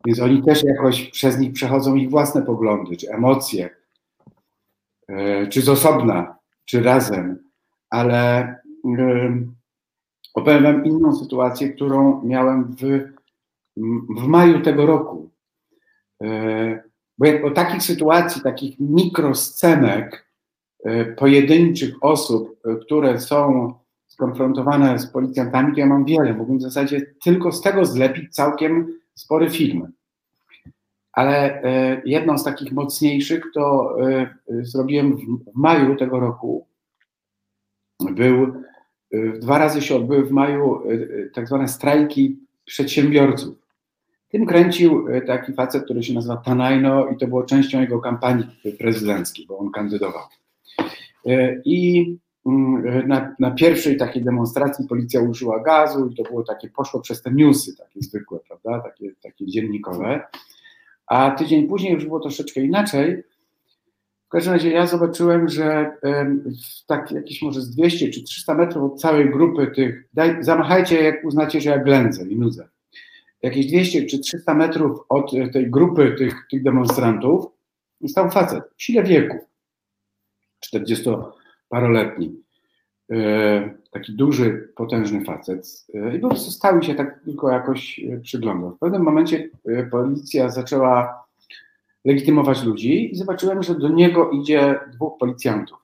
Więc 0.07 0.21
oni 0.21 0.43
też 0.43 0.65
jakoś 0.65 1.11
przez 1.11 1.39
nich 1.39 1.53
przechodzą 1.53 1.95
ich 1.95 2.11
własne 2.11 2.43
poglądy, 2.43 2.97
czy 2.97 3.11
emocje, 3.11 3.71
e, 5.09 5.47
czy 5.47 5.63
z 5.63 5.69
osobna, 5.69 6.39
czy 6.65 6.83
razem, 6.83 7.39
ale 7.91 8.55
opowiem 10.35 10.63
wam 10.63 10.85
inną 10.85 11.17
sytuację, 11.17 11.73
którą 11.73 12.23
miałem 12.25 12.77
w, 12.77 12.83
w 14.21 14.27
maju 14.27 14.61
tego 14.63 14.87
roku. 14.87 15.31
E, 16.23 16.83
bo 17.19 17.27
o 17.47 17.51
takich 17.51 17.83
sytuacji, 17.83 18.43
takich 18.43 18.81
mikroscenek 18.81 20.27
e, 20.85 21.05
pojedynczych 21.05 21.95
osób, 22.01 22.61
które 22.81 23.21
są 23.21 23.75
skonfrontowane 24.21 24.99
z 24.99 25.07
policjantami, 25.07 25.73
to 25.73 25.81
ja 25.81 25.87
mam 25.87 26.05
wiele. 26.05 26.35
Mógłbym 26.35 26.59
w 26.59 26.63
zasadzie 26.63 27.07
tylko 27.25 27.53
z 27.53 27.61
tego 27.61 27.85
zlepić 27.85 28.35
całkiem 28.35 28.93
spory 29.15 29.51
film. 29.51 29.93
Ale 31.13 31.63
e, 31.63 32.03
jedną 32.05 32.39
z 32.39 32.45
takich 32.45 32.73
mocniejszych 32.73 33.45
to 33.55 33.97
e, 34.11 34.35
zrobiłem 34.49 35.17
w 35.17 35.21
maju 35.55 35.97
tego 35.97 36.21
roku. 36.21 36.67
Był, 38.11 38.55
e, 39.13 39.39
dwa 39.39 39.59
razy 39.59 39.83
się 39.83 39.97
odbyły 39.97 40.25
w 40.25 40.31
maju 40.31 40.83
tak 41.35 41.47
zwane 41.47 41.69
strajki 41.69 42.39
przedsiębiorców. 42.65 43.57
Tym 44.29 44.47
kręcił 44.47 45.07
taki 45.27 45.53
facet, 45.53 45.85
który 45.85 46.03
się 46.03 46.15
nazywa 46.15 46.37
Tanajno 46.37 47.09
i 47.09 47.17
to 47.17 47.27
było 47.27 47.43
częścią 47.43 47.81
jego 47.81 48.01
kampanii 48.01 48.47
prezydenckiej, 48.79 49.47
bo 49.47 49.59
on 49.59 49.71
kandydował. 49.71 50.23
I 51.65 52.17
na, 53.07 53.35
na, 53.39 53.51
pierwszej 53.51 53.97
takiej 53.97 54.25
demonstracji 54.25 54.89
policja 54.89 55.21
użyła 55.21 55.63
gazu 55.63 56.07
i 56.07 56.15
to 56.15 56.23
było 56.23 56.43
takie, 56.43 56.69
poszło 56.69 57.01
przez 57.01 57.23
te 57.23 57.31
newsy 57.31 57.77
takie 57.77 58.03
zwykłe, 58.03 58.39
prawda, 58.49 58.81
takie, 58.81 59.11
takie 59.23 59.47
dziennikowe. 59.47 60.21
A 61.07 61.31
tydzień 61.31 61.69
później 61.69 61.93
już 61.93 62.05
było 62.05 62.21
troszeczkę 62.21 62.61
inaczej. 62.61 63.23
W 64.27 64.31
każdym 64.31 64.53
razie 64.53 64.71
ja 64.71 64.87
zobaczyłem, 64.87 65.49
że 65.49 65.93
tak 66.87 67.13
jakieś 67.13 67.43
może 67.43 67.61
z 67.61 67.71
200 67.71 68.11
czy 68.11 68.23
300 68.23 68.55
metrów 68.55 68.93
od 68.93 69.01
całej 69.01 69.31
grupy 69.31 69.67
tych, 69.67 70.09
daj, 70.15 70.45
zamachajcie 70.45 71.03
jak 71.03 71.25
uznacie, 71.25 71.61
że 71.61 71.71
ja 71.71 71.79
ględzę 71.79 72.29
i 72.29 72.37
nudzę. 72.37 72.69
Jakieś 73.43 73.67
200 73.67 74.07
czy 74.07 74.19
300 74.19 74.55
metrów 74.55 75.01
od 75.09 75.33
tej 75.53 75.71
grupy 75.71 76.15
tych, 76.19 76.47
tych 76.51 76.63
demonstrantów 76.63 77.47
stał 78.09 78.31
facet 78.31 78.65
w 78.77 78.83
sile 78.83 79.03
wieku, 79.03 79.37
40 80.61 81.05
paroletni, 81.71 82.43
e, 83.11 83.75
taki 83.91 84.13
duży, 84.13 84.73
potężny 84.77 85.25
facet 85.25 85.87
e, 85.95 86.17
i 86.17 86.21
po 86.21 86.29
prostu 86.29 86.51
stał 86.51 86.83
się 86.83 86.95
tak 86.95 87.21
tylko 87.25 87.51
jakoś 87.51 87.99
e, 87.99 88.21
przyglądał. 88.21 88.71
W 88.71 88.79
pewnym 88.79 89.03
momencie 89.03 89.49
policja 89.91 90.51
zaczęła 90.51 91.25
legitymować 92.05 92.65
ludzi 92.65 93.13
i 93.13 93.17
zobaczyłem, 93.17 93.63
że 93.63 93.75
do 93.75 93.89
niego 93.89 94.31
idzie 94.31 94.81
dwóch 94.93 95.19
policjantów. 95.19 95.79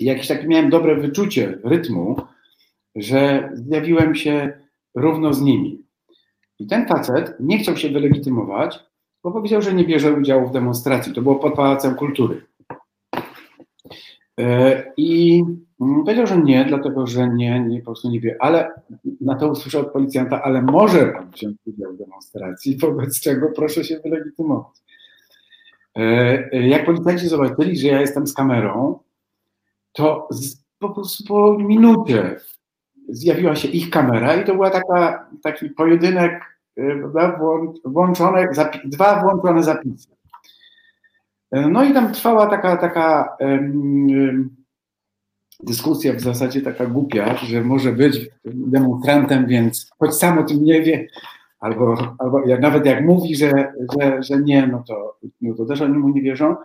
I 0.00 0.04
jakieś 0.04 0.28
takie 0.28 0.46
miałem 0.46 0.70
dobre 0.70 0.96
wyczucie 0.96 1.58
rytmu, 1.64 2.16
że 2.96 3.50
zjawiłem 3.54 4.14
się 4.14 4.52
równo 4.94 5.32
z 5.32 5.42
nimi. 5.42 5.84
I 6.58 6.66
ten 6.66 6.86
facet 6.88 7.36
nie 7.40 7.58
chciał 7.58 7.76
się 7.76 7.88
wylegitymować, 7.88 8.78
bo 9.22 9.32
powiedział, 9.32 9.62
że 9.62 9.74
nie 9.74 9.84
bierze 9.84 10.12
udziału 10.12 10.48
w 10.48 10.52
demonstracji. 10.52 11.12
To 11.14 11.22
było 11.22 11.36
pod 11.36 11.54
Pałacem 11.54 11.94
Kultury. 11.94 12.49
E, 14.40 14.92
I 14.96 15.42
powiedział, 16.04 16.26
że 16.26 16.38
nie, 16.38 16.64
dlatego 16.64 17.06
że 17.06 17.28
nie, 17.28 17.60
nie 17.60 17.78
po 17.78 17.84
prostu 17.84 18.10
nie 18.10 18.20
wie, 18.20 18.36
ale 18.40 18.70
na 19.20 19.34
to 19.34 19.48
usłyszał 19.48 19.80
od 19.80 19.92
policjanta, 19.92 20.42
ale 20.42 20.62
może 20.62 21.06
pan 21.06 21.30
wziąć 21.30 21.56
udział 21.66 21.92
w 21.92 21.98
demonstracji, 21.98 22.78
wobec 22.82 23.20
czego 23.20 23.48
proszę 23.56 23.84
się 23.84 24.00
wylegitymować. 24.04 24.76
E, 25.96 26.68
jak 26.68 26.86
policjanci 26.86 27.28
zobaczyli, 27.28 27.76
że 27.76 27.88
ja 27.88 28.00
jestem 28.00 28.26
z 28.26 28.34
kamerą, 28.34 28.98
to 29.92 30.28
po 30.78 30.90
prostu 30.90 31.24
po 31.24 31.58
minucie 31.58 32.36
zjawiła 33.08 33.56
się 33.56 33.68
ich 33.68 33.90
kamera 33.90 34.36
i 34.36 34.44
to 34.44 34.54
była 34.54 34.70
taka, 34.70 35.30
taki 35.42 35.70
pojedynek, 35.70 36.58
e, 36.76 37.10
włączone, 37.84 38.48
dwa 38.84 39.22
włączone 39.22 39.62
zapisy. 39.62 40.19
No 41.52 41.84
i 41.84 41.94
tam 41.94 42.12
trwała 42.12 42.46
taka, 42.46 42.76
taka 42.76 43.36
dyskusja 45.62 46.12
w 46.12 46.20
zasadzie 46.20 46.60
taka 46.60 46.86
głupia, 46.86 47.36
że 47.36 47.64
może 47.64 47.92
być 47.92 48.30
demonstrantem, 48.44 49.46
więc 49.46 49.90
choć 49.98 50.14
sam 50.14 50.38
o 50.38 50.42
tym 50.42 50.64
nie 50.64 50.82
wie, 50.82 51.06
albo, 51.60 52.14
albo 52.18 52.46
jak, 52.46 52.60
nawet 52.60 52.86
jak 52.86 53.04
mówi, 53.04 53.36
że, 53.36 53.72
że, 53.98 54.22
że 54.22 54.40
nie, 54.40 54.66
no 54.66 54.84
to, 54.88 55.16
no 55.40 55.54
to 55.54 55.64
też 55.64 55.80
oni 55.80 55.98
mu 55.98 56.08
nie 56.08 56.22
wierzą. 56.22 56.56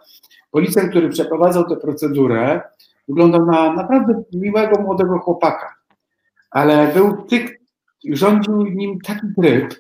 Policjant, 0.52 0.90
który 0.90 1.10
przeprowadzał 1.10 1.70
tę 1.70 1.76
procedurę, 1.76 2.62
wyglądał 3.08 3.46
na 3.46 3.74
naprawdę 3.74 4.24
miłego 4.34 4.82
młodego 4.82 5.20
chłopaka, 5.20 5.76
ale 6.52 6.94
był 6.94 7.22
tych, 7.22 7.56
rządził 8.10 8.62
nim 8.62 9.00
taki 9.02 9.28
tryb, 9.38 9.74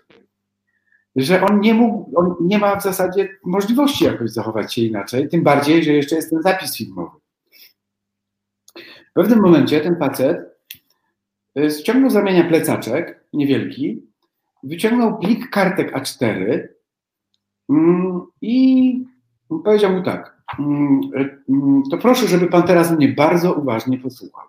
że 1.15 1.41
on 1.41 1.59
nie 1.59 1.73
mógł, 1.73 2.19
on 2.19 2.35
nie 2.41 2.57
ma 2.57 2.75
w 2.75 2.83
zasadzie 2.83 3.29
możliwości 3.45 4.05
jakoś 4.05 4.31
zachować 4.31 4.73
się 4.73 4.81
inaczej, 4.81 5.29
tym 5.29 5.43
bardziej, 5.43 5.83
że 5.83 5.91
jeszcze 5.91 6.15
jest 6.15 6.29
ten 6.29 6.41
zapis 6.41 6.77
filmowy. 6.77 7.17
W 9.09 9.13
pewnym 9.13 9.41
momencie 9.41 9.81
ten 9.81 9.99
facet 9.99 10.37
y, 11.57 11.71
ściągnął 11.71 12.09
z 12.09 12.15
ramienia 12.15 12.43
plecaczek, 12.43 13.25
niewielki, 13.33 14.07
wyciągnął 14.63 15.19
plik 15.19 15.49
kartek 15.49 15.95
A4 15.95 16.67
mm, 17.69 18.21
i 18.41 19.05
powiedział 19.63 19.91
mu 19.91 20.03
tak, 20.03 20.41
mm, 20.59 21.01
mm, 21.49 21.83
to 21.91 21.97
proszę, 21.97 22.27
żeby 22.27 22.47
pan 22.47 22.63
teraz 22.63 22.91
mnie 22.91 23.07
bardzo 23.07 23.53
uważnie 23.53 23.97
posłuchał. 23.97 24.47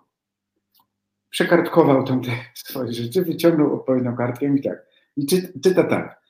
Przekartkował 1.29 2.03
tam 2.03 2.21
te 2.21 2.31
swoje 2.53 2.93
rzeczy, 2.93 3.21
wyciągnął 3.21 3.73
odpowiednią 3.73 4.15
kartkę 4.15 4.55
i 4.55 4.61
tak. 4.61 4.85
I 5.17 5.25
czyta 5.63 5.83
tak. 5.83 6.26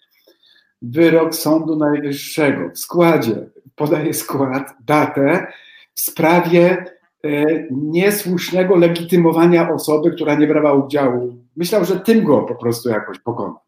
Wyrok 0.81 1.35
Sądu 1.35 1.75
Najwyższego 1.75 2.69
w 2.69 2.77
składzie, 2.77 3.49
podaje 3.75 4.13
skład, 4.13 4.75
datę 4.85 5.47
w 5.93 5.99
sprawie 5.99 6.85
e, 7.23 7.45
niesłusznego 7.71 8.75
legitymowania 8.75 9.69
osoby, 9.69 10.11
która 10.11 10.35
nie 10.35 10.47
brała 10.47 10.73
udziału. 10.73 11.37
Myślał, 11.55 11.85
że 11.85 11.99
tym 11.99 12.23
go 12.23 12.41
po 12.41 12.55
prostu 12.55 12.89
jakoś 12.89 13.19
pokona. 13.19 13.59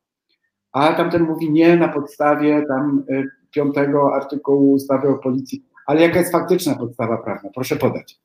A 0.71 0.93
tamten 0.93 1.23
mówi 1.23 1.51
nie 1.51 1.77
na 1.77 1.87
podstawie 1.87 2.65
tam 2.67 3.03
e, 3.09 3.23
piątego 3.51 4.15
artykułu 4.15 4.71
ustawy 4.71 5.09
o 5.09 5.17
policji. 5.17 5.63
Ale 5.85 6.01
jaka 6.01 6.19
jest 6.19 6.31
faktyczna 6.31 6.75
podstawa 6.75 7.17
prawna? 7.17 7.49
Proszę 7.53 7.75
podać. 7.75 8.19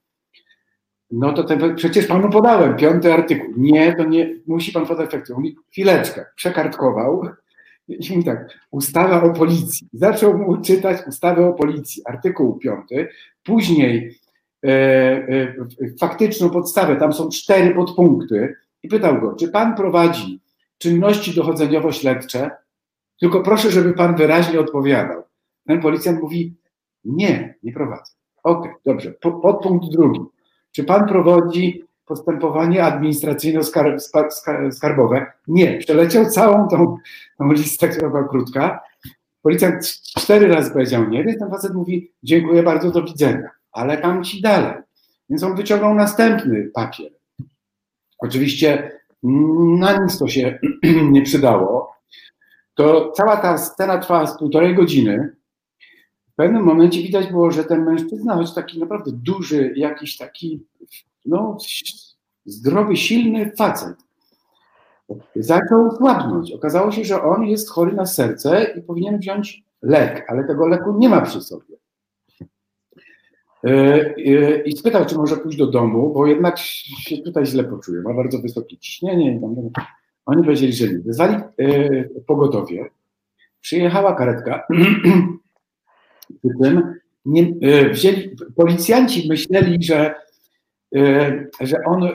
No 1.10 1.32
to 1.32 1.44
ten, 1.44 1.76
przecież 1.76 2.06
panu 2.06 2.30
podałem 2.30 2.76
piąty 2.76 3.12
artykuł. 3.12 3.54
Nie, 3.56 3.96
to 3.96 4.04
nie, 4.04 4.34
musi 4.46 4.72
pan 4.72 4.86
podać 4.86 5.10
faktycznie. 5.10 5.34
Mówi, 5.34 5.56
chwileczkę, 5.70 6.26
przekartkował 6.36 7.26
i 7.88 8.10
mówi 8.10 8.24
tak, 8.24 8.58
ustawa 8.70 9.22
o 9.22 9.32
policji. 9.32 9.88
Zaczął 9.92 10.38
mu 10.38 10.56
czytać 10.56 11.06
ustawę 11.06 11.46
o 11.46 11.52
policji, 11.52 12.02
artykuł 12.06 12.58
piąty, 12.58 13.08
później 13.42 14.18
e, 14.64 14.68
e, 14.68 15.54
faktyczną 16.00 16.50
podstawę, 16.50 16.96
tam 16.96 17.12
są 17.12 17.28
cztery 17.28 17.74
podpunkty 17.74 18.54
i 18.82 18.88
pytał 18.88 19.20
go, 19.20 19.36
czy 19.36 19.48
pan 19.48 19.76
prowadzi 19.76 20.40
czynności 20.78 21.34
dochodzeniowo-śledcze, 21.34 22.50
tylko 23.20 23.40
proszę, 23.40 23.70
żeby 23.70 23.92
pan 23.92 24.16
wyraźnie 24.16 24.60
odpowiadał. 24.60 25.22
Ten 25.66 25.80
policjant 25.80 26.22
mówi, 26.22 26.54
nie, 27.04 27.54
nie 27.62 27.72
prowadzę. 27.72 28.12
Okej, 28.42 28.70
okay, 28.70 28.82
dobrze. 28.86 29.12
Po, 29.12 29.32
podpunkt 29.32 29.88
drugi. 29.88 30.20
Czy 30.72 30.84
pan 30.84 31.08
prowadzi 31.08 31.84
postępowanie 32.06 32.84
administracyjno-skarbowe? 32.84 35.26
Nie, 35.48 35.78
przeleciał 35.78 36.26
całą 36.26 36.68
tą, 36.68 36.96
tą 37.38 37.52
listę, 37.52 37.88
która 37.88 38.08
była 38.08 38.28
krótka. 38.28 38.80
Policjant 39.42 39.86
cztery 40.18 40.48
razy 40.48 40.70
powiedział 40.70 41.08
nie, 41.08 41.24
więc 41.24 41.38
ten 41.38 41.50
facet 41.50 41.74
mówi, 41.74 42.12
dziękuję 42.22 42.62
bardzo, 42.62 42.90
do 42.90 43.02
widzenia. 43.02 43.50
Ale 43.72 43.98
tam 43.98 44.24
ci 44.24 44.40
dalej. 44.40 44.74
Więc 45.30 45.42
on 45.42 45.56
wyciągnął 45.56 45.94
następny 45.94 46.70
papier. 46.74 47.10
Oczywiście 48.18 49.00
na 49.78 49.96
nic 49.96 50.18
to 50.18 50.28
się 50.28 50.58
nie 51.10 51.22
przydało. 51.22 51.94
To 52.74 53.10
cała 53.10 53.36
ta 53.36 53.58
scena 53.58 53.98
trwała 53.98 54.26
z 54.26 54.38
półtorej 54.38 54.74
godziny. 54.74 55.36
W 56.32 56.36
pewnym 56.36 56.62
momencie 56.62 57.02
widać 57.02 57.26
było, 57.26 57.50
że 57.50 57.64
ten 57.64 57.84
mężczyzna, 57.84 58.34
choć 58.34 58.54
taki 58.54 58.80
naprawdę 58.80 59.10
duży, 59.12 59.72
jakiś 59.76 60.16
taki 60.16 60.66
no, 61.26 61.58
zdrowy, 62.44 62.96
silny 62.96 63.52
facet, 63.58 63.96
zaczął 65.36 65.96
słabnąć. 65.96 66.52
Okazało 66.52 66.92
się, 66.92 67.04
że 67.04 67.22
on 67.22 67.44
jest 67.44 67.70
chory 67.70 67.92
na 67.92 68.06
serce 68.06 68.74
i 68.78 68.82
powinien 68.82 69.18
wziąć 69.18 69.62
lek, 69.82 70.26
ale 70.28 70.44
tego 70.44 70.66
leku 70.66 70.98
nie 70.98 71.08
ma 71.08 71.20
przy 71.20 71.40
sobie. 71.40 71.76
E, 73.64 73.70
e, 74.16 74.62
I 74.62 74.76
spytał, 74.76 75.06
czy 75.06 75.16
może 75.16 75.36
pójść 75.36 75.58
do 75.58 75.66
domu, 75.66 76.12
bo 76.12 76.26
jednak 76.26 76.58
się 76.58 77.18
tutaj 77.18 77.46
źle 77.46 77.64
poczuje, 77.64 78.02
ma 78.02 78.14
bardzo 78.14 78.38
wysokie 78.38 78.76
ciśnienie. 78.78 79.40
Oni 80.26 80.44
powiedzieli, 80.44 80.72
że 80.72 80.88
nie. 80.88 80.98
Wezwali 80.98 81.34
e, 81.34 82.04
pogotowie, 82.26 82.90
przyjechała 83.60 84.14
karetka, 84.14 84.66
przy 86.38 86.48
tym 86.62 86.94
nie, 87.24 87.54
wzięli, 87.90 88.36
policjanci 88.56 89.28
myśleli, 89.28 89.82
że, 89.82 90.14
że 91.60 91.76
on 91.86 92.08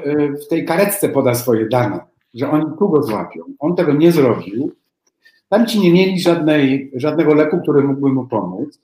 w 0.45 0.47
tej 0.47 0.65
karetce 0.65 1.09
poda 1.09 1.35
swoje 1.35 1.69
dane, 1.69 1.99
że 2.33 2.51
oni 2.51 2.65
tu 2.79 2.89
go 2.89 3.03
złapią. 3.03 3.43
On 3.59 3.75
tego 3.75 3.93
nie 3.93 4.11
zrobił. 4.11 4.71
Tam 5.49 5.65
ci 5.65 5.79
nie 5.79 5.93
mieli 5.93 6.19
żadnej, 6.19 6.91
żadnego 6.95 7.33
leku, 7.33 7.61
który 7.61 7.83
mógłby 7.83 8.13
mu 8.13 8.27
pomóc 8.27 8.79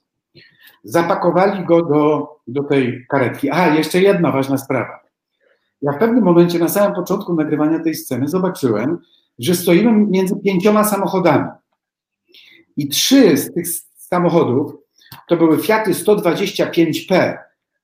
zapakowali 0.86 1.64
go 1.64 1.82
do, 1.82 2.28
do 2.46 2.62
tej 2.62 3.06
karetki. 3.08 3.50
A, 3.50 3.74
jeszcze 3.74 4.00
jedna 4.00 4.32
ważna 4.32 4.58
sprawa. 4.58 5.00
Ja 5.82 5.92
w 5.92 5.98
pewnym 5.98 6.24
momencie, 6.24 6.58
na 6.58 6.68
samym 6.68 6.94
początku 6.94 7.34
nagrywania 7.34 7.78
tej 7.78 7.94
sceny, 7.94 8.28
zobaczyłem, 8.28 8.98
że 9.38 9.54
stoimy 9.54 9.92
między 9.92 10.36
pięcioma 10.44 10.84
samochodami. 10.84 11.48
I 12.76 12.88
trzy 12.88 13.36
z 13.36 13.54
tych 13.54 13.66
samochodów 13.96 14.72
to 15.28 15.36
były 15.36 15.58
Fiaty 15.58 15.92
125P 15.92 17.36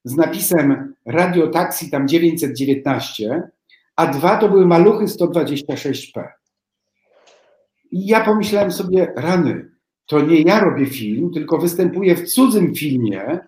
z 0.05 0.17
napisem 0.17 0.92
Radio 1.07 1.49
Taxi 1.49 1.91
tam 1.91 2.09
919, 2.09 3.43
a 3.97 4.07
dwa 4.07 4.37
to 4.37 4.49
były 4.49 4.67
maluchy 4.67 5.05
126P. 5.05 6.29
I 7.93 8.07
ja 8.07 8.25
pomyślałem 8.25 8.73
sobie, 8.73 9.13
rany, 9.17 9.71
to 10.07 10.21
nie 10.21 10.41
ja 10.41 10.61
robię 10.61 10.87
film, 10.87 11.31
tylko 11.35 11.59
występuję 11.59 12.17
w 12.17 12.29
cudzym 12.29 12.75
filmie, 12.75 13.39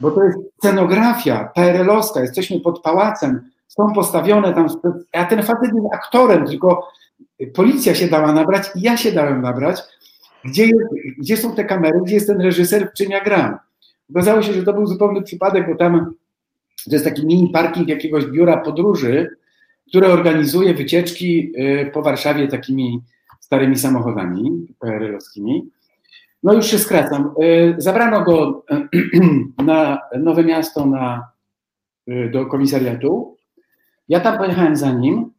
bo 0.00 0.10
to 0.10 0.24
jest 0.24 0.38
scenografia 0.58 1.52
PRL-owska, 1.54 2.20
jesteśmy 2.20 2.60
pod 2.60 2.82
pałacem, 2.82 3.50
są 3.68 3.92
postawione 3.94 4.54
tam, 4.54 4.66
a 5.12 5.24
ten 5.24 5.42
facet 5.42 5.74
jest 5.74 5.94
aktorem, 5.94 6.46
tylko 6.46 6.88
policja 7.54 7.94
się 7.94 8.08
dała 8.08 8.32
nabrać 8.32 8.70
i 8.74 8.80
ja 8.80 8.96
się 8.96 9.12
dałem 9.12 9.42
nabrać, 9.42 9.80
gdzie, 10.44 10.62
jest, 10.62 11.18
gdzie 11.18 11.36
są 11.36 11.54
te 11.54 11.64
kamery, 11.64 12.00
gdzie 12.04 12.14
jest 12.14 12.26
ten 12.26 12.40
reżyser, 12.40 12.92
czym 12.96 13.10
ja 13.10 13.24
gram. 13.24 13.58
Okazało 14.10 14.42
się, 14.42 14.52
że 14.52 14.62
to 14.62 14.72
był 14.72 14.86
zupełny 14.86 15.22
przypadek, 15.22 15.66
bo 15.68 15.76
tam 15.76 16.14
to 16.88 16.94
jest 16.96 17.04
taki 17.04 17.26
mini 17.26 17.48
parking 17.48 17.88
jakiegoś 17.88 18.26
biura 18.26 18.56
podróży, 18.56 19.36
które 19.88 20.08
organizuje 20.08 20.74
wycieczki 20.74 21.52
y, 21.58 21.90
po 21.94 22.02
Warszawie 22.02 22.48
takimi 22.48 23.00
starymi 23.40 23.76
samochodami 23.76 24.66
PRL-owskimi. 24.78 25.70
No 26.42 26.52
już 26.52 26.66
się 26.66 26.78
skracam. 26.78 27.34
Y, 27.42 27.74
zabrano 27.78 28.24
go 28.24 28.64
na 29.64 29.98
Nowe 30.18 30.44
Miasto 30.44 30.86
na, 30.86 31.28
y, 32.08 32.30
do 32.32 32.46
komisariatu. 32.46 33.36
Ja 34.08 34.20
tam 34.20 34.38
pojechałem 34.38 34.76
za 34.76 34.92
nim. 34.92 35.30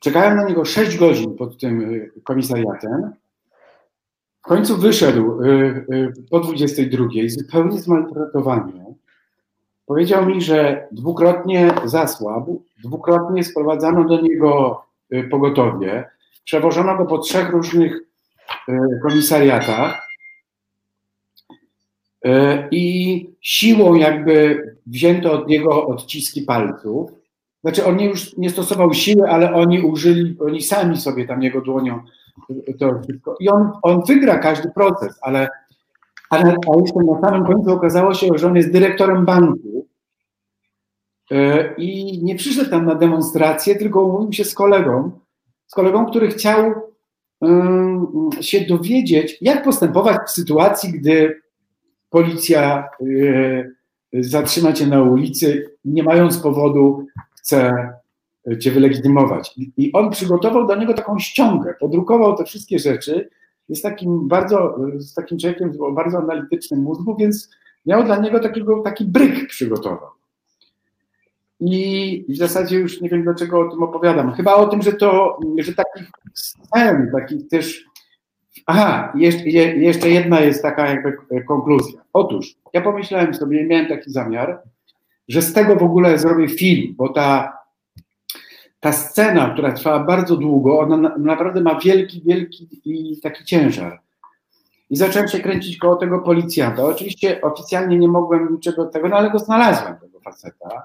Czekałem 0.00 0.36
na 0.36 0.44
niego 0.44 0.64
6 0.64 0.96
godzin 0.96 1.36
pod 1.36 1.60
tym 1.60 2.00
komisariatem. 2.24 3.12
W 4.40 4.42
końcu 4.42 4.76
wyszedł 4.76 5.40
po 6.30 6.40
22, 6.40 7.04
zupełnie 7.28 7.78
zmaltretowany. 7.78 8.89
Powiedział 9.90 10.26
mi, 10.26 10.42
że 10.42 10.88
dwukrotnie 10.92 11.70
zasłabł, 11.84 12.62
dwukrotnie 12.84 13.44
sprowadzano 13.44 14.04
do 14.04 14.20
niego 14.20 14.82
pogotowie, 15.30 16.04
przewożono 16.44 16.96
go 16.96 17.06
po 17.06 17.18
trzech 17.18 17.50
różnych 17.50 18.10
E, 18.68 19.00
komisariatach 19.02 20.08
e, 22.24 22.68
i 22.70 23.34
siłą 23.40 23.94
jakby 23.94 24.62
wzięto 24.86 25.32
od 25.32 25.48
niego 25.48 25.86
odciski 25.86 26.42
palców. 26.42 27.10
Znaczy 27.60 27.84
on 27.84 27.96
nie 27.96 28.06
już 28.06 28.36
nie 28.36 28.50
stosował 28.50 28.94
siły, 28.94 29.30
ale 29.30 29.54
oni 29.54 29.80
użyli, 29.80 30.36
oni 30.40 30.62
sami 30.62 30.96
sobie 30.96 31.26
tam 31.26 31.42
jego 31.42 31.60
dłonią 31.60 32.00
to 32.78 33.00
wszystko. 33.02 33.36
I 33.40 33.48
on, 33.48 33.72
on 33.82 34.02
wygra 34.08 34.38
każdy 34.38 34.70
proces, 34.70 35.18
ale, 35.22 35.48
ale 36.30 36.56
na 37.06 37.20
samym 37.20 37.44
końcu 37.44 37.72
okazało 37.72 38.14
się, 38.14 38.26
że 38.34 38.46
on 38.46 38.56
jest 38.56 38.72
dyrektorem 38.72 39.24
banku 39.24 39.79
i 41.76 42.20
nie 42.24 42.34
przyszedł 42.34 42.70
tam 42.70 42.86
na 42.86 42.94
demonstrację, 42.94 43.76
tylko 43.76 44.02
umówił 44.02 44.32
się 44.32 44.44
z 44.44 44.54
kolegą, 44.54 45.10
z 45.66 45.74
kolegą, 45.74 46.06
który 46.06 46.28
chciał 46.28 46.74
się 48.40 48.60
dowiedzieć, 48.60 49.38
jak 49.40 49.64
postępować 49.64 50.16
w 50.26 50.30
sytuacji, 50.30 50.92
gdy 50.92 51.40
policja 52.10 52.88
y, 53.02 53.74
zatrzyma 54.14 54.72
cię 54.72 54.86
na 54.86 55.02
ulicy, 55.02 55.76
nie 55.84 56.02
mając 56.02 56.38
powodu, 56.38 57.06
chce 57.36 57.72
cię 58.60 58.70
wylegitymować. 58.70 59.54
I 59.76 59.92
on 59.92 60.10
przygotował 60.10 60.66
do 60.66 60.76
niego 60.76 60.94
taką 60.94 61.18
ściągę, 61.18 61.74
podrukował 61.80 62.36
te 62.36 62.44
wszystkie 62.44 62.78
rzeczy. 62.78 63.28
Jest 63.68 63.82
takim 63.82 64.28
bardzo, 64.28 64.76
z 64.96 65.14
takim 65.14 65.38
człowiekiem 65.38 65.72
o 65.80 65.92
bardzo 65.92 66.18
analitycznym 66.18 66.80
mózgu, 66.80 67.16
więc 67.16 67.50
miał 67.86 68.04
dla 68.04 68.16
niego 68.16 68.40
takiego, 68.40 68.82
taki 68.82 69.04
bryk 69.04 69.48
przygotował. 69.48 70.19
I 71.60 72.24
w 72.28 72.36
zasadzie 72.36 72.78
już 72.78 73.00
nie 73.00 73.08
wiem, 73.08 73.22
dlaczego 73.22 73.60
o 73.60 73.70
tym 73.70 73.82
opowiadam. 73.82 74.32
Chyba 74.32 74.54
o 74.54 74.66
tym, 74.66 74.82
że 74.82 74.92
to, 74.92 75.38
że 75.58 75.74
takich 75.74 76.10
scen, 76.34 77.10
takich 77.12 77.48
też. 77.48 77.84
Aha, 78.66 79.12
jeszcze, 79.16 79.48
jeszcze 79.48 80.10
jedna 80.10 80.40
jest 80.40 80.62
taka 80.62 80.90
jakby 80.90 81.16
konkluzja. 81.48 82.00
Otóż 82.12 82.54
ja 82.72 82.80
pomyślałem 82.80 83.34
sobie, 83.34 83.66
miałem 83.66 83.88
taki 83.88 84.10
zamiar, 84.10 84.62
że 85.28 85.42
z 85.42 85.52
tego 85.52 85.76
w 85.76 85.82
ogóle 85.82 86.18
zrobię 86.18 86.48
film, 86.48 86.94
bo 86.96 87.08
ta, 87.08 87.58
ta 88.80 88.92
scena, 88.92 89.50
która 89.50 89.72
trwała 89.72 90.04
bardzo 90.04 90.36
długo, 90.36 90.80
ona 90.80 90.96
na, 90.96 91.18
naprawdę 91.18 91.60
ma 91.60 91.80
wielki, 91.80 92.22
wielki 92.26 92.68
i 92.84 93.20
taki 93.20 93.44
ciężar. 93.44 94.00
I 94.90 94.96
zacząłem 94.96 95.28
się 95.28 95.40
kręcić 95.40 95.78
koło 95.78 95.96
tego 95.96 96.18
policjanta. 96.18 96.84
Oczywiście 96.84 97.40
oficjalnie 97.40 97.98
nie 97.98 98.08
mogłem 98.08 98.52
niczego 98.52 98.86
tego, 98.86 99.08
no 99.08 99.16
ale 99.16 99.30
go 99.30 99.38
znalazłem, 99.38 99.96
tego 99.96 100.20
faceta. 100.20 100.82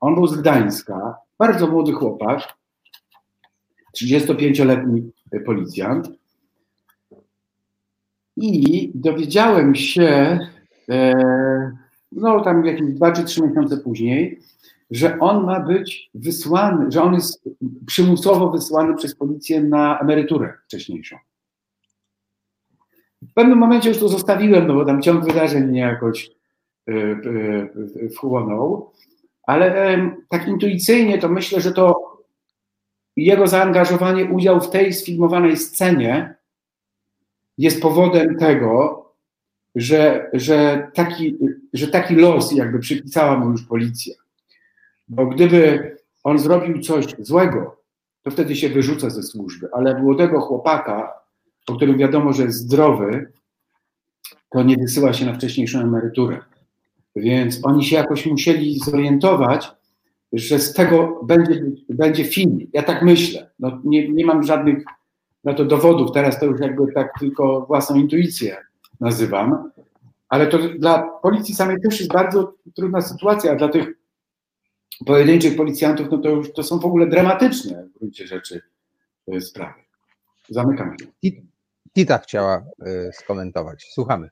On 0.00 0.14
był 0.14 0.26
z 0.26 0.40
Gdańska, 0.40 1.16
bardzo 1.38 1.66
młody 1.66 1.92
chłopak, 1.92 2.40
35-letni 4.02 5.12
policjant. 5.46 6.08
I 8.36 8.90
dowiedziałem 8.94 9.74
się, 9.74 10.38
e, 10.88 11.12
no 12.12 12.40
tam 12.40 12.64
jakieś 12.64 12.92
dwa 12.92 13.12
czy 13.12 13.24
trzy 13.24 13.42
miesiące 13.42 13.76
później, 13.76 14.40
że 14.90 15.18
on 15.18 15.44
ma 15.44 15.60
być 15.60 16.10
wysłany, 16.14 16.92
że 16.92 17.02
on 17.02 17.14
jest 17.14 17.48
przymusowo 17.86 18.50
wysłany 18.50 18.96
przez 18.96 19.14
policję 19.14 19.62
na 19.62 19.98
emeryturę 19.98 20.54
wcześniejszą. 20.64 21.16
W 23.22 23.32
pewnym 23.32 23.58
momencie 23.58 23.88
już 23.88 23.98
to 23.98 24.08
zostawiłem, 24.08 24.66
no 24.66 24.74
bo 24.74 24.84
tam 24.84 25.02
ciąg 25.02 25.24
wydarzeń 25.24 25.64
mnie 25.64 25.80
jakoś 25.80 26.30
e, 26.88 26.92
e, 26.92 28.08
wchłonął, 28.08 28.92
ale 29.48 29.98
tak 30.28 30.48
intuicyjnie 30.48 31.18
to 31.18 31.28
myślę, 31.28 31.60
że 31.60 31.72
to 31.72 32.16
jego 33.16 33.46
zaangażowanie, 33.46 34.24
udział 34.24 34.60
w 34.60 34.70
tej 34.70 34.94
sfilmowanej 34.94 35.56
scenie 35.56 36.34
jest 37.58 37.82
powodem 37.82 38.36
tego, 38.36 39.04
że, 39.74 40.30
że, 40.32 40.90
taki, 40.94 41.38
że 41.72 41.88
taki 41.88 42.14
los 42.14 42.52
jakby 42.52 42.78
przypisała 42.78 43.38
mu 43.38 43.50
już 43.50 43.62
policja. 43.62 44.14
Bo 45.08 45.26
gdyby 45.26 45.96
on 46.24 46.38
zrobił 46.38 46.82
coś 46.82 47.06
złego, 47.18 47.76
to 48.22 48.30
wtedy 48.30 48.56
się 48.56 48.68
wyrzuca 48.68 49.10
ze 49.10 49.22
służby, 49.22 49.68
ale 49.72 50.02
młodego 50.02 50.40
chłopaka, 50.40 51.12
o 51.66 51.76
którym 51.76 51.98
wiadomo, 51.98 52.32
że 52.32 52.42
jest 52.42 52.58
zdrowy, 52.58 53.32
to 54.50 54.62
nie 54.62 54.76
wysyła 54.76 55.12
się 55.12 55.26
na 55.26 55.34
wcześniejszą 55.34 55.80
emeryturę. 55.80 56.38
Więc 57.16 57.60
oni 57.62 57.84
się 57.84 57.96
jakoś 57.96 58.26
musieli 58.26 58.78
zorientować, 58.78 59.70
że 60.32 60.58
z 60.58 60.72
tego 60.72 61.20
będzie, 61.24 61.62
będzie 61.88 62.24
film. 62.24 62.58
Ja 62.72 62.82
tak 62.82 63.02
myślę. 63.02 63.50
No, 63.58 63.80
nie, 63.84 64.08
nie 64.08 64.26
mam 64.26 64.42
żadnych 64.42 64.84
na 65.44 65.54
to 65.54 65.64
dowodów. 65.64 66.12
Teraz 66.12 66.40
to 66.40 66.46
już 66.46 66.60
jakby 66.60 66.92
tak 66.92 67.12
tylko 67.20 67.66
własną 67.66 67.96
intuicję 67.96 68.56
nazywam. 69.00 69.70
Ale 70.28 70.46
to 70.46 70.58
dla 70.58 71.02
policji 71.22 71.54
samej 71.54 71.76
też 71.80 72.00
jest 72.00 72.12
bardzo 72.12 72.54
trudna 72.74 73.00
sytuacja, 73.00 73.52
a 73.52 73.56
dla 73.56 73.68
tych 73.68 73.98
pojedynczych 75.06 75.56
policjantów, 75.56 76.08
no 76.10 76.18
to 76.18 76.28
już 76.28 76.52
to 76.52 76.62
są 76.62 76.78
w 76.78 76.84
ogóle 76.84 77.06
dramatyczne 77.06 77.84
w 77.84 77.98
gruncie 77.98 78.26
rzeczy 78.26 78.62
e, 79.32 79.40
sprawy. 79.40 79.80
Zamykam. 80.48 80.96
Tita 81.92 82.18
chciała 82.18 82.64
e, 82.86 83.12
skomentować. 83.12 83.86
Słuchamy. 83.92 84.28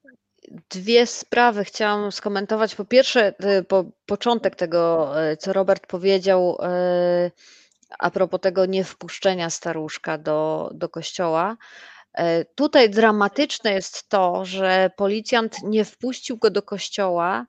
Dwie 0.70 1.06
sprawy 1.06 1.64
chciałam 1.64 2.12
skomentować. 2.12 2.74
Po 2.74 2.85
pierwsze, 2.85 3.35
e, 3.39 3.62
po, 3.62 3.85
początek 4.06 4.56
tego, 4.56 5.12
co 5.39 5.52
Robert 5.52 5.86
powiedział 5.86 6.59
a 7.98 8.10
propos 8.10 8.40
tego 8.40 8.66
niewpuszczenia 8.66 9.51
staruszka 9.51 10.18
do, 10.18 10.70
do 10.74 10.89
kościoła. 10.89 11.56
Tutaj 12.55 12.90
dramatyczne 12.90 13.73
jest 13.73 14.09
to, 14.09 14.44
że 14.44 14.90
policjant 14.97 15.62
nie 15.62 15.85
wpuścił 15.85 16.36
go 16.36 16.51
do 16.51 16.62
kościoła, 16.62 17.47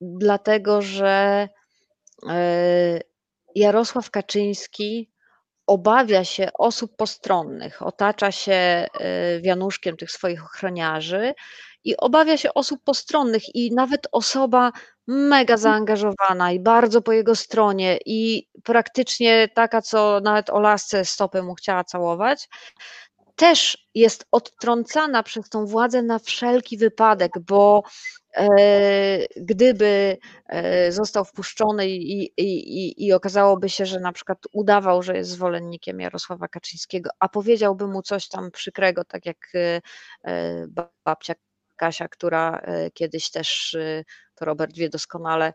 dlatego 0.00 0.82
że 0.82 1.48
Jarosław 3.54 4.10
Kaczyński 4.10 5.10
obawia 5.68 6.24
się 6.24 6.48
osób 6.54 6.96
postronnych, 6.96 7.82
otacza 7.82 8.32
się 8.32 8.52
e, 8.52 8.88
wianuszkiem 9.40 9.96
tych 9.96 10.10
swoich 10.10 10.44
ochroniarzy 10.44 11.34
i 11.84 11.96
obawia 11.96 12.36
się 12.36 12.54
osób 12.54 12.84
postronnych 12.84 13.54
i 13.54 13.74
nawet 13.74 14.08
osoba 14.12 14.72
mega 15.06 15.56
zaangażowana 15.56 16.52
i 16.52 16.60
bardzo 16.60 17.02
po 17.02 17.12
jego 17.12 17.36
stronie 17.36 17.98
i 18.06 18.48
praktycznie 18.64 19.48
taka, 19.54 19.82
co 19.82 20.20
nawet 20.24 20.50
o 20.50 20.60
lasce 20.60 21.04
stopy 21.04 21.42
mu 21.42 21.54
chciała 21.54 21.84
całować, 21.84 22.48
też 23.38 23.88
jest 23.94 24.26
odtrącana 24.32 25.22
przez 25.22 25.48
tą 25.48 25.66
władzę 25.66 26.02
na 26.02 26.18
wszelki 26.18 26.78
wypadek, 26.78 27.32
bo 27.40 27.82
E, 28.38 29.26
gdyby 29.36 30.16
e, 30.46 30.92
został 30.92 31.24
wpuszczony 31.24 31.88
i, 31.88 32.32
i, 32.36 33.06
i 33.06 33.12
okazałoby 33.12 33.68
się, 33.68 33.86
że 33.86 34.00
na 34.00 34.12
przykład 34.12 34.38
udawał, 34.52 35.02
że 35.02 35.16
jest 35.16 35.30
zwolennikiem 35.30 36.00
Jarosława 36.00 36.48
Kaczyńskiego, 36.48 37.10
a 37.20 37.28
powiedziałby 37.28 37.86
mu 37.86 38.02
coś 38.02 38.28
tam 38.28 38.50
przykrego, 38.50 39.04
tak 39.04 39.26
jak 39.26 39.36
e, 40.24 40.66
babcia 41.04 41.34
Kasia, 41.76 42.08
która 42.08 42.62
kiedyś 42.94 43.30
też, 43.30 43.76
to 44.38 44.44
Robert 44.44 44.76
wie 44.76 44.88
doskonale, 44.88 45.52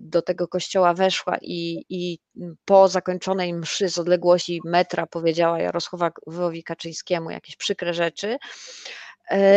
do 0.00 0.22
tego 0.22 0.48
kościoła 0.48 0.94
weszła 0.94 1.36
i, 1.42 1.84
i 1.88 2.18
po 2.64 2.88
zakończonej 2.88 3.54
mszy 3.54 3.88
z 3.88 3.98
odległości 3.98 4.60
metra 4.64 5.06
powiedziała 5.06 5.60
Jarosławowi 5.60 6.62
Kaczyńskiemu 6.62 7.30
jakieś 7.30 7.56
przykre 7.56 7.94
rzeczy. 7.94 8.36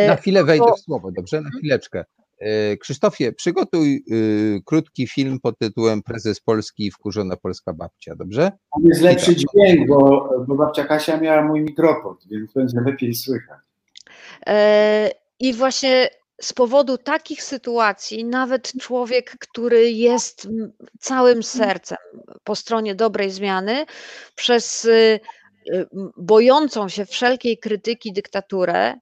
Na 0.08 0.16
chwilę 0.16 0.44
wejdę 0.44 0.72
w 0.76 0.80
słowo, 0.80 1.10
dobrze? 1.12 1.40
Na 1.40 1.50
chwileczkę. 1.58 2.04
E, 2.42 2.76
Krzysztofie, 2.76 3.32
przygotuj 3.32 4.04
y, 4.12 4.60
krótki 4.64 5.06
film 5.06 5.40
pod 5.40 5.58
tytułem 5.58 6.02
Prezes 6.02 6.40
Polski 6.40 6.86
i 6.86 6.90
wkurzona 6.90 7.36
polska 7.36 7.72
babcia, 7.72 8.16
dobrze? 8.16 8.42
Tam 8.42 8.82
jest 8.84 9.00
lepszy 9.00 9.36
dźwięk, 9.36 9.88
bo, 9.88 10.30
bo 10.48 10.54
babcia 10.54 10.84
Kasia 10.84 11.20
miała 11.20 11.42
mój 11.42 11.60
mikrofon, 11.60 12.16
więc 12.30 12.52
będzie 12.52 12.80
lepiej 12.86 13.14
słychać. 13.14 13.58
E, 14.46 15.10
I 15.40 15.54
właśnie 15.54 16.08
z 16.42 16.52
powodu 16.52 16.98
takich 16.98 17.42
sytuacji, 17.42 18.24
nawet 18.24 18.72
człowiek, 18.80 19.36
który 19.38 19.90
jest 19.90 20.48
całym 21.00 21.42
sercem 21.42 21.98
po 22.44 22.56
stronie 22.56 22.94
dobrej 22.94 23.30
zmiany, 23.30 23.86
przez 24.34 24.84
y, 24.84 25.20
y, 25.72 25.86
bojącą 26.16 26.88
się 26.88 27.06
wszelkiej 27.06 27.58
krytyki 27.58 28.12
dyktaturę, 28.12 28.94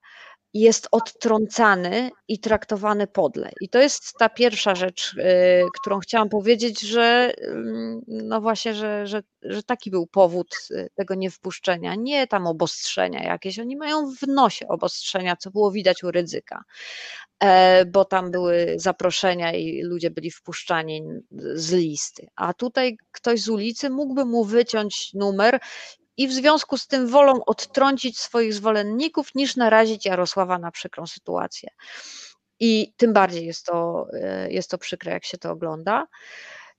jest 0.55 0.89
odtrącany 0.91 2.11
i 2.29 2.39
traktowany 2.39 3.07
podle. 3.07 3.51
I 3.61 3.69
to 3.69 3.79
jest 3.79 4.13
ta 4.19 4.29
pierwsza 4.29 4.75
rzecz, 4.75 5.15
y, 5.15 5.23
którą 5.81 5.99
chciałam 5.99 6.29
powiedzieć, 6.29 6.81
że 6.81 7.33
mm, 7.39 8.01
no 8.07 8.41
właśnie, 8.41 8.75
że, 8.75 9.07
że, 9.07 9.23
że 9.43 9.63
taki 9.63 9.91
był 9.91 10.07
powód 10.07 10.57
y, 10.71 10.89
tego 10.95 11.15
niewpuszczenia. 11.15 11.95
Nie 11.95 12.27
tam 12.27 12.47
obostrzenia 12.47 13.23
jakieś, 13.23 13.59
oni 13.59 13.77
mają 13.77 14.15
w 14.15 14.27
nosie 14.27 14.69
obostrzenia, 14.69 15.37
co 15.37 15.51
było 15.51 15.71
widać 15.73 16.05
u 16.05 16.11
ryzyka, 16.11 16.63
e, 17.41 17.85
bo 17.85 18.05
tam 18.05 18.31
były 18.31 18.75
zaproszenia 18.77 19.53
i 19.53 19.83
ludzie 19.83 20.11
byli 20.11 20.31
wpuszczani 20.31 21.03
z 21.55 21.73
listy. 21.73 22.27
A 22.37 22.55
tutaj 22.55 22.97
ktoś 23.13 23.41
z 23.41 23.49
ulicy 23.49 23.91
mógłby 23.91 24.25
mu 24.25 24.45
wyciąć 24.45 25.11
numer 25.15 25.61
i 26.17 26.29
w 26.29 26.33
związku 26.33 26.79
z 26.79 26.87
tym 26.87 27.07
wolą 27.09 27.45
odtrącić 27.47 28.19
swoich 28.19 28.55
zwolenników, 28.55 29.35
niż 29.35 29.57
narazić 29.57 30.07
Jarosława 30.07 30.59
na 30.59 30.71
przykrą 30.71 31.07
sytuację. 31.07 31.69
I 32.61 32.93
tym 32.97 33.13
bardziej 33.13 33.47
jest 33.47 33.67
to, 33.67 34.07
e, 34.13 34.51
jest 34.51 34.71
to 34.71 34.79
przykre, 34.79 35.13
jak 35.13 35.25
się 35.25 35.39
to 35.39 35.51
ogląda. 35.51 36.07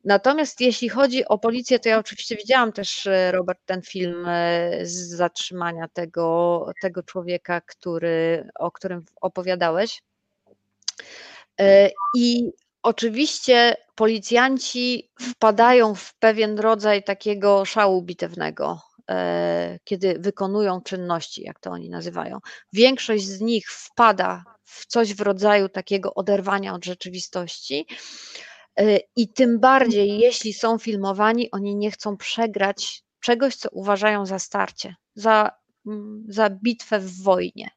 Natomiast 0.04 0.62
jeśli 0.62 0.90
chodzi 0.90 1.26
o 1.26 1.38
policję, 1.38 1.80
to 1.80 1.90
ja 1.90 2.00
oczywiście 2.00 2.36
widziałam 2.36 2.72
też, 2.72 3.08
e, 3.08 3.32
Robert, 3.32 3.60
ten 3.66 3.82
film 3.82 4.26
e, 4.28 4.86
z 4.86 5.10
zatrzymania 5.10 5.88
tego, 5.88 6.66
tego 6.82 7.04
człowieka, 7.04 7.62
który, 7.62 8.50
o 8.60 8.72
którym 8.72 9.06
opowiadałeś. 9.22 10.02
I 12.18 12.52
oczywiście 12.84 13.76
policjanci 13.96 15.10
wpadają 15.22 15.96
w 15.96 16.14
pewien 16.14 16.60
rodzaj 16.60 17.04
takiego 17.04 17.66
szału 17.66 18.02
bitewnego 18.02 18.82
kiedy 19.84 20.20
wykonują 20.20 20.82
czynności, 20.82 21.44
jak 21.44 21.60
to 21.60 21.72
oni 21.72 21.90
nazywają. 21.90 22.40
Większość 22.74 23.28
z 23.28 23.42
nich 23.42 23.72
wpada 23.72 24.44
w 24.64 24.86
coś 24.86 25.14
w 25.14 25.22
rodzaju 25.22 25.70
takiego 25.70 26.14
oderwania 26.14 26.74
od 26.74 26.86
rzeczywistości. 26.86 27.88
E, 28.80 29.00
I 29.16 29.28
tym 29.28 29.60
bardziej, 29.60 30.20
jeśli 30.20 30.54
są 30.54 30.78
filmowani, 30.78 31.52
oni 31.52 31.76
nie 31.76 31.92
chcą 31.92 32.18
przegrać 32.18 33.04
czegoś, 33.20 33.56
co 33.56 33.70
uważają 33.72 34.26
za 34.26 34.40
starcie, 34.40 34.96
za, 35.16 35.52
mm, 35.86 36.26
za 36.28 36.50
bitwę 36.50 37.00
w 37.00 37.24
wojnie. 37.24 37.70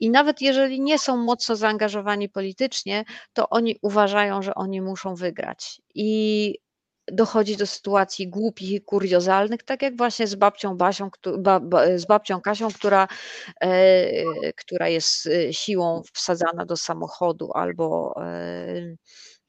I 0.00 0.10
nawet 0.10 0.40
jeżeli 0.40 0.80
nie 0.80 0.98
są 0.98 1.16
mocno 1.16 1.56
zaangażowani 1.56 2.28
politycznie, 2.28 3.04
to 3.32 3.48
oni 3.48 3.78
uważają, 3.82 4.42
że 4.42 4.54
oni 4.54 4.80
muszą 4.80 5.14
wygrać. 5.14 5.80
I 5.94 6.58
dochodzi 7.12 7.56
do 7.56 7.66
sytuacji 7.66 8.28
głupich 8.28 8.70
i 8.70 8.80
kuriozalnych, 8.80 9.62
tak 9.62 9.82
jak 9.82 9.96
właśnie 9.96 10.26
z 10.26 10.34
babcią 10.34 10.76
Basią, 10.76 11.10
z 11.96 12.06
babcią 12.06 12.40
Kasią, 12.40 12.68
która, 12.68 13.08
e, 13.60 14.52
która 14.52 14.88
jest 14.88 15.26
e, 15.26 15.52
siłą 15.52 16.02
wsadzana 16.12 16.66
do 16.66 16.76
samochodu 16.76 17.52
albo, 17.54 18.14
e, 18.24 18.96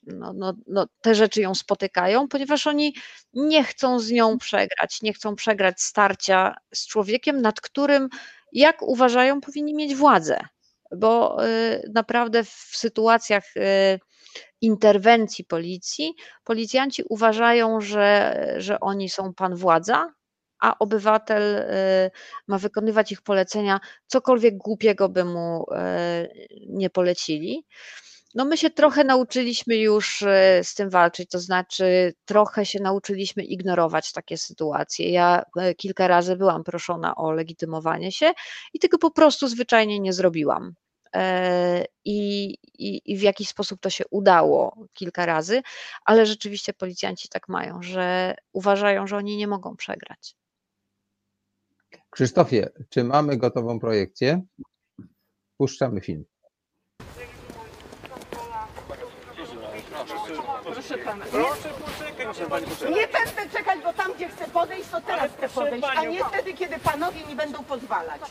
no, 0.03 0.33
no, 0.33 0.53
no, 0.67 0.85
te 1.01 1.15
rzeczy 1.15 1.41
ją 1.41 1.55
spotykają, 1.55 2.27
ponieważ 2.27 2.67
oni 2.67 2.95
nie 3.33 3.63
chcą 3.63 3.99
z 3.99 4.11
nią 4.11 4.37
przegrać, 4.37 5.01
nie 5.01 5.13
chcą 5.13 5.35
przegrać 5.35 5.81
starcia 5.81 6.55
z 6.73 6.87
człowiekiem, 6.87 7.41
nad 7.41 7.61
którym, 7.61 8.09
jak 8.51 8.81
uważają, 8.81 9.41
powinni 9.41 9.73
mieć 9.73 9.95
władzę. 9.95 10.39
Bo 10.97 11.37
naprawdę 11.93 12.43
w 12.43 12.71
sytuacjach 12.73 13.43
interwencji 14.61 15.45
policji, 15.45 16.13
policjanci 16.43 17.03
uważają, 17.09 17.81
że, 17.81 18.35
że 18.57 18.79
oni 18.79 19.09
są 19.09 19.33
pan 19.33 19.55
władza, 19.55 20.13
a 20.61 20.77
obywatel 20.79 21.55
y, 21.55 22.11
ma 22.47 22.57
wykonywać 22.57 23.11
ich 23.11 23.21
polecenia, 23.21 23.79
cokolwiek 24.07 24.57
głupiego 24.57 25.09
by 25.09 25.25
mu 25.25 25.65
y, 25.71 26.47
nie 26.69 26.89
polecili. 26.89 27.65
No 28.35 28.45
my 28.45 28.57
się 28.57 28.69
trochę 28.69 29.03
nauczyliśmy 29.03 29.75
już 29.77 30.21
y, 30.21 30.27
z 30.63 30.75
tym 30.75 30.89
walczyć, 30.89 31.29
to 31.29 31.39
znaczy 31.39 32.13
trochę 32.25 32.65
się 32.65 32.79
nauczyliśmy 32.79 33.43
ignorować 33.43 34.11
takie 34.11 34.37
sytuacje. 34.37 35.11
Ja 35.11 35.43
kilka 35.77 36.07
razy 36.07 36.35
byłam 36.35 36.63
proszona 36.63 37.15
o 37.15 37.31
legitymowanie 37.31 38.11
się 38.11 38.31
i 38.73 38.79
tego 38.79 38.97
po 38.97 39.11
prostu 39.11 39.47
zwyczajnie 39.47 39.99
nie 39.99 40.13
zrobiłam. 40.13 40.73
E, 41.15 41.85
I, 42.05 42.49
i, 42.63 43.01
I 43.05 43.17
w 43.17 43.21
jakiś 43.21 43.47
sposób 43.47 43.79
to 43.81 43.89
się 43.89 44.03
udało 44.09 44.87
kilka 44.93 45.25
razy, 45.25 45.61
ale 46.05 46.25
rzeczywiście 46.25 46.73
policjanci 46.73 47.29
tak 47.29 47.49
mają, 47.49 47.81
że 47.81 48.35
uważają, 48.53 49.07
że 49.07 49.17
oni 49.17 49.37
nie 49.37 49.47
mogą 49.47 49.75
przegrać. 49.75 50.35
Krzysztofie, 52.09 52.69
czy 52.89 53.03
mamy 53.03 53.37
gotową 53.37 53.79
projekcję? 53.79 54.41
Puszczamy 55.57 56.01
film. 56.01 56.25
Proszę 60.63 60.97
pana. 60.97 61.25
Nie 62.89 63.07
będę 63.07 63.57
czekać, 63.57 63.79
bo 63.83 63.93
tam 63.93 64.13
gdzie 64.13 64.29
chcę 64.29 64.45
podejść, 64.47 64.89
to 64.91 65.01
teraz 65.01 65.31
chcę 65.37 65.49
podejść, 65.49 65.87
a 65.97 66.03
nie 66.05 66.23
wtedy, 66.25 66.53
kiedy 66.53 66.79
panowie 66.79 67.19
mi 67.29 67.35
będą 67.35 67.63
pozwalać. 67.63 68.21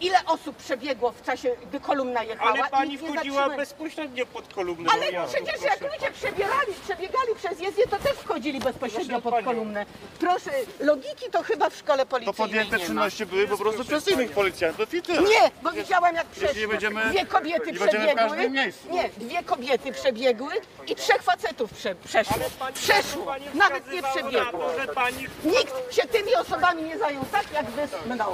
Ile 0.00 0.18
osób 0.26 0.56
przebiegło 0.56 1.12
w 1.12 1.22
czasie, 1.22 1.56
gdy 1.68 1.80
kolumna 1.80 2.22
jechała? 2.22 2.50
Ale 2.52 2.70
pani 2.70 2.90
Nikt 2.90 3.02
nie 3.02 3.08
wchodziła 3.12 3.36
zatrzymał. 3.36 3.58
bezpośrednio 3.58 4.26
pod 4.26 4.54
kolumnę. 4.54 4.90
Ale 4.92 5.26
przecież 5.26 5.62
jak 5.62 5.80
ludzie 5.80 6.12
przebierali, 6.12 6.72
przebiegali 6.84 7.34
przez 7.36 7.60
jezdnię, 7.60 7.84
to 7.86 7.96
też 7.96 8.12
wchodzili 8.12 8.60
bezpośrednio 8.60 9.20
pod 9.20 9.44
kolumnę. 9.44 9.86
Proszę, 10.20 10.50
logiki 10.80 11.30
to 11.30 11.42
chyba 11.42 11.70
w 11.70 11.76
szkole 11.76 11.98
To 11.98 12.06
policyjnej 12.06 12.34
podjęte 12.34 12.76
nie 12.76 12.82
ma. 12.82 12.86
czynności 12.86 13.26
były 13.26 13.48
po 13.48 13.58
prostu 13.58 13.84
przez 13.84 14.08
innych 14.08 14.30
policjantów 14.30 14.94
i 14.94 15.02
tyle. 15.02 15.22
Nie, 15.22 15.50
bo 15.62 15.70
widziałam 15.72 16.14
jak 16.14 16.26
przeszły. 16.26 16.68
będziemy- 16.68 17.04
Dwie 17.10 17.26
kobiety 17.26 17.60
będziemy 17.66 17.86
w 17.86 17.88
przebiegły. 17.90 18.14
każdym 18.14 18.52
miejscu. 18.52 18.88
Nie, 18.90 19.08
dwie 19.08 19.42
kobiety 19.42 19.92
przebiegły 19.92 20.52
i 20.86 20.94
trzech 20.96 21.22
facetów 21.22 21.72
prze, 21.72 21.94
przeszło. 21.94 22.36
Przeszło, 22.74 23.34
nawet 23.54 23.92
nie 23.92 24.02
przebiegło. 24.02 24.70
pani 24.94 25.26
Nikt 25.44 25.94
się 25.94 26.02
tymi 26.02 26.34
osobami 26.34 26.82
nie 26.82 26.98
zajął 26.98 27.24
tak 27.32 27.52
jak 27.52 27.66
wy 27.70 28.14
mną. 28.14 28.24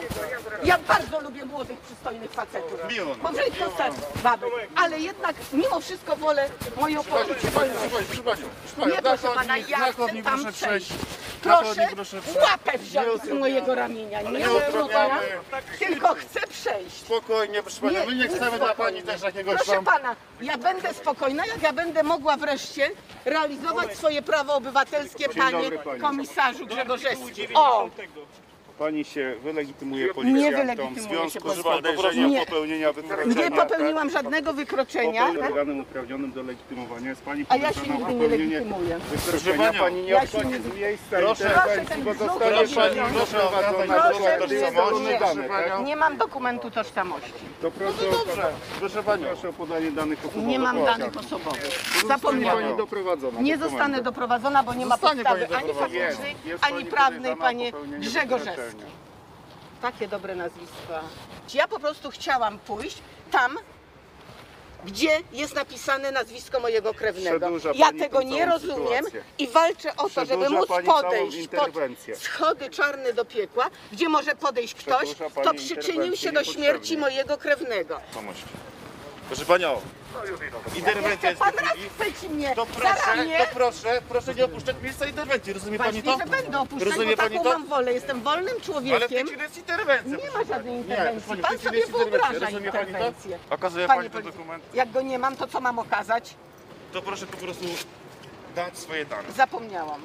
Ja 0.64 0.78
bardzo 0.78 1.20
lubię 1.20 1.44
młodych, 1.44 1.78
przystojnych 1.80 2.30
facetów. 2.30 2.80
Bo 3.22 3.28
brzydko 3.28 3.70
stać 3.70 3.92
baby. 4.22 4.46
Ale 4.76 4.98
jednak 5.00 5.36
mimo 5.52 5.80
wszystko 5.80 6.16
wolę 6.16 6.48
moją 6.76 7.04
poczucie 7.04 7.48
wolności. 7.48 8.22
Nie 8.78 9.02
proszę 9.02 9.28
pana, 9.34 9.56
ja 9.56 9.78
chcę 9.78 10.22
tam 10.22 10.22
proszę 10.22 10.52
przejść. 10.52 10.86
przejść. 10.86 11.94
Proszę 11.94 12.16
łapę 12.40 12.78
wziąć 12.78 13.22
z 13.22 13.28
mojego 13.32 13.74
ramienia. 13.74 14.22
Nie 14.22 14.30
nie 14.30 14.50
odwrócenia, 14.50 15.06
utrudniamy. 15.06 15.22
tylko 15.78 16.14
chcę 16.14 16.40
przejść. 16.40 16.96
Spokojnie, 16.96 17.62
proszę 17.62 17.80
panią, 17.80 18.06
my 18.06 18.14
nie 18.14 18.28
chcemy 18.28 18.58
dla 18.58 18.74
pani 18.74 19.02
też 19.02 19.22
jakiegoś 19.22 19.56
Proszę 19.56 19.82
pana, 19.82 20.16
ja 20.40 20.58
będę 20.58 20.94
spokojna, 20.94 21.46
jak 21.46 21.62
ja 21.62 21.72
będę 21.72 22.02
mogła 22.02 22.36
wreszcie 22.36 22.90
realizować 23.24 23.96
swoje 23.96 24.22
prawo 24.22 24.54
obywatelskie, 24.54 25.01
panie 25.36 25.62
dobry, 25.62 25.78
pani. 25.78 26.00
komisarzu 26.00 26.66
Grzegorzewski. 26.66 27.48
O, 27.54 27.90
Pani 28.82 29.04
się 29.04 29.34
wylegitymuje 29.42 30.06
Nie 30.06 30.14
policjantom 30.14 30.60
wylegitymuje 30.60 31.00
w 31.30 31.32
się 31.32 31.40
związku 31.40 31.50
z 31.60 31.62
podejrzeniem 31.62 32.30
Nie. 32.30 32.46
popełnienia 32.46 32.92
wykroczenia. 32.92 33.34
nie 33.34 33.50
popełniłam 33.50 34.10
żadnego 34.10 34.52
wykroczenia, 34.52 35.26
Popełnienia 35.26 35.48
organem 35.48 35.80
uprawnionym 35.80 36.32
do 36.32 36.42
legitymowania 36.42 37.08
jest 37.10 37.22
pani 37.22 37.44
a 37.48 37.56
ja 37.56 37.72
się 37.72 37.80
podejrzana 37.80 38.06
o 38.06 38.10
nigdy 38.10 38.14
nie 38.14 38.28
popełnienie 38.28 38.54
legitymuję. 38.58 38.98
wykroczenia. 38.98 39.72
Pani 39.72 40.02
nie 40.02 40.08
Ja 40.10 40.26
się 40.26 40.38
odchodzi 40.38 40.48
nie- 40.48 40.60
z 40.60 40.74
miejsca 40.76 41.16
Proszę 41.18 41.44
interwencji, 41.44 42.02
bo 42.02 42.10
brzuch 42.14 42.26
zostanie 42.28 42.56
proszę 42.56 42.74
pani 42.74 43.14
doprowadzona 43.14 44.02
Proszę 44.02 44.38
do 44.38 44.46
mnie 44.46 44.60
tożsamości 44.60 45.02
nie- 45.02 45.18
dane, 45.18 45.48
tak? 45.48 45.84
Nie 45.84 45.96
mam 45.96 46.16
dokumentu 46.16 46.70
tożsamości. 46.70 47.32
To 47.62 47.70
proszę, 47.70 48.04
proszę 48.78 49.02
pani, 49.02 49.24
proszę 49.24 49.48
o 49.48 49.52
podanie 49.52 49.90
danych 49.90 50.18
osobowych. 50.18 50.46
Nie 50.48 50.58
mam 50.58 50.78
O, 50.82 50.84
danych 50.86 51.16
osobowych. 51.16 51.62
Zostanie 51.64 52.08
Zapomniałam. 52.08 52.62
pani 52.64 52.76
doprowadzona. 52.76 53.40
Nie 53.40 53.52
dokumentem. 53.52 53.70
zostanę 53.70 54.02
doprowadzona, 54.02 54.62
bo 54.62 54.74
nie 54.74 54.86
ma 54.86 54.96
Zostanie 54.96 55.22
podstawy 55.22 55.46
pani 55.46 55.54
ani 55.54 55.66
doprowadzona. 55.68 56.04
faktycznej, 56.06 56.36
Jest 56.44 56.64
ani 56.64 56.72
pani 56.74 56.86
prawnej, 56.86 57.18
podejrzana 57.20 57.42
o 57.42 57.46
panie 57.46 57.72
popełnienie 57.72 58.06
Grzegorzewski. 58.06 58.71
Takie 59.82 60.08
dobre 60.08 60.34
nazwiska. 60.34 61.00
Ja 61.54 61.68
po 61.68 61.80
prostu 61.80 62.10
chciałam 62.10 62.58
pójść 62.58 62.98
tam, 63.30 63.58
gdzie 64.84 65.20
jest 65.32 65.54
napisane 65.54 66.12
nazwisko 66.12 66.60
mojego 66.60 66.94
krewnego. 66.94 67.38
Przedłuża 67.38 67.70
Ja 67.74 67.86
pani 67.86 67.98
tego 67.98 68.20
tą 68.22 68.28
nie 68.28 68.38
całą 68.38 68.52
rozumiem 68.52 69.04
sytuację. 69.04 69.22
i 69.38 69.48
walczę 69.48 69.96
o 69.96 70.02
to, 70.08 70.24
żeby 70.24 70.26
Przedłuża 70.26 70.50
móc 70.50 70.68
pani 70.68 70.86
całą 70.86 71.02
podejść 71.02 71.48
pod 71.48 71.66
interwencję. 71.66 72.16
schody 72.16 72.70
czarne 72.70 73.12
do 73.12 73.24
piekła, 73.24 73.70
gdzie 73.92 74.08
może 74.08 74.34
podejść 74.34 74.74
ktoś, 74.74 75.08
Przedłuża 75.14 75.30
kto 75.30 75.40
pani 75.42 75.58
przyczynił 75.58 75.86
się 75.86 75.92
interwencję 75.92 76.32
do 76.32 76.40
niepotrzebnie. 76.40 76.64
śmierci 76.64 76.96
mojego 76.96 77.38
krewnego. 77.38 78.00
Pomóżcie. 78.14 78.44
Proszę 79.26 79.44
panią, 79.44 79.80
interwencja 80.76 81.30
jest 81.30 81.40
Pan 81.42 81.52
raz 81.56 81.68
chwili. 81.72 81.88
chwyci 81.88 82.28
mnie 82.28 82.54
To 82.54 82.66
proszę, 82.66 82.94
to 83.38 83.44
proszę, 83.54 84.02
proszę 84.08 84.34
nie 84.34 84.44
opuszczać 84.44 84.76
miejsca 84.82 85.06
interwencji, 85.06 85.52
rozumie 85.52 85.78
pani 85.78 86.02
Właśnie, 86.02 86.12
to? 86.12 86.18
że 86.36 86.42
będę 86.42 86.60
opuszczać, 86.60 86.88
Rozumie 86.88 87.16
bo 87.16 87.22
pani 87.22 87.36
taką 87.36 87.50
to? 87.50 87.58
mam 87.58 87.66
wolę. 87.68 87.92
Jestem 87.92 88.22
wolnym 88.22 88.48
Ale 88.48 88.58
w 88.58 88.64
tej 88.64 88.74
człowiekiem. 88.74 89.26
chwili 89.26 89.42
jest 89.42 89.56
interwencja. 89.58 90.16
Nie 90.16 90.30
ma 90.30 90.44
żadnej 90.44 90.74
interwencji. 90.76 91.36
Pan 91.36 91.58
sobie 91.58 91.86
wyobraża 91.86 92.50
interwencję. 92.50 93.38
Okazuje 93.50 93.86
pani 93.86 94.10
ten 94.10 94.22
dokument? 94.22 94.64
Jak 94.74 94.90
go 94.90 95.02
nie 95.02 95.18
mam, 95.18 95.36
to 95.36 95.46
co 95.46 95.60
mam 95.60 95.78
okazać? 95.78 96.34
To 96.92 97.02
proszę 97.02 97.26
po 97.26 97.36
prostu 97.36 97.64
dać 98.54 98.78
swoje 98.78 99.04
dane. 99.06 99.32
Zapomniałam. 99.36 100.00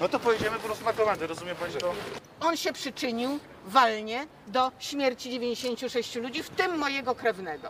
No 0.00 0.08
to 0.08 0.18
pojedziemy 0.20 0.56
po 0.58 0.66
prostu 0.66 0.84
na 0.84 0.92
komendę, 0.92 1.26
rozumie 1.26 1.54
pani 1.54 1.74
to? 1.74 1.94
On 2.40 2.56
się 2.56 2.72
przyczynił 2.72 3.38
walnie 3.66 4.26
do 4.46 4.72
śmierci 4.78 5.30
96 5.30 6.14
ludzi, 6.16 6.42
w 6.42 6.50
tym 6.50 6.78
mojego 6.78 7.14
krewnego. 7.14 7.68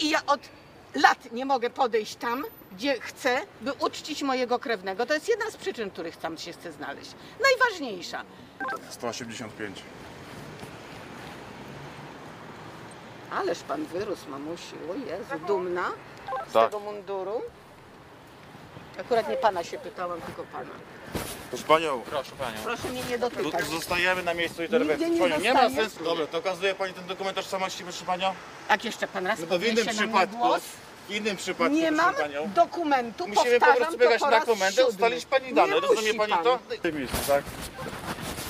I 0.00 0.10
ja 0.10 0.26
od 0.26 0.40
lat 0.94 1.32
nie 1.32 1.44
mogę 1.44 1.70
podejść 1.70 2.16
tam, 2.16 2.44
gdzie 2.72 3.00
chcę, 3.00 3.40
by 3.60 3.72
uczcić 3.72 4.22
mojego 4.22 4.58
krewnego. 4.58 5.06
To 5.06 5.14
jest 5.14 5.28
jedna 5.28 5.50
z 5.50 5.56
przyczyn, 5.56 5.90
których 5.90 6.16
tam 6.16 6.38
się 6.38 6.52
chcę 6.52 6.72
znaleźć. 6.72 7.10
Najważniejsza. 7.42 8.24
185. 8.90 9.82
Ależ 13.30 13.58
pan 13.62 13.84
wyrósł, 13.86 14.28
mamusi. 14.30 14.74
O 14.90 14.94
Jezu, 14.94 15.46
dumna 15.46 15.90
z 16.48 16.52
Tak. 16.52 16.64
tego 16.70 16.80
munduru. 16.80 17.42
Akurat 19.00 19.28
nie 19.28 19.36
pana 19.36 19.64
się 19.64 19.78
pytałam, 19.78 20.20
tylko 20.20 20.42
pana. 20.44 20.70
Proszę 21.50 21.64
panią, 21.64 22.02
Proszę 22.64 22.88
mnie 22.88 23.02
nie 23.10 23.18
tu 23.18 23.30
dotykać. 23.30 23.66
zostajemy 23.66 24.22
na 24.22 24.34
miejscu 24.34 24.62
interwencji. 24.62 25.06
Nigdzie 25.10 25.24
nie 25.24 25.30
Panią, 25.30 25.42
nie 25.42 25.54
ma 25.54 25.62
zostanie. 25.68 25.88
sensu. 25.88 26.04
Dobra, 26.04 26.26
to 26.26 26.38
okazuje 26.38 26.74
pani 26.74 26.94
ten 26.94 27.06
dokument 27.06 27.36
tożsamości, 27.36 27.82
proszę 27.84 28.04
panią? 28.04 28.34
Jak 28.70 28.84
jeszcze 28.84 29.08
pan 29.08 29.26
raz 29.26 29.38
No 29.40 29.46
to 29.46 29.58
w 29.58 29.62
innym 29.62 29.76
podniesie 29.76 30.00
na 30.00 30.06
mnie 30.06 30.12
przypadku, 30.26 30.36
głos, 30.36 30.62
w 31.08 31.10
innym 31.10 31.36
przypadku, 31.36 31.74
nie 31.74 31.88
proszę 31.88 32.02
mam 32.02 32.14
panią. 32.14 32.50
dokumentu, 32.54 33.26
Musimy 33.28 33.44
po 33.44 33.66
powtarzam 33.66 33.76
prostu 33.76 33.92
to 33.98 34.04
biegać 34.04 34.20
po 34.20 34.26
na 34.26 34.30
raz 34.36 34.44
komendę, 34.44 34.72
siódmy. 34.82 34.88
ustalić 34.94 35.26
pani 35.26 35.54
dane, 35.54 35.74
Nie 35.74 35.80
rozumie 35.80 36.02
musi 36.02 36.18
pani 36.18 36.32
pan. 36.32 36.44
to? 36.44 36.58
W 36.68 36.78
tym 36.78 36.96
miejscu, 36.98 37.16
tak? 37.28 37.44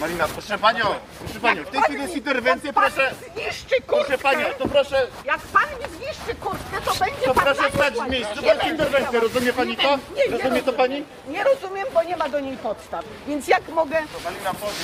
Marina, 0.00 0.28
proszę 0.28 0.58
panią, 0.58 0.84
proszę 1.24 1.40
panią, 1.40 1.64
w 1.64 1.70
tej 1.70 1.80
chwili 1.82 2.02
jest 2.02 2.14
interwencja, 2.16 2.66
jak 2.66 2.74
pan 2.74 2.84
proszę, 2.92 3.14
zniszczy 3.34 3.74
kurtkę, 3.82 3.94
proszę 4.06 4.18
panią, 4.18 4.46
to 4.58 4.68
proszę, 4.68 5.06
jak 5.24 5.40
pan 5.40 5.62
mi 5.62 5.96
zniszczy 5.96 6.34
kurtkę, 6.40 6.76
to 6.84 6.94
będzie 7.04 7.20
to 7.24 7.34
pan 7.34 7.44
proszę 7.44 7.62
na 7.62 7.68
stać 7.68 7.94
w 7.94 8.08
miejscu, 8.10 8.34
Nie 8.34 8.40
bo 8.42 8.46
jest 8.46 8.58
będę 8.58 8.70
interwencja, 8.70 9.08
chciała. 9.08 9.22
rozumie 9.24 9.52
pani 9.52 9.76
to? 9.76 9.82
nie, 9.82 9.96
nie 10.16 10.32
Rozumie 10.32 10.40
to 10.62 10.70
rozumiem. 10.72 10.74
pani? 10.76 11.04
Nie 11.28 11.44
rozumiem, 11.44 11.86
bo 11.94 12.02
nie 12.02 12.16
ma 12.16 12.28
do 12.28 12.40
niej 12.40 12.56
podstaw. 12.56 13.04
Więc 13.26 13.48
jak 13.48 13.68
mogę, 13.68 14.02
Marina, 14.24 14.54
powiedz 14.54 14.76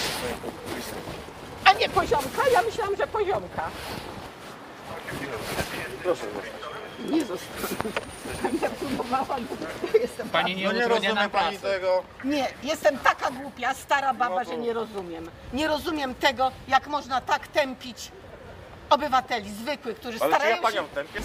a 1.65 1.73
nie 1.73 1.89
poziomka? 1.89 2.43
Ja 2.53 2.63
myślałam, 2.63 2.97
że 2.97 3.07
poziomka. 3.07 3.71
Proszę. 6.03 6.23
Nie 7.11 7.21
zostanę. 7.25 7.91
Ja 8.63 8.71
próbowałam, 8.71 9.47
jestem 10.03 10.29
Pani 10.29 10.57
nie, 10.57 10.65
no 10.67 10.73
nie 10.73 10.89
rozumie 10.89 11.29
pani 11.33 11.59
tego. 11.59 12.03
Nie, 12.25 12.47
jestem 12.63 12.99
taka 12.99 13.31
głupia, 13.31 13.75
stara 13.75 14.15
baba, 14.15 14.35
No 14.39 14.45
to- 14.45 14.51
że 14.51 14.57
nie 14.59 14.73
rozumiem. 14.73 15.31
Nie 15.53 15.69
rozumiem 15.69 16.15
tego, 16.15 16.53
jak 16.69 16.87
można 16.87 17.21
tak 17.21 17.49
tępić 17.49 18.13
obywateli 18.91 19.51
zwykłych, 19.51 19.97
którzy 19.97 20.19
Ale 20.21 20.27
czy 20.27 20.31
ja 20.33 20.37
starają 20.37 20.57
się... 20.57 20.63
panią 20.63 20.89
tępię? 20.95 21.21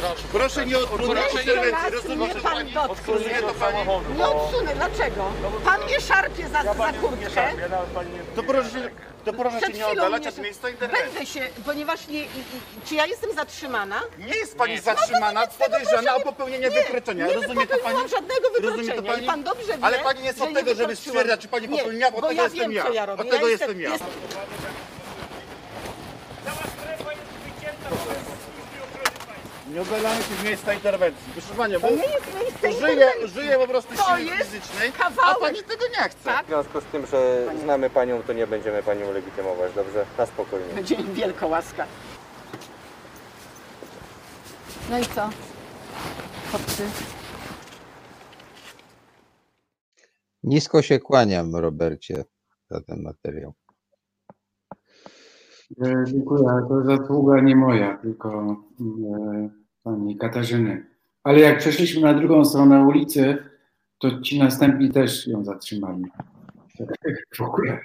Proszę. 0.00 0.22
Proszę 0.32 0.66
nie 0.66 0.78
odwrócić 0.78 1.32
interwencji, 1.40 1.90
rozumie 1.90 2.16
Mnie 2.16 2.34
pan? 2.34 2.70
dotknie. 2.72 3.14
Nie 4.16 4.26
odsunę, 4.26 4.74
dlaczego? 4.74 5.30
Pan 5.64 5.84
mnie 5.84 6.00
szarpie 6.00 6.48
za, 6.48 6.62
za 6.74 6.92
kurtkę. 6.92 7.50
To 8.36 8.42
proszę, 8.42 8.70
się- 8.70 8.90
to 9.24 9.32
proszę 9.32 9.56
się 9.56 9.62
Przed 9.62 9.74
nie 9.74 9.82
chwilą 9.84 9.90
oddalać 10.02 10.20
mnie- 10.22 10.30
od 10.30 10.38
miejsca 10.38 10.68
interwencji. 10.70 11.08
Będę 11.14 11.26
się, 11.26 11.40
ponieważ 11.66 12.08
nie, 12.08 12.18
i- 12.20 12.24
i- 12.24 12.86
czy 12.88 12.94
ja 12.94 13.06
jestem 13.06 13.34
zatrzymana? 13.34 14.00
Nie 14.18 14.34
jest 14.36 14.56
pani 14.58 14.78
zatrzymana, 14.80 15.46
podejrzana 15.46 16.14
o 16.14 16.20
popełnienie 16.20 16.70
wykroczenia. 16.70 17.26
Nie 17.26 17.34
Rozumie 17.34 17.66
to 17.66 17.78
pani? 17.78 18.08
żadnego 18.08 18.48
Rozumie 18.48 18.70
to 18.70 18.76
wykroczenia. 18.76 19.12
pani? 19.12 19.24
I 19.24 19.26
pan 19.26 19.42
dobrze 19.42 19.78
wie, 19.78 19.84
Ale 19.84 19.98
pani 19.98 20.24
jest 20.24 20.38
że 20.38 20.44
od 20.44 20.50
nie 20.50 20.56
tego, 20.56 20.70
żeby 20.70 20.86
wykroczyłam. 20.86 20.96
stwierdzać, 21.16 21.40
czy 21.40 21.48
pani 21.48 21.68
Nie, 21.68 21.78
popełniła, 21.78 22.10
bo 22.10 22.20
bo 22.20 22.28
tego 22.28 22.32
ja 22.42 22.42
jestem 22.42 22.60
wiem, 22.60 22.72
ja. 22.72 22.82
co 22.84 22.92
ja 22.92 23.06
robię. 23.06 23.22
Od 23.22 23.30
tego 23.30 23.46
Ja 23.46 23.52
jestem 23.52 23.80
ja. 23.80 23.90
jestem- 23.90 24.08
Nie 29.72 29.80
oddalamy 29.82 30.22
się 30.22 30.34
z 30.40 30.44
miejsca 30.44 30.72
interwencji. 30.74 31.32
Proszę 31.32 31.54
panią, 31.54 31.80
bo 31.80 31.88
To 31.88 31.94
nie 31.94 32.02
jest 32.02 32.26
miejsce 32.34 32.72
żyję, 32.86 33.06
żyję 33.24 33.56
po 33.58 33.68
prostu 33.68 33.96
To 33.96 34.02
siły 34.02 34.20
jest 34.22 34.50
fizycznej, 34.50 34.88
a 34.88 34.92
kawałek. 35.02 35.38
pani 35.40 35.62
tego 35.62 35.84
nie 35.88 36.08
chce. 36.08 36.24
Tak. 36.24 36.44
W 36.44 36.48
związku 36.48 36.80
z 36.80 36.84
tym, 36.84 37.06
że 37.06 37.46
znamy 37.62 37.90
Panią, 37.90 38.22
to 38.22 38.32
nie 38.32 38.46
będziemy 38.46 38.82
Panią 38.82 39.12
legitymować, 39.12 39.72
dobrze? 39.74 40.04
Na 40.18 40.26
spokojnie. 40.26 40.74
Będzie 40.74 40.94
im 40.94 41.14
wielka 41.14 41.46
łaska. 41.46 41.86
No 44.90 44.98
i 44.98 45.06
co? 45.06 45.30
Chłopcy. 46.50 46.82
Nisko 50.42 50.82
się 50.82 50.98
kłaniam, 50.98 51.56
Robercie, 51.56 52.24
za 52.70 52.80
ten 52.80 53.02
materiał. 53.02 53.54
E, 55.76 56.04
Dziękuję, 56.06 56.48
ale 56.50 56.68
to 56.68 56.84
zasługa 56.84 57.40
nie 57.40 57.56
moja, 57.56 57.96
tylko 57.96 58.56
e, 58.80 59.50
pani 59.82 60.16
Katarzyny. 60.16 60.86
Ale 61.24 61.40
jak 61.40 61.58
przeszliśmy 61.58 62.02
na 62.02 62.14
drugą 62.14 62.44
stronę 62.44 62.86
ulicy, 62.86 63.38
to 63.98 64.20
ci 64.20 64.38
następni 64.38 64.90
też 64.90 65.26
ją 65.26 65.44
zatrzymali. 65.44 66.04
Ogóle. 67.40 67.78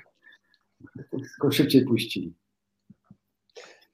Tylko 1.12 1.52
szybciej 1.52 1.86
puścili. 1.86 2.34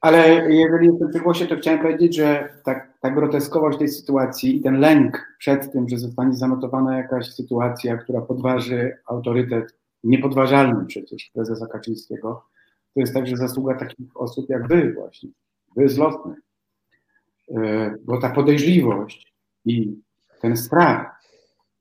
Ale 0.01 0.51
jeżeli 0.53 0.87
jestem 0.87 1.09
przy 1.09 1.19
głosie, 1.19 1.47
to 1.47 1.55
chciałem 1.55 1.79
powiedzieć, 1.79 2.15
że 2.15 2.49
tak, 2.63 2.93
ta 3.01 3.11
groteskowość 3.11 3.77
tej 3.77 3.87
sytuacji 3.87 4.57
i 4.57 4.61
ten 4.61 4.79
lęk 4.79 5.35
przed 5.37 5.71
tym, 5.71 5.89
że 5.89 5.97
zostanie 5.97 6.33
zanotowana 6.33 6.97
jakaś 6.97 7.33
sytuacja, 7.33 7.97
która 7.97 8.21
podważy 8.21 8.97
autorytet 9.05 9.79
niepodważalny 10.03 10.85
przecież 10.85 11.31
prezesa 11.33 11.67
Kaczyńskiego, 11.67 12.48
to 12.93 12.99
jest 12.99 13.13
także 13.13 13.37
zasługa 13.37 13.75
takich 13.75 14.17
osób 14.17 14.49
jak 14.49 14.67
wy 14.67 14.93
właśnie, 14.93 15.29
wy 15.75 15.89
z. 15.89 15.99
E, 15.99 17.95
Bo 18.05 18.17
ta 18.17 18.29
podejrzliwość 18.29 19.33
i 19.65 20.01
ten 20.41 20.57
strach, 20.57 21.21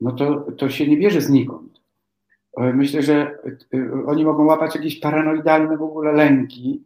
no 0.01 0.11
to, 0.11 0.51
to 0.51 0.69
się 0.69 0.87
nie 0.87 0.97
bierze 0.97 1.21
znikąd. 1.21 1.81
E, 2.57 2.73
Myślę, 2.73 3.01
że 3.01 3.39
e, 3.73 4.05
oni 4.05 4.25
mogą 4.25 4.45
łapać 4.45 4.75
jakieś 4.75 4.99
paranoidalne 4.99 5.77
w 5.77 5.81
ogóle 5.81 6.11
lęki, 6.11 6.83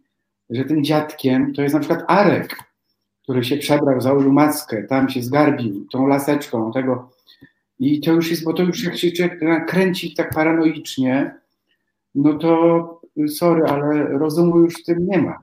że 0.49 0.65
tym 0.65 0.83
dziadkiem 0.83 1.53
to 1.53 1.61
jest 1.61 1.73
na 1.73 1.79
przykład 1.79 2.03
Arek, 2.07 2.57
który 3.23 3.43
się 3.43 3.57
przebrał, 3.57 4.01
założył 4.01 4.33
maskę, 4.33 4.83
tam 4.83 5.09
się 5.09 5.23
zgarbił 5.23 5.87
tą 5.91 6.07
laseczką 6.07 6.71
tego. 6.71 7.09
I 7.79 8.01
to 8.01 8.11
już 8.11 8.31
jest, 8.31 8.43
bo 8.43 8.53
to 8.53 8.63
już 8.63 8.83
jak 8.83 8.97
się 8.97 9.11
kręci 9.67 10.13
tak 10.13 10.33
paranoicznie, 10.33 11.35
no 12.15 12.33
to 12.33 13.01
sorry, 13.27 13.63
ale 13.67 14.03
rozumu 14.03 14.59
już 14.59 14.73
w 14.73 14.85
tym 14.85 14.97
nie 15.07 15.17
ma. 15.17 15.39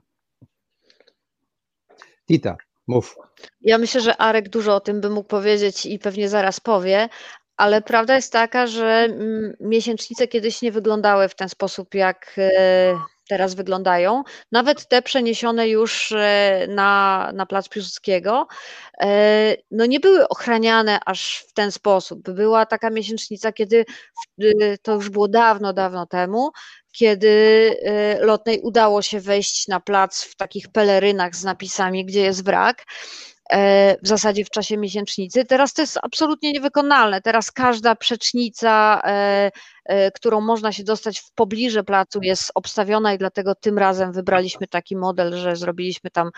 Tita, 2.27 2.57
mów. 2.87 3.15
Ja 3.61 3.77
myślę, 3.77 4.01
że 4.01 4.17
Arek 4.17 4.49
dużo 4.49 4.75
o 4.75 4.79
tym 4.79 5.01
by 5.01 5.09
mógł 5.09 5.27
powiedzieć 5.27 5.85
i 5.85 5.99
pewnie 5.99 6.29
zaraz 6.29 6.59
powie, 6.59 7.09
ale 7.57 7.81
prawda 7.81 8.15
jest 8.15 8.33
taka, 8.33 8.67
że 8.67 8.85
mm, 8.85 9.53
miesięcznice 9.59 10.27
kiedyś 10.27 10.61
nie 10.61 10.71
wyglądały 10.71 11.29
w 11.29 11.35
ten 11.35 11.49
sposób, 11.49 11.95
jak 11.95 12.35
e, 12.37 12.93
teraz 13.29 13.53
wyglądają. 13.53 14.23
Nawet 14.51 14.87
te 14.87 15.01
przeniesione 15.01 15.69
już 15.69 16.11
e, 16.11 16.65
na, 16.69 17.31
na 17.33 17.45
Plac 17.45 17.69
Piłsudskiego, 17.69 18.47
e, 19.01 19.55
no 19.71 19.85
nie 19.85 19.99
były 19.99 20.27
ochraniane 20.27 20.99
aż 21.05 21.45
w 21.49 21.53
ten 21.53 21.71
sposób. 21.71 22.31
Była 22.31 22.65
taka 22.65 22.89
miesięcznica, 22.89 23.51
kiedy 23.51 23.85
to 24.81 24.93
już 24.93 25.09
było 25.09 25.27
dawno, 25.27 25.73
dawno 25.73 26.05
temu, 26.05 26.51
kiedy 26.91 27.29
e, 27.83 28.25
Lotnej 28.25 28.59
udało 28.59 29.01
się 29.01 29.19
wejść 29.19 29.67
na 29.67 29.79
plac 29.79 30.23
w 30.23 30.35
takich 30.35 30.67
pelerynach 30.67 31.35
z 31.35 31.43
napisami, 31.43 32.05
gdzie 32.05 32.21
jest 32.21 32.45
wrak 32.45 32.85
e, 33.51 33.97
w 34.03 34.07
zasadzie 34.07 34.45
w 34.45 34.49
czasie 34.49 34.77
miesięcznicy. 34.77 35.45
Teraz 35.45 35.73
to 35.73 35.81
jest 35.81 35.99
absolutnie 36.03 36.51
niewykonalne. 36.51 37.21
Teraz 37.21 37.51
każda 37.51 37.95
przecznica, 37.95 39.01
e, 39.05 39.51
którą 40.15 40.41
można 40.41 40.71
się 40.71 40.83
dostać 40.83 41.19
w 41.19 41.31
pobliże 41.31 41.83
placu, 41.83 42.19
jest 42.21 42.51
obstawiona 42.55 43.13
i 43.13 43.17
dlatego 43.17 43.55
tym 43.55 43.77
razem 43.77 44.11
wybraliśmy 44.11 44.67
taki 44.67 44.95
model, 44.95 45.37
że 45.37 45.55
zrobiliśmy 45.55 46.09
tam 46.09 46.29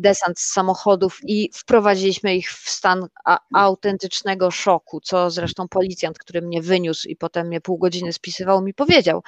desant 0.00 0.38
z 0.38 0.52
samochodów 0.52 1.18
i 1.22 1.50
wprowadziliśmy 1.54 2.36
ich 2.36 2.52
w 2.52 2.70
stan 2.70 3.06
autentycznego 3.54 4.50
szoku, 4.50 5.00
co 5.00 5.30
zresztą 5.30 5.68
policjant, 5.68 6.18
który 6.18 6.42
mnie 6.42 6.62
wyniósł 6.62 7.08
i 7.08 7.16
potem 7.16 7.46
mnie 7.46 7.60
pół 7.60 7.78
godziny 7.78 8.12
spisywał, 8.12 8.62
mi 8.62 8.74
powiedział, 8.74 9.22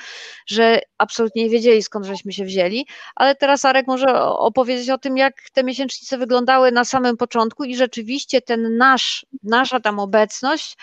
że 0.47 0.81
absolutnie 0.99 1.45
nie 1.45 1.51
wiedzieli 1.51 1.82
skąd 1.82 2.07
żeśmy 2.07 2.32
się 2.32 2.45
wzięli, 2.45 2.86
ale 3.16 3.35
teraz 3.35 3.65
Arek 3.65 3.86
może 3.86 4.23
opowiedzieć 4.23 4.90
o 4.90 4.99
tym, 4.99 5.16
jak 5.16 5.35
te 5.53 5.65
miesięcznice 5.65 6.19
wyglądały 6.19 6.73
na 6.73 6.85
samym 6.85 7.16
początku 7.16 7.65
i 7.65 7.77
rzeczywiście 7.77 8.43
ten 8.43 8.77
nasz, 8.77 9.27
nasza 9.43 9.81
tam 9.81 9.99
obecność 9.99 10.77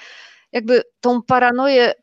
jakby 0.51 0.83
tą 1.01 1.21
paranoję 1.21 1.93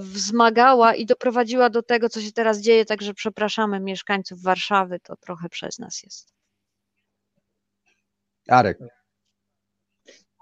wzmagała 0.00 0.94
i 0.94 1.06
doprowadziła 1.06 1.70
do 1.70 1.82
tego, 1.82 2.08
co 2.08 2.20
się 2.20 2.32
teraz 2.32 2.60
dzieje, 2.60 2.84
także 2.84 3.14
przepraszamy 3.14 3.80
mieszkańców 3.80 4.42
Warszawy, 4.42 5.00
to 5.00 5.16
trochę 5.16 5.48
przez 5.48 5.78
nas 5.78 6.02
jest. 6.02 6.32
Arek. 8.48 8.78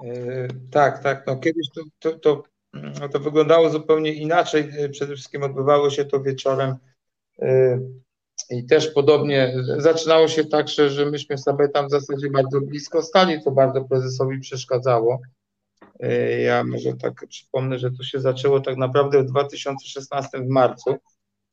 E, 0.04 0.48
Tak, 0.70 1.02
tak. 1.02 1.26
No 1.26 1.36
kiedyś 1.36 1.66
to, 1.74 1.82
to, 1.98 2.18
to, 2.18 2.42
mm, 2.74 2.94
to 3.12 3.20
wyglądało 3.20 3.70
zupełnie 3.70 4.12
inaczej. 4.12 4.70
E, 4.78 4.88
Przede 4.88 5.14
wszystkim 5.14 5.42
odbywało 5.42 5.90
się 5.90 6.04
to 6.04 6.20
wieczorem 6.20 6.76
e, 7.42 7.78
i 8.50 8.66
też 8.66 8.88
podobnie 8.90 9.54
zaczynało 9.78 10.28
się 10.28 10.44
tak, 10.44 10.68
że, 10.68 10.90
że 10.90 11.06
myśmy 11.10 11.38
sobie 11.38 11.68
tam 11.68 11.86
w 11.86 11.90
zasadzie 11.90 12.30
bardzo 12.30 12.60
blisko 12.60 13.02
stali, 13.02 13.42
co 13.42 13.50
bardzo 13.50 13.84
prezesowi 13.84 14.40
przeszkadzało. 14.40 15.20
E, 16.00 16.40
Ja 16.40 16.64
może 16.64 16.94
tak 16.94 17.26
przypomnę, 17.28 17.78
że 17.78 17.90
to 17.90 18.02
się 18.02 18.20
zaczęło 18.20 18.60
tak 18.60 18.76
naprawdę 18.76 19.22
w 19.22 19.26
2016 19.26 20.38
w 20.38 20.48
marcu. 20.48 20.96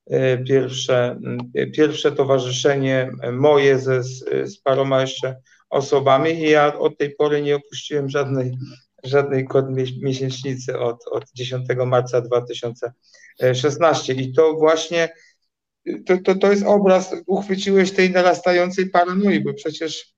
E, 0.10 0.38
Pierwsze, 0.38 1.20
pierwsze 1.74 2.12
towarzyszenie 2.12 3.12
moje 3.32 3.80
ze, 3.80 4.04
z, 4.04 4.58
paroma 4.64 5.02
jeszcze 5.02 5.36
osobami 5.70 6.32
i 6.32 6.50
ja 6.50 6.80
od 6.80 6.98
tej 6.98 7.16
pory 7.16 7.42
nie 7.42 7.56
opuściłem 7.56 8.10
żadnej, 8.10 8.58
żadnej 9.04 9.46
kod 9.46 9.66
mie- 9.70 10.02
miesięcznicy 10.02 10.80
od, 10.80 11.08
od 11.12 11.24
10 11.36 11.68
marca 11.86 12.22
2016 12.22 14.14
i 14.14 14.34
to 14.34 14.54
właśnie 14.54 15.10
to, 16.06 16.18
to, 16.18 16.36
to 16.36 16.52
jest 16.52 16.64
obraz, 16.66 17.16
uchwyciłeś 17.28 17.92
tej 17.92 18.12
narastającej 18.12 18.90
paranoi, 18.90 19.40
bo 19.44 19.54
przecież 19.54 20.14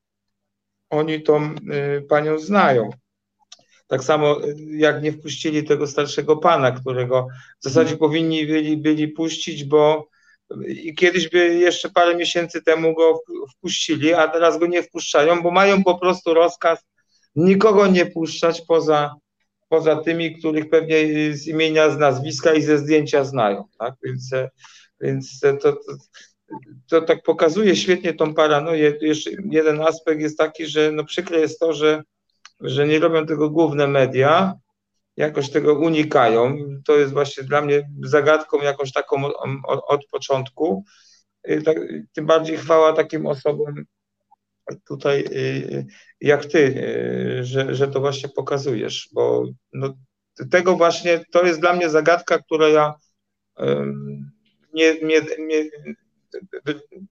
oni 0.90 1.24
tą 1.24 1.56
y, 1.56 2.02
panią 2.10 2.40
znają. 2.40 2.90
Tak 3.88 4.04
samo 4.04 4.46
y, 4.46 4.56
jak 4.70 5.04
nie 5.04 5.12
wpuścili 5.12 5.64
tego 5.64 5.88
starszego 5.88 6.38
pana, 6.38 6.72
którego 6.72 7.28
w 7.60 7.64
zasadzie 7.64 7.98
powinni 7.98 8.46
byli, 8.46 8.78
byli 8.78 9.08
puścić, 9.08 9.64
bo 9.64 10.08
i 10.68 10.96
kiedyś 10.96 11.30
by 11.30 11.56
jeszcze 11.56 11.90
parę 11.90 12.16
miesięcy 12.16 12.62
temu 12.62 12.96
go 12.96 13.22
wpuścili, 13.56 14.14
a 14.14 14.28
teraz 14.28 14.60
go 14.60 14.68
nie 14.68 14.84
wpuszczają, 14.84 15.42
bo 15.42 15.52
mają 15.52 15.84
po 15.84 16.00
prostu 16.00 16.34
rozkaz 16.34 16.80
nikogo 17.36 17.88
nie 17.88 18.06
puszczać 18.06 18.62
poza, 18.62 19.16
poza 19.70 19.96
tymi, 19.96 20.40
których 20.40 20.70
pewnie 20.70 20.98
z 21.34 21.48
imienia, 21.48 21.90
z 21.90 21.98
nazwiska 21.98 22.54
i 22.54 22.62
ze 22.62 22.78
zdjęcia 22.78 23.24
znają. 23.24 23.64
Tak? 23.80 23.94
Więc, 24.04 24.34
e, 24.34 24.50
więc 25.02 25.40
to, 25.40 25.54
to, 25.58 25.78
to 26.90 27.02
tak 27.02 27.24
pokazuje 27.24 27.76
świetnie 27.76 28.14
tą 28.14 28.34
paranoję. 28.34 28.98
Jeszcze 29.02 29.32
jeden 29.50 29.82
aspekt 29.82 30.22
jest 30.22 30.38
taki, 30.38 30.66
że 30.66 30.92
no 30.92 31.04
przykre 31.04 31.40
jest 31.40 31.60
to, 31.60 31.74
że, 31.74 32.04
że 32.60 32.88
nie 32.88 33.00
robią 33.00 33.26
tego 33.26 33.50
główne 33.50 33.88
media, 33.88 34.54
jakoś 35.18 35.50
tego 35.50 35.74
unikają. 35.74 36.58
To 36.86 36.98
jest 36.98 37.14
właśnie 37.14 37.44
dla 37.44 37.62
mnie 37.62 37.90
zagadką 38.04 38.62
jakąś 38.62 38.92
taką 38.92 39.26
o- 39.26 39.34
o- 39.68 39.88
od 39.88 40.06
początku. 40.06 40.84
Y, 41.50 41.62
tak- 41.62 41.78
Tym 42.14 42.26
bardziej 42.26 42.58
chwała 42.58 42.94
takim 42.94 43.26
osobom 43.26 43.76
tutaj 44.88 45.26
y, 45.32 45.86
jak 46.22 46.46
ty, 46.46 46.60
y, 47.40 47.44
że, 47.44 47.76
że 47.76 47.88
to 47.88 48.00
właśnie 48.00 48.30
pokazujesz, 48.30 49.10
bo 49.14 49.46
no, 49.74 49.94
tego 50.52 50.76
właśnie, 50.76 51.26
to 51.32 51.46
jest 51.46 51.60
dla 51.60 51.74
mnie 51.74 51.90
zagadka, 51.90 52.40
która 52.40 52.68
ja 52.68 52.94
nie, 54.74 54.96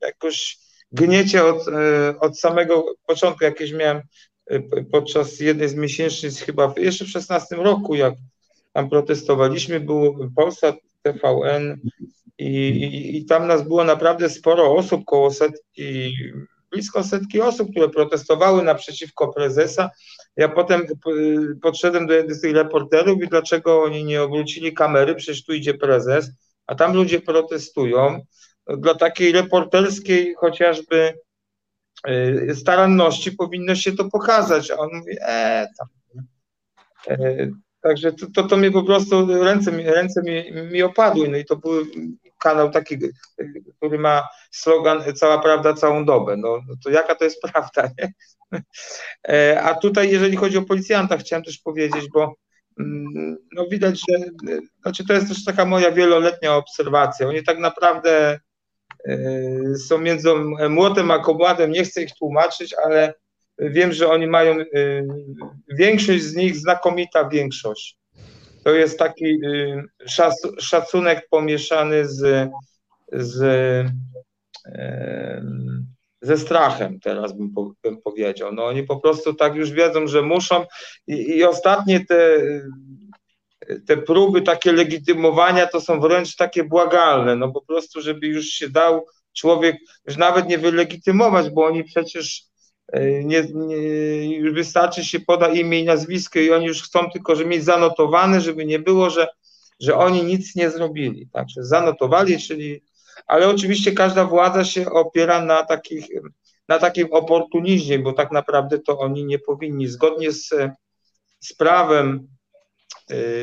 jakoś 0.02 0.58
gniecie 0.92 1.44
od, 1.44 1.64
od 2.20 2.38
samego 2.38 2.94
początku, 3.06 3.44
jakieś 3.44 3.72
miałem 3.72 4.02
podczas 4.92 5.40
jednej 5.40 5.68
z 5.68 5.74
miesięcznic, 5.74 6.40
chyba 6.40 6.74
jeszcze 6.76 7.04
w 7.04 7.08
16 7.08 7.56
roku, 7.56 7.94
jak 7.94 8.14
tam 8.72 8.90
protestowaliśmy, 8.90 9.80
był 9.80 10.30
Polsat 10.36 10.76
TVN 11.02 11.80
i, 12.38 12.68
i, 12.68 13.16
i 13.16 13.24
tam 13.24 13.46
nas 13.46 13.62
było 13.62 13.84
naprawdę 13.84 14.30
sporo 14.30 14.74
osób, 14.74 15.04
koło 15.04 15.30
setki, 15.30 16.16
blisko 16.70 17.04
setki 17.04 17.40
osób, 17.40 17.70
które 17.70 17.88
protestowały 17.88 18.62
naprzeciwko 18.62 19.28
prezesa. 19.28 19.90
Ja 20.36 20.48
potem 20.48 20.82
podszedłem 21.62 22.06
do 22.06 22.14
jednych 22.14 22.36
z 22.36 22.40
tych 22.40 22.54
reporterów 22.54 23.22
i 23.22 23.28
dlaczego 23.28 23.82
oni 23.82 24.04
nie 24.04 24.22
obrócili 24.22 24.74
kamery, 24.74 25.14
przecież 25.14 25.44
tu 25.44 25.52
idzie 25.52 25.74
prezes, 25.74 26.30
a 26.66 26.74
tam 26.74 26.94
ludzie 26.94 27.20
protestują. 27.20 28.20
Dla 28.78 28.94
takiej 28.94 29.32
reporterskiej 29.32 30.34
chociażby 30.34 30.96
y, 30.96 31.14
staranności 32.54 33.32
powinno 33.32 33.74
się 33.74 33.92
to 33.92 34.04
pokazać, 34.04 34.70
a 34.70 34.76
on 34.76 34.88
mówi, 34.92 35.12
e, 35.20 35.68
tam. 35.78 35.88
E, 37.08 37.50
także 37.80 38.12
to, 38.12 38.26
to, 38.34 38.42
to 38.42 38.56
mnie 38.56 38.70
po 38.70 38.82
prostu, 38.82 39.44
ręce, 39.44 39.70
ręce 39.70 40.22
mi, 40.22 40.52
mi 40.72 40.82
opadły, 40.82 41.28
no 41.28 41.36
i 41.36 41.44
to 41.44 41.56
był 41.56 41.86
kanał 42.38 42.70
taki, 42.70 42.98
który 43.76 43.98
ma 43.98 44.28
slogan 44.50 45.02
cała 45.14 45.38
prawda 45.38 45.74
całą 45.74 46.04
dobę, 46.04 46.36
no, 46.36 46.58
no 46.68 46.74
to 46.84 46.90
jaka 46.90 47.14
to 47.14 47.24
jest 47.24 47.42
prawda, 47.52 47.90
nie? 47.98 48.12
E, 49.28 49.62
a 49.62 49.74
tutaj, 49.74 50.10
jeżeli 50.10 50.36
chodzi 50.36 50.58
o 50.58 50.62
policjanta, 50.62 51.16
chciałem 51.16 51.44
też 51.44 51.58
powiedzieć, 51.58 52.08
bo 52.14 52.34
mm, 52.80 53.36
no 53.52 53.66
widać, 53.70 54.00
że 54.08 54.18
znaczy 54.82 55.06
to 55.06 55.12
jest 55.12 55.28
też 55.28 55.44
taka 55.44 55.64
moja 55.64 55.92
wieloletnia 55.92 56.56
obserwacja. 56.56 57.28
Oni 57.28 57.44
tak 57.44 57.58
naprawdę 57.58 58.40
są 59.88 59.98
między 59.98 60.28
młotem 60.68 61.10
a 61.10 61.18
kołbatem, 61.18 61.70
nie 61.70 61.84
chcę 61.84 62.02
ich 62.02 62.14
tłumaczyć, 62.18 62.74
ale 62.84 63.14
wiem, 63.58 63.92
że 63.92 64.08
oni 64.08 64.26
mają, 64.26 64.54
e, 64.54 64.64
większość 65.68 66.22
z 66.22 66.34
nich, 66.34 66.56
znakomita 66.56 67.28
większość. 67.28 67.96
To 68.64 68.70
jest 68.70 68.98
taki 68.98 69.40
szacunek 70.58 71.28
pomieszany 71.30 72.08
z, 72.08 72.48
z 73.12 73.44
ze 76.26 76.38
strachem, 76.38 77.00
teraz 77.00 77.32
bym, 77.32 77.54
bym, 77.82 78.02
powiedział. 78.02 78.52
No 78.52 78.64
oni 78.64 78.82
po 78.82 78.96
prostu 78.96 79.34
tak 79.34 79.54
już 79.54 79.70
wiedzą, 79.70 80.06
że 80.06 80.22
muszą 80.22 80.64
i, 81.06 81.36
i 81.36 81.44
ostatnie 81.44 82.04
te, 82.04 82.40
te 83.86 83.96
próby 83.96 84.42
takie 84.42 84.72
legitymowania 84.72 85.66
to 85.66 85.80
są 85.80 86.00
wręcz 86.00 86.36
takie 86.36 86.64
błagalne, 86.64 87.36
no 87.36 87.52
po 87.52 87.60
prostu, 87.60 88.00
żeby 88.00 88.26
już 88.26 88.46
się 88.46 88.68
dał 88.68 89.06
człowiek 89.36 89.76
już 90.06 90.16
nawet 90.16 90.48
nie 90.48 90.58
wylegitymować, 90.58 91.50
bo 91.50 91.66
oni 91.66 91.84
przecież 91.84 92.42
e, 92.92 93.24
nie, 93.24 93.46
nie, 93.54 94.50
wystarczy 94.50 95.04
się 95.04 95.20
poda 95.20 95.48
imię 95.48 95.80
i 95.80 95.84
nazwisko 95.84 96.38
i 96.38 96.50
oni 96.50 96.66
już 96.66 96.82
chcą 96.82 97.10
tylko, 97.10 97.36
żeby 97.36 97.50
mieć 97.50 97.64
zanotowane, 97.64 98.40
żeby 98.40 98.66
nie 98.66 98.78
było, 98.78 99.10
że, 99.10 99.28
że 99.80 99.96
oni 99.96 100.24
nic 100.24 100.56
nie 100.56 100.70
zrobili. 100.70 101.28
Także 101.32 101.64
zanotowali, 101.64 102.38
czyli 102.38 102.82
ale 103.26 103.48
oczywiście 103.48 103.92
każda 103.92 104.24
władza 104.24 104.64
się 104.64 104.90
opiera 104.90 105.44
na, 105.44 105.64
takich, 105.64 106.06
na 106.68 106.78
takim 106.78 107.12
oportunizmie, 107.12 107.98
bo 107.98 108.12
tak 108.12 108.32
naprawdę 108.32 108.78
to 108.78 108.98
oni 108.98 109.24
nie 109.24 109.38
powinni, 109.38 109.88
zgodnie 109.88 110.32
z, 110.32 110.48
z 111.40 111.54
prawem, 111.54 112.28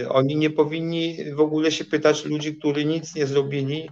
oni 0.09 0.35
nie 0.35 0.49
powinni 0.49 1.17
w 1.33 1.39
ogóle 1.39 1.71
się 1.71 1.85
pytać 1.85 2.25
ludzi, 2.25 2.55
którzy 2.55 2.85
nic 2.85 3.15
nie 3.15 3.27
zrobili, 3.27 3.89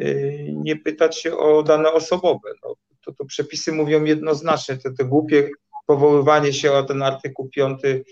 y, 0.00 0.46
nie 0.54 0.76
pytać 0.76 1.18
się 1.20 1.36
o 1.36 1.62
dane 1.62 1.92
osobowe. 1.92 2.50
No, 2.62 2.74
to, 3.04 3.12
to 3.12 3.24
przepisy 3.24 3.72
mówią 3.72 4.04
jednoznacznie, 4.04 4.76
to, 4.76 4.90
to 4.98 5.04
głupie 5.04 5.48
powoływanie 5.86 6.52
się 6.52 6.72
o 6.72 6.82
ten 6.82 7.02
artykuł 7.02 7.48
5 7.48 7.80
y, 7.84 8.04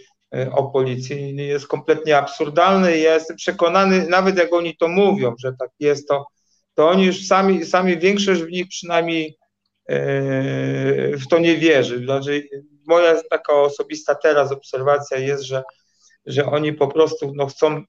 o 0.53 0.71
policji 0.71 1.37
jest 1.37 1.67
kompletnie 1.67 2.19
absurdalne 2.19 2.99
i 2.99 3.03
ja 3.03 3.15
jestem 3.15 3.37
przekonany, 3.37 4.09
nawet 4.09 4.39
jak 4.39 4.53
oni 4.53 4.77
to 4.77 4.89
mówią, 4.89 5.35
że 5.39 5.53
tak 5.59 5.71
jest, 5.81 6.09
to 6.09 6.27
to 6.75 6.89
oni 6.89 7.05
już 7.05 7.27
sami, 7.27 7.67
sami 7.67 7.99
większość 7.99 8.43
w 8.43 8.51
nich 8.51 8.69
przynajmniej 8.69 9.39
w 11.13 11.27
to 11.31 11.39
nie 11.39 11.57
wierzy. 11.57 12.05
Znaczy, 12.05 12.49
moja 12.87 13.23
taka 13.31 13.53
osobista 13.53 14.15
teraz 14.15 14.53
obserwacja 14.53 15.19
jest, 15.19 15.45
że, 15.45 15.63
że 16.27 16.47
oni 16.47 16.73
po 16.73 16.89
prostu 16.89 17.33
no, 17.35 17.47
chcą, 17.47 17.83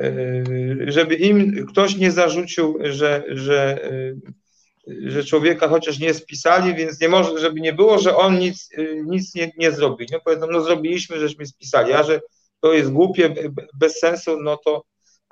e, 0.00 0.44
żeby 0.86 1.14
im 1.14 1.66
ktoś 1.66 1.96
nie 1.96 2.10
zarzucił, 2.10 2.78
że, 2.80 3.24
że, 3.28 3.84
e, 3.84 5.10
że 5.10 5.24
człowieka 5.24 5.68
chociaż 5.68 5.98
nie 5.98 6.14
spisali, 6.14 6.74
więc 6.74 7.00
nie 7.00 7.08
może, 7.08 7.38
żeby 7.38 7.60
nie 7.60 7.72
było, 7.72 7.98
że 7.98 8.16
on 8.16 8.38
nic, 8.38 8.68
nic 9.04 9.34
nie, 9.34 9.52
nie 9.58 9.72
zrobił. 9.72 10.06
No 10.12 10.20
powiedzą, 10.24 10.46
no 10.50 10.60
zrobiliśmy, 10.60 11.18
żeśmy 11.18 11.46
spisali, 11.46 11.92
a 11.92 12.02
że 12.02 12.20
to 12.60 12.72
jest 12.72 12.92
głupie, 12.92 13.34
bez 13.74 13.98
sensu, 13.98 14.42
no 14.42 14.56
to, 14.56 14.84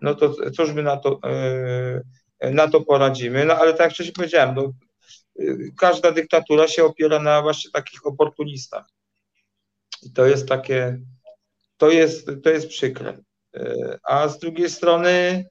no 0.02 0.14
to 0.14 0.50
cóż 0.50 0.72
by 0.72 0.82
na 0.82 0.96
to 0.96 1.20
na 2.52 2.68
to 2.68 2.80
poradzimy. 2.80 3.44
No 3.44 3.54
ale 3.54 3.72
tak 3.72 3.80
jak 3.80 3.92
wcześniej 3.92 4.12
powiedziałem, 4.12 4.54
no, 4.54 4.72
każda 5.78 6.12
dyktatura 6.12 6.68
się 6.68 6.84
opiera 6.84 7.18
na 7.18 7.42
właśnie 7.42 7.70
takich 7.70 8.06
oportunistach. 8.06 8.86
I 10.02 10.12
to 10.12 10.26
jest 10.26 10.48
takie, 10.48 11.00
to 11.76 11.90
jest, 11.90 12.30
to 12.42 12.50
jest 12.50 12.68
przykre. 12.68 13.18
A 14.02 14.28
z 14.28 14.38
drugiej 14.38 14.70
strony 14.70 15.44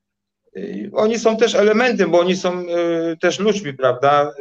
oni 0.94 1.20
są 1.20 1.38
też 1.38 1.56
elementem, 1.56 2.12
bo 2.12 2.20
oni 2.20 2.36
są 2.36 2.66
też 3.22 3.40
ludźmi, 3.40 3.74
prawda? 3.74 4.34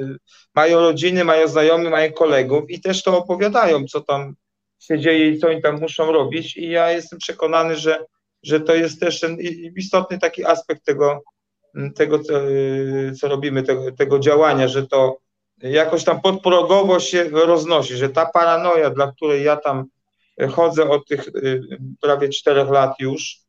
Mają 0.55 0.81
rodziny, 0.81 1.25
mają 1.25 1.49
znajomych, 1.49 1.91
mają 1.91 2.13
kolegów 2.13 2.65
i 2.69 2.81
też 2.81 3.03
to 3.03 3.19
opowiadają, 3.19 3.85
co 3.85 4.01
tam 4.01 4.35
się 4.79 4.99
dzieje 4.99 5.31
i 5.31 5.39
co 5.39 5.49
oni 5.49 5.63
tam 5.63 5.81
muszą 5.81 6.13
robić. 6.13 6.57
I 6.57 6.71
ja 6.71 6.91
jestem 6.91 7.19
przekonany, 7.19 7.77
że, 7.77 8.05
że 8.43 8.61
to 8.61 8.75
jest 8.75 9.01
też 9.01 9.21
ten 9.21 9.37
istotny 9.77 10.19
taki 10.19 10.45
aspekt 10.45 10.85
tego, 10.85 11.23
tego, 11.95 12.19
co, 12.19 12.33
co 13.21 13.29
robimy, 13.29 13.63
tego, 13.63 13.93
tego 13.93 14.19
działania, 14.19 14.69
że 14.69 14.87
to 14.87 15.19
jakoś 15.63 16.05
tam 16.05 16.21
podprogowo 16.21 17.01
się 17.01 17.25
roznosi, 17.25 17.97
że 17.97 18.09
ta 18.09 18.27
paranoja, 18.27 18.91
dla 18.91 19.13
której 19.13 19.45
ja 19.45 19.57
tam 19.57 19.85
chodzę 20.48 20.89
od 20.89 21.09
tych 21.09 21.28
y, 21.28 21.60
prawie 22.01 22.28
czterech 22.28 22.69
lat 22.69 22.94
już, 23.01 23.40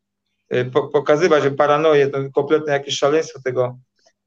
y, 0.53 0.71
pokazywać, 0.93 1.43
paranoję 1.57 2.07
to 2.07 2.17
kompletne 2.33 2.73
jakieś 2.73 2.97
szaleństwo 2.97 3.39
tego, 3.45 3.77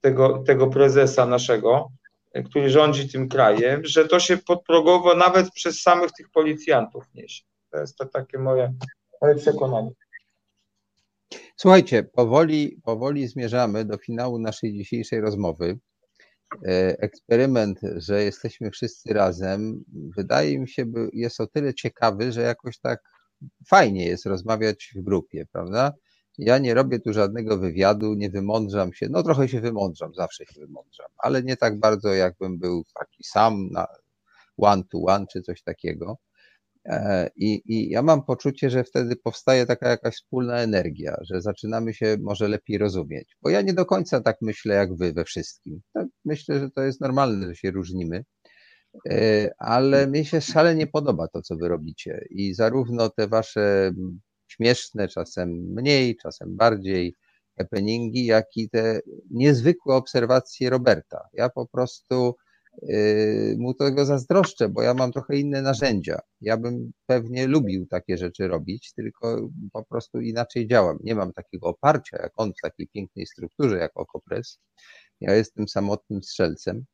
tego, 0.01 0.43
tego 0.47 0.67
prezesa 0.67 1.27
naszego, 1.27 1.89
y, 2.37 2.43
który 2.43 2.71
rządzi 2.71 3.09
tym 3.09 3.29
krajem, 3.29 3.85
że 3.85 4.09
to 4.09 4.21
się 4.21 4.37
podprogowo 4.37 5.15
nawet 5.15 5.51
przez 5.51 5.81
samych 5.83 6.13
tych 6.13 6.31
policjantów 6.31 7.05
niesie. 7.15 7.43
To 7.71 7.79
jest 7.79 7.97
to 7.97 8.07
takie 8.07 8.39
moje, 8.39 8.75
moje 9.23 9.35
przekonanie. 9.35 9.91
Słuchajcie, 11.57 12.03
powoli, 12.03 12.81
powoli 12.85 13.29
zmierzamy 13.29 13.85
do 13.85 13.99
finału 13.99 14.39
naszej 14.39 14.73
dzisiejszej 14.73 15.21
rozmowy. 15.21 15.79
E, 16.65 16.97
eksperyment, 17.01 17.81
że 17.97 18.23
jesteśmy 18.25 18.71
wszyscy 18.71 19.13
razem, 19.13 19.85
wydaje 20.17 20.59
mi 20.59 20.69
się, 20.69 20.85
jest 21.13 21.41
o 21.41 21.47
tyle 21.47 21.75
ciekawy, 21.75 22.33
że 22.33 22.41
jakoś 22.43 22.79
tak 22.79 23.03
fajnie 23.69 24.07
jest 24.07 24.27
rozmawiać 24.27 24.93
w 24.97 25.03
grupie, 25.03 25.47
prawda? 25.53 25.93
Ja 26.39 26.59
nie 26.59 26.75
robię 26.75 27.01
tu 27.01 27.13
żadnego 27.13 27.59
wywiadu, 27.59 28.15
nie 28.15 28.31
wymądrzam 28.31 28.93
się, 28.93 29.09
no 29.11 29.23
trochę 29.23 29.49
się 29.49 29.61
wymądrzam, 29.61 30.15
zawsze 30.15 30.45
się 30.47 30.61
wymądrzam, 30.61 31.07
ale 31.19 31.43
nie 31.43 31.57
tak 31.57 31.81
bardzo, 31.81 32.09
jakbym 32.15 32.59
był 32.59 32.85
taki 33.01 33.25
sam 33.25 33.69
na 33.71 33.87
one 34.57 34.83
to 34.93 34.99
one 34.99 35.27
czy 35.33 35.43
coś 35.43 35.63
takiego. 35.63 36.19
E, 36.89 37.31
I, 37.37 37.63
I 37.67 37.91
ja 37.91 38.03
mam 38.03 38.25
poczucie, 38.25 38.71
że 38.71 38.85
wtedy 38.85 39.17
powstaje 39.17 39.67
taka 39.67 39.89
jakaś 39.89 40.15
wspólna 40.15 40.59
energia, 40.61 41.17
że 41.31 41.41
zaczynamy 41.43 41.95
się 41.95 42.17
może 42.21 42.49
lepiej 42.49 42.79
rozumieć. 42.79 43.37
Bo 43.43 43.51
ja 43.51 43.61
nie 43.63 43.75
do 43.75 43.87
końca 43.87 44.21
tak 44.21 44.37
myślę 44.43 44.75
jak 44.75 44.97
wy 44.97 45.13
we 45.13 45.25
wszystkim. 45.25 45.81
Tak 45.95 46.07
myślę, 46.25 46.61
że 46.61 46.71
to 46.71 46.83
jest 46.83 47.01
normalne, 47.01 47.47
że 47.47 47.55
się 47.55 47.71
różnimy, 47.71 48.25
e, 49.11 49.51
ale 49.59 50.07
mi 50.07 50.25
się 50.25 50.41
szalenie 50.41 50.87
podoba 50.87 51.29
to, 51.29 51.43
co 51.43 51.57
wy 51.57 51.69
robicie. 51.69 52.27
I 52.31 52.55
zarówno 52.55 53.11
te 53.11 53.29
wasze 53.29 53.93
śmieszne, 54.49 55.09
czasem 55.09 55.51
mniej, 55.51 56.17
czasem 56.17 56.57
bardziej 56.57 57.15
happeningi, 57.59 58.27
jak 58.27 58.47
i 58.57 58.71
te 58.71 59.01
niezwykłe 59.31 59.95
obserwacje 59.95 60.71
Roberta. 60.71 61.21
Ja 61.33 61.49
po 61.49 61.67
prostu 61.67 62.35
mu 63.59 63.75
tego 63.75 64.05
zazdroszczę, 64.05 64.69
bo 64.69 64.83
ja 64.83 64.95
mam 64.95 65.13
trochę 65.13 65.37
inne 65.37 65.63
narzędzia. 65.63 66.19
Ja 66.41 66.57
bym 66.57 66.93
pewnie 67.07 67.47
lubił 67.47 67.87
takie 67.87 68.17
rzeczy 68.19 68.49
robić, 68.49 68.93
tylko 68.93 69.49
po 69.73 69.85
prostu 69.85 70.21
inaczej 70.21 70.69
działam. 70.69 70.99
Nie 71.05 71.15
mam 71.15 71.33
takiego 71.33 71.67
oparcia 71.67 72.19
jak 72.23 72.33
on 72.37 72.53
w 72.59 72.61
takiej 72.63 72.89
pięknej 72.89 73.27
strukturze 73.27 73.77
jak 73.77 73.93
Okopres. 73.95 74.59
Ja 75.21 75.35
jestem 75.35 75.69
samotnym 75.69 76.23
strzelcem, 76.23 76.85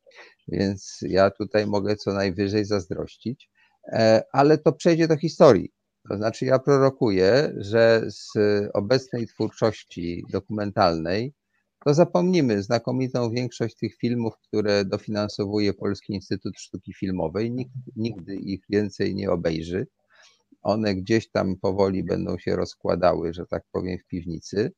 więc 0.47 0.99
ja 1.01 1.31
tutaj 1.31 1.67
mogę 1.67 1.95
co 1.95 2.13
najwyżej 2.13 2.65
zazdrościć, 2.65 3.49
e, 3.87 4.23
ale 4.31 4.57
to 4.57 4.73
przejdzie 4.73 5.07
do 5.07 5.17
historii. 5.17 5.71
To 6.09 6.17
znaczy, 6.17 6.45
ja 6.45 6.59
prorokuję, 6.59 7.53
że 7.57 8.01
z 8.07 8.31
obecnej 8.73 9.27
twórczości 9.27 10.23
dokumentalnej 10.31 11.33
to 11.85 11.93
zapomnimy 11.93 12.63
znakomitą 12.63 13.29
większość 13.29 13.75
tych 13.75 13.95
filmów, 13.95 14.33
które 14.37 14.85
dofinansowuje 14.85 15.73
Polski 15.73 16.13
Instytut 16.13 16.59
Sztuki 16.59 16.93
Filmowej. 16.93 17.51
Nikt 17.51 17.71
nigdy 17.95 18.35
ich 18.35 18.61
więcej 18.69 19.15
nie 19.15 19.31
obejrzy. 19.31 19.87
One 20.61 20.95
gdzieś 20.95 21.31
tam 21.31 21.55
powoli 21.61 22.03
będą 22.03 22.37
się 22.37 22.55
rozkładały, 22.55 23.33
że 23.33 23.45
tak 23.45 23.63
powiem, 23.71 23.97
w 23.99 24.07
piwnicy, 24.07 24.71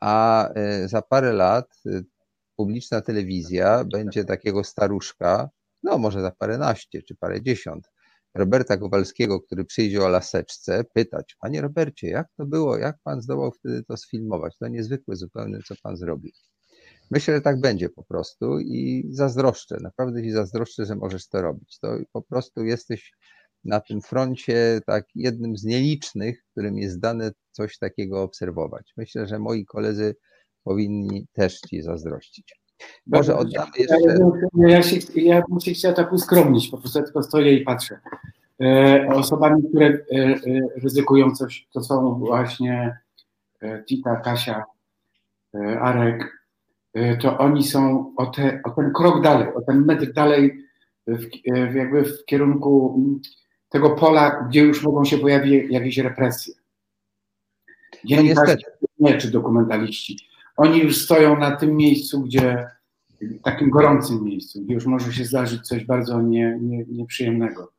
a 0.00 0.48
e, 0.48 0.88
za 0.88 1.02
parę 1.02 1.32
lat 1.32 1.82
e, 1.86 2.00
publiczna 2.56 3.00
telewizja 3.00 3.84
będzie 3.92 4.24
takiego 4.24 4.64
staruszka, 4.64 5.50
no 5.82 5.98
może 5.98 6.22
za 6.22 6.30
paręnaście 6.30 7.02
czy 7.02 7.14
parę 7.14 7.42
dziesiąt, 7.42 7.90
Roberta 8.36 8.76
Kowalskiego, 8.76 9.40
który 9.40 9.64
przyjdzie 9.64 10.04
o 10.04 10.08
laseczce, 10.08 10.84
pytać, 10.94 11.36
panie 11.40 11.60
Robercie, 11.60 12.08
jak 12.08 12.26
to 12.36 12.46
było, 12.46 12.78
jak 12.78 12.96
pan 13.04 13.22
zdołał 13.22 13.52
wtedy 13.52 13.82
to 13.84 13.96
sfilmować? 13.96 14.58
To 14.58 14.68
niezwykłe 14.68 15.16
zupełnie, 15.16 15.58
co 15.68 15.74
pan 15.82 15.96
zrobił. 15.96 16.32
Myślę, 17.10 17.34
że 17.34 17.40
tak 17.40 17.60
będzie 17.60 17.88
po 17.88 18.04
prostu 18.04 18.60
i 18.60 19.08
zazdroszczę, 19.10 19.76
naprawdę 19.80 20.22
ci 20.22 20.30
zazdroszczę, 20.30 20.86
że 20.86 20.96
możesz 20.96 21.28
to 21.28 21.42
robić. 21.42 21.78
To 21.78 21.98
po 22.12 22.22
prostu 22.22 22.64
jesteś 22.64 23.12
na 23.64 23.80
tym 23.80 24.00
froncie 24.00 24.80
tak 24.86 25.04
jednym 25.14 25.56
z 25.56 25.64
nielicznych, 25.64 26.44
którym 26.52 26.78
jest 26.78 27.00
dane 27.00 27.30
coś 27.52 27.78
takiego 27.78 28.22
obserwować. 28.22 28.92
Myślę, 28.96 29.26
że 29.26 29.38
moi 29.38 29.64
koledzy 29.64 30.16
powinni 30.64 31.26
też 31.32 31.60
ci 31.60 31.82
zazdrościć. 31.82 32.65
Może 33.06 33.36
oddamy 33.36 33.70
jeszcze... 33.78 33.96
Ja, 34.54 34.82
się, 34.82 34.96
ja 35.14 35.42
bym 35.48 35.60
się 35.60 35.72
chciał 35.72 35.94
tak 35.94 36.12
uskromnić, 36.12 36.68
po 36.68 36.78
prostu 36.78 37.02
tylko 37.02 37.22
stoję 37.22 37.52
i 37.52 37.64
patrzę. 37.64 38.00
E, 38.60 39.08
osobami, 39.08 39.62
które 39.68 39.86
e, 39.86 39.98
e, 40.16 40.38
ryzykują 40.82 41.30
coś, 41.30 41.68
to 41.72 41.80
są 41.80 42.14
właśnie 42.14 42.98
Tita, 43.86 44.16
Kasia, 44.16 44.64
Arek, 45.80 46.32
to 47.20 47.38
oni 47.38 47.64
są 47.64 48.12
o, 48.16 48.26
te, 48.26 48.60
o 48.64 48.70
ten 48.70 48.92
krok 48.92 49.22
dalej, 49.22 49.54
o 49.54 49.60
ten 49.60 49.84
metr 49.84 50.12
dalej 50.12 50.58
w, 51.06 51.26
jakby 51.74 52.04
w 52.04 52.24
kierunku 52.24 53.00
tego 53.68 53.90
pola, 53.90 54.46
gdzie 54.48 54.60
już 54.60 54.82
mogą 54.82 55.04
się 55.04 55.18
pojawić 55.18 55.70
jakieś 55.70 55.98
represje. 55.98 56.54
Dziennikarze 58.04 58.56
nie, 58.98 59.18
czy 59.18 59.30
dokumentaliści. 59.30 60.18
Oni 60.56 60.78
już 60.78 60.96
stoją 60.96 61.38
na 61.38 61.56
tym 61.56 61.76
miejscu, 61.76 62.20
gdzie 62.20 62.70
takim 63.42 63.70
gorącym 63.70 64.24
miejscu, 64.24 64.62
gdzie 64.62 64.74
już 64.74 64.86
może 64.86 65.12
się 65.12 65.24
zdarzyć 65.24 65.62
coś 65.62 65.84
bardzo 65.84 66.22
nie, 66.22 66.58
nie, 66.62 66.84
nieprzyjemnego. 66.88 67.72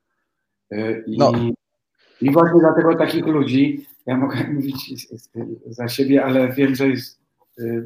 I, 1.07 1.17
no. 1.17 1.31
I 2.21 2.31
właśnie 2.31 2.59
dlatego 2.59 2.95
takich 2.95 3.25
ludzi, 3.25 3.85
ja 4.05 4.17
mogę 4.17 4.47
mówić 4.53 5.07
za 5.65 5.87
siebie, 5.87 6.25
ale 6.25 6.53
wiem, 6.53 6.75
że 6.75 6.87
jest 6.87 7.19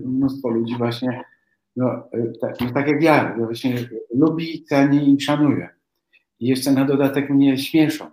mnóstwo 0.06 0.50
ludzi 0.50 0.76
właśnie, 0.78 1.24
no, 1.76 2.04
tak, 2.42 2.62
no 2.62 2.72
tak 2.72 2.88
jak 2.88 3.02
ja, 3.02 3.36
właśnie 3.38 3.76
lubi, 4.14 4.64
ceni 4.64 5.14
i 5.14 5.22
szanuje. 5.22 5.70
I 6.40 6.48
jeszcze 6.48 6.72
na 6.72 6.86
dodatek 6.86 7.30
mnie 7.30 7.58
śmieszą. 7.58 8.06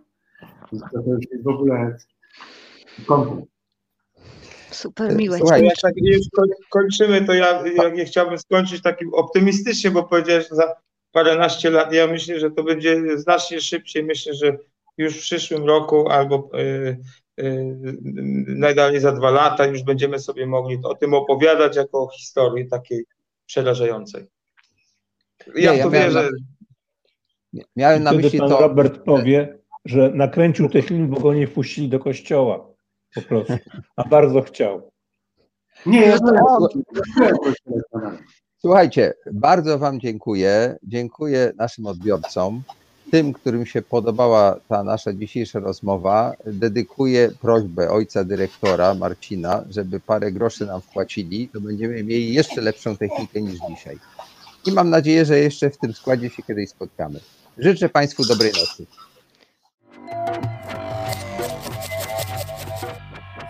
To 0.70 1.10
już 1.10 1.30
jest 1.30 1.44
w 1.44 1.48
ogóle 1.48 1.96
komplet. 3.06 3.57
Super 4.78 5.16
miłe. 5.16 5.38
Słuchaj, 5.38 5.64
jak 5.64 5.80
tak 5.82 5.94
już 5.96 6.26
kończymy, 6.70 7.24
to 7.24 7.34
ja, 7.34 7.64
ja 7.76 7.88
nie 7.88 8.04
chciałbym 8.04 8.38
skończyć 8.38 8.82
takim 8.82 9.14
optymistycznie, 9.14 9.90
bo 9.90 10.02
powiedziałeś, 10.02 10.48
że 10.48 10.56
za 10.56 10.74
paręnaście 11.12 11.70
lat, 11.70 11.92
ja 11.92 12.06
myślę, 12.06 12.40
że 12.40 12.50
to 12.50 12.62
będzie 12.62 13.18
znacznie 13.18 13.60
szybciej. 13.60 14.04
Myślę, 14.04 14.34
że 14.34 14.56
już 14.98 15.16
w 15.16 15.20
przyszłym 15.20 15.66
roku 15.66 16.08
albo 16.08 16.50
yy, 16.52 16.98
yy, 17.36 17.96
najdalej 18.46 19.00
za 19.00 19.12
dwa 19.12 19.30
lata 19.30 19.66
już 19.66 19.82
będziemy 19.82 20.18
sobie 20.18 20.46
mogli 20.46 20.78
o 20.84 20.94
tym 20.94 21.14
opowiadać 21.14 21.76
jako 21.76 22.02
o 22.02 22.08
historii 22.08 22.68
takiej 22.68 23.04
przerażającej. 23.46 24.26
Ja, 25.54 25.74
ja 25.74 25.84
to 25.84 25.90
wierzę. 25.90 26.28
Miałem 27.76 28.02
na 28.02 28.12
myśli 28.12 28.38
pan 28.38 28.48
to. 28.48 28.60
Robert 28.60 28.98
powie, 29.04 29.58
że 29.84 30.10
nakręcił 30.14 30.68
ten 30.68 30.82
film, 30.82 31.08
bo 31.08 31.20
go 31.20 31.34
nie 31.34 31.46
wpuścili 31.46 31.88
do 31.88 31.98
kościoła. 31.98 32.68
Po 33.14 33.22
prostu. 33.22 33.52
A 33.96 34.08
bardzo 34.08 34.42
chciał. 34.42 34.90
Nie, 35.86 36.16
Słuchajcie, 38.60 39.14
bardzo 39.32 39.78
Wam 39.78 40.00
dziękuję. 40.00 40.76
Dziękuję 40.82 41.52
naszym 41.56 41.86
odbiorcom. 41.86 42.62
Tym, 43.10 43.32
którym 43.32 43.66
się 43.66 43.82
podobała 43.82 44.60
ta 44.68 44.84
nasza 44.84 45.12
dzisiejsza 45.12 45.58
rozmowa, 45.58 46.32
dedykuję 46.46 47.30
prośbę 47.40 47.90
ojca 47.90 48.24
dyrektora 48.24 48.94
Marcina, 48.94 49.64
żeby 49.70 50.00
parę 50.00 50.32
groszy 50.32 50.66
nam 50.66 50.80
wpłacili, 50.80 51.48
to 51.48 51.60
będziemy 51.60 52.04
mieli 52.04 52.34
jeszcze 52.34 52.60
lepszą 52.60 52.96
technikę 52.96 53.40
niż 53.40 53.58
dzisiaj. 53.68 53.98
I 54.66 54.72
mam 54.72 54.90
nadzieję, 54.90 55.24
że 55.24 55.38
jeszcze 55.38 55.70
w 55.70 55.78
tym 55.78 55.92
składzie 55.92 56.30
się 56.30 56.42
kiedyś 56.42 56.70
spotkamy. 56.70 57.20
Życzę 57.58 57.88
Państwu 57.88 58.24
dobrej 58.24 58.52
nocy. 58.52 58.86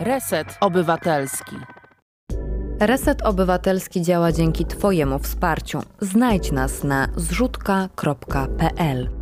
Reset 0.00 0.58
Obywatelski. 0.60 1.56
Reset 2.80 3.22
Obywatelski 3.22 4.02
działa 4.02 4.32
dzięki 4.32 4.64
Twojemu 4.64 5.18
wsparciu. 5.18 5.82
Znajdź 6.00 6.52
nas 6.52 6.84
na 6.84 7.08
zrzutka.pl. 7.16 9.17